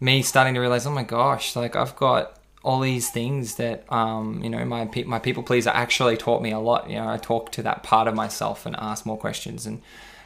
me 0.00 0.22
starting 0.22 0.54
to 0.54 0.60
realize, 0.60 0.86
oh 0.86 0.90
my 0.90 1.02
gosh, 1.02 1.54
like 1.54 1.76
I've 1.76 1.96
got 1.96 2.37
all 2.68 2.80
these 2.80 3.08
things 3.08 3.54
that 3.54 3.90
um, 3.90 4.42
you 4.44 4.50
know 4.50 4.62
my 4.62 4.84
pe- 4.84 5.04
my 5.04 5.18
people 5.18 5.42
pleaser 5.42 5.70
actually 5.70 6.18
taught 6.18 6.42
me 6.42 6.52
a 6.52 6.58
lot. 6.58 6.90
You 6.90 6.96
know, 6.96 7.08
I 7.08 7.16
talk 7.16 7.50
to 7.52 7.62
that 7.62 7.82
part 7.82 8.06
of 8.06 8.14
myself 8.14 8.66
and 8.66 8.76
ask 8.76 9.06
more 9.06 9.16
questions, 9.16 9.64
and 9.64 9.80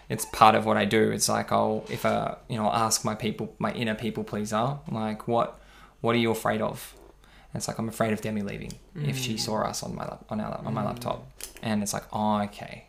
it's 0.08 0.24
part 0.24 0.56
of 0.56 0.66
what 0.66 0.76
I 0.76 0.84
do. 0.84 1.12
It's 1.12 1.28
like 1.28 1.52
I'll 1.52 1.84
if 1.88 2.04
I 2.04 2.34
you 2.48 2.56
know 2.56 2.66
I'll 2.66 2.86
ask 2.86 3.04
my 3.04 3.14
people 3.14 3.54
my 3.60 3.72
inner 3.74 3.94
people 3.94 4.24
pleaser 4.24 4.78
like 4.90 5.28
what 5.28 5.60
what 6.00 6.16
are 6.16 6.18
you 6.18 6.32
afraid 6.32 6.60
of? 6.60 6.94
And 7.52 7.60
it's 7.60 7.68
like 7.68 7.78
I'm 7.78 7.88
afraid 7.88 8.12
of 8.12 8.20
Demi 8.20 8.42
leaving 8.42 8.72
if 8.96 9.16
she 9.16 9.36
saw 9.36 9.62
us 9.62 9.84
on 9.84 9.94
my 9.94 10.02
lap- 10.02 10.24
on 10.28 10.40
our 10.40 10.60
on 10.66 10.74
my 10.74 10.84
laptop, 10.84 11.30
and 11.62 11.80
it's 11.80 11.92
like 11.92 12.06
oh 12.12 12.40
okay, 12.42 12.86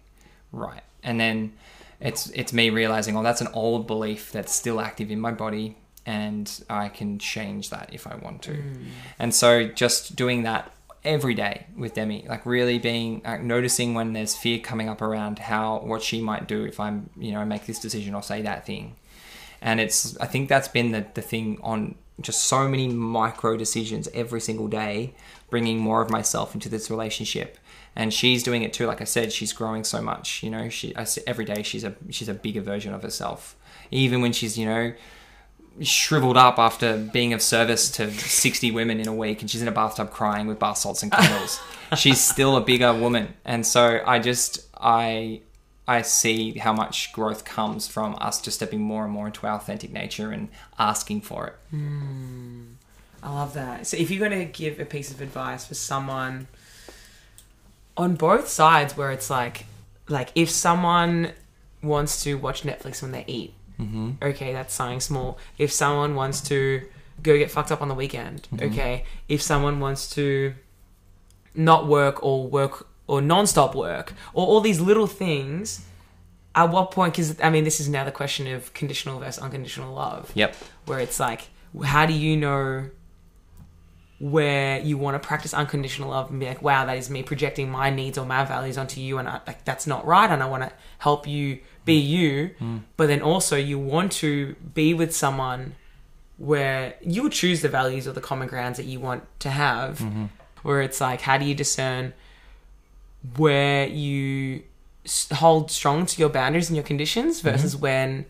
right, 0.51 0.81
and 1.03 1.19
then 1.19 1.53
it's 1.99 2.31
it's 2.31 2.53
me 2.53 2.71
realizing 2.71 3.15
oh 3.15 3.21
that's 3.21 3.41
an 3.41 3.49
old 3.53 3.85
belief 3.85 4.31
that's 4.31 4.51
still 4.51 4.81
active 4.81 5.11
in 5.11 5.19
my 5.19 5.31
body 5.31 5.77
and 6.05 6.63
I 6.69 6.89
can 6.89 7.19
change 7.19 7.69
that 7.69 7.89
if 7.93 8.07
I 8.07 8.15
want 8.15 8.41
to. 8.43 8.53
Hmm. 8.53 8.83
And 9.19 9.33
so 9.33 9.67
just 9.67 10.15
doing 10.15 10.43
that 10.43 10.71
every 11.05 11.33
day 11.33 11.67
with 11.77 11.93
Demi, 11.93 12.25
like 12.27 12.45
really 12.45 12.79
being 12.79 13.21
like 13.25 13.41
noticing 13.41 13.93
when 13.93 14.13
there's 14.13 14.35
fear 14.35 14.59
coming 14.59 14.89
up 14.89 15.01
around 15.01 15.39
how 15.39 15.79
what 15.79 16.01
she 16.01 16.21
might 16.21 16.47
do 16.47 16.65
if 16.65 16.79
I'm, 16.79 17.09
you 17.17 17.31
know, 17.31 17.45
make 17.45 17.65
this 17.65 17.79
decision 17.79 18.15
or 18.15 18.23
say 18.23 18.41
that 18.41 18.65
thing. 18.65 18.95
And 19.61 19.79
it's 19.79 20.17
I 20.17 20.25
think 20.25 20.49
that's 20.49 20.67
been 20.67 20.91
the 20.91 21.05
the 21.13 21.21
thing 21.21 21.59
on 21.61 21.95
just 22.21 22.43
so 22.43 22.67
many 22.67 22.87
micro 22.87 23.57
decisions 23.57 24.07
every 24.13 24.39
single 24.39 24.67
day, 24.67 25.13
bringing 25.49 25.79
more 25.79 26.01
of 26.01 26.09
myself 26.09 26.53
into 26.53 26.69
this 26.69 26.89
relationship. 26.89 27.57
And 27.95 28.13
she's 28.13 28.43
doing 28.43 28.63
it 28.63 28.73
too. 28.73 28.87
Like 28.87 29.01
I 29.01 29.05
said, 29.05 29.31
she's 29.31 29.53
growing 29.53 29.83
so 29.83 30.01
much. 30.01 30.41
You 30.41 30.49
know, 30.49 30.69
she 30.69 30.95
I, 30.95 31.05
every 31.27 31.45
day 31.45 31.63
she's 31.63 31.83
a 31.83 31.95
she's 32.09 32.29
a 32.29 32.33
bigger 32.33 32.61
version 32.61 32.93
of 32.93 33.03
herself. 33.03 33.55
Even 33.91 34.21
when 34.21 34.33
she's 34.33 34.57
you 34.57 34.65
know 34.65 34.93
shriveled 35.81 36.37
up 36.37 36.59
after 36.59 36.97
being 36.97 37.33
of 37.33 37.41
service 37.41 37.89
to 37.91 38.11
60 38.11 38.71
women 38.71 38.99
in 38.99 39.07
a 39.07 39.13
week 39.13 39.41
and 39.41 39.49
she's 39.49 39.61
in 39.61 39.67
a 39.67 39.71
bathtub 39.71 40.11
crying 40.11 40.47
with 40.47 40.59
bath 40.59 40.77
salts 40.77 41.03
and 41.03 41.11
candles. 41.13 41.59
She's 41.97 42.21
still 42.21 42.55
a 42.55 42.61
bigger 42.61 42.93
woman. 42.93 43.33
And 43.45 43.65
so 43.65 44.01
i 44.05 44.19
just 44.19 44.67
i 44.79 45.41
i 45.87 46.01
see 46.01 46.57
how 46.57 46.73
much 46.73 47.11
growth 47.11 47.43
comes 47.43 47.87
from 47.87 48.15
us 48.19 48.41
just 48.41 48.57
stepping 48.57 48.81
more 48.81 49.03
and 49.03 49.11
more 49.11 49.27
into 49.27 49.47
our 49.47 49.55
authentic 49.55 49.91
nature 49.91 50.31
and 50.31 50.49
asking 50.77 51.21
for 51.21 51.47
it. 51.47 51.55
Hmm. 51.71 52.63
I 53.23 53.33
love 53.33 53.53
that. 53.53 53.87
So 53.87 53.95
if 53.95 54.11
you're 54.11 54.27
going 54.27 54.45
to 54.45 54.51
give 54.51 54.79
a 54.79 54.85
piece 54.85 55.09
of 55.09 55.21
advice 55.21 55.65
for 55.65 55.75
someone 55.75 56.47
on 57.95 58.15
both 58.15 58.49
sides 58.49 58.97
where 58.97 59.11
it's 59.11 59.29
like 59.29 59.65
like 60.09 60.29
if 60.35 60.49
someone 60.49 61.31
wants 61.81 62.23
to 62.23 62.35
watch 62.35 62.63
Netflix 62.63 63.01
when 63.01 63.11
they 63.11 63.23
eat, 63.27 63.53
mm-hmm. 63.79 64.11
okay, 64.21 64.53
that's 64.53 64.73
something 64.73 64.99
small. 64.99 65.37
If 65.57 65.71
someone 65.71 66.15
wants 66.15 66.41
to 66.41 66.83
go 67.21 67.37
get 67.37 67.51
fucked 67.51 67.71
up 67.71 67.81
on 67.81 67.87
the 67.87 67.93
weekend, 67.93 68.47
okay. 68.61 69.05
If 69.27 69.41
someone 69.41 69.79
wants 69.79 70.09
to 70.15 70.53
not 71.55 71.87
work 71.87 72.23
or 72.23 72.47
work 72.47 72.87
or 73.07 73.21
non-stop 73.21 73.75
work 73.75 74.13
or 74.33 74.45
all 74.47 74.61
these 74.61 74.79
little 74.79 75.07
things, 75.07 75.85
at 76.55 76.65
what 76.65 76.91
point? 76.91 77.13
Because 77.13 77.39
I 77.41 77.49
mean, 77.49 77.63
this 77.63 77.79
is 77.79 77.89
now 77.89 78.03
the 78.03 78.11
question 78.11 78.47
of 78.47 78.73
conditional 78.73 79.19
versus 79.19 79.41
unconditional 79.41 79.93
love 79.93 80.31
yep 80.35 80.55
where 80.85 80.99
it's 80.99 81.19
like, 81.19 81.49
how 81.83 82.05
do 82.05 82.13
you 82.13 82.37
know 82.37 82.89
where 84.19 84.79
you 84.79 84.97
want 84.97 85.21
to 85.21 85.27
practice 85.27 85.53
unconditional 85.53 86.09
love 86.09 86.29
and 86.29 86.39
be 86.39 86.45
like, 86.45 86.61
wow, 86.61 86.85
that 86.85 86.97
is 86.97 87.09
me 87.09 87.23
projecting 87.23 87.69
my 87.69 87.89
needs 87.89 88.17
or 88.17 88.25
my 88.25 88.45
values 88.45 88.77
onto 88.77 89.01
you, 89.01 89.17
and 89.17 89.27
I, 89.27 89.41
like 89.45 89.65
that's 89.65 89.85
not 89.85 90.05
right, 90.05 90.29
and 90.29 90.41
I 90.41 90.45
want 90.45 90.63
to 90.63 90.71
help 90.99 91.27
you 91.27 91.59
be 91.85 91.95
you, 91.95 92.51
mm. 92.59 92.81
but 92.97 93.07
then 93.07 93.21
also 93.21 93.55
you 93.55 93.77
want 93.77 94.11
to 94.13 94.55
be 94.73 94.93
with 94.93 95.15
someone 95.15 95.75
where 96.37 96.95
you 97.01 97.23
would 97.23 97.31
choose 97.31 97.61
the 97.61 97.69
values 97.69 98.07
or 98.07 98.11
the 98.11 98.21
common 98.21 98.47
grounds 98.47 98.77
that 98.77 98.85
you 98.85 98.99
want 98.99 99.23
to 99.39 99.49
have, 99.49 99.99
mm-hmm. 99.99 100.25
where 100.63 100.81
it's 100.81 100.99
like, 100.99 101.21
how 101.21 101.37
do 101.37 101.45
you 101.45 101.55
discern 101.55 102.13
where 103.37 103.87
you 103.87 104.63
hold 105.33 105.71
strong 105.71 106.05
to 106.05 106.19
your 106.19 106.29
boundaries 106.29 106.69
and 106.69 106.75
your 106.75 106.83
conditions 106.83 107.39
mm-hmm. 107.39 107.49
versus 107.49 107.75
when 107.75 108.25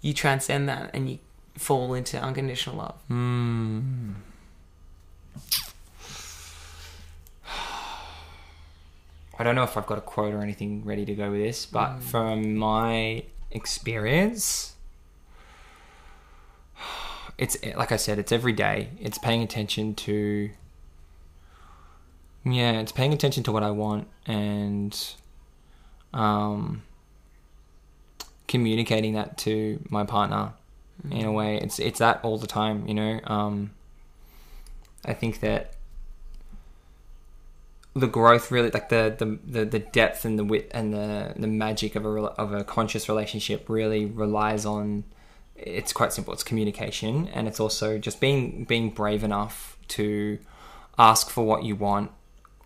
you 0.00 0.12
transcend 0.12 0.68
that 0.68 0.90
and 0.94 1.10
you 1.10 1.18
fall 1.58 1.94
into 1.94 2.18
unconditional 2.20 2.76
love. 2.76 2.94
Hmm. 3.08 4.12
I 9.38 9.44
don't 9.44 9.54
know 9.54 9.62
if 9.62 9.76
I've 9.76 9.86
got 9.86 9.98
a 9.98 10.02
quote 10.02 10.34
or 10.34 10.42
anything 10.42 10.84
ready 10.84 11.04
to 11.04 11.14
go 11.14 11.30
with 11.30 11.40
this, 11.40 11.64
but 11.64 11.98
from 11.98 12.56
my 12.56 13.24
experience, 13.50 14.74
it's 17.38 17.56
like 17.76 17.92
I 17.92 17.96
said, 17.96 18.18
it's 18.18 18.32
every 18.32 18.52
day. 18.52 18.90
It's 19.00 19.16
paying 19.16 19.42
attention 19.42 19.94
to, 19.94 20.50
yeah, 22.44 22.72
it's 22.80 22.90
paying 22.90 23.12
attention 23.12 23.44
to 23.44 23.52
what 23.52 23.62
I 23.62 23.70
want 23.70 24.08
and, 24.26 24.98
um, 26.12 26.82
communicating 28.48 29.12
that 29.12 29.38
to 29.38 29.78
my 29.88 30.04
partner 30.04 30.54
in 31.10 31.24
a 31.24 31.32
way. 31.32 31.58
It's 31.58 31.78
it's 31.78 32.00
that 32.00 32.20
all 32.24 32.38
the 32.38 32.46
time, 32.46 32.88
you 32.88 32.94
know. 32.94 33.20
Um, 33.24 33.70
I 35.04 35.14
think 35.14 35.40
that 35.40 35.74
the 37.94 38.06
growth 38.06 38.50
really 38.50 38.70
like 38.70 38.88
the, 38.88 39.14
the 39.18 39.38
the 39.46 39.64
the 39.64 39.78
depth 39.78 40.24
and 40.24 40.38
the 40.38 40.44
width 40.44 40.70
and 40.72 40.92
the 40.92 41.34
the 41.36 41.46
magic 41.46 41.96
of 41.96 42.04
a 42.04 42.08
of 42.08 42.52
a 42.52 42.64
conscious 42.64 43.08
relationship 43.08 43.68
really 43.68 44.04
relies 44.04 44.64
on 44.64 45.04
it's 45.56 45.92
quite 45.92 46.12
simple. 46.12 46.32
It's 46.32 46.44
communication 46.44 47.28
and 47.28 47.48
it's 47.48 47.58
also 47.58 47.98
just 47.98 48.20
being 48.20 48.64
being 48.64 48.90
brave 48.90 49.24
enough 49.24 49.76
to 49.88 50.38
ask 50.98 51.30
for 51.30 51.44
what 51.44 51.64
you 51.64 51.74
want 51.74 52.12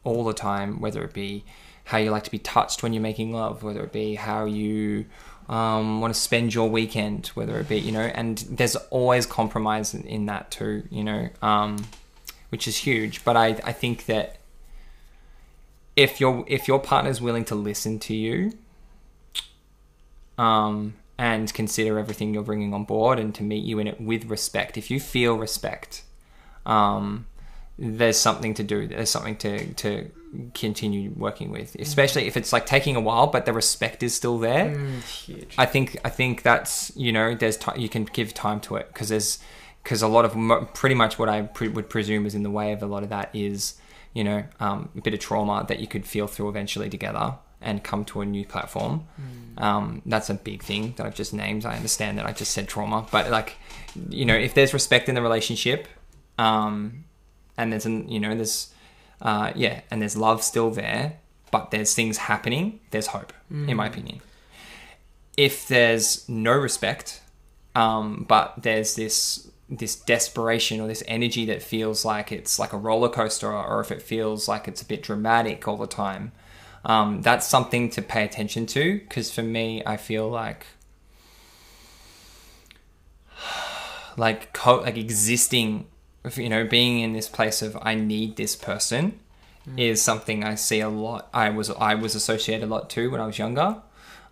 all 0.05 0.25
the 0.25 0.35
time 0.35 0.81
whether 0.81 1.03
it 1.05 1.13
be 1.13 1.45
how 1.85 1.99
you 1.99 2.11
like 2.11 2.25
to 2.25 2.31
be 2.31 2.39
touched 2.39 2.83
when 2.83 2.93
you're 2.93 3.03
making 3.03 3.33
love 3.33 3.63
whether 3.63 3.83
it 3.83 3.93
be 3.93 4.15
how 4.15 4.45
you 4.45 5.07
um, 5.49 6.01
want 6.01 6.13
to 6.15 6.19
spend 6.19 6.55
your 6.55 6.69
weekend 6.69 7.29
whether 7.29 7.59
it 7.59 7.69
be 7.69 7.79
you 7.79 7.93
know 7.93 8.01
and 8.01 8.39
there's 8.51 8.77
always 8.91 9.27
compromise 9.27 9.95
in, 9.95 10.03
in 10.05 10.27
that 10.27 10.51
too 10.51 10.83
you 10.91 11.05
know 11.05 11.29
um, 11.41 11.77
which 12.53 12.69
is 12.69 12.77
huge. 12.77 13.25
But 13.25 13.35
I, 13.37 13.47
I 13.65 13.73
think 13.73 14.05
that 14.07 14.37
if 15.97 16.21
your 16.21 16.45
if 16.47 16.69
your 16.69 16.79
partner's 16.79 17.21
willing 17.21 17.45
to 17.45 17.55
listen 17.55 17.99
to 17.99 18.15
you 18.15 18.53
um, 20.39 20.95
and 21.19 21.53
consider 21.53 21.99
everything 21.99 22.33
you're 22.33 22.43
bringing 22.43 22.73
on 22.73 22.85
board 22.85 23.19
and 23.19 23.35
to 23.35 23.43
meet 23.43 23.65
you 23.65 23.79
in 23.79 23.87
it 23.87 24.01
with 24.01 24.25
respect 24.27 24.77
if 24.77 24.91
you 24.91 24.99
feel 24.99 25.37
respect 25.37 26.03
um, 26.67 27.27
there's 27.79 28.19
something 28.19 28.55
to 28.55 28.63
do 28.63 28.87
there's 28.87 29.11
something 29.11 29.37
to 29.37 29.73
to 29.75 30.11
continue 30.55 31.13
working 31.17 31.51
with. 31.51 31.77
Especially 31.79 32.27
if 32.27 32.37
it's 32.37 32.53
like 32.53 32.67
taking 32.67 32.97
a 32.97 33.01
while 33.01 33.27
but 33.27 33.45
the 33.45 33.53
respect 33.53 34.03
is 34.03 34.15
still 34.15 34.39
there. 34.39 34.77
Huge. 35.01 35.55
I 35.59 35.67
think 35.67 35.99
I 36.05 36.09
think 36.09 36.43
that's 36.43 36.95
you 36.97 37.13
know 37.13 37.35
there's 37.35 37.57
time 37.57 37.79
you 37.79 37.89
can 37.89 38.05
give 38.05 38.33
time 38.35 38.61
to 38.61 38.77
it 38.77 38.89
because 38.89 39.09
there's 39.09 39.39
because 39.83 40.03
a 40.03 40.09
lot 40.09 40.25
of 40.25 40.75
pretty 40.75 40.95
much 40.95 41.19
what 41.19 41.29
I 41.29 41.43
pre- 41.43 41.69
would 41.69 41.91
presume 41.91 42.27
is 42.27 42.35
in 42.35 42.43
the 42.43 42.51
way 42.51 42.73
of 42.73 42.83
a 42.83 42.87
lot 42.87 43.03
of 43.03 43.09
that 43.11 43.31
is 43.35 43.75
you 44.13 44.25
know 44.25 44.45
um, 44.61 44.89
a 44.97 45.01
bit 45.01 45.15
of 45.15 45.21
trauma 45.21 45.65
that 45.69 45.81
you 45.81 45.87
could 45.87 46.07
feel 46.07 46.27
through 46.27 46.49
eventually 46.49 46.89
together 46.89 47.35
and 47.61 47.85
come 47.85 48.05
to 48.05 48.21
a 48.21 48.25
new 48.25 48.45
platform. 48.45 49.07
Um, 49.57 50.03
that's 50.05 50.29
a 50.29 50.35
big 50.35 50.63
thing 50.63 50.95
that 50.97 51.07
I've 51.07 51.15
just 51.15 51.33
named. 51.33 51.65
I 51.65 51.77
understand 51.77 52.19
that 52.19 52.27
I 52.27 52.33
just 52.33 52.51
said 52.51 52.67
trauma, 52.69 53.07
but 53.11 53.31
like 53.31 53.57
you 54.09 54.25
know 54.25 54.35
if 54.35 54.55
there's 54.55 54.73
respect 54.75 55.09
in 55.09 55.15
the 55.15 55.23
relationship, 55.23 55.89
um, 56.39 57.05
and 57.57 57.73
there's 57.73 57.87
an 57.87 58.09
you 58.09 58.21
know 58.21 58.35
there's 58.35 58.73
uh, 59.21 59.53
yeah 59.55 59.83
and 59.91 60.01
there's 60.03 60.17
love 60.17 60.43
still 60.43 60.71
there, 60.71 61.19
but 61.51 61.71
there's 61.71 61.95
things 61.95 62.19
happening. 62.19 62.81
There's 62.91 63.09
hope, 63.09 63.33
in 63.51 63.77
my 63.77 63.87
opinion 63.87 64.21
if 65.37 65.69
there's 65.69 66.29
no 66.29 66.53
respect, 66.53 67.21
um, 67.75 68.27
but 68.29 68.55
there's 68.59 68.95
this 68.97 69.49
this 69.77 69.97
desperation 69.97 70.81
or 70.81 70.87
this 70.87 71.03
energy 71.07 71.47
that 71.47 71.63
feels 71.63 72.05
like 72.05 72.31
it's 72.31 72.59
like 72.59 72.73
a 72.73 72.77
roller 72.77 73.09
coaster, 73.09 73.53
or, 73.53 73.81
if 73.81 73.91
it 73.91 74.03
feels 74.03 74.49
like 74.49 74.69
it's 74.69 74.83
a 74.83 74.85
bit 74.85 75.03
dramatic 75.03 75.67
all 75.67 75.77
the 75.77 75.87
time, 75.87 76.33
um, 76.85 77.23
that's 77.23 77.47
something 77.47 77.89
to 77.91 78.03
pay 78.03 78.25
attention 78.25 78.67
to. 78.67 78.99
Because 79.01 79.33
for 79.33 79.43
me, 79.43 79.83
I 79.87 79.97
feel 79.97 80.29
like 80.29 80.67
like 84.17 84.53
co- 84.53 84.81
like 84.81 84.97
existing, 84.97 85.87
you 86.35 86.49
know, 86.49 86.67
being 86.67 87.01
in 87.01 87.13
this 87.13 87.29
place 87.29 87.63
of 87.63 87.77
I 87.81 87.95
need 87.95 88.37
this 88.37 88.57
person 88.57 89.19
is 89.77 90.03
something 90.03 90.43
I 90.43 90.57
see 90.57 90.81
a 90.81 90.89
lot. 90.89 91.29
I 91.33 91.51
was 91.51 91.71
I 91.71 91.95
was 91.95 92.15
associated 92.15 92.65
a 92.65 92.71
lot 92.71 92.91
too 92.91 93.11
when 93.11 93.21
I 93.21 93.27
was 93.27 93.39
younger. 93.39 93.83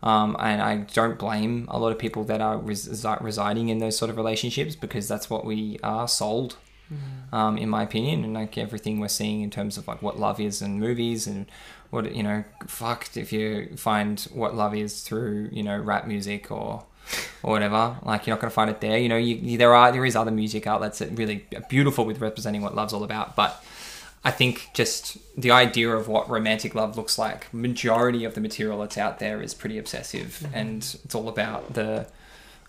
Um, 0.03 0.37
and 0.41 0.63
I 0.63 0.77
don't 0.95 1.19
blame 1.19 1.67
a 1.71 1.79
lot 1.79 1.93
of 1.93 1.99
people 1.99 2.25
that 2.25 2.41
are 2.41 2.57
res- 2.59 3.05
residing 3.21 3.69
in 3.69 3.79
those 3.79 3.99
sort 3.99 4.11
of 4.11 4.17
relationships 4.17 4.75
because 4.75 5.07
that's 5.09 5.29
what 5.29 5.45
we 5.45 5.79
are 5.83 6.09
sold, 6.09 6.57
um, 7.33 7.59
in 7.59 7.69
my 7.69 7.83
opinion. 7.83 8.25
And 8.25 8.35
like 8.35 8.57
everything 8.57 8.99
we're 8.99 9.09
seeing 9.09 9.43
in 9.43 9.51
terms 9.51 9.77
of 9.77 9.87
like 9.87 10.01
what 10.01 10.19
love 10.19 10.41
is 10.41 10.63
in 10.63 10.81
movies 10.81 11.27
and 11.27 11.47
what 11.91 12.15
you 12.15 12.23
know, 12.23 12.45
fucked 12.67 13.17
if 13.17 13.33
you 13.33 13.77
find 13.77 14.21
what 14.33 14.55
love 14.55 14.75
is 14.75 15.03
through 15.03 15.49
you 15.53 15.63
know 15.63 15.79
rap 15.79 16.07
music 16.07 16.51
or 16.51 16.85
or 17.43 17.53
whatever. 17.53 17.97
Like 18.03 18.27
you're 18.27 18.35
not 18.35 18.41
going 18.41 18.51
to 18.51 18.55
find 18.55 18.71
it 18.71 18.81
there. 18.81 18.99
You 18.99 19.09
know, 19.09 19.17
you, 19.17 19.37
you, 19.37 19.59
there 19.59 19.75
are 19.75 19.93
there 19.93 20.05
is 20.05 20.17
other 20.17 20.31
music 20.31 20.67
outlets 20.67 20.99
that 21.01 21.17
really 21.17 21.47
are 21.55 21.63
beautiful 21.69 22.05
with 22.05 22.21
representing 22.21 22.63
what 22.63 22.75
love's 22.75 22.93
all 22.93 23.05
about. 23.05 23.37
But 23.37 23.63
I 24.23 24.31
think 24.31 24.69
just 24.75 25.17
the 25.41 25.51
idea 25.51 25.91
of 25.91 26.07
what 26.09 26.29
romantic 26.29 26.75
love 26.75 26.97
looks 26.97 27.19
like, 27.19 27.53
majority 27.55 28.25
of 28.25 28.35
the 28.35 28.41
material 28.41 28.79
that's 28.81 28.99
out 28.99 29.19
there 29.19 29.41
is 29.41 29.55
pretty 29.55 29.79
obsessive, 29.79 30.41
Mm-hmm. 30.43 30.55
and 30.55 30.97
it's 31.05 31.15
all 31.15 31.29
about 31.29 31.73
the, 31.75 32.07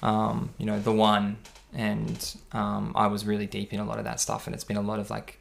um, 0.02 0.52
you 0.58 0.66
know, 0.66 0.80
the 0.80 0.94
one. 0.94 1.38
And 1.74 2.36
um, 2.54 2.92
I 2.96 3.08
was 3.08 3.26
really 3.26 3.48
deep 3.48 3.72
in 3.74 3.80
a 3.80 3.86
lot 3.86 3.98
of 3.98 4.04
that 4.06 4.20
stuff, 4.20 4.46
and 4.48 4.54
it's 4.54 4.64
been 4.66 4.78
a 4.78 4.82
lot 4.82 5.00
of 5.00 5.10
like 5.10 5.40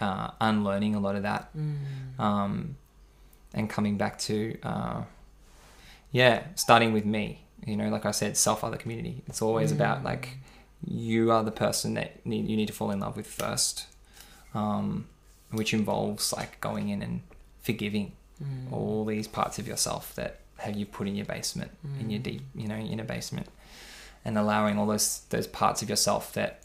uh, 0.00 0.30
unlearning 0.40 0.94
a 0.94 1.00
lot 1.00 1.16
of 1.16 1.22
that, 1.22 1.56
Mm. 1.56 2.20
um, 2.20 2.76
and 3.54 3.70
coming 3.70 3.96
back 3.96 4.18
to, 4.20 4.58
uh, 4.62 5.02
yeah, 6.12 6.42
starting 6.54 6.92
with 6.92 7.04
me. 7.04 7.42
You 7.66 7.76
know, 7.76 7.88
like 7.88 8.04
I 8.06 8.10
said, 8.12 8.36
self 8.36 8.62
other 8.62 8.76
community. 8.76 9.22
It's 9.26 9.40
always 9.42 9.72
about 9.72 10.04
like 10.04 10.36
you 10.86 11.30
are 11.32 11.42
the 11.42 11.50
person 11.50 11.94
that 11.94 12.24
need, 12.26 12.46
you 12.48 12.56
need 12.56 12.66
to 12.66 12.72
fall 12.72 12.90
in 12.90 13.00
love 13.00 13.16
with 13.16 13.26
first, 13.26 13.86
um, 14.54 15.06
which 15.50 15.72
involves 15.74 16.32
like 16.32 16.60
going 16.60 16.88
in 16.88 17.02
and 17.02 17.20
forgiving 17.60 18.12
Mm. 18.42 18.70
all 18.70 19.06
these 19.06 19.26
parts 19.26 19.58
of 19.58 19.66
yourself 19.66 20.14
that 20.14 20.40
have 20.58 20.76
you 20.76 20.84
put 20.84 21.08
in 21.08 21.16
your 21.16 21.24
basement, 21.24 21.70
in 21.98 22.10
your 22.10 22.20
deep, 22.20 22.42
you 22.54 22.68
know, 22.68 22.76
inner 22.76 23.02
basement, 23.02 23.46
and 24.26 24.36
allowing 24.36 24.76
all 24.78 24.84
those 24.86 25.22
those 25.30 25.46
parts 25.46 25.80
of 25.80 25.88
yourself 25.88 26.34
that 26.34 26.60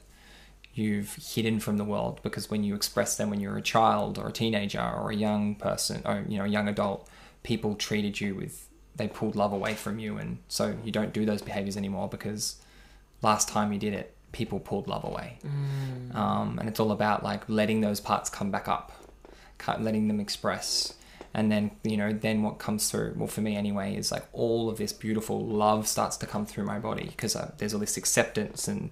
you've 0.73 1.15
hidden 1.15 1.61
from 1.61 1.77
the 1.77 1.86
world 1.86 2.19
because 2.23 2.49
when 2.49 2.63
you 2.65 2.75
express 2.75 3.15
them 3.15 3.29
when 3.29 3.39
you're 3.39 3.57
a 3.57 3.61
child 3.61 4.17
or 4.17 4.27
a 4.27 4.32
teenager 4.34 4.82
or 4.82 5.11
a 5.11 5.15
young 5.15 5.55
person 5.55 6.01
or 6.05 6.25
you 6.27 6.38
know 6.38 6.43
a 6.43 6.47
young 6.49 6.67
adult, 6.67 7.07
people 7.43 7.73
treated 7.75 8.19
you 8.19 8.36
with 8.36 8.67
they 8.97 9.07
pulled 9.07 9.38
love 9.38 9.53
away 9.53 9.73
from 9.73 9.97
you, 9.97 10.17
and 10.17 10.39
so 10.49 10.75
you 10.84 10.91
don't 10.91 11.13
do 11.13 11.25
those 11.25 11.41
behaviors 11.41 11.77
anymore 11.77 12.09
because 12.09 12.57
last 13.21 13.47
time 13.47 13.71
you 13.71 13.79
did 13.79 13.93
it, 13.93 14.13
people 14.32 14.59
pulled 14.59 14.88
love 14.88 15.03
away. 15.03 15.38
Mm. 15.45 16.15
Um, 16.15 16.59
and 16.59 16.69
it's 16.69 16.79
all 16.79 16.91
about 16.91 17.23
like 17.23 17.47
letting 17.49 17.82
those 17.82 17.99
parts 17.99 18.29
come 18.29 18.51
back 18.51 18.67
up, 18.67 18.91
letting 19.79 20.07
them 20.07 20.19
express. 20.19 20.93
And 21.34 21.51
then, 21.51 21.71
you 21.84 21.95
know, 21.95 22.11
then 22.11 22.43
what 22.43 22.57
comes 22.59 22.91
through, 22.91 23.13
well, 23.15 23.27
for 23.27 23.41
me 23.41 23.55
anyway, 23.55 23.95
is 23.95 24.11
like 24.11 24.25
all 24.34 24.69
of 24.69 24.77
this 24.77 24.91
beautiful 24.91 25.45
love 25.45 25.88
starts 25.88 26.17
to 26.17 26.25
come 26.25 26.45
through 26.45 26.65
my 26.65 26.77
body 26.77 27.05
because 27.05 27.36
uh, 27.36 27.51
there's 27.57 27.73
all 27.73 27.79
this 27.79 27.95
acceptance 27.95 28.67
and 28.67 28.89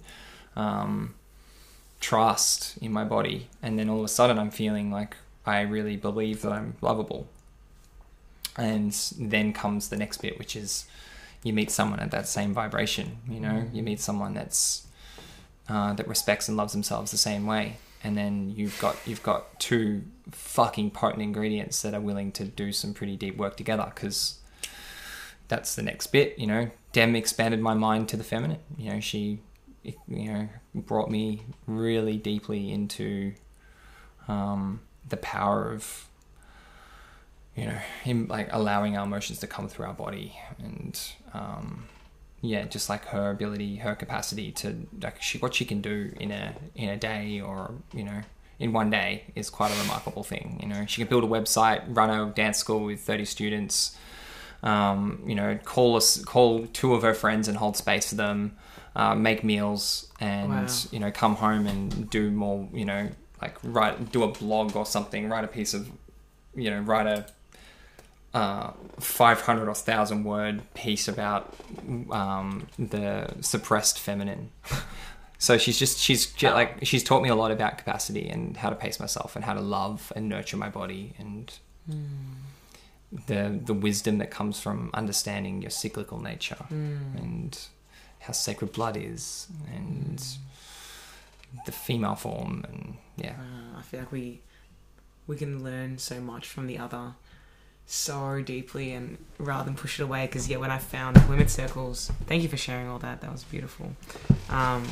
um, 0.55 1.15
trust 1.99 2.77
in 2.77 2.93
my 2.93 3.03
body. 3.03 3.49
And 3.61 3.77
then 3.77 3.89
all 3.89 3.99
of 3.99 4.05
a 4.05 4.09
sudden, 4.09 4.39
I'm 4.39 4.51
feeling 4.51 4.89
like 4.89 5.17
I 5.45 5.61
really 5.61 5.97
believe 5.97 6.41
that 6.43 6.53
I'm 6.53 6.75
lovable. 6.81 7.27
And 8.57 8.93
then 9.17 9.51
comes 9.51 9.89
the 9.89 9.97
next 9.97 10.17
bit, 10.17 10.39
which 10.39 10.55
is 10.55 10.85
you 11.43 11.53
meet 11.53 11.71
someone 11.71 11.99
at 11.99 12.11
that 12.11 12.27
same 12.27 12.53
vibration, 12.53 13.17
you 13.29 13.39
know, 13.39 13.67
you 13.71 13.81
meet 13.81 13.99
someone 13.99 14.33
that's 14.33 14.85
uh, 15.69 15.93
that 15.93 16.07
respects 16.07 16.47
and 16.47 16.57
loves 16.57 16.73
themselves 16.73 17.11
the 17.11 17.17
same 17.17 17.45
way. 17.45 17.77
And 18.03 18.17
then 18.17 18.53
you've 18.55 18.79
got 18.79 18.95
you've 19.05 19.23
got 19.23 19.59
two 19.59 20.03
fucking 20.31 20.91
potent 20.91 21.21
ingredients 21.21 21.81
that 21.81 21.93
are 21.93 22.01
willing 22.01 22.31
to 22.33 22.45
do 22.45 22.71
some 22.71 22.93
pretty 22.93 23.15
deep 23.15 23.37
work 23.37 23.57
together 23.57 23.91
because 23.93 24.39
that's 25.47 25.75
the 25.75 25.81
next 25.81 26.07
bit. 26.07 26.39
You 26.39 26.47
know, 26.47 26.71
Dem 26.93 27.15
expanded 27.15 27.59
my 27.59 27.73
mind 27.73 28.09
to 28.09 28.17
the 28.17 28.23
feminine. 28.23 28.59
You 28.77 28.93
know, 28.93 28.99
she 28.99 29.39
you 29.83 30.31
know 30.31 30.49
brought 30.73 31.09
me 31.09 31.41
really 31.67 32.17
deeply 32.17 32.71
into 32.71 33.33
um, 34.27 34.81
the 35.07 35.17
power 35.17 35.71
of 35.71 36.07
you 37.55 37.65
know 37.65 37.77
him 38.03 38.27
like 38.27 38.47
allowing 38.51 38.97
our 38.97 39.05
emotions 39.05 39.39
to 39.39 39.47
come 39.47 39.67
through 39.67 39.85
our 39.85 39.93
body 39.93 40.37
and 40.59 40.99
um, 41.33 41.83
yeah, 42.41 42.65
just 42.65 42.89
like 42.89 43.05
her 43.05 43.31
ability, 43.31 43.77
her 43.77 43.95
capacity 43.95 44.51
to 44.53 44.87
like 45.01 45.21
she 45.21 45.37
what 45.39 45.53
she 45.55 45.65
can 45.65 45.81
do 45.81 46.11
in 46.19 46.31
a 46.31 46.53
in 46.75 46.89
a 46.89 46.97
day 46.97 47.41
or 47.41 47.73
you 47.93 48.03
know 48.03 48.21
in 48.59 48.73
one 48.73 48.89
day 48.89 49.23
is 49.35 49.49
quite 49.49 49.71
a 49.75 49.81
remarkable 49.81 50.23
thing. 50.23 50.59
You 50.61 50.67
know, 50.69 50.85
she 50.85 51.01
can 51.01 51.09
build 51.09 51.23
a 51.23 51.27
website, 51.27 51.83
run 51.87 52.09
a 52.09 52.31
dance 52.33 52.57
school 52.57 52.85
with 52.85 53.01
thirty 53.01 53.25
students. 53.25 53.95
Um, 54.61 55.23
you 55.25 55.35
know, 55.35 55.57
call 55.63 55.95
us, 55.95 56.21
call 56.25 56.67
two 56.67 56.93
of 56.93 57.01
her 57.01 57.13
friends 57.13 57.47
and 57.47 57.57
hold 57.57 57.77
space 57.77 58.09
for 58.09 58.15
them, 58.15 58.57
uh, 58.93 59.15
make 59.15 59.41
meals, 59.41 60.11
and 60.19 60.49
Wow. 60.51 60.67
you 60.91 60.99
know, 60.99 61.11
come 61.11 61.35
home 61.35 61.65
and 61.65 62.09
do 62.09 62.29
more. 62.29 62.67
You 62.73 62.83
know, 62.83 63.09
like 63.41 63.55
write, 63.63 64.11
do 64.11 64.23
a 64.23 64.27
blog 64.27 64.75
or 64.75 64.85
something, 64.85 65.29
write 65.29 65.45
a 65.45 65.47
piece 65.47 65.73
of, 65.73 65.89
you 66.55 66.69
know, 66.69 66.81
write 66.81 67.07
a 67.07 67.25
uh, 68.33 68.71
500 68.99 69.63
or 69.63 69.65
1000 69.67 70.23
word 70.23 70.61
piece 70.73 71.07
about 71.07 71.53
um, 72.11 72.67
the 72.77 73.33
suppressed 73.41 73.99
feminine. 73.99 74.51
So 75.41 75.57
she's 75.57 75.79
just 75.79 75.99
she's 75.99 76.25
ju- 76.33 76.49
like 76.49 76.79
she's 76.85 77.01
taught 77.01 77.21
me 77.23 77.29
a 77.29 77.35
lot 77.35 77.51
about 77.51 77.77
capacity 77.77 78.27
and 78.27 78.57
how 78.57 78.69
to 78.69 78.75
pace 78.75 78.99
myself 78.99 79.37
and 79.37 79.45
how 79.45 79.53
to 79.53 79.61
love 79.61 80.11
and 80.13 80.27
nurture 80.27 80.57
my 80.57 80.67
body 80.67 81.13
and 81.17 81.57
the 83.27 83.57
the 83.63 83.73
wisdom 83.73 84.17
that 84.17 84.31
comes 84.31 84.59
from 84.59 84.89
understanding 84.93 85.61
your 85.61 85.71
cyclical 85.71 86.19
nature 86.19 86.65
and 86.69 87.57
how 88.19 88.33
sacred 88.33 88.73
blood 88.73 88.97
is 88.97 89.47
and 89.73 90.21
the 91.65 91.71
female 91.71 92.15
form 92.15 92.65
and 92.67 92.97
yeah. 93.15 93.31
Uh, 93.39 93.79
I 93.79 93.81
feel 93.81 94.01
like 94.01 94.11
we 94.11 94.41
we 95.25 95.37
can 95.37 95.63
learn 95.63 95.97
so 95.99 96.19
much 96.19 96.47
from 96.47 96.67
the 96.67 96.77
other 96.77 97.13
so 97.91 98.39
deeply 98.39 98.91
and 98.93 99.17
rather 99.39 99.65
than 99.65 99.73
push 99.73 99.99
it 99.99 100.03
away 100.03 100.27
because 100.27 100.47
yeah 100.47 100.57
when 100.57 100.69
I 100.69 100.77
found 100.77 101.17
women's 101.27 101.53
circles 101.53 102.11
thank 102.27 102.43
you 102.43 102.47
for 102.47 102.55
sharing 102.55 102.87
all 102.87 102.99
that 102.99 103.21
that 103.21 103.31
was 103.31 103.43
beautiful. 103.43 103.93
Um, 104.49 104.87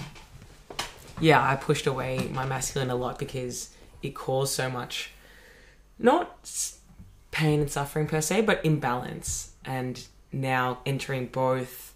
yeah 1.22 1.48
I 1.48 1.56
pushed 1.58 1.86
away 1.86 2.28
my 2.34 2.48
masculine 2.48 2.90
a 2.90 2.96
lot 2.96 3.20
because 3.20 3.70
it 4.02 4.16
caused 4.16 4.54
so 4.54 4.68
much 4.68 5.12
not 6.00 6.50
pain 7.30 7.60
and 7.62 7.70
suffering 7.70 8.08
per 8.08 8.20
se 8.20 8.42
but 8.42 8.66
imbalance. 8.66 9.52
And 9.64 10.04
now 10.32 10.80
entering 10.84 11.28
both 11.28 11.94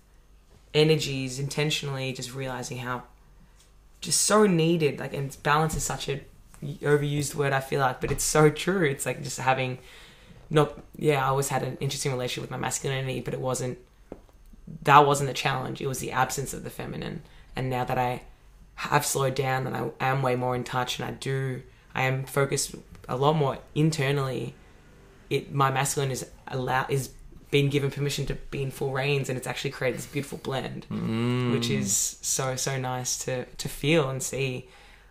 energies 0.76 1.40
intentionally 1.40 2.14
just 2.14 2.36
realizing 2.36 2.78
how 2.78 3.04
just 4.02 4.22
so 4.22 4.46
needed 4.46 5.00
like 5.00 5.16
and 5.16 5.36
balance 5.42 5.76
is 5.76 5.84
such 5.84 6.08
a 6.08 6.22
overused 6.64 7.34
word 7.34 7.54
I 7.54 7.60
feel 7.60 7.80
like 7.82 8.02
but 8.02 8.12
it's 8.12 8.24
so 8.24 8.52
true. 8.52 8.86
It's 8.86 9.08
like 9.08 9.24
just 9.24 9.40
having 9.40 9.80
not 10.52 10.78
yeah 10.96 11.26
I 11.26 11.30
always 11.30 11.50
had 11.50 11.64
an 11.64 11.78
interesting 11.80 12.12
relationship 12.12 12.44
with 12.44 12.52
my 12.52 12.58
masculinity 12.58 13.22
but 13.22 13.34
it 13.34 13.42
wasn't 13.42 13.80
that 14.84 15.06
wasn't 15.06 15.28
the 15.28 15.34
challenge. 15.34 15.82
It 15.82 15.88
was 15.88 16.00
the 16.00 16.12
absence 16.12 16.54
of 16.54 16.64
the 16.64 16.70
feminine. 16.70 17.24
And 17.56 17.70
now 17.70 17.84
that 17.84 17.98
I 17.98 18.24
have 18.76 19.06
slowed 19.06 19.36
down 19.36 19.68
and 19.68 19.76
I 19.76 19.92
am 20.00 20.22
way 20.22 20.36
more 20.36 20.56
in 20.56 20.64
touch 20.64 21.00
and 21.00 21.08
I 21.08 21.12
do 21.12 21.62
I 21.94 22.04
am 22.04 22.24
focused 22.24 22.74
a 23.08 23.16
lot 23.16 23.34
more 23.34 23.60
internally 23.76 24.56
it 25.30 25.54
my 25.54 25.70
masculine 25.70 26.10
is 26.10 26.26
allow 26.48 26.86
is 26.90 27.12
being 27.52 27.70
given 27.70 27.92
permission 27.92 28.26
to 28.28 28.34
be 28.34 28.64
in 28.64 28.72
full 28.72 28.92
reins 28.92 29.30
and 29.30 29.38
it's 29.38 29.46
actually 29.46 29.72
created 29.72 30.00
this 30.00 30.06
beautiful 30.08 30.40
blend 30.40 30.86
which 31.54 31.70
is 31.70 32.18
so 32.22 32.56
so 32.56 32.80
nice 32.80 33.18
to 33.20 33.46
to 33.46 33.70
feel 33.70 34.10
and 34.10 34.24
see. 34.24 34.68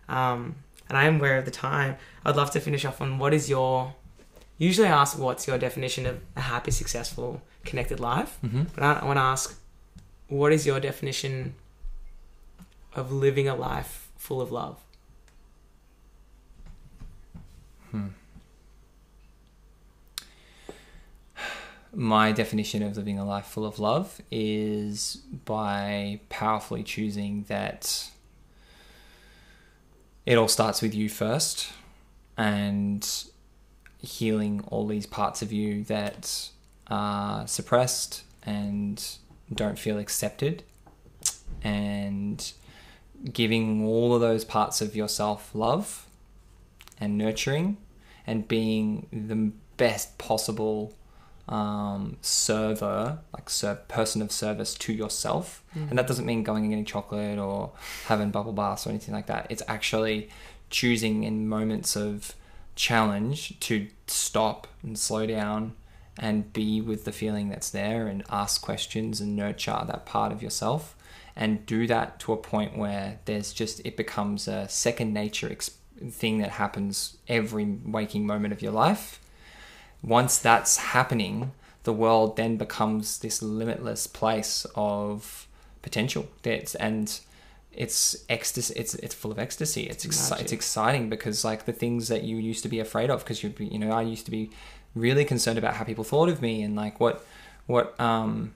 Um 0.09 0.55
and 0.89 0.97
I 0.97 1.05
am 1.05 1.17
aware 1.17 1.37
of 1.37 1.45
the 1.45 1.51
time. 1.51 1.95
I'd 2.25 2.35
love 2.35 2.51
to 2.51 2.59
finish 2.59 2.83
off 2.83 2.99
on 2.99 3.19
what 3.19 3.33
is 3.33 3.49
your 3.49 3.93
usually 4.65 4.87
I 4.87 4.91
ask 4.91 5.17
what's 5.17 5.47
your 5.47 5.57
definition 5.57 6.05
of 6.05 6.19
a 6.35 6.41
happy 6.41 6.71
successful 6.71 7.41
connected 7.65 7.99
life. 7.99 8.37
Mm-hmm. 8.43 8.63
but 8.75 8.83
I, 8.83 8.93
I 8.93 9.05
want 9.05 9.17
to 9.17 9.21
ask 9.21 9.59
what 10.27 10.53
is 10.53 10.65
your 10.65 10.79
definition 10.79 11.55
of 12.95 13.11
living 13.11 13.47
a 13.47 13.55
life 13.55 14.09
full 14.17 14.41
of 14.41 14.51
love? 14.51 14.77
My 21.93 22.31
definition 22.31 22.83
of 22.83 22.95
living 22.95 23.19
a 23.19 23.25
life 23.25 23.45
full 23.45 23.65
of 23.65 23.77
love 23.77 24.21
is 24.31 25.17
by 25.43 26.21
powerfully 26.29 26.83
choosing 26.83 27.43
that 27.49 28.09
it 30.25 30.37
all 30.37 30.47
starts 30.47 30.81
with 30.81 30.95
you 30.95 31.09
first 31.09 31.67
and 32.37 33.05
healing 34.01 34.63
all 34.67 34.87
these 34.87 35.05
parts 35.05 35.41
of 35.41 35.51
you 35.51 35.83
that 35.85 36.49
are 36.87 37.45
suppressed 37.47 38.23
and 38.43 39.17
don't 39.53 39.77
feel 39.77 39.97
accepted 39.97 40.63
and 41.63 42.53
giving 43.31 43.85
all 43.85 44.15
of 44.15 44.21
those 44.21 44.43
parts 44.43 44.81
of 44.81 44.95
yourself 44.95 45.51
love 45.53 46.07
and 46.99 47.17
nurturing 47.17 47.77
and 48.25 48.47
being 48.47 49.07
the 49.11 49.51
best 49.77 50.17
possible 50.17 50.93
um, 51.47 52.17
server, 52.21 53.19
like 53.33 53.49
ser- 53.49 53.79
person 53.87 54.21
of 54.21 54.31
service 54.31 54.73
to 54.75 54.93
yourself. 54.93 55.63
And 55.89 55.99
that 55.99 56.07
doesn't 56.07 56.25
mean 56.25 56.43
going 56.43 56.63
and 56.63 56.71
getting 56.71 56.85
chocolate 56.85 57.37
or 57.37 57.71
having 58.05 58.31
bubble 58.31 58.53
baths 58.53 58.87
or 58.87 58.89
anything 58.89 59.13
like 59.13 59.27
that. 59.27 59.47
It's 59.49 59.63
actually 59.67 60.29
choosing 60.69 61.23
in 61.23 61.47
moments 61.47 61.95
of 61.95 62.33
challenge 62.81 63.59
to 63.59 63.87
stop 64.07 64.65
and 64.81 64.97
slow 64.97 65.27
down 65.27 65.71
and 66.17 66.51
be 66.51 66.81
with 66.81 67.05
the 67.05 67.11
feeling 67.11 67.47
that's 67.47 67.69
there 67.69 68.07
and 68.07 68.23
ask 68.27 68.59
questions 68.59 69.21
and 69.21 69.35
nurture 69.35 69.83
that 69.85 70.03
part 70.03 70.31
of 70.31 70.41
yourself 70.41 70.95
and 71.35 71.63
do 71.67 71.85
that 71.85 72.19
to 72.19 72.33
a 72.33 72.37
point 72.37 72.75
where 72.75 73.19
there's 73.25 73.53
just 73.53 73.85
it 73.85 73.95
becomes 73.95 74.47
a 74.47 74.67
second 74.67 75.13
nature 75.13 75.47
ex- 75.51 75.77
thing 76.09 76.39
that 76.39 76.49
happens 76.49 77.17
every 77.27 77.65
waking 77.85 78.25
moment 78.25 78.51
of 78.51 78.63
your 78.63 78.71
life. 78.71 79.19
Once 80.01 80.39
that's 80.39 80.77
happening 80.77 81.51
the 81.83 81.93
world 81.93 82.35
then 82.35 82.57
becomes 82.57 83.19
this 83.19 83.43
limitless 83.43 84.07
place 84.07 84.65
of 84.73 85.47
potential. 85.83 86.25
That's 86.41 86.73
and 86.73 87.19
it's 87.73 88.17
ecstasy 88.29 88.73
it's 88.75 88.95
it's 88.95 89.15
full 89.15 89.31
of 89.31 89.39
ecstasy. 89.39 89.83
It's 89.83 90.05
exci- 90.05 90.41
it's 90.41 90.51
exciting 90.51 91.09
because 91.09 91.45
like 91.45 91.65
the 91.65 91.73
things 91.73 92.07
that 92.09 92.23
you 92.23 92.37
used 92.37 92.63
to 92.63 92.69
be 92.69 92.79
afraid 92.79 93.09
of 93.09 93.19
because 93.23 93.43
you'd 93.43 93.55
be 93.55 93.65
you 93.65 93.79
know 93.79 93.91
I 93.91 94.01
used 94.01 94.25
to 94.25 94.31
be 94.31 94.49
really 94.95 95.23
concerned 95.25 95.57
about 95.57 95.75
how 95.75 95.83
people 95.85 96.03
thought 96.03 96.29
of 96.29 96.41
me 96.41 96.61
and 96.63 96.75
like 96.75 96.99
what 96.99 97.25
what 97.67 97.97
um 97.99 98.53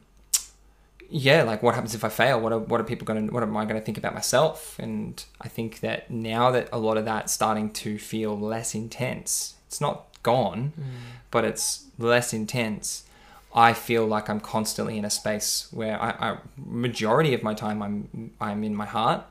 yeah 1.10 1.44
like 1.44 1.64
what 1.64 1.76
happens 1.76 1.96
if 1.96 2.04
I 2.04 2.10
fail? 2.10 2.40
What 2.42 2.52
are 2.52 2.60
what 2.60 2.82
are 2.82 2.84
people 2.84 3.06
going 3.06 3.28
to 3.28 3.34
what 3.34 3.44
am 3.44 3.56
I 3.56 3.64
going 3.64 3.80
to 3.80 3.86
think 3.86 3.98
about 3.98 4.14
myself? 4.14 4.78
And 4.80 5.24
I 5.40 5.48
think 5.48 5.80
that 5.80 6.12
now 6.12 6.52
that 6.52 6.68
a 6.74 6.78
lot 6.78 6.98
of 6.98 7.06
that's 7.06 7.32
starting 7.32 7.70
to 7.72 7.98
feel 7.98 8.38
less 8.38 8.76
intense 8.76 9.56
it's 9.68 9.80
not 9.82 10.08
gone 10.24 10.74
but 11.32 11.46
it's 11.46 11.86
less 12.00 12.34
intense 12.34 13.04
I 13.57 13.72
feel 13.72 14.06
like 14.06 14.30
I'm 14.30 14.41
constantly 14.41 14.98
in 14.98 15.06
a 15.06 15.10
space 15.10 15.69
where 15.72 15.99
I, 15.99 16.10
I 16.10 16.38
majority 16.57 17.34
of 17.34 17.41
my 17.41 17.53
time 17.53 17.82
I'm 17.82 18.32
I'm 18.41 18.65
in 18.65 18.76
my 18.76 18.86
heart, 18.86 19.23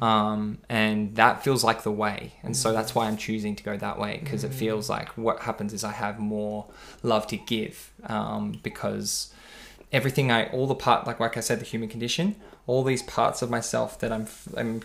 um, 0.00 0.58
and 0.70 1.14
that 1.16 1.44
feels 1.44 1.62
like 1.62 1.82
the 1.82 1.92
way, 1.92 2.32
and 2.42 2.56
so 2.56 2.72
that's 2.72 2.94
why 2.94 3.06
I'm 3.06 3.18
choosing 3.18 3.54
to 3.54 3.62
go 3.62 3.76
that 3.76 3.98
way 3.98 4.18
because 4.24 4.44
it 4.44 4.54
feels 4.54 4.88
like 4.88 5.10
what 5.10 5.40
happens 5.40 5.74
is 5.74 5.84
I 5.84 5.92
have 5.92 6.18
more 6.18 6.64
love 7.02 7.26
to 7.26 7.36
give 7.36 7.92
um, 8.06 8.58
because 8.62 9.34
everything 9.92 10.32
I 10.32 10.46
all 10.46 10.66
the 10.66 10.74
part 10.74 11.06
like 11.06 11.20
like 11.20 11.36
I 11.36 11.40
said 11.40 11.60
the 11.60 11.64
human 11.64 11.88
condition 11.88 12.34
all 12.66 12.82
these 12.82 13.02
parts 13.02 13.42
of 13.42 13.50
myself 13.50 14.00
that 14.00 14.10
I'm 14.10 14.26
I'm 14.56 14.82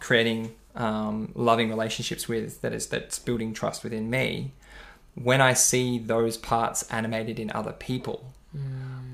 creating 0.00 0.54
um, 0.76 1.32
loving 1.34 1.70
relationships 1.70 2.28
with 2.28 2.60
that 2.60 2.74
is 2.74 2.88
that's 2.88 3.18
building 3.18 3.54
trust 3.54 3.82
within 3.82 4.10
me 4.10 4.52
when 5.14 5.40
I 5.40 5.52
see 5.52 5.98
those 5.98 6.36
parts 6.36 6.82
animated 6.90 7.38
in 7.38 7.50
other 7.52 7.72
people, 7.72 8.32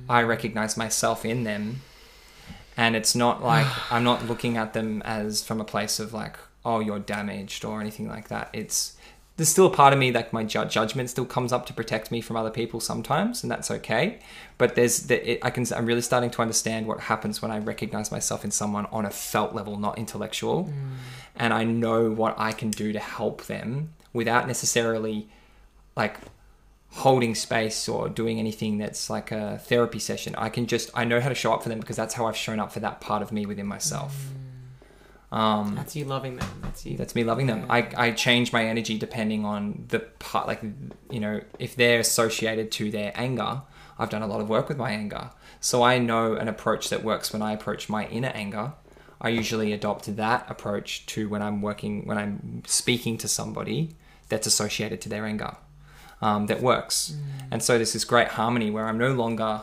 I 0.09 0.23
recognize 0.23 0.77
myself 0.77 1.25
in 1.25 1.45
them. 1.45 1.83
And 2.77 2.97
it's 2.97 3.15
not 3.15 3.43
like 3.43 3.67
I'm 3.93 4.05
not 4.05 4.27
looking 4.27 4.57
at 4.57 4.73
them 4.73 5.03
as 5.05 5.43
from 5.45 5.61
a 5.61 5.65
place 5.65 5.99
of 5.99 6.13
like, 6.13 6.37
oh, 6.65 6.81
you're 6.81 6.99
damaged 6.99 7.65
or 7.65 7.81
anything 7.81 8.09
like 8.09 8.29
that. 8.29 8.51
It's 8.53 8.97
there's 9.41 9.49
still 9.49 9.69
a 9.69 9.71
part 9.71 9.95
of 9.95 9.99
me 9.99 10.13
like 10.13 10.35
my 10.35 10.45
ju- 10.45 10.67
judgment 10.67 11.09
still 11.09 11.25
comes 11.25 11.51
up 11.51 11.65
to 11.65 11.73
protect 11.73 12.11
me 12.11 12.21
from 12.21 12.37
other 12.37 12.51
people 12.51 12.79
sometimes, 12.79 13.43
and 13.43 13.51
that's 13.51 13.71
okay. 13.71 14.19
But 14.59 14.75
there's 14.75 15.05
the, 15.05 15.33
it, 15.33 15.39
I 15.43 15.49
can 15.49 15.65
I'm 15.75 15.87
really 15.87 16.03
starting 16.03 16.31
to 16.33 16.43
understand 16.43 16.87
what 16.87 17.01
happens 17.01 17.41
when 17.41 17.51
I 17.51 17.59
recognize 17.59 18.13
myself 18.13 18.45
in 18.45 18.51
someone 18.51 18.85
on 18.93 19.07
a 19.07 19.11
felt 19.11 19.55
level, 19.55 19.79
not 19.79 19.97
intellectual, 19.97 20.65
mm. 20.65 20.97
and 21.37 21.55
I 21.55 21.65
know 21.65 22.11
what 22.11 22.39
I 22.39 22.53
can 22.53 22.71
do 22.71 22.93
to 22.93 22.99
help 22.99 23.47
them 23.47 23.95
without 24.13 24.47
necessarily 24.47 25.31
like 25.97 26.19
holding 26.93 27.35
space 27.35 27.89
or 27.89 28.09
doing 28.09 28.39
anything 28.39 28.79
that's 28.79 29.09
like 29.09 29.31
a 29.31 29.59
therapy 29.59 29.99
session. 29.99 30.35
I 30.37 30.49
can 30.49 30.67
just 30.67 30.91
I 30.95 31.05
know 31.05 31.21
how 31.21 31.29
to 31.29 31.35
show 31.35 31.53
up 31.53 31.63
for 31.63 31.69
them 31.69 31.81
because 31.81 31.97
that's 31.97 32.15
how 32.15 32.27
I've 32.27 32.37
shown 32.37 32.59
up 32.61 32.73
for 32.73 32.81
that 32.81 33.01
part 33.01 33.23
of 33.23 33.33
me 33.33 33.47
within 33.47 33.67
myself. 33.67 34.33
Um, 35.33 35.77
That's 35.77 35.95
you 35.95 36.05
loving 36.07 36.37
them. 36.37 36.49
That's 36.63 36.85
you. 36.85 36.97
that's 36.97 37.15
me 37.15 37.23
loving 37.23 37.47
them. 37.47 37.67
I, 37.71 37.89
I 37.97 38.11
change 38.11 38.53
my 38.53 38.65
energy 38.65 38.99
depending 38.99 39.45
on 39.45 39.85
the 39.89 40.01
part, 40.01 40.49
like, 40.49 40.61
you 41.09 41.21
know, 41.21 41.41
if 41.59 41.77
they're 41.77 42.01
associated 42.01 42.73
to 42.73 42.91
their 42.91 43.13
anger, 43.15 43.63
I've 43.97 44.11
done 44.11 44.23
a 44.23 44.27
lot 44.27 44.41
of 44.41 44.49
work 44.49 44.69
with 44.69 44.77
my 44.77 44.91
anger. 44.91 45.31
So 45.61 45.85
I 45.85 45.99
know 45.99 46.35
an 46.35 46.49
approach 46.49 46.89
that 46.89 47.05
works 47.05 47.33
when 47.33 47.43
I 47.43 47.53
approach 47.53 47.89
my 47.89 48.09
inner 48.09 48.33
anger. 48.35 48.73
I 49.21 49.29
usually 49.29 49.73
adopt 49.73 50.17
that 50.17 50.51
approach 50.51 51.07
to 51.07 51.29
when 51.29 51.43
I'm 51.43 51.63
working, 51.63 52.07
when 52.07 52.19
I'm 52.19 52.63
speaking 52.67 53.17
to 53.19 53.29
somebody 53.29 53.95
that's 54.31 54.49
associated 54.49 55.01
to 55.03 55.09
their 55.09 55.27
anger. 55.27 55.55
Um, 56.23 56.47
that 56.49 56.61
works. 56.61 57.15
And 57.51 57.63
so 57.63 57.77
there's 57.77 57.95
this 57.95 58.05
great 58.05 58.29
harmony 58.29 58.71
where 58.71 58.87
I'm 58.87 58.99
no 58.99 59.13
longer 59.13 59.63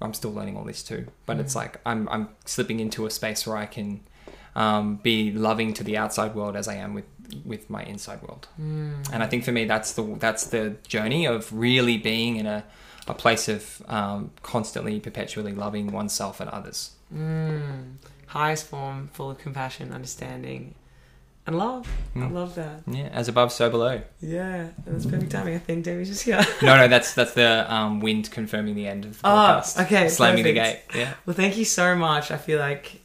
I'm 0.00 0.14
still 0.14 0.32
learning 0.32 0.56
all 0.56 0.64
this 0.64 0.82
too. 0.82 1.06
But 1.24 1.38
it's 1.38 1.54
like 1.56 1.80
I'm 1.86 2.08
I'm 2.08 2.28
slipping 2.44 2.80
into 2.80 3.06
a 3.06 3.10
space 3.10 3.46
where 3.46 3.56
I 3.56 3.66
can 3.66 4.00
um, 4.54 4.96
be 4.96 5.32
loving 5.32 5.74
to 5.74 5.84
the 5.84 5.96
outside 5.96 6.34
world 6.34 6.56
as 6.56 6.68
I 6.68 6.74
am 6.74 6.94
with 6.94 7.04
with 7.44 7.68
my 7.70 7.82
inside 7.82 8.22
world. 8.22 8.46
And 9.12 9.22
I 9.22 9.26
think 9.26 9.44
for 9.44 9.52
me 9.52 9.64
that's 9.64 9.92
the 9.94 10.02
that's 10.18 10.46
the 10.46 10.76
journey 10.86 11.26
of 11.26 11.52
really 11.52 11.98
being 11.98 12.36
in 12.36 12.46
a 12.46 12.64
a 13.08 13.14
place 13.14 13.48
of 13.48 13.82
um, 13.88 14.32
constantly 14.42 14.98
perpetually 15.00 15.52
loving 15.52 15.92
oneself 15.92 16.40
and 16.40 16.50
others. 16.50 16.90
Mm. 17.14 17.94
Highest 18.26 18.66
form, 18.66 19.08
full 19.12 19.30
of 19.30 19.38
compassion, 19.38 19.92
understanding, 19.92 20.74
and 21.46 21.56
love. 21.58 21.86
I 22.14 22.18
Mm. 22.20 22.32
love 22.32 22.54
that. 22.56 22.82
Yeah, 22.86 23.08
as 23.12 23.28
above, 23.28 23.52
so 23.52 23.70
below. 23.70 24.00
Yeah, 24.20 24.54
and 24.54 24.74
that's 24.86 25.06
perfect 25.06 25.30
timing. 25.32 25.54
I 25.54 25.58
think 25.58 25.84
Davey's 25.84 26.08
just 26.08 26.22
here. 26.22 26.44
No, 26.62 26.76
no, 26.76 26.88
that's 26.88 27.14
that's 27.14 27.34
the 27.34 27.72
um, 27.72 28.00
wind 28.00 28.30
confirming 28.30 28.74
the 28.74 28.86
end 28.88 29.04
of 29.04 29.20
the 29.20 29.28
Oh, 29.28 29.30
podcast. 29.30 29.82
okay, 29.84 30.08
slamming 30.08 30.44
the 30.44 30.52
gate. 30.52 30.80
Yeah. 30.94 31.14
Well, 31.26 31.36
thank 31.36 31.56
you 31.56 31.64
so 31.64 31.94
much. 31.94 32.30
I 32.30 32.36
feel 32.36 32.58
like 32.58 33.00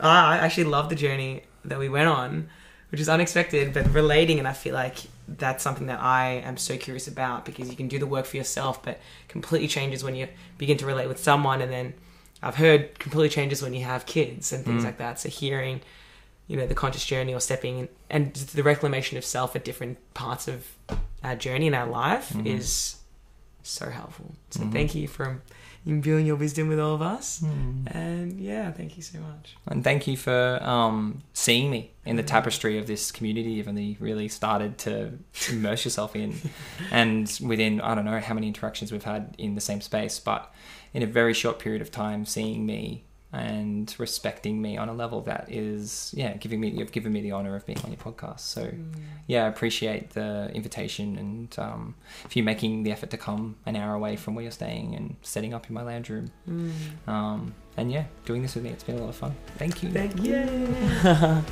I 0.00 0.36
actually 0.38 0.64
love 0.64 0.88
the 0.88 0.94
journey 0.96 1.42
that 1.64 1.78
we 1.78 1.88
went 1.88 2.08
on, 2.08 2.48
which 2.90 3.00
is 3.00 3.08
unexpected, 3.08 3.72
but 3.72 3.88
relating. 3.92 4.38
And 4.38 4.46
I 4.46 4.52
feel 4.52 4.74
like 4.74 4.96
that's 5.28 5.64
something 5.64 5.86
that 5.88 6.00
I 6.00 6.42
am 6.44 6.56
so 6.56 6.76
curious 6.76 7.08
about 7.08 7.44
because 7.44 7.68
you 7.70 7.76
can 7.76 7.88
do 7.88 7.98
the 7.98 8.06
work 8.06 8.26
for 8.26 8.36
yourself, 8.36 8.82
but 8.84 9.00
completely 9.28 9.66
changes 9.68 10.04
when 10.04 10.14
you 10.14 10.28
begin 10.58 10.76
to 10.78 10.86
relate 10.86 11.08
with 11.08 11.18
someone. 11.18 11.60
And 11.62 11.72
then 11.72 11.94
I've 12.42 12.56
heard 12.56 12.98
completely 12.98 13.28
changes 13.30 13.62
when 13.62 13.74
you 13.74 13.84
have 13.84 14.06
kids 14.06 14.52
and 14.52 14.64
things 14.64 14.82
Mm. 14.82 14.86
like 14.86 14.98
that. 14.98 15.18
So 15.18 15.28
hearing, 15.28 15.80
you 16.46 16.56
know, 16.56 16.66
the 16.66 16.74
conscious 16.74 17.04
journey 17.04 17.34
or 17.34 17.40
stepping 17.40 17.78
in 17.80 17.88
and 18.08 18.34
the 18.34 18.62
reclamation 18.62 19.18
of 19.18 19.24
self 19.24 19.56
at 19.56 19.64
different 19.64 19.98
parts 20.14 20.46
of 20.48 20.66
our 21.24 21.34
journey 21.36 21.66
in 21.66 21.74
our 21.74 21.86
life 21.88 22.30
Mhm. 22.32 22.46
is 22.46 22.96
so 23.62 23.90
helpful. 23.90 24.32
So 24.50 24.60
Mhm. 24.60 24.72
thank 24.72 24.94
you 24.94 25.08
for 25.08 25.42
imbuing 25.84 26.26
your 26.26 26.36
wisdom 26.36 26.68
with 26.68 26.78
all 26.80 26.94
of 26.94 27.02
us. 27.02 27.42
And 27.42 28.40
yeah, 28.40 28.70
thank 28.72 28.96
you 28.96 29.02
so 29.02 29.18
much. 29.20 29.56
And 29.66 29.82
thank 29.84 30.06
you 30.06 30.16
for 30.16 30.60
um, 30.62 31.22
seeing 31.32 31.70
me 31.70 31.90
in 32.04 32.16
the 32.16 32.22
tapestry 32.24 32.76
of 32.78 32.86
this 32.86 33.10
community 33.12 33.52
you've 33.52 33.68
only 33.68 33.96
really 34.00 34.28
started 34.28 34.78
to 34.78 35.18
immerse 35.48 35.84
yourself 35.84 36.14
in. 36.16 36.34
and 36.92 37.38
within, 37.42 37.80
I 37.80 37.94
don't 37.94 38.04
know 38.04 38.20
how 38.20 38.34
many 38.34 38.46
interactions 38.48 38.90
we've 38.92 39.04
had 39.04 39.34
in 39.38 39.54
the 39.56 39.60
same 39.60 39.80
space, 39.80 40.18
but 40.20 40.52
in 40.94 41.02
a 41.02 41.06
very 41.06 41.34
short 41.34 41.58
period 41.58 41.82
of 41.82 41.90
time, 41.90 42.24
seeing 42.24 42.66
me 42.66 43.04
and 43.32 43.94
respecting 43.98 44.62
me 44.62 44.76
on 44.76 44.88
a 44.88 44.92
level 44.92 45.20
that 45.22 45.46
is, 45.50 46.12
yeah, 46.16 46.34
giving 46.34 46.60
me, 46.60 46.68
you've 46.68 46.92
given 46.92 47.12
me 47.12 47.20
the 47.20 47.32
honor 47.32 47.56
of 47.56 47.66
being 47.66 47.78
on 47.84 47.90
your 47.90 47.98
podcast. 47.98 48.40
So, 48.40 48.70
yeah, 49.26 49.44
I 49.44 49.48
appreciate 49.48 50.10
the 50.10 50.50
invitation 50.54 51.18
and 51.18 51.58
um, 51.58 51.94
for 52.28 52.38
you 52.38 52.42
making 52.42 52.84
the 52.84 52.92
effort 52.92 53.10
to 53.10 53.16
come 53.16 53.56
an 53.66 53.76
hour 53.76 53.94
away 53.94 54.16
from 54.16 54.34
where 54.34 54.42
you're 54.42 54.52
staying 54.52 54.94
and 54.94 55.16
setting 55.22 55.52
up 55.52 55.68
in 55.68 55.74
my 55.74 55.82
lounge 55.82 56.08
room. 56.08 56.30
Mm. 56.48 57.08
Um, 57.08 57.54
and 57.76 57.90
yeah, 57.92 58.04
doing 58.24 58.42
this 58.42 58.54
with 58.54 58.64
me, 58.64 58.70
it's 58.70 58.84
been 58.84 58.96
a 58.96 59.00
lot 59.00 59.10
of 59.10 59.16
fun. 59.16 59.34
Thank 59.58 59.82
you. 59.82 59.90
Thank 59.90 60.22
you. 60.22 61.44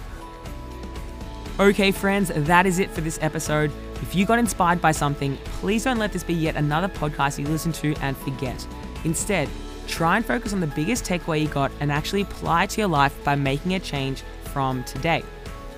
okay, 1.60 1.90
friends, 1.90 2.30
that 2.34 2.66
is 2.66 2.78
it 2.78 2.90
for 2.90 3.00
this 3.00 3.18
episode. 3.20 3.70
If 4.00 4.14
you 4.14 4.26
got 4.26 4.38
inspired 4.38 4.80
by 4.80 4.92
something, 4.92 5.36
please 5.44 5.84
don't 5.84 5.98
let 5.98 6.12
this 6.12 6.22
be 6.22 6.34
yet 6.34 6.56
another 6.56 6.88
podcast 6.88 7.38
you 7.38 7.46
listen 7.46 7.72
to 7.72 7.94
and 7.96 8.16
forget. 8.16 8.66
Instead, 9.04 9.48
try 9.86 10.16
and 10.16 10.24
focus 10.24 10.52
on 10.52 10.60
the 10.60 10.66
biggest 10.68 11.04
takeaway 11.04 11.40
you 11.42 11.48
got 11.48 11.72
and 11.80 11.92
actually 11.92 12.22
apply 12.22 12.64
it 12.64 12.70
to 12.70 12.80
your 12.80 12.88
life 12.88 13.14
by 13.24 13.34
making 13.34 13.74
a 13.74 13.80
change 13.80 14.22
from 14.44 14.84
today. 14.84 15.22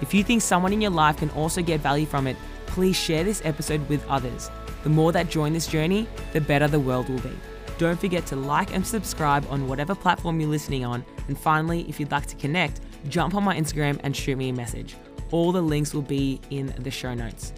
If 0.00 0.12
you 0.12 0.22
think 0.22 0.42
someone 0.42 0.72
in 0.72 0.80
your 0.80 0.90
life 0.90 1.18
can 1.18 1.30
also 1.30 1.62
get 1.62 1.80
value 1.80 2.06
from 2.06 2.26
it, 2.26 2.36
please 2.66 2.96
share 2.96 3.24
this 3.24 3.40
episode 3.44 3.88
with 3.88 4.06
others. 4.08 4.50
The 4.82 4.90
more 4.90 5.12
that 5.12 5.30
join 5.30 5.52
this 5.52 5.66
journey, 5.66 6.06
the 6.32 6.40
better 6.40 6.68
the 6.68 6.80
world 6.80 7.08
will 7.08 7.20
be. 7.20 7.32
Don't 7.78 7.98
forget 7.98 8.24
to 8.26 8.36
like 8.36 8.74
and 8.74 8.86
subscribe 8.86 9.46
on 9.50 9.68
whatever 9.68 9.94
platform 9.94 10.40
you're 10.40 10.48
listening 10.48 10.84
on. 10.84 11.04
And 11.28 11.38
finally, 11.38 11.86
if 11.88 12.00
you'd 12.00 12.10
like 12.10 12.26
to 12.26 12.36
connect, 12.36 12.80
jump 13.08 13.34
on 13.34 13.44
my 13.44 13.56
Instagram 13.56 14.00
and 14.02 14.16
shoot 14.16 14.36
me 14.36 14.48
a 14.48 14.52
message. 14.52 14.96
All 15.30 15.52
the 15.52 15.60
links 15.60 15.92
will 15.92 16.02
be 16.02 16.40
in 16.50 16.74
the 16.78 16.90
show 16.90 17.14
notes. 17.14 17.52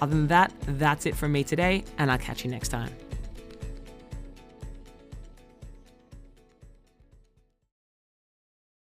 Other 0.00 0.16
than 0.16 0.26
that, 0.28 0.52
that's 0.66 1.06
it 1.06 1.14
from 1.14 1.32
me 1.32 1.44
today, 1.44 1.84
and 1.98 2.10
I'll 2.10 2.18
catch 2.18 2.44
you 2.44 2.50
next 2.50 2.68
time. 2.68 2.90